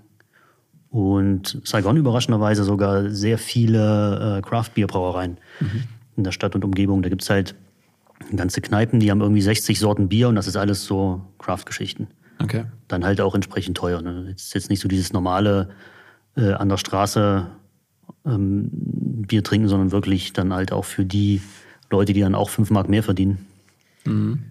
Und 0.90 1.60
Saigon 1.66 1.98
überraschenderweise 1.98 2.64
sogar 2.64 3.10
sehr 3.10 3.38
viele 3.38 4.38
äh, 4.38 4.42
Craft-Bier-Brauereien 4.42 5.38
in 6.16 6.24
der 6.24 6.32
Stadt 6.32 6.56
und 6.56 6.64
Umgebung. 6.64 7.02
Da 7.02 7.10
gibt's 7.10 7.30
halt 7.30 7.56
ganze 8.36 8.62
Kneipen, 8.62 9.00
die 9.00 9.12
haben 9.12 9.22
irgendwie 9.22 9.42
60 9.42 9.80
Sorten 9.80 10.10
Bier 10.10 10.30
und 10.30 10.36
das 10.36 10.48
ist 10.48 10.58
alles 10.58 10.86
so 10.86 11.22
Craft-Geschichten. 11.40 12.08
Okay. 12.40 12.66
dann 12.88 13.04
halt 13.04 13.20
auch 13.20 13.34
entsprechend 13.34 13.78
teuer. 13.78 14.02
Ne? 14.02 14.28
Jetzt 14.30 14.54
jetzt 14.54 14.70
nicht 14.70 14.80
so 14.80 14.88
dieses 14.88 15.12
normale 15.12 15.70
äh, 16.36 16.54
an 16.54 16.70
der 16.70 16.78
Straße 16.78 17.48
ähm, 18.26 18.70
Bier 19.28 19.44
trinken, 19.44 19.68
sondern 19.68 19.92
wirklich 19.92 20.34
dann 20.34 20.54
halt 20.54 20.72
auch 20.72 20.86
für 20.86 21.04
die 21.04 21.42
Leute, 21.90 22.14
die 22.14 22.22
dann 22.22 22.36
auch 22.36 22.50
fünf 22.50 22.70
Mark 22.70 22.90
mehr 22.90 23.04
verdienen. 23.04 23.46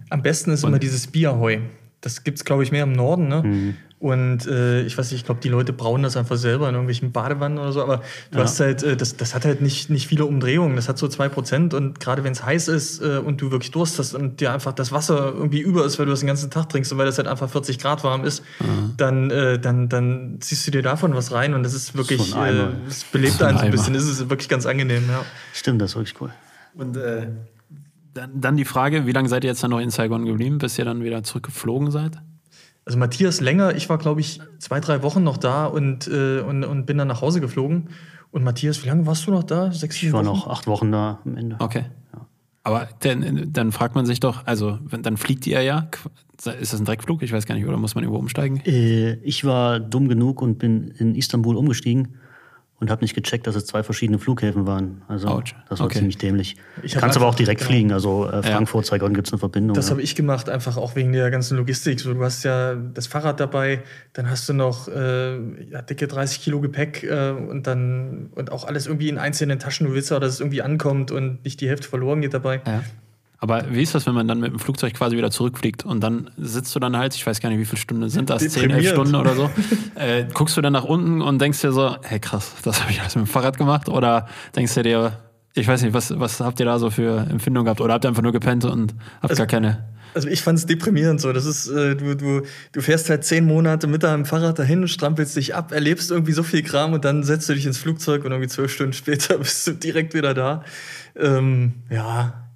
Am 0.09 0.21
besten 0.21 0.51
ist 0.51 0.63
immer 0.63 0.79
dieses 0.79 1.07
Bierheu. 1.07 1.59
Das 2.01 2.23
gibt's 2.23 2.45
glaube 2.45 2.63
ich, 2.63 2.71
mehr 2.71 2.83
im 2.83 2.91
Norden. 2.91 3.27
Ne? 3.27 3.75
Und 3.99 4.45
äh, 4.45 4.83
ich 4.83 4.95
weiß 4.95 5.09
nicht, 5.09 5.21
ich 5.21 5.25
glaube, 5.25 5.41
die 5.41 5.49
Leute 5.49 5.73
brauen 5.73 6.03
das 6.03 6.17
einfach 6.17 6.35
selber 6.35 6.69
in 6.69 6.75
irgendwelchen 6.75 7.11
Badewannen 7.11 7.57
oder 7.57 7.71
so. 7.71 7.81
Aber 7.81 8.03
du 8.29 8.37
hast 8.37 8.59
halt, 8.59 8.83
äh, 8.83 8.95
das, 8.95 9.17
das 9.17 9.33
hat 9.33 9.43
halt 9.43 9.59
nicht, 9.61 9.89
nicht 9.89 10.05
viele 10.05 10.25
Umdrehungen. 10.25 10.75
Das 10.75 10.87
hat 10.87 10.99
so 10.99 11.07
zwei 11.07 11.29
Prozent. 11.29 11.73
Und 11.73 11.99
gerade 11.99 12.23
wenn 12.23 12.31
es 12.31 12.43
heiß 12.43 12.67
ist 12.67 13.01
äh, 13.01 13.17
und 13.17 13.41
du 13.41 13.49
wirklich 13.49 13.71
Durst 13.71 13.97
hast 13.97 14.13
und 14.13 14.39
dir 14.39 14.53
einfach 14.53 14.73
das 14.73 14.91
Wasser 14.91 15.33
irgendwie 15.33 15.61
über 15.61 15.83
ist, 15.83 15.97
weil 15.97 16.05
du 16.05 16.11
das 16.11 16.19
den 16.19 16.27
ganzen 16.27 16.51
Tag 16.51 16.69
trinkst 16.69 16.91
und 16.91 16.99
weil 16.99 17.07
das 17.07 17.17
halt 17.17 17.27
einfach 17.27 17.49
40 17.49 17.79
Grad 17.79 18.03
warm 18.03 18.23
ist, 18.23 18.43
dann, 18.97 19.31
äh, 19.31 19.57
dann, 19.57 19.89
dann 19.89 20.37
ziehst 20.41 20.67
du 20.67 20.71
dir 20.71 20.83
davon 20.83 21.15
was 21.15 21.31
rein. 21.31 21.55
Und 21.55 21.63
das 21.63 21.73
ist 21.73 21.97
wirklich, 21.97 22.21
So 22.21 22.37
ein 22.37 22.55
äh, 22.55 22.67
das 22.85 23.03
belebt 23.03 23.39
So 23.39 23.45
ein 23.45 23.49
einen 23.49 23.57
so 23.57 23.65
ein 23.65 23.71
bisschen. 23.71 23.93
Das 23.95 24.03
ist 24.03 24.29
wirklich 24.29 24.47
ganz 24.47 24.67
angenehm, 24.67 25.05
ja. 25.09 25.25
Stimmt, 25.53 25.81
das 25.81 25.91
ist 25.91 25.95
wirklich 25.95 26.21
cool. 26.21 26.29
Und 26.75 26.97
äh, 26.97 27.29
Dann, 28.13 28.39
dann 28.39 28.57
die 28.57 28.65
Frage, 28.65 29.07
wie 29.07 29.11
lange 29.11 29.27
seid 29.27 29.43
ihr 29.43 29.49
jetzt 29.49 29.63
dann 29.63 29.71
noch 29.71 29.79
in 29.79 29.89
Saigon 29.89 30.25
geblieben, 30.25 30.59
bis 30.59 30.77
ihr 30.77 30.85
dann 30.85 31.03
wieder 31.03 31.23
zurückgeflogen 31.23 31.89
seid? 31.89 32.21
Also 32.87 32.97
Matthias 32.97 33.41
länger, 33.41 33.75
ich 33.75 33.89
war, 33.89 33.97
glaube 33.97 34.21
ich, 34.21 34.39
zwei, 34.59 34.79
drei 34.79 35.03
Wochen 35.03 35.21
noch 35.21 35.35
da 35.35 35.65
und, 35.65 36.07
äh, 36.07 36.39
und, 36.39 36.63
und 36.63 36.85
bin 36.85 36.97
dann 36.97 37.09
nach 37.09 37.19
Hause 37.19 37.41
geflogen. 37.41 37.89
Und 38.31 38.45
Matthias, 38.45 38.81
wie 38.81 38.87
lange 38.87 39.05
warst 39.05 39.27
du 39.27 39.31
noch 39.31 39.43
da? 39.43 39.73
Sechs, 39.73 39.95
Ich 39.95 40.01
sieben 40.01 40.13
war 40.13 40.25
Wochen? 40.25 40.37
noch 40.37 40.47
acht 40.47 40.67
Wochen 40.67 40.89
da 40.93 41.19
am 41.25 41.35
Ende. 41.35 41.57
Okay. 41.59 41.83
Aber 42.63 42.87
dann, 43.01 43.49
dann 43.51 43.73
fragt 43.73 43.95
man 43.95 44.05
sich 44.05 44.21
doch, 44.21 44.45
also 44.45 44.79
wenn, 44.85 45.03
dann 45.03 45.17
fliegt 45.17 45.45
ihr 45.47 45.61
ja, 45.63 45.89
ist 46.61 46.73
das 46.73 46.79
ein 46.79 46.85
Dreckflug? 46.85 47.23
Ich 47.23 47.33
weiß 47.33 47.45
gar 47.45 47.55
nicht, 47.55 47.65
oder 47.65 47.75
muss 47.77 47.93
man 47.93 48.05
irgendwo 48.05 48.19
umsteigen? 48.19 48.61
Äh, 48.65 49.15
ich 49.15 49.43
war 49.43 49.81
dumm 49.81 50.07
genug 50.07 50.41
und 50.41 50.57
bin 50.57 50.87
in 50.97 51.15
Istanbul 51.15 51.57
umgestiegen 51.57 52.15
und 52.79 52.91
habe 52.91 53.03
nicht 53.03 53.15
gecheckt, 53.15 53.47
dass 53.47 53.55
es 53.55 53.65
zwei 53.65 53.81
verschiedene 53.81 54.19
Flughäfen 54.19 54.67
waren. 54.67 55.01
Also 55.07 55.29
Ouch. 55.29 55.55
das 55.67 55.79
war 55.79 55.87
Okay. 55.87 55.97
ziemlich 55.97 56.17
dämlich. 56.17 56.57
Ich 56.83 56.93
kannst 56.93 57.17
aber 57.17 57.25
auch 57.25 57.33
direkt 57.33 57.61
genau. 57.61 57.71
fliegen. 57.71 57.91
Also 57.91 58.29
äh, 58.29 58.43
Frankfurt, 58.43 58.85
Saigon 58.85 59.13
gibt 59.13 59.27
es 59.27 59.33
eine 59.33 59.39
Verbindung. 59.39 59.73
Das 59.75 59.87
ja. 59.87 59.91
habe 59.91 60.01
ich 60.01 60.15
gemacht, 60.15 60.47
einfach 60.47 60.77
auch 60.77 60.95
wegen 60.95 61.11
der 61.11 61.31
ganzen 61.31 61.57
Logistik. 61.57 61.99
So, 61.99 62.13
du 62.13 62.23
hast 62.23 62.43
ja 62.43 62.75
das 62.75 63.07
Fahrrad 63.07 63.39
dabei, 63.39 63.81
dann 64.13 64.29
hast 64.29 64.47
du 64.47 64.53
noch 64.53 64.87
äh, 64.87 65.37
ja, 65.69 65.81
dicke 65.81 66.07
30 66.07 66.41
Kilo 66.41 66.61
Gepäck 66.61 67.03
äh, 67.03 67.31
und 67.31 67.65
dann 67.65 68.29
und 68.35 68.51
auch 68.51 68.63
alles 68.63 68.85
irgendwie 68.85 69.09
in 69.09 69.17
einzelnen 69.17 69.57
Taschen. 69.57 69.87
Du 69.87 69.93
willst 69.93 70.11
ja, 70.11 70.19
dass 70.19 70.33
es 70.33 70.39
irgendwie 70.39 70.61
ankommt 70.61 71.09
und 71.11 71.43
nicht 71.43 71.61
die 71.61 71.69
Hälfte 71.69 71.87
verloren 71.87 72.21
geht 72.21 72.35
dabei. 72.35 72.61
Ja. 72.67 72.83
Aber 73.39 73.65
wie 73.69 73.83
ist 73.83 73.93
das, 73.93 74.07
wenn 74.07 74.15
man 74.15 74.27
dann 74.27 74.39
mit 74.39 74.51
dem 74.51 74.59
Flugzeug 74.59 74.93
quasi 74.95 75.15
wieder 75.15 75.29
zurückfliegt 75.29 75.85
und 75.85 76.01
dann 76.01 76.31
sitzt 76.37 76.73
du 76.75 76.79
dann 76.79 76.97
halt, 76.97 77.13
ich 77.13 77.25
weiß 77.25 77.39
gar 77.39 77.49
nicht, 77.49 77.59
wie 77.59 77.65
viele 77.65 77.79
Stunden 77.79 78.09
sind 78.09 78.29
das, 78.29 78.41
10, 78.41 78.49
11 78.49 78.53
Deprimiert. 78.61 78.93
Stunden 78.93 79.15
oder 79.15 79.35
so, 79.35 79.49
äh, 79.95 80.25
guckst 80.33 80.57
du 80.57 80.61
dann 80.61 80.73
nach 80.73 80.85
unten 80.85 81.21
und 81.21 81.39
denkst 81.39 81.61
dir 81.61 81.71
so, 81.71 81.97
hey 82.03 82.19
krass, 82.19 82.53
das 82.63 82.81
habe 82.81 82.91
ich 82.91 82.99
alles 82.99 83.15
mit 83.15 83.25
dem 83.25 83.29
Fahrrad 83.29 83.57
gemacht 83.57 83.89
oder 83.89 84.27
denkst 84.55 84.73
du 84.73 84.83
dir, 84.83 85.19
ich 85.53 85.67
weiß 85.67 85.83
nicht, 85.83 85.93
was, 85.93 86.19
was 86.19 86.39
habt 86.39 86.59
ihr 86.59 86.65
da 86.65 86.79
so 86.79 86.89
für 86.89 87.27
Empfindungen 87.29 87.65
gehabt 87.65 87.81
oder 87.81 87.93
habt 87.93 88.05
ihr 88.05 88.09
einfach 88.09 88.23
nur 88.23 88.31
gepennt 88.31 88.65
und 88.65 88.95
habt 89.21 89.35
gar 89.35 89.47
keine... 89.47 89.85
Also 90.13 90.29
ich 90.29 90.41
fand 90.41 90.57
es 90.57 90.65
deprimierend 90.65 91.21
so. 91.21 91.31
Das 91.31 91.45
ist, 91.45 91.67
äh, 91.67 91.95
du, 91.95 92.15
du, 92.15 92.41
du 92.71 92.81
fährst 92.81 93.09
halt 93.09 93.23
zehn 93.23 93.45
Monate 93.45 93.85
mit 93.85 94.01
deinem 94.01 94.25
Fahrrad 94.25 94.57
dahin, 94.57 94.87
strampelst 94.87 95.35
dich 95.35 95.53
ab, 95.53 95.71
erlebst 95.71 96.09
irgendwie 96.09 96.31
so 96.31 96.41
viel 96.41 96.63
Kram 96.63 96.93
und 96.93 97.05
dann 97.05 97.23
setzt 97.23 97.49
du 97.49 97.53
dich 97.53 97.67
ins 97.67 97.77
Flugzeug 97.77 98.25
und 98.25 98.31
irgendwie 98.31 98.49
zwölf 98.49 98.71
Stunden 98.71 98.93
später 98.93 99.37
bist 99.39 99.67
du 99.67 99.73
direkt 99.73 100.15
wieder 100.15 100.33
da. 100.33 100.63
Ähm, 101.15 101.73
ja, 101.91 102.46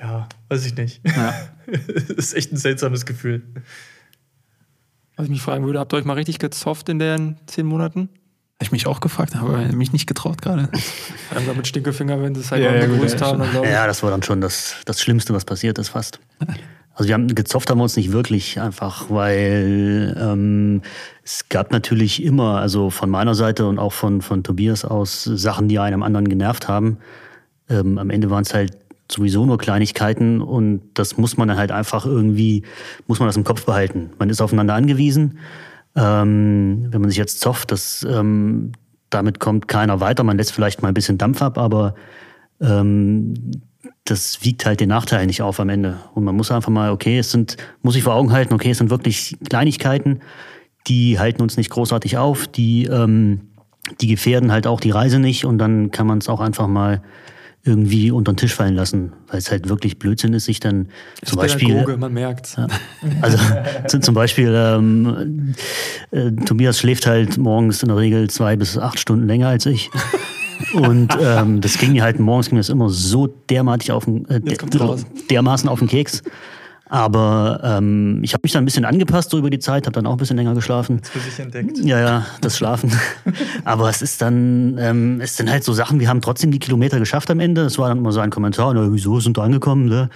ja, 0.00 0.28
weiß 0.48 0.66
ich 0.66 0.76
nicht. 0.76 1.00
Ja. 1.04 1.34
das 1.66 2.08
ist 2.16 2.34
echt 2.34 2.52
ein 2.52 2.56
seltsames 2.56 3.06
Gefühl. 3.06 3.42
Was 5.16 5.24
ich 5.24 5.30
mich 5.30 5.42
fragen 5.42 5.64
würde, 5.66 5.80
habt 5.80 5.92
ihr 5.92 5.96
euch 5.96 6.04
mal 6.04 6.14
richtig 6.14 6.38
gezofft 6.38 6.88
in 6.88 6.98
den 6.98 7.36
zehn 7.46 7.66
Monaten? 7.66 8.08
Hab 8.58 8.62
ich 8.62 8.72
mich 8.72 8.86
auch 8.86 9.00
gefragt, 9.00 9.36
aber 9.36 9.58
mich 9.72 9.92
nicht 9.92 10.06
getraut 10.06 10.42
gerade. 10.42 10.68
Einfach 11.34 11.54
mit 11.54 11.66
Stinkefinger, 11.66 12.20
wenn 12.22 12.34
sie 12.34 12.40
es 12.40 12.50
halt 12.50 12.62
Ja, 12.62 12.70
mal 12.70 12.80
ja, 12.80 12.86
begrüßt 12.86 13.20
ja, 13.20 13.26
haben. 13.26 13.42
Ja, 13.64 13.86
das 13.86 14.02
war 14.02 14.10
dann 14.10 14.22
schon 14.22 14.40
das, 14.40 14.76
das 14.84 15.00
Schlimmste, 15.00 15.34
was 15.34 15.44
passiert 15.44 15.78
ist 15.78 15.90
fast. 15.90 16.20
Also 16.94 17.06
wir 17.06 17.14
haben 17.14 17.32
gezofft 17.32 17.70
haben 17.70 17.78
wir 17.78 17.84
uns 17.84 17.96
nicht 17.96 18.10
wirklich 18.10 18.60
einfach, 18.60 19.08
weil 19.08 20.16
ähm, 20.20 20.82
es 21.22 21.48
gab 21.48 21.70
natürlich 21.70 22.24
immer, 22.24 22.58
also 22.58 22.90
von 22.90 23.08
meiner 23.08 23.36
Seite 23.36 23.68
und 23.68 23.78
auch 23.78 23.92
von, 23.92 24.20
von 24.20 24.42
Tobias 24.42 24.84
aus, 24.84 25.22
Sachen, 25.22 25.68
die 25.68 25.78
einem 25.78 26.02
anderen 26.02 26.28
genervt 26.28 26.66
haben. 26.66 26.98
Ähm, 27.70 27.98
am 27.98 28.10
Ende 28.10 28.30
waren 28.30 28.42
es 28.42 28.52
halt 28.52 28.76
sowieso 29.10 29.46
nur 29.46 29.58
Kleinigkeiten 29.58 30.40
und 30.40 30.82
das 30.94 31.16
muss 31.16 31.36
man 31.36 31.48
dann 31.48 31.56
halt 31.56 31.72
einfach 31.72 32.04
irgendwie, 32.04 32.62
muss 33.06 33.20
man 33.20 33.28
das 33.28 33.36
im 33.36 33.44
Kopf 33.44 33.64
behalten. 33.64 34.10
Man 34.18 34.30
ist 34.30 34.40
aufeinander 34.40 34.74
angewiesen. 34.74 35.38
Ähm, 35.96 36.86
wenn 36.90 37.00
man 37.00 37.10
sich 37.10 37.18
jetzt 37.18 37.40
zofft, 37.40 37.72
das, 37.72 38.06
ähm, 38.08 38.72
damit 39.10 39.40
kommt 39.40 39.68
keiner 39.68 40.00
weiter. 40.00 40.22
Man 40.22 40.36
lässt 40.36 40.52
vielleicht 40.52 40.82
mal 40.82 40.88
ein 40.88 40.94
bisschen 40.94 41.18
Dampf 41.18 41.40
ab, 41.42 41.58
aber 41.58 41.94
ähm, 42.60 43.34
das 44.04 44.44
wiegt 44.44 44.66
halt 44.66 44.80
den 44.80 44.88
Nachteil 44.88 45.26
nicht 45.26 45.42
auf 45.42 45.60
am 45.60 45.68
Ende. 45.68 45.98
Und 46.14 46.24
man 46.24 46.36
muss 46.36 46.50
einfach 46.50 46.70
mal, 46.70 46.90
okay, 46.90 47.18
es 47.18 47.30
sind, 47.30 47.56
muss 47.82 47.96
ich 47.96 48.02
vor 48.02 48.14
Augen 48.14 48.32
halten, 48.32 48.54
okay, 48.54 48.70
es 48.70 48.78
sind 48.78 48.90
wirklich 48.90 49.36
Kleinigkeiten, 49.48 50.20
die 50.86 51.18
halten 51.18 51.42
uns 51.42 51.56
nicht 51.56 51.70
großartig 51.70 52.16
auf, 52.18 52.46
die, 52.46 52.84
ähm, 52.84 53.48
die 54.00 54.06
gefährden 54.08 54.52
halt 54.52 54.66
auch 54.66 54.80
die 54.80 54.90
Reise 54.90 55.18
nicht 55.18 55.44
und 55.44 55.58
dann 55.58 55.90
kann 55.90 56.06
man 56.06 56.18
es 56.18 56.28
auch 56.28 56.40
einfach 56.40 56.66
mal 56.66 57.02
irgendwie 57.68 58.10
unter 58.10 58.32
den 58.32 58.38
Tisch 58.38 58.54
fallen 58.54 58.74
lassen, 58.74 59.12
weil 59.28 59.38
es 59.38 59.50
halt 59.50 59.68
wirklich 59.68 59.98
Blödsinn 59.98 60.32
ist, 60.32 60.46
sich 60.46 60.58
dann 60.58 60.88
ist 61.20 61.30
zum 61.30 61.38
Beispiel. 61.38 61.68
Pädagoge, 61.68 61.98
man 61.98 62.12
merkt's. 62.12 62.56
Also 63.20 63.38
zum, 64.00 64.14
Beispiel, 64.14 64.52
ähm, 64.56 65.54
äh, 66.10 66.32
Tobias 66.32 66.78
schläft 66.78 67.06
halt 67.06 67.36
morgens 67.36 67.82
in 67.82 67.88
der 67.88 67.98
Regel 67.98 68.30
zwei 68.30 68.56
bis 68.56 68.78
acht 68.78 68.98
Stunden 68.98 69.26
länger 69.26 69.48
als 69.48 69.66
ich. 69.66 69.90
Und 70.72 71.16
ähm, 71.20 71.60
das 71.60 71.78
ging 71.78 71.92
mir 71.92 72.02
halt 72.02 72.18
morgens 72.18 72.48
ging 72.48 72.56
mir 72.56 72.60
das 72.60 72.68
immer 72.68 72.88
so 72.88 73.26
dermatig 73.26 73.92
auf 73.92 74.06
den, 74.06 74.28
äh, 74.28 74.40
dermaßen 75.30 75.68
auf 75.68 75.78
den 75.78 75.88
Keks. 75.88 76.22
Aber 76.88 77.60
ähm, 77.62 78.20
ich 78.22 78.32
habe 78.32 78.40
mich 78.44 78.52
dann 78.52 78.62
ein 78.62 78.64
bisschen 78.64 78.84
angepasst 78.84 79.30
so 79.30 79.38
über 79.38 79.50
die 79.50 79.58
Zeit, 79.58 79.86
habe 79.86 79.94
dann 79.94 80.06
auch 80.06 80.12
ein 80.12 80.16
bisschen 80.16 80.36
länger 80.36 80.54
geschlafen. 80.54 81.00
Für 81.02 81.18
sich 81.18 81.38
entdeckt. 81.38 81.78
Ja, 81.78 82.00
ja, 82.00 82.26
das 82.40 82.56
Schlafen. 82.56 82.90
Aber 83.64 83.90
es 83.90 84.00
ist 84.00 84.22
dann, 84.22 84.76
ähm, 84.78 85.20
es 85.20 85.36
sind 85.36 85.50
halt 85.50 85.64
so 85.64 85.72
Sachen, 85.72 86.00
wir 86.00 86.08
haben 86.08 86.20
trotzdem 86.20 86.50
die 86.50 86.58
Kilometer 86.58 86.98
geschafft 86.98 87.30
am 87.30 87.40
Ende. 87.40 87.62
Es 87.62 87.78
war 87.78 87.88
dann 87.88 87.98
immer 87.98 88.12
so 88.12 88.20
ein 88.20 88.30
Kommentar, 88.30 88.72
na, 88.72 88.92
wieso 88.92 89.20
sind 89.20 89.36
wir 89.36 89.42
angekommen, 89.42 89.86
ne? 89.86 90.08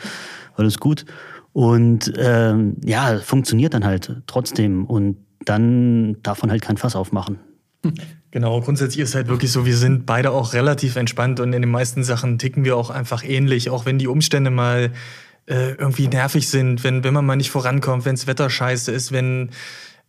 Alles 0.57 0.79
gut. 0.79 1.05
Und 1.53 2.12
ähm, 2.16 2.77
ja, 2.85 3.18
funktioniert 3.18 3.75
dann 3.75 3.85
halt 3.85 4.23
trotzdem. 4.27 4.87
Und 4.87 5.18
dann 5.45 6.23
darf 6.23 6.43
man 6.43 6.51
halt 6.51 6.62
kein 6.62 6.79
Fass 6.79 6.97
aufmachen. 6.97 7.39
Genau, 8.31 8.61
grundsätzlich 8.61 9.01
ist 9.01 9.14
halt 9.14 9.29
wirklich 9.29 9.53
so, 9.53 9.66
wir 9.66 9.77
sind 9.77 10.07
beide 10.07 10.31
auch 10.31 10.55
relativ 10.55 10.97
entspannt 10.97 11.41
und 11.41 11.53
in 11.53 11.61
den 11.61 11.70
meisten 11.70 12.03
Sachen 12.05 12.39
ticken 12.39 12.64
wir 12.64 12.77
auch 12.77 12.89
einfach 12.89 13.25
ähnlich, 13.25 13.68
auch 13.68 13.85
wenn 13.85 13.99
die 13.99 14.07
Umstände 14.07 14.51
mal 14.51 14.93
äh, 15.47 15.72
irgendwie 15.72 16.09
nervig 16.09 16.49
sind, 16.49 16.84
wenn, 16.84 17.05
wenn 17.05 17.14
man 17.14 17.26
mal 17.26 17.36
nicht 17.36 17.51
vorankommt, 17.51 18.05
wenn 18.05 18.14
das 18.14 18.26
Wetter 18.26 18.49
scheiße 18.49 18.93
ist, 18.93 19.12
wenn, 19.12 19.51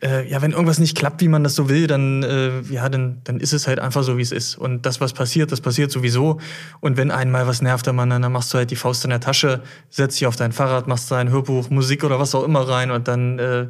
äh, 0.01 0.29
ja, 0.29 0.41
wenn 0.41 0.51
irgendwas 0.51 0.79
nicht 0.79 0.97
klappt, 0.97 1.21
wie 1.21 1.27
man 1.27 1.43
das 1.43 1.55
so 1.55 1.69
will, 1.69 1.88
dann, 1.88 2.23
äh, 2.23 2.61
ja, 2.69 2.89
dann, 2.89 3.21
dann 3.23 3.39
ist 3.39 3.53
es 3.53 3.67
halt 3.67 3.79
einfach 3.79 4.03
so, 4.03 4.17
wie 4.17 4.21
es 4.21 4.31
ist. 4.31 4.57
Und 4.57 4.86
das, 4.86 5.01
was 5.01 5.13
passiert, 5.13 5.51
das 5.51 5.61
passiert 5.61 5.91
sowieso. 5.91 6.39
Und 6.81 6.97
wenn 6.97 7.09
einmal 7.09 7.47
was 7.47 7.61
nervt, 7.61 7.88
dann, 7.88 7.97
dann 7.97 8.31
machst 8.31 8.53
du 8.53 8.57
halt 8.57 8.69
die 8.71 8.75
Faust 8.75 9.03
in 9.05 9.09
der 9.11 9.21
Tasche, 9.21 9.61
setzt 9.89 10.19
dich 10.19 10.27
auf 10.27 10.36
dein 10.36 10.51
Fahrrad, 10.51 10.88
machst 10.88 11.09
dein 11.09 11.29
Hörbuch, 11.29 11.69
Musik 11.69 12.03
oder 12.03 12.19
was 12.19 12.36
auch 12.36 12.43
immer 12.43 12.67
rein 12.67 12.91
und 12.91 13.07
dann 13.07 13.39
äh, 13.39 13.67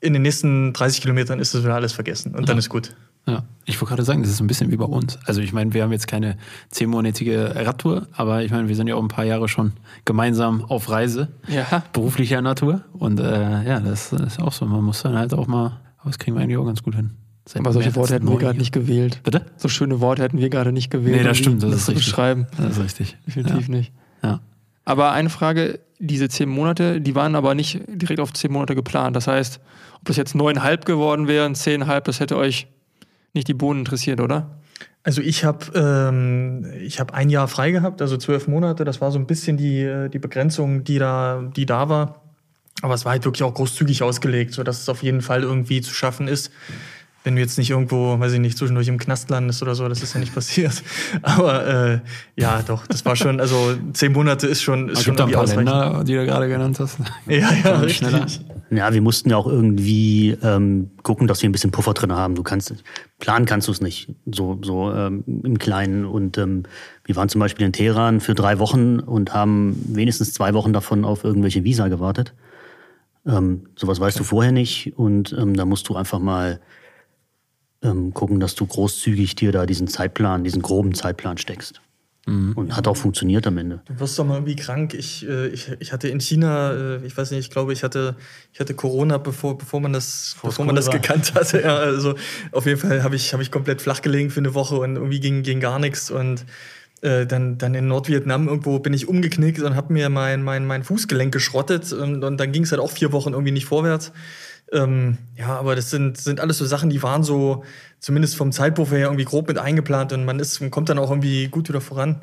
in 0.00 0.12
den 0.12 0.22
nächsten 0.22 0.72
30 0.72 1.02
Kilometern 1.02 1.38
ist 1.38 1.54
es 1.54 1.62
wieder 1.62 1.74
alles 1.74 1.92
vergessen 1.92 2.34
und 2.34 2.48
dann 2.48 2.58
ist 2.58 2.68
gut. 2.68 2.94
Ja, 3.26 3.44
ich 3.66 3.76
wollte 3.80 3.90
gerade 3.90 4.04
sagen, 4.04 4.22
das 4.22 4.30
ist 4.30 4.40
ein 4.40 4.46
bisschen 4.46 4.70
wie 4.72 4.76
bei 4.76 4.84
uns. 4.86 5.18
Also 5.26 5.40
ich 5.40 5.52
meine, 5.52 5.72
wir 5.74 5.82
haben 5.82 5.92
jetzt 5.92 6.08
keine 6.08 6.36
zehnmonatige 6.70 7.52
Radtour, 7.54 8.06
aber 8.12 8.42
ich 8.42 8.50
meine, 8.50 8.68
wir 8.68 8.74
sind 8.76 8.86
ja 8.86 8.94
auch 8.94 9.02
ein 9.02 9.08
paar 9.08 9.24
Jahre 9.24 9.48
schon 9.48 9.72
gemeinsam 10.04 10.64
auf 10.64 10.88
Reise, 10.90 11.28
Ja. 11.48 11.82
beruflicher 11.92 12.40
Natur. 12.40 12.82
Und 12.92 13.20
äh, 13.20 13.62
ja, 13.64 13.80
das 13.80 14.12
ist 14.12 14.40
auch 14.40 14.52
so. 14.52 14.64
Man 14.66 14.82
muss 14.82 15.02
dann 15.02 15.16
halt 15.18 15.34
auch 15.34 15.46
mal, 15.46 15.80
aber 15.98 16.06
das 16.10 16.18
kriegen 16.18 16.36
wir 16.36 16.42
eigentlich 16.42 16.56
auch 16.56 16.64
ganz 16.64 16.82
gut 16.82 16.94
hin. 16.94 17.10
Seit 17.46 17.60
Aber 17.60 17.72
solche 17.72 17.94
Worte 17.96 18.14
hätten 18.14 18.28
wir 18.28 18.38
gerade 18.38 18.58
nicht 18.58 18.72
gewählt. 18.72 19.20
Bitte? 19.24 19.42
So 19.56 19.68
schöne 19.68 20.00
Worte 20.00 20.22
hätten 20.22 20.38
wir 20.38 20.48
gerade 20.50 20.72
nicht 20.72 20.90
gewählt. 20.90 21.16
Nee, 21.18 21.24
das 21.24 21.36
stimmt, 21.38 21.62
die- 21.62 21.66
das 21.66 21.76
ist 21.80 21.84
zu 21.86 21.90
richtig. 21.92 22.06
beschreiben. 22.06 22.46
Das 22.56 22.76
ist 22.78 22.82
richtig. 22.82 23.16
Definitiv 23.26 23.68
nicht. 23.68 23.92
Ja. 24.22 24.40
Aber 24.84 25.12
eine 25.12 25.30
Frage, 25.30 25.80
diese 25.98 26.28
zehn 26.28 26.48
Monate, 26.48 27.00
die 27.00 27.14
waren 27.14 27.34
aber 27.34 27.54
nicht 27.54 27.80
direkt 27.88 28.20
auf 28.20 28.32
zehn 28.32 28.52
Monate 28.52 28.74
geplant. 28.74 29.16
Das 29.16 29.26
heißt, 29.26 29.60
ob 29.96 30.04
das 30.06 30.16
jetzt 30.16 30.34
neuneinhalb 30.34 30.84
geworden 30.86 31.28
wären, 31.28 31.54
zehnhalb, 31.54 32.04
das 32.04 32.20
hätte 32.20 32.36
euch 32.36 32.66
nicht 33.32 33.48
die 33.48 33.54
Bohnen 33.54 33.80
interessiert, 33.80 34.20
oder? 34.20 34.58
Also 35.02 35.22
ich 35.22 35.44
habe 35.44 35.66
ähm, 35.74 36.66
habe 36.98 37.14
ein 37.14 37.30
Jahr 37.30 37.48
frei 37.48 37.70
gehabt, 37.70 38.02
also 38.02 38.16
zwölf 38.16 38.48
Monate. 38.48 38.84
Das 38.84 39.00
war 39.00 39.10
so 39.10 39.18
ein 39.18 39.26
bisschen 39.26 39.56
die, 39.56 40.08
die 40.12 40.18
Begrenzung, 40.18 40.84
die 40.84 40.98
da, 40.98 41.42
die 41.56 41.66
da 41.66 41.88
war. 41.88 42.22
Aber 42.82 42.94
es 42.94 43.04
war 43.04 43.12
halt 43.12 43.24
wirklich 43.24 43.42
auch 43.42 43.54
großzügig 43.54 44.02
ausgelegt, 44.02 44.54
sodass 44.54 44.80
es 44.80 44.88
auf 44.88 45.02
jeden 45.02 45.22
Fall 45.22 45.42
irgendwie 45.42 45.80
zu 45.80 45.94
schaffen 45.94 46.28
ist. 46.28 46.50
Wenn 47.22 47.36
du 47.36 47.42
jetzt 47.42 47.58
nicht 47.58 47.68
irgendwo, 47.68 48.18
weiß 48.18 48.32
ich 48.32 48.40
nicht, 48.40 48.56
zwischendurch 48.56 48.88
im 48.88 48.98
Knast 48.98 49.28
landest 49.28 49.62
oder 49.62 49.74
so, 49.74 49.86
das 49.88 50.02
ist 50.02 50.14
ja 50.14 50.20
nicht 50.20 50.34
passiert. 50.34 50.82
Aber 51.22 51.66
äh, 51.66 52.00
ja, 52.36 52.62
doch, 52.62 52.86
das 52.86 53.04
war 53.04 53.14
schon, 53.14 53.40
also 53.40 53.76
zehn 53.92 54.12
Monate 54.12 54.46
ist 54.46 54.62
schon, 54.62 54.88
ist 54.88 55.02
schon 55.02 55.16
gibt 55.16 55.20
da 55.20 55.24
ein 55.24 55.30
irgendwie 55.30 55.64
paar. 55.64 55.84
Länder, 55.90 56.04
die 56.04 56.14
du 56.14 56.24
gerade 56.24 56.48
genannt 56.48 56.80
hast. 56.80 56.98
Ja, 57.26 57.50
ja, 57.64 57.76
richtig. 57.76 57.98
schneller. 57.98 58.26
Ja, 58.70 58.94
wir 58.94 59.02
mussten 59.02 59.30
ja 59.30 59.36
auch 59.36 59.48
irgendwie 59.48 60.36
ähm, 60.42 60.90
gucken, 61.02 61.26
dass 61.26 61.42
wir 61.42 61.48
ein 61.48 61.52
bisschen 61.52 61.72
Puffer 61.72 61.92
drin 61.92 62.12
haben. 62.12 62.36
Du 62.36 62.42
kannst 62.42 62.72
planen 63.18 63.44
kannst 63.44 63.66
du 63.68 63.72
es 63.72 63.80
nicht 63.80 64.14
so 64.26 64.58
so 64.62 64.92
ähm, 64.92 65.24
im 65.26 65.58
Kleinen. 65.58 66.04
Und 66.04 66.38
ähm, 66.38 66.62
wir 67.04 67.16
waren 67.16 67.28
zum 67.28 67.40
Beispiel 67.40 67.66
in 67.66 67.72
Teheran 67.72 68.20
für 68.20 68.34
drei 68.34 68.58
Wochen 68.60 69.00
und 69.00 69.34
haben 69.34 69.76
wenigstens 69.88 70.32
zwei 70.32 70.54
Wochen 70.54 70.72
davon 70.72 71.04
auf 71.04 71.24
irgendwelche 71.24 71.64
Visa 71.64 71.88
gewartet. 71.88 72.32
Ähm, 73.26 73.66
sowas 73.76 74.00
weißt 74.00 74.18
du 74.18 74.24
vorher 74.24 74.52
nicht 74.52 74.94
und 74.96 75.34
ähm, 75.38 75.54
da 75.54 75.64
musst 75.64 75.88
du 75.88 75.96
einfach 75.96 76.20
mal 76.20 76.60
ähm, 77.82 78.12
gucken, 78.14 78.40
dass 78.40 78.54
du 78.54 78.66
großzügig 78.66 79.34
dir 79.34 79.52
da 79.52 79.66
diesen 79.66 79.88
Zeitplan, 79.88 80.44
diesen 80.44 80.62
groben 80.62 80.94
Zeitplan 80.94 81.38
steckst. 81.38 81.80
Und 82.26 82.76
hat 82.76 82.86
auch 82.86 82.96
funktioniert 82.96 83.44
am 83.48 83.58
Ende. 83.58 83.80
Du 83.86 83.98
wirst 83.98 84.16
doch 84.16 84.24
mal 84.24 84.34
irgendwie 84.34 84.54
krank. 84.54 84.94
Ich, 84.94 85.26
äh, 85.28 85.48
ich, 85.48 85.72
ich 85.80 85.92
hatte 85.92 86.06
in 86.06 86.20
China, 86.20 86.72
äh, 86.72 87.04
ich 87.04 87.16
weiß 87.16 87.32
nicht, 87.32 87.40
ich 87.40 87.50
glaube, 87.50 87.72
ich 87.72 87.82
hatte, 87.82 88.14
ich 88.52 88.60
hatte 88.60 88.74
Corona, 88.74 89.18
bevor, 89.18 89.58
bevor 89.58 89.80
man 89.80 89.92
das, 89.92 90.36
bevor 90.40 90.64
man 90.64 90.76
das 90.76 90.86
war. 90.86 90.92
gekannt 90.94 91.34
hatte. 91.34 91.60
Ja, 91.62 91.76
also 91.76 92.14
auf 92.52 92.66
jeden 92.66 92.78
Fall 92.78 93.02
habe 93.02 93.16
ich, 93.16 93.32
habe 93.32 93.42
ich 93.42 93.50
komplett 93.50 93.82
flach 93.82 94.00
gelegen 94.00 94.30
für 94.30 94.38
eine 94.38 94.54
Woche 94.54 94.76
und 94.76 94.94
irgendwie 94.94 95.18
ging, 95.18 95.42
ging 95.42 95.58
gar 95.58 95.80
nichts. 95.80 96.10
Und 96.10 96.44
Äh, 97.02 97.26
dann, 97.26 97.56
dann 97.56 97.74
in 97.74 97.88
Nordvietnam 97.88 98.46
irgendwo 98.46 98.78
bin 98.78 98.92
ich 98.92 99.08
umgeknickt 99.08 99.62
und 99.62 99.74
habe 99.74 99.90
mir 99.90 100.10
mein, 100.10 100.42
mein, 100.42 100.66
mein 100.66 100.84
Fußgelenk 100.84 101.32
geschrottet 101.32 101.94
und, 101.94 102.22
und 102.22 102.36
dann 102.36 102.52
ging 102.52 102.64
es 102.64 102.72
halt 102.72 102.80
auch 102.82 102.90
vier 102.90 103.10
Wochen 103.10 103.32
irgendwie 103.32 103.52
nicht 103.52 103.64
vorwärts. 103.64 104.12
Ähm, 104.72 105.18
ja, 105.36 105.58
aber 105.58 105.74
das 105.74 105.90
sind, 105.90 106.16
sind 106.16 106.40
alles 106.40 106.58
so 106.58 106.66
Sachen, 106.66 106.90
die 106.90 107.02
waren 107.02 107.22
so, 107.22 107.64
zumindest 107.98 108.36
vom 108.36 108.52
Zeitpuffer 108.52 108.96
her, 108.96 109.06
irgendwie 109.06 109.24
grob 109.24 109.48
mit 109.48 109.58
eingeplant 109.58 110.12
und 110.12 110.24
man 110.24 110.38
ist, 110.38 110.60
man 110.60 110.70
kommt 110.70 110.88
dann 110.88 110.98
auch 110.98 111.10
irgendwie 111.10 111.48
gut 111.48 111.68
wieder 111.68 111.80
voran. 111.80 112.22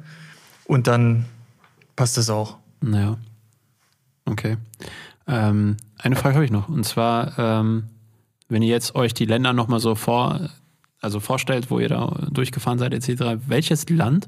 Und 0.65 0.87
dann 0.87 1.25
passt 1.95 2.17
das 2.17 2.29
auch. 2.29 2.57
Naja. 2.81 3.17
Okay. 4.25 4.57
Ähm, 5.27 5.77
eine 5.97 6.15
Frage 6.15 6.35
habe 6.35 6.45
ich 6.45 6.51
noch. 6.51 6.69
Und 6.69 6.85
zwar, 6.85 7.37
ähm, 7.37 7.87
wenn 8.49 8.61
ihr 8.61 8.69
jetzt 8.69 8.95
euch 8.95 9.13
die 9.13 9.25
Länder 9.25 9.53
nochmal 9.53 9.79
so 9.79 9.95
vor, 9.95 10.49
also 11.01 11.19
vorstellt, 11.19 11.69
wo 11.69 11.79
ihr 11.79 11.89
da 11.89 12.27
durchgefahren 12.31 12.79
seid, 12.79 12.93
etc., 12.93 13.39
welches 13.47 13.89
Land, 13.89 14.27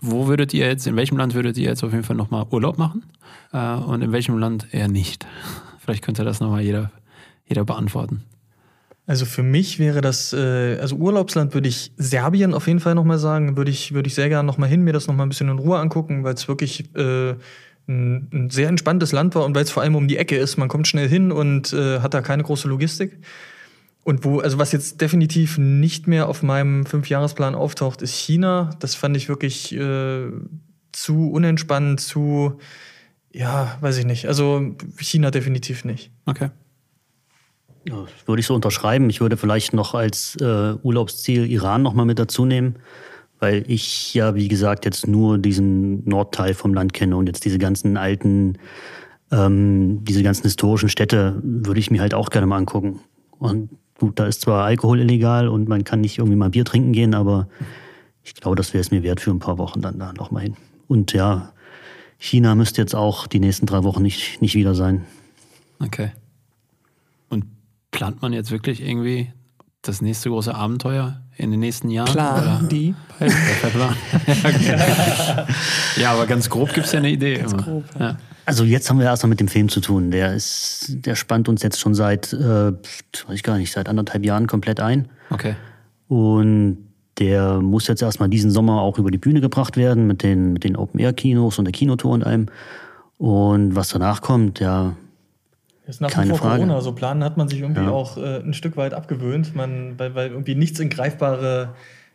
wo 0.00 0.26
würdet 0.26 0.54
ihr 0.54 0.66
jetzt, 0.66 0.86
in 0.86 0.96
welchem 0.96 1.16
Land 1.16 1.34
würdet 1.34 1.56
ihr 1.56 1.64
jetzt 1.64 1.84
auf 1.84 1.92
jeden 1.92 2.04
Fall 2.04 2.16
nochmal 2.16 2.46
Urlaub 2.50 2.78
machen? 2.78 3.04
Äh, 3.52 3.74
und 3.74 4.02
in 4.02 4.12
welchem 4.12 4.38
Land 4.38 4.68
eher 4.72 4.88
nicht? 4.88 5.26
Vielleicht 5.78 6.02
könnte 6.02 6.24
das 6.24 6.40
nochmal 6.40 6.62
jeder, 6.62 6.90
jeder 7.46 7.64
beantworten. 7.64 8.24
Also 9.06 9.26
für 9.26 9.42
mich 9.42 9.78
wäre 9.78 10.00
das, 10.00 10.32
äh, 10.32 10.78
also 10.80 10.96
Urlaubsland 10.96 11.52
würde 11.52 11.68
ich 11.68 11.92
Serbien 11.96 12.54
auf 12.54 12.66
jeden 12.66 12.80
Fall 12.80 12.94
nochmal 12.94 13.18
sagen. 13.18 13.56
Würde 13.56 13.70
ich, 13.70 13.92
würde 13.92 14.06
ich 14.06 14.14
sehr 14.14 14.30
gerne 14.30 14.46
nochmal 14.46 14.68
hin, 14.68 14.82
mir 14.82 14.94
das 14.94 15.06
nochmal 15.06 15.26
ein 15.26 15.28
bisschen 15.28 15.50
in 15.50 15.58
Ruhe 15.58 15.78
angucken, 15.78 16.24
weil 16.24 16.34
es 16.34 16.48
wirklich 16.48 16.94
äh, 16.96 17.34
ein, 17.86 18.28
ein, 18.32 18.50
sehr 18.50 18.68
entspanntes 18.68 19.12
Land 19.12 19.34
war 19.34 19.44
und 19.44 19.54
weil 19.54 19.64
es 19.64 19.70
vor 19.70 19.82
allem 19.82 19.94
um 19.94 20.08
die 20.08 20.16
Ecke 20.16 20.36
ist. 20.36 20.56
Man 20.56 20.68
kommt 20.68 20.88
schnell 20.88 21.08
hin 21.08 21.32
und 21.32 21.74
äh, 21.74 22.00
hat 22.00 22.14
da 22.14 22.22
keine 22.22 22.44
große 22.44 22.66
Logistik. 22.66 23.18
Und 24.04 24.24
wo, 24.24 24.40
also 24.40 24.58
was 24.58 24.72
jetzt 24.72 25.00
definitiv 25.02 25.58
nicht 25.58 26.06
mehr 26.06 26.28
auf 26.28 26.42
meinem 26.42 26.86
Fünfjahresplan 26.86 27.54
auftaucht, 27.54 28.00
ist 28.00 28.14
China. 28.14 28.70
Das 28.80 28.94
fand 28.94 29.16
ich 29.16 29.28
wirklich 29.28 29.74
äh, 29.74 30.28
zu 30.92 31.30
unentspannend, 31.30 32.00
zu, 32.00 32.58
ja, 33.32 33.76
weiß 33.80 33.98
ich 33.98 34.06
nicht. 34.06 34.28
Also 34.28 34.76
China 34.98 35.30
definitiv 35.30 35.84
nicht. 35.84 36.10
Okay. 36.24 36.50
Würde 37.90 38.40
ich 38.40 38.46
so 38.46 38.54
unterschreiben. 38.54 39.10
Ich 39.10 39.20
würde 39.20 39.36
vielleicht 39.36 39.72
noch 39.72 39.94
als 39.94 40.36
äh, 40.36 40.74
Urlaubsziel 40.82 41.50
Iran 41.50 41.82
noch 41.82 41.94
mal 41.94 42.04
mit 42.04 42.18
dazu 42.18 42.44
nehmen, 42.44 42.76
weil 43.40 43.64
ich 43.68 44.14
ja, 44.14 44.34
wie 44.34 44.48
gesagt, 44.48 44.84
jetzt 44.84 45.06
nur 45.06 45.38
diesen 45.38 46.08
Nordteil 46.08 46.54
vom 46.54 46.72
Land 46.72 46.92
kenne 46.94 47.16
und 47.16 47.26
jetzt 47.26 47.44
diese 47.44 47.58
ganzen 47.58 47.96
alten, 47.96 48.58
ähm, 49.30 50.04
diese 50.04 50.22
ganzen 50.22 50.44
historischen 50.44 50.88
Städte 50.88 51.40
würde 51.42 51.80
ich 51.80 51.90
mir 51.90 52.00
halt 52.00 52.14
auch 52.14 52.30
gerne 52.30 52.46
mal 52.46 52.56
angucken. 52.56 53.00
Und 53.38 53.70
gut, 53.98 54.18
da 54.18 54.26
ist 54.26 54.40
zwar 54.40 54.64
Alkohol 54.64 55.00
illegal 55.00 55.48
und 55.48 55.68
man 55.68 55.84
kann 55.84 56.00
nicht 56.00 56.18
irgendwie 56.18 56.36
mal 56.36 56.50
Bier 56.50 56.64
trinken 56.64 56.92
gehen, 56.92 57.14
aber 57.14 57.48
ich 58.22 58.34
glaube, 58.34 58.56
das 58.56 58.72
wäre 58.72 58.80
es 58.80 58.90
mir 58.90 59.02
wert 59.02 59.20
für 59.20 59.30
ein 59.30 59.40
paar 59.40 59.58
Wochen 59.58 59.82
dann 59.82 59.98
da 59.98 60.12
noch 60.14 60.30
mal 60.30 60.40
hin. 60.40 60.56
Und 60.88 61.12
ja, 61.12 61.52
China 62.16 62.54
müsste 62.54 62.80
jetzt 62.80 62.94
auch 62.94 63.26
die 63.26 63.40
nächsten 63.40 63.66
drei 63.66 63.84
Wochen 63.84 64.02
nicht, 64.02 64.40
nicht 64.40 64.54
wieder 64.54 64.74
sein. 64.74 65.04
Okay 65.80 66.12
plant 68.04 68.22
man 68.22 68.32
jetzt 68.34 68.50
wirklich 68.50 68.86
irgendwie 68.86 69.32
das 69.82 70.02
nächste 70.02 70.28
große 70.28 70.54
Abenteuer 70.54 71.22
in 71.36 71.50
den 71.50 71.60
nächsten 71.60 71.90
Jahren? 71.90 72.12
Plan 72.12 72.68
die. 72.68 72.94
Ja, 75.96 76.12
aber 76.12 76.26
ganz 76.26 76.50
grob 76.50 76.74
gibt 76.74 76.86
es 76.86 76.92
ja 76.92 76.98
eine 76.98 77.10
Idee. 77.10 77.38
Ganz 77.38 77.56
grob, 77.56 77.84
ja. 77.98 78.06
Ja. 78.08 78.16
Also 78.46 78.64
jetzt 78.64 78.90
haben 78.90 78.98
wir 78.98 79.06
erstmal 79.06 79.30
mit 79.30 79.40
dem 79.40 79.48
Film 79.48 79.70
zu 79.70 79.80
tun. 79.80 80.10
Der 80.10 80.34
ist, 80.34 80.88
der 80.88 81.14
spannt 81.14 81.48
uns 81.48 81.62
jetzt 81.62 81.80
schon 81.80 81.94
seit, 81.94 82.32
äh, 82.32 82.72
weiß 82.72 83.34
ich 83.34 83.42
gar 83.42 83.56
nicht, 83.56 83.72
seit 83.72 83.88
anderthalb 83.88 84.24
Jahren 84.24 84.46
komplett 84.46 84.80
ein. 84.80 85.08
Okay. 85.30 85.54
Und 86.08 86.76
der 87.18 87.60
muss 87.60 87.86
jetzt 87.86 88.02
erstmal 88.02 88.28
diesen 88.28 88.50
Sommer 88.50 88.82
auch 88.82 88.98
über 88.98 89.10
die 89.10 89.18
Bühne 89.18 89.40
gebracht 89.40 89.78
werden 89.78 90.06
mit 90.06 90.22
den, 90.22 90.52
mit 90.52 90.64
den 90.64 90.76
Open-Air-Kinos 90.76 91.58
und 91.58 91.64
der 91.64 91.72
Kinotour 91.72 92.12
und 92.12 92.26
allem. 92.26 92.48
Und 93.16 93.76
was 93.76 93.88
danach 93.88 94.20
kommt, 94.20 94.60
ja, 94.60 94.94
ist 95.86 96.00
nach 96.00 96.10
Keine 96.10 96.30
vor 96.30 96.38
Frage. 96.38 96.62
Corona. 96.62 96.80
So 96.80 96.92
planen 96.92 97.22
hat 97.22 97.36
man 97.36 97.48
sich 97.48 97.60
irgendwie 97.60 97.82
ja. 97.82 97.90
auch 97.90 98.16
äh, 98.16 98.40
ein 98.40 98.54
Stück 98.54 98.76
weit 98.76 98.94
abgewöhnt, 98.94 99.54
man, 99.54 99.98
weil, 99.98 100.14
weil 100.14 100.30
irgendwie 100.30 100.54
nichts 100.54 100.80
in 100.80 100.88
greifbare, 100.88 101.74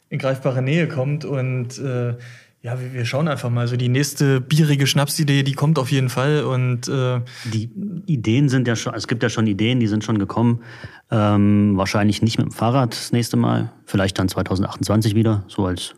in 0.10 0.20
greifbare 0.20 0.62
Nähe 0.62 0.88
kommt. 0.88 1.24
Und 1.24 1.78
äh, 1.78 2.16
ja, 2.62 2.80
wir, 2.80 2.94
wir, 2.94 3.06
schauen 3.06 3.28
einfach 3.28 3.50
mal. 3.50 3.68
So 3.68 3.78
die 3.78 3.88
nächste 3.88 4.42
bierige 4.42 4.88
Schnapsidee, 4.88 5.44
die 5.44 5.54
kommt 5.54 5.78
auf 5.78 5.92
jeden 5.92 6.10
Fall. 6.10 6.44
Und 6.44 6.88
äh, 6.88 7.22
die 7.46 7.70
Ideen 8.08 8.50
sind 8.50 8.68
ja 8.68 8.76
schon, 8.76 8.94
es 8.96 9.08
gibt 9.08 9.22
ja 9.22 9.30
schon 9.30 9.46
Ideen, 9.46 9.80
die 9.80 9.88
sind 9.88 10.04
schon 10.04 10.18
gekommen. 10.18 10.64
Ähm, 11.12 11.74
wahrscheinlich 11.78 12.22
nicht 12.22 12.38
mit 12.38 12.48
dem 12.48 12.52
Fahrrad 12.52 12.94
das 12.94 13.12
nächste 13.12 13.38
Mal, 13.38 13.72
vielleicht 13.86 14.18
dann 14.20 14.28
2028 14.28 15.16
wieder, 15.16 15.44
so 15.48 15.66
als 15.66 15.96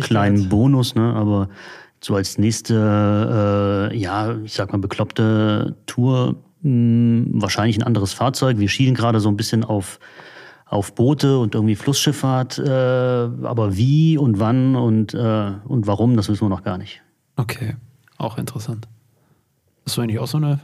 kleinen 0.00 0.48
Bonus, 0.48 0.94
ne? 0.94 1.14
Aber 1.14 1.48
so 2.00 2.14
als 2.14 2.38
nächste, 2.38 3.90
äh, 3.92 3.96
ja, 3.96 4.36
ich 4.44 4.54
sag 4.54 4.72
mal, 4.72 4.78
bekloppte 4.78 5.76
Tour 5.86 6.36
hm, 6.62 7.30
wahrscheinlich 7.34 7.78
ein 7.78 7.82
anderes 7.82 8.12
Fahrzeug. 8.12 8.58
Wir 8.58 8.68
schielen 8.68 8.94
gerade 8.94 9.20
so 9.20 9.28
ein 9.28 9.36
bisschen 9.36 9.64
auf, 9.64 9.98
auf 10.66 10.94
Boote 10.94 11.38
und 11.38 11.54
irgendwie 11.54 11.76
Flussschifffahrt. 11.76 12.58
Äh, 12.58 12.70
aber 12.70 13.76
wie 13.76 14.18
und 14.18 14.38
wann 14.38 14.76
und, 14.76 15.14
äh, 15.14 15.52
und 15.64 15.86
warum, 15.86 16.16
das 16.16 16.28
wissen 16.28 16.44
wir 16.44 16.48
noch 16.48 16.62
gar 16.62 16.78
nicht. 16.78 17.02
Okay, 17.36 17.76
auch 18.18 18.38
interessant. 18.38 18.88
Hast 19.86 19.96
du 19.96 20.02
eigentlich 20.02 20.18
auch 20.18 20.26
so 20.26 20.36
eine 20.36 20.60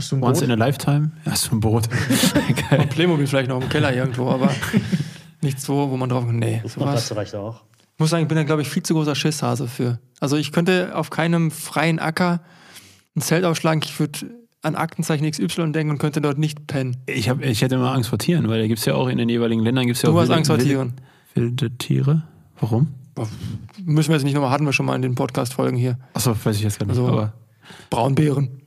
Hast 0.00 0.12
du 0.12 0.16
ein 0.16 0.20
Boot? 0.20 0.30
Once 0.30 0.42
in 0.42 0.50
a 0.50 0.54
Lifetime? 0.54 1.10
Ja, 1.26 1.32
hast 1.32 1.50
du 1.50 1.56
ein 1.56 1.60
Boot. 1.60 1.88
Geil. 2.70 2.86
Playmobil 2.86 3.26
vielleicht 3.26 3.50
noch 3.50 3.60
im 3.60 3.68
Keller 3.68 3.94
irgendwo, 3.94 4.30
aber 4.30 4.50
nichts 5.42 5.64
so, 5.64 5.90
wo 5.90 5.96
man 5.98 6.08
drauf. 6.08 6.24
Nee, 6.24 6.62
sowas. 6.64 7.08
Das 7.08 7.16
reicht 7.16 7.34
auch. 7.34 7.62
Ich 7.82 7.98
muss 7.98 8.08
sagen, 8.08 8.22
ich 8.22 8.28
bin 8.28 8.36
da, 8.36 8.44
glaube 8.44 8.62
ich, 8.62 8.70
viel 8.70 8.82
zu 8.82 8.94
großer 8.94 9.14
Schisshase 9.14 9.68
für. 9.68 9.98
Also 10.18 10.36
ich 10.36 10.52
könnte 10.52 10.92
auf 10.94 11.10
keinem 11.10 11.50
freien 11.50 11.98
Acker 11.98 12.40
ein 13.14 13.20
Zelt 13.20 13.44
aufschlagen. 13.44 13.82
Ich 13.84 14.00
würde 14.00 14.20
an 14.62 14.74
Aktenzeichen 14.74 15.30
XY 15.30 15.72
denken 15.72 15.90
und 15.90 15.98
könnte 15.98 16.20
dort 16.20 16.38
nicht 16.38 16.66
pennen. 16.66 16.96
Ich, 17.06 17.28
hab, 17.28 17.42
ich 17.42 17.62
hätte 17.62 17.76
immer 17.76 17.92
Angst 17.92 18.10
vor 18.10 18.18
Tieren, 18.18 18.48
weil 18.48 18.60
da 18.60 18.66
gibt 18.66 18.78
es 18.78 18.84
ja 18.84 18.94
auch 18.94 19.08
in 19.08 19.18
den 19.18 19.28
jeweiligen 19.28 19.62
Ländern 19.62 19.86
gibt's 19.86 20.02
ja 20.02 20.08
du 20.10 20.14
auch 20.14 20.20
hast 20.20 20.28
wilde, 20.28 20.36
Angst 20.36 20.50
vor 20.50 20.58
Tieren. 20.58 20.92
Wilde, 21.34 21.70
Tiere? 21.78 22.22
Warum? 22.60 22.88
Müssen 23.84 24.10
wir 24.10 24.16
jetzt 24.16 24.24
nicht 24.24 24.34
nochmal, 24.34 24.50
hatten 24.50 24.64
wir 24.64 24.72
schon 24.72 24.86
mal 24.86 24.96
in 24.96 25.02
den 25.02 25.14
Podcast-Folgen 25.14 25.76
hier. 25.76 25.98
Achso, 26.14 26.34
weiß 26.42 26.56
ich 26.56 26.62
jetzt 26.62 26.78
gar 26.78 26.86
nicht. 26.86 26.98
Also, 26.98 27.08
aber 27.08 27.32
Braunbären. 27.88 28.59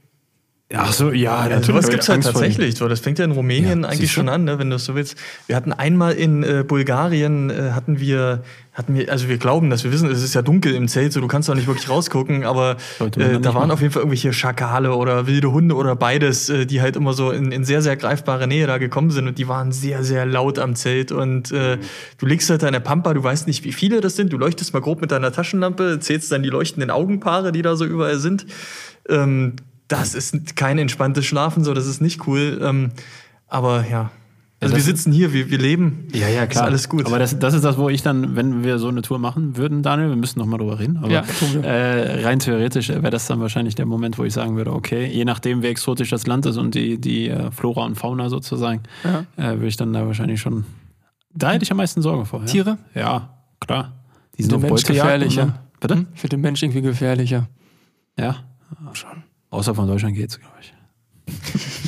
Ach 0.75 0.91
so, 0.91 1.11
ja, 1.11 1.47
ja 1.47 1.61
sowas 1.61 1.87
gibt 1.87 2.01
es 2.01 2.09
halt 2.09 2.23
tatsächlich. 2.23 2.75
So, 2.75 2.87
das 2.87 2.99
fängt 2.99 3.19
ja 3.19 3.25
in 3.25 3.31
Rumänien 3.31 3.83
ja, 3.83 3.89
eigentlich 3.89 4.11
schon 4.11 4.27
an, 4.27 4.43
ne, 4.43 4.57
wenn 4.57 4.69
du 4.69 4.77
es 4.77 4.85
so 4.85 4.95
willst. 4.95 5.15
Wir 5.45 5.55
hatten 5.55 5.71
einmal 5.71 6.13
in 6.13 6.43
äh, 6.43 6.63
Bulgarien, 6.67 7.51
äh, 7.51 7.71
hatten 7.71 7.99
wir, 7.99 8.43
hatten 8.73 8.95
wir, 8.95 9.11
also 9.11 9.29
wir 9.29 9.37
glauben, 9.37 9.69
dass 9.69 9.83
wir 9.83 9.91
wissen, 9.91 10.09
es 10.09 10.23
ist 10.23 10.33
ja 10.33 10.41
dunkel 10.41 10.73
im 10.73 10.87
Zelt, 10.87 11.13
so 11.13 11.21
du 11.21 11.27
kannst 11.27 11.47
auch 11.49 11.53
nicht 11.53 11.67
wirklich 11.67 11.87
rausgucken, 11.89 12.43
aber 12.43 12.77
äh, 13.17 13.39
da 13.39 13.53
waren 13.53 13.69
auf 13.69 13.81
jeden 13.81 13.93
Fall 13.93 14.01
irgendwelche 14.01 14.33
Schakale 14.33 14.95
oder 14.95 15.27
wilde 15.27 15.51
Hunde 15.51 15.75
oder 15.75 15.95
beides, 15.95 16.49
äh, 16.49 16.65
die 16.65 16.81
halt 16.81 16.95
immer 16.95 17.13
so 17.13 17.29
in, 17.29 17.51
in 17.51 17.65
sehr, 17.65 17.83
sehr 17.83 17.95
greifbare 17.95 18.47
Nähe 18.47 18.65
da 18.65 18.79
gekommen 18.79 19.11
sind 19.11 19.27
und 19.27 19.37
die 19.37 19.47
waren 19.47 19.71
sehr, 19.71 20.03
sehr 20.03 20.25
laut 20.25 20.57
am 20.57 20.75
Zelt 20.75 21.11
und 21.11 21.51
äh, 21.51 21.75
mhm. 21.75 21.81
du 22.17 22.25
legst 22.25 22.49
halt 22.49 22.63
deine 22.63 22.81
Pampa, 22.81 23.13
du 23.13 23.23
weißt 23.23 23.45
nicht, 23.45 23.63
wie 23.63 23.73
viele 23.73 24.01
das 24.01 24.15
sind, 24.15 24.33
du 24.33 24.37
leuchtest 24.39 24.73
mal 24.73 24.79
grob 24.79 25.01
mit 25.01 25.11
deiner 25.11 25.31
Taschenlampe, 25.31 25.99
zählst 25.99 26.31
dann 26.31 26.41
die 26.41 26.49
leuchtenden 26.49 26.89
Augenpaare, 26.89 27.51
die 27.51 27.61
da 27.61 27.75
so 27.75 27.85
überall 27.85 28.17
sind. 28.17 28.47
Ähm, 29.07 29.55
das 29.87 30.15
ist 30.15 30.55
kein 30.55 30.77
entspanntes 30.77 31.25
Schlafen, 31.25 31.63
so, 31.63 31.73
das 31.73 31.87
ist 31.87 32.01
nicht 32.01 32.27
cool. 32.27 32.59
Ähm, 32.63 32.91
aber 33.47 33.85
ja. 33.87 34.11
Also 34.59 34.73
ja, 34.73 34.77
wir 34.77 34.83
sitzen 34.83 35.11
hier, 35.11 35.33
wir, 35.33 35.49
wir 35.49 35.57
leben. 35.57 36.07
Ja, 36.13 36.29
ja, 36.29 36.47
klar. 36.47 36.63
Ist 36.63 36.67
alles 36.69 36.89
gut. 36.89 37.05
Aber 37.05 37.19
das, 37.19 37.37
das 37.37 37.53
ist 37.53 37.65
das, 37.65 37.77
wo 37.77 37.89
ich 37.89 38.01
dann, 38.01 38.37
wenn 38.37 38.63
wir 38.63 38.79
so 38.79 38.87
eine 38.87 39.01
Tour 39.01 39.19
machen 39.19 39.57
würden, 39.57 39.83
Daniel, 39.83 40.09
wir 40.09 40.15
müssen 40.15 40.39
nochmal 40.39 40.57
drüber 40.57 40.79
reden. 40.79 40.97
Aber 40.97 41.09
ja, 41.09 41.23
äh, 41.63 42.23
rein 42.23 42.39
theoretisch 42.39 42.87
wäre 42.89 43.09
das 43.09 43.27
dann 43.27 43.41
wahrscheinlich 43.41 43.75
der 43.75 43.85
Moment, 43.85 44.17
wo 44.17 44.23
ich 44.23 44.33
sagen 44.33 44.55
würde, 44.55 44.71
okay, 44.71 45.05
je 45.05 45.25
nachdem, 45.25 45.63
wie 45.63 45.67
exotisch 45.67 46.09
das 46.09 46.27
Land 46.27 46.45
ist 46.45 46.57
und 46.57 46.75
die, 46.75 46.99
die 46.99 47.27
äh, 47.27 47.51
Flora 47.51 47.83
und 47.83 47.95
Fauna 47.95 48.29
sozusagen, 48.29 48.83
ja. 49.03 49.25
äh, 49.35 49.55
würde 49.55 49.67
ich 49.67 49.77
dann 49.77 49.91
da 49.91 50.07
wahrscheinlich 50.07 50.39
schon. 50.39 50.63
Da 51.33 51.51
hätte 51.51 51.63
ich 51.63 51.71
am 51.71 51.77
meisten 51.77 52.01
Sorge 52.01 52.25
vor. 52.25 52.39
Ja? 52.41 52.45
Tiere? 52.45 52.77
Ja, 52.95 53.29
klar. 53.59 53.91
Die 54.37 54.43
sind 54.43 54.61
Mensch 54.61 54.83
gefährlicher. 54.83 55.45
Ne? 55.47 55.53
Bitte? 55.79 56.05
Für 56.13 56.29
den 56.29 56.39
Mensch 56.39 56.63
irgendwie 56.63 56.81
gefährlicher. 56.81 57.49
Ja. 58.17 58.37
Schon. 58.93 59.23
Außer 59.53 59.75
von 59.75 59.87
Deutschland 59.87 60.15
geht's, 60.15 60.39
glaube 60.39 60.55
ich. 60.61 60.73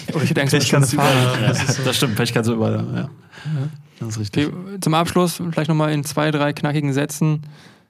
Oder 0.14 0.24
ich 0.24 0.30
hätte 0.30 0.42
Angst, 0.42 0.54
Pech 0.54 0.70
kannst 0.70 0.94
du 0.94 0.98
überall. 0.98 1.42
Ja, 1.42 1.48
das, 1.48 1.84
das, 1.84 1.96
stimmt, 1.98 2.16
Pech 2.16 2.32
kannst 2.32 2.48
du 2.48 2.54
überall. 2.54 2.86
Ja. 2.94 3.02
ja. 3.02 3.10
Das 4.00 4.10
ist 4.10 4.20
richtig. 4.20 4.48
Okay, 4.48 4.80
zum 4.80 4.94
Abschluss 4.94 5.42
vielleicht 5.50 5.68
nochmal 5.68 5.92
in 5.92 6.04
zwei, 6.04 6.30
drei 6.30 6.54
knackigen 6.54 6.94
Sätzen, 6.94 7.42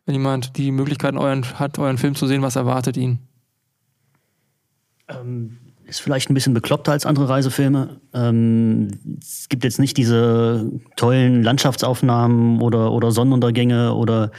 wenn 0.05 0.15
jemand 0.15 0.55
die 0.57 0.71
Möglichkeit 0.71 1.13
euren, 1.15 1.43
hat, 1.59 1.77
euren 1.77 1.97
Film 1.97 2.15
zu 2.15 2.25
sehen, 2.25 2.41
was 2.41 2.55
erwartet 2.55 2.95
ihn? 2.95 3.19
Ähm, 5.09 5.57
ist 5.85 5.99
vielleicht 5.99 6.29
ein 6.29 6.33
bisschen 6.35 6.53
bekloppter 6.53 6.93
als 6.93 7.05
andere 7.05 7.27
Reisefilme. 7.27 7.99
Ähm, 8.13 8.91
es 9.21 9.49
gibt 9.49 9.65
jetzt 9.65 9.79
nicht 9.79 9.97
diese 9.97 10.71
tollen 10.95 11.43
Landschaftsaufnahmen 11.43 12.61
oder, 12.61 12.93
oder 12.93 13.11
Sonnenuntergänge 13.11 13.93
oder 13.93 14.31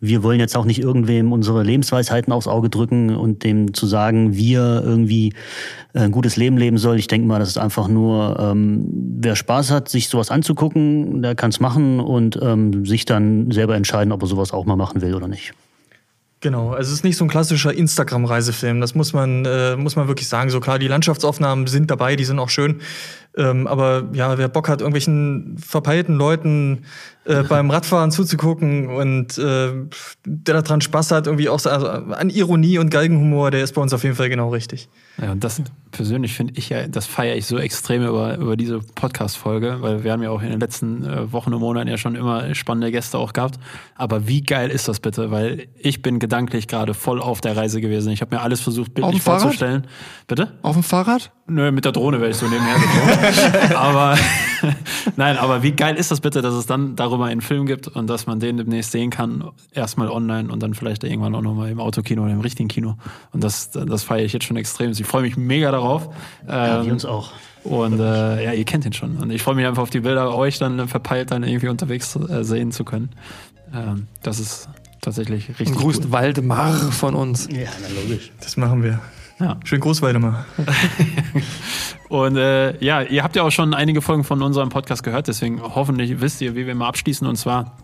wir 0.00 0.22
wollen 0.22 0.40
jetzt 0.40 0.56
auch 0.56 0.64
nicht 0.64 0.80
irgendwem 0.80 1.32
unsere 1.32 1.62
Lebensweisheiten 1.62 2.32
aufs 2.32 2.46
Auge 2.46 2.70
drücken 2.70 3.14
und 3.14 3.44
dem 3.44 3.74
zu 3.74 3.86
sagen, 3.86 4.34
wir 4.34 4.82
irgendwie 4.84 5.34
ein 5.92 6.10
gutes 6.10 6.36
Leben 6.36 6.56
leben 6.56 6.78
soll. 6.78 6.98
Ich 6.98 7.06
denke 7.06 7.26
mal, 7.26 7.38
das 7.38 7.50
ist 7.50 7.58
einfach 7.58 7.88
nur, 7.88 8.38
ähm, 8.40 8.86
wer 9.18 9.36
Spaß 9.36 9.70
hat, 9.70 9.88
sich 9.88 10.08
sowas 10.08 10.30
anzugucken, 10.30 11.22
der 11.22 11.34
kann 11.34 11.50
es 11.50 11.60
machen 11.60 12.00
und 12.00 12.38
ähm, 12.42 12.86
sich 12.86 13.04
dann 13.04 13.50
selber 13.50 13.76
entscheiden, 13.76 14.12
ob 14.12 14.22
er 14.22 14.26
sowas 14.26 14.52
auch 14.52 14.64
mal 14.64 14.76
machen 14.76 15.02
will 15.02 15.14
oder 15.14 15.28
nicht. 15.28 15.52
Genau, 16.42 16.70
also 16.70 16.88
es 16.88 16.94
ist 16.94 17.04
nicht 17.04 17.18
so 17.18 17.24
ein 17.26 17.28
klassischer 17.28 17.74
Instagram-Reisefilm. 17.74 18.80
Das 18.80 18.94
muss 18.94 19.12
man, 19.12 19.44
äh, 19.44 19.76
muss 19.76 19.96
man 19.96 20.08
wirklich 20.08 20.26
sagen. 20.26 20.48
So 20.48 20.58
klar, 20.58 20.78
die 20.78 20.88
Landschaftsaufnahmen 20.88 21.66
sind 21.66 21.90
dabei, 21.90 22.16
die 22.16 22.24
sind 22.24 22.38
auch 22.38 22.48
schön. 22.48 22.80
Ähm, 23.36 23.66
aber 23.66 24.08
ja, 24.12 24.36
wer 24.38 24.48
Bock 24.48 24.68
hat, 24.68 24.80
irgendwelchen 24.80 25.56
verpeilten 25.58 26.16
Leuten 26.16 26.84
äh, 27.24 27.42
beim 27.48 27.70
Radfahren 27.70 28.10
zuzugucken 28.10 28.88
und 28.88 29.38
äh, 29.38 29.72
der 30.24 30.62
daran 30.62 30.80
Spaß 30.80 31.12
hat, 31.12 31.26
irgendwie 31.26 31.48
auch 31.48 31.60
so, 31.60 31.70
also 31.70 31.86
an 31.86 32.30
Ironie 32.30 32.78
und 32.78 32.90
Galgenhumor, 32.90 33.50
der 33.50 33.62
ist 33.62 33.74
bei 33.74 33.82
uns 33.82 33.92
auf 33.92 34.02
jeden 34.02 34.16
Fall 34.16 34.28
genau 34.28 34.50
richtig. 34.50 34.88
Ja, 35.20 35.32
und 35.32 35.44
das 35.44 35.62
persönlich 35.92 36.32
finde 36.32 36.54
ich 36.56 36.70
ja, 36.70 36.88
das 36.88 37.06
feiere 37.06 37.36
ich 37.36 37.46
so 37.46 37.58
extrem 37.58 38.04
über, 38.04 38.36
über 38.36 38.56
diese 38.56 38.80
Podcast-Folge, 38.80 39.78
weil 39.80 40.02
wir 40.02 40.12
haben 40.12 40.22
ja 40.22 40.30
auch 40.30 40.42
in 40.42 40.50
den 40.50 40.60
letzten 40.60 41.04
äh, 41.04 41.32
Wochen 41.32 41.52
und 41.52 41.60
Monaten 41.60 41.88
ja 41.88 41.98
schon 41.98 42.14
immer 42.16 42.54
spannende 42.54 42.90
Gäste 42.90 43.18
auch 43.18 43.32
gehabt. 43.32 43.60
Aber 43.96 44.26
wie 44.26 44.42
geil 44.42 44.70
ist 44.70 44.88
das 44.88 44.98
bitte? 44.98 45.30
Weil 45.30 45.68
ich 45.78 46.02
bin 46.02 46.18
gedanklich 46.18 46.68
gerade 46.68 46.94
voll 46.94 47.20
auf 47.20 47.40
der 47.40 47.56
Reise 47.56 47.80
gewesen. 47.80 48.10
Ich 48.12 48.22
habe 48.22 48.34
mir 48.34 48.42
alles 48.42 48.60
versucht, 48.60 48.94
bildlich 48.94 49.22
vorzustellen. 49.22 49.86
Bitte? 50.26 50.52
Auf 50.62 50.74
dem 50.74 50.82
Fahrrad? 50.82 51.30
Nö, 51.46 51.70
mit 51.70 51.84
der 51.84 51.92
Drohne 51.92 52.20
werde 52.20 52.30
ich 52.30 52.36
so 52.36 52.46
nebenher 52.46 52.74
geflogen. 52.74 53.18
aber 53.76 54.16
nein, 55.16 55.36
aber 55.36 55.62
wie 55.62 55.72
geil 55.72 55.96
ist 55.96 56.10
das 56.10 56.20
bitte, 56.20 56.42
dass 56.42 56.54
es 56.54 56.66
dann 56.66 56.96
darüber 56.96 57.26
einen 57.26 57.40
Film 57.40 57.66
gibt 57.66 57.88
und 57.88 58.08
dass 58.08 58.26
man 58.26 58.40
den 58.40 58.56
demnächst 58.56 58.92
sehen 58.92 59.10
kann, 59.10 59.44
erstmal 59.72 60.08
online 60.10 60.50
und 60.52 60.62
dann 60.62 60.74
vielleicht 60.74 61.04
irgendwann 61.04 61.34
auch 61.34 61.40
nochmal 61.42 61.70
im 61.70 61.80
Autokino 61.80 62.22
oder 62.24 62.32
im 62.32 62.40
richtigen 62.40 62.68
Kino. 62.68 62.96
Und 63.32 63.42
das, 63.44 63.70
das 63.70 64.02
feiere 64.02 64.24
ich 64.24 64.32
jetzt 64.32 64.44
schon 64.44 64.56
extrem. 64.56 64.90
Ich 64.90 65.04
freue 65.04 65.22
mich 65.22 65.36
mega 65.36 65.70
darauf. 65.70 66.08
Ja, 66.46 66.80
wir 66.82 66.86
Ähm, 66.86 66.92
uns 66.92 67.04
auch. 67.04 67.30
und 67.64 67.98
äh, 68.00 68.44
ja, 68.44 68.52
ihr 68.52 68.64
kennt 68.64 68.84
ihn 68.84 68.92
schon. 68.92 69.16
Und 69.16 69.30
ich 69.30 69.42
freue 69.42 69.54
mich 69.54 69.66
einfach 69.66 69.82
auf 69.82 69.90
die 69.90 70.00
Bilder, 70.00 70.34
euch 70.34 70.58
dann 70.58 70.88
verpeilt 70.88 71.30
dann 71.30 71.42
irgendwie 71.42 71.68
unterwegs 71.68 72.14
äh, 72.16 72.44
sehen 72.44 72.72
zu 72.72 72.84
können. 72.84 73.10
Ähm, 73.74 74.08
das 74.22 74.40
ist 74.40 74.68
tatsächlich 75.00 75.48
Und 75.48 75.60
richtig 75.60 75.78
grüßt 75.78 76.04
cool. 76.06 76.12
Waldemar 76.12 76.74
von 76.74 77.14
uns. 77.14 77.48
Ja, 77.50 77.68
na 77.80 77.88
logisch. 78.02 78.30
Das 78.40 78.56
machen 78.58 78.82
wir. 78.82 79.00
Ja. 79.40 79.58
Schön 79.64 79.80
groß, 79.80 80.02
Waldemar. 80.02 80.44
Und 82.08 82.36
äh, 82.36 82.82
ja, 82.84 83.02
ihr 83.02 83.22
habt 83.22 83.36
ja 83.36 83.42
auch 83.42 83.50
schon 83.50 83.72
einige 83.74 84.02
Folgen 84.02 84.24
von 84.24 84.42
unserem 84.42 84.68
Podcast 84.68 85.02
gehört, 85.02 85.28
deswegen 85.28 85.62
hoffentlich 85.62 86.20
wisst 86.20 86.40
ihr, 86.40 86.54
wie 86.56 86.66
wir 86.66 86.74
mal 86.74 86.88
abschließen. 86.88 87.26
Und 87.26 87.36
zwar, 87.36 87.76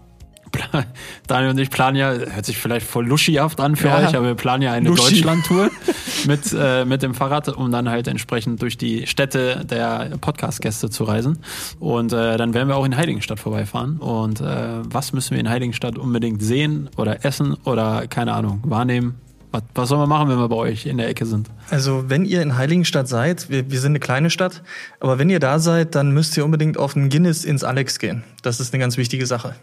Daniel 1.26 1.50
und 1.50 1.58
ich 1.58 1.70
planen 1.70 1.96
ja, 1.96 2.10
hört 2.12 2.44
sich 2.44 2.58
vielleicht 2.58 2.86
voll 2.86 3.06
luschihaft 3.06 3.60
an 3.60 3.76
für 3.76 3.88
Ja. 3.88 3.98
euch, 3.98 4.16
aber 4.16 4.26
wir 4.26 4.34
planen 4.34 4.62
ja 4.62 4.72
eine. 4.72 4.90
Deutschland-Tour 4.90 5.70
mit, 6.26 6.54
äh, 6.58 6.84
mit 6.84 7.02
dem 7.02 7.14
Fahrrad, 7.14 7.48
um 7.48 7.70
dann 7.70 7.88
halt 7.88 8.08
entsprechend 8.08 8.60
durch 8.62 8.76
die 8.76 9.06
Städte 9.06 9.64
der 9.64 10.10
Podcast-Gäste 10.20 10.90
zu 10.90 11.04
reisen. 11.04 11.38
Und 11.78 12.12
äh, 12.12 12.36
dann 12.36 12.52
werden 12.52 12.68
wir 12.68 12.76
auch 12.76 12.84
in 12.84 12.96
Heiligenstadt 12.96 13.38
vorbeifahren. 13.40 13.98
Und 13.98 14.40
äh, 14.40 14.44
was 14.82 15.12
müssen 15.12 15.32
wir 15.32 15.40
in 15.40 15.48
Heiligenstadt 15.48 15.98
unbedingt 15.98 16.42
sehen 16.42 16.90
oder 16.96 17.24
essen 17.24 17.54
oder 17.64 18.06
keine 18.08 18.32
Ahnung, 18.32 18.60
wahrnehmen? 18.64 19.20
Was, 19.56 19.62
was 19.74 19.88
sollen 19.88 20.02
wir 20.02 20.06
machen, 20.06 20.28
wenn 20.28 20.36
wir 20.38 20.48
bei 20.48 20.56
euch 20.56 20.84
in 20.84 20.98
der 20.98 21.08
Ecke 21.08 21.24
sind? 21.24 21.48
Also, 21.70 22.10
wenn 22.10 22.26
ihr 22.26 22.42
in 22.42 22.58
Heiligenstadt 22.58 23.08
seid, 23.08 23.48
wir, 23.48 23.70
wir 23.70 23.80
sind 23.80 23.92
eine 23.92 24.00
kleine 24.00 24.28
Stadt, 24.28 24.62
aber 25.00 25.18
wenn 25.18 25.30
ihr 25.30 25.40
da 25.40 25.58
seid, 25.58 25.94
dann 25.94 26.12
müsst 26.12 26.36
ihr 26.36 26.44
unbedingt 26.44 26.76
auf 26.76 26.92
den 26.92 27.08
Guinness 27.08 27.42
ins 27.44 27.64
Alex 27.64 27.98
gehen. 27.98 28.22
Das 28.42 28.60
ist 28.60 28.74
eine 28.74 28.82
ganz 28.82 28.98
wichtige 28.98 29.24
Sache. 29.24 29.54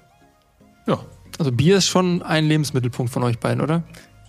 Ja, 0.87 0.99
Also 1.37 1.51
Bier 1.51 1.77
ist 1.77 1.87
schon 1.87 2.23
ein 2.23 2.45
Lebensmittelpunkt 2.45 3.13
von 3.13 3.21
euch 3.21 3.37
beiden, 3.39 3.61
oder? 3.61 3.83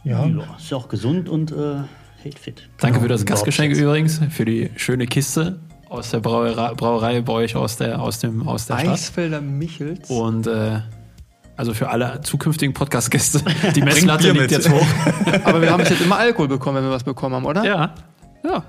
Ja. 0.04 0.26
Ja, 0.26 0.56
ist 0.58 0.70
ja 0.70 0.76
auch 0.76 0.88
gesund 0.88 1.30
und 1.30 1.50
äh, 1.50 1.76
hält 2.22 2.38
fit. 2.38 2.68
Danke 2.78 3.00
für 3.00 3.08
das 3.08 3.22
Überhaupt 3.22 3.46
Gastgeschenk 3.46 3.74
übrigens, 3.74 4.20
für 4.30 4.44
die 4.44 4.70
schöne 4.76 5.06
Kiste 5.06 5.60
aus 5.88 6.10
der 6.10 6.20
Brauerei, 6.20 6.74
Brauerei 6.74 7.22
bei 7.22 7.32
euch 7.32 7.56
aus 7.56 7.78
der, 7.78 8.02
aus 8.02 8.18
dem, 8.18 8.46
aus 8.46 8.66
der 8.66 8.78
Stadt. 8.78 8.88
Eisfelder 8.92 9.40
Michels. 9.40 10.10
Und 10.10 10.46
äh, 10.46 10.80
also 11.57 11.74
für 11.74 11.88
alle 11.88 12.20
zukünftigen 12.22 12.74
Podcast-Gäste, 12.74 13.42
die 13.74 13.82
Messlatte 13.82 14.28
liegt 14.30 14.42
mit. 14.42 14.50
jetzt 14.50 14.68
hoch. 14.68 14.86
Aber 15.44 15.61
wir 15.62 15.70
haben 15.70 15.80
bis 15.80 15.90
jetzt 15.90 16.02
immer 16.02 16.16
Alkohol 16.18 16.48
bekommen, 16.48 16.78
wenn 16.78 16.84
wir 16.84 16.90
was 16.90 17.05
bekommen 17.05 17.34
haben, 17.36 17.44
oder? 17.46 17.64
ja, 17.64 17.94
ja. 18.44 18.62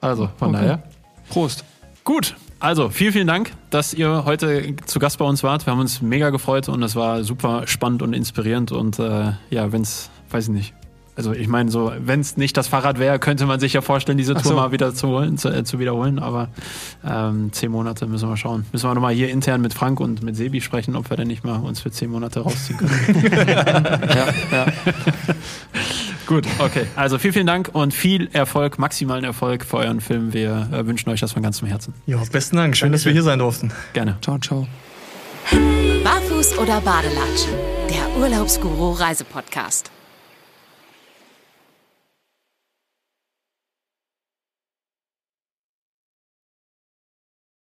Also 0.00 0.28
von 0.38 0.48
Okay. 0.54 0.58
daher. 0.60 0.82
Prost. 1.28 1.64
Gut, 2.04 2.34
also 2.58 2.88
vielen, 2.88 3.12
vielen 3.12 3.26
Dank, 3.26 3.52
dass 3.68 3.92
ihr 3.92 4.24
heute 4.24 4.74
zu 4.86 4.98
Gast 4.98 5.18
bei 5.18 5.24
uns 5.26 5.42
wart. 5.42 5.66
Wir 5.66 5.72
haben 5.72 5.80
uns 5.80 6.00
mega 6.02 6.30
gefreut 6.30 6.68
und 6.68 6.82
es 6.82 6.96
war 6.96 7.22
super 7.24 7.66
spannend 7.66 8.02
und 8.02 8.14
inspirierend. 8.14 8.72
Und 8.72 8.98
äh, 8.98 9.32
ja, 9.50 9.70
wenn 9.72 9.82
es, 9.82 10.10
weiß 10.30 10.44
ich 10.44 10.50
nicht. 10.50 10.74
Also 11.20 11.34
ich 11.34 11.48
meine, 11.48 11.70
so, 11.70 11.92
wenn 11.98 12.20
es 12.20 12.38
nicht 12.38 12.56
das 12.56 12.66
Fahrrad 12.66 12.98
wäre, 12.98 13.18
könnte 13.18 13.44
man 13.44 13.60
sich 13.60 13.74
ja 13.74 13.82
vorstellen, 13.82 14.16
diese 14.16 14.32
Tour 14.32 14.42
so. 14.42 14.54
mal 14.54 14.72
wieder 14.72 14.94
zu, 14.94 15.08
holen, 15.08 15.36
zu, 15.36 15.50
äh, 15.50 15.64
zu 15.64 15.78
wiederholen. 15.78 16.18
Aber 16.18 16.48
ähm, 17.06 17.52
zehn 17.52 17.70
Monate 17.70 18.06
müssen 18.06 18.26
wir 18.26 18.38
schauen. 18.38 18.64
Müssen 18.72 18.88
wir 18.88 18.94
nochmal 18.94 19.12
hier 19.12 19.28
intern 19.28 19.60
mit 19.60 19.74
Frank 19.74 20.00
und 20.00 20.22
mit 20.22 20.34
Sebi 20.34 20.62
sprechen, 20.62 20.96
ob 20.96 21.10
wir 21.10 21.18
denn 21.18 21.28
nicht 21.28 21.44
mal 21.44 21.58
uns 21.58 21.82
für 21.82 21.90
zehn 21.90 22.10
Monate 22.10 22.40
rausziehen 22.40 22.78
können. 22.78 22.90
Ja, 24.10 24.26
ja. 24.50 24.66
Gut, 26.26 26.46
okay. 26.58 26.86
Also 26.96 27.18
vielen, 27.18 27.34
vielen 27.34 27.46
Dank 27.46 27.68
und 27.74 27.92
viel 27.92 28.30
Erfolg, 28.32 28.78
maximalen 28.78 29.24
Erfolg 29.24 29.66
für 29.66 29.76
euren 29.76 30.00
Film. 30.00 30.32
Wir 30.32 30.68
äh, 30.72 30.86
wünschen 30.86 31.10
euch 31.10 31.20
das 31.20 31.32
von 31.32 31.42
ganzem 31.42 31.68
Herzen. 31.68 31.92
Ja, 32.06 32.22
besten 32.32 32.56
Dank. 32.56 32.78
Schön, 32.78 32.92
dass 32.92 33.04
wir 33.04 33.12
hier 33.12 33.22
sein 33.22 33.40
durften. 33.40 33.72
Gerne. 33.92 34.16
Ciao, 34.22 34.38
ciao. 34.38 34.66
Barfuß 36.02 36.56
oder 36.56 36.80
Badelatschen? 36.80 37.52
Der 37.90 38.22
Urlaubsguru 38.22 38.92
Reisepodcast. 38.92 39.90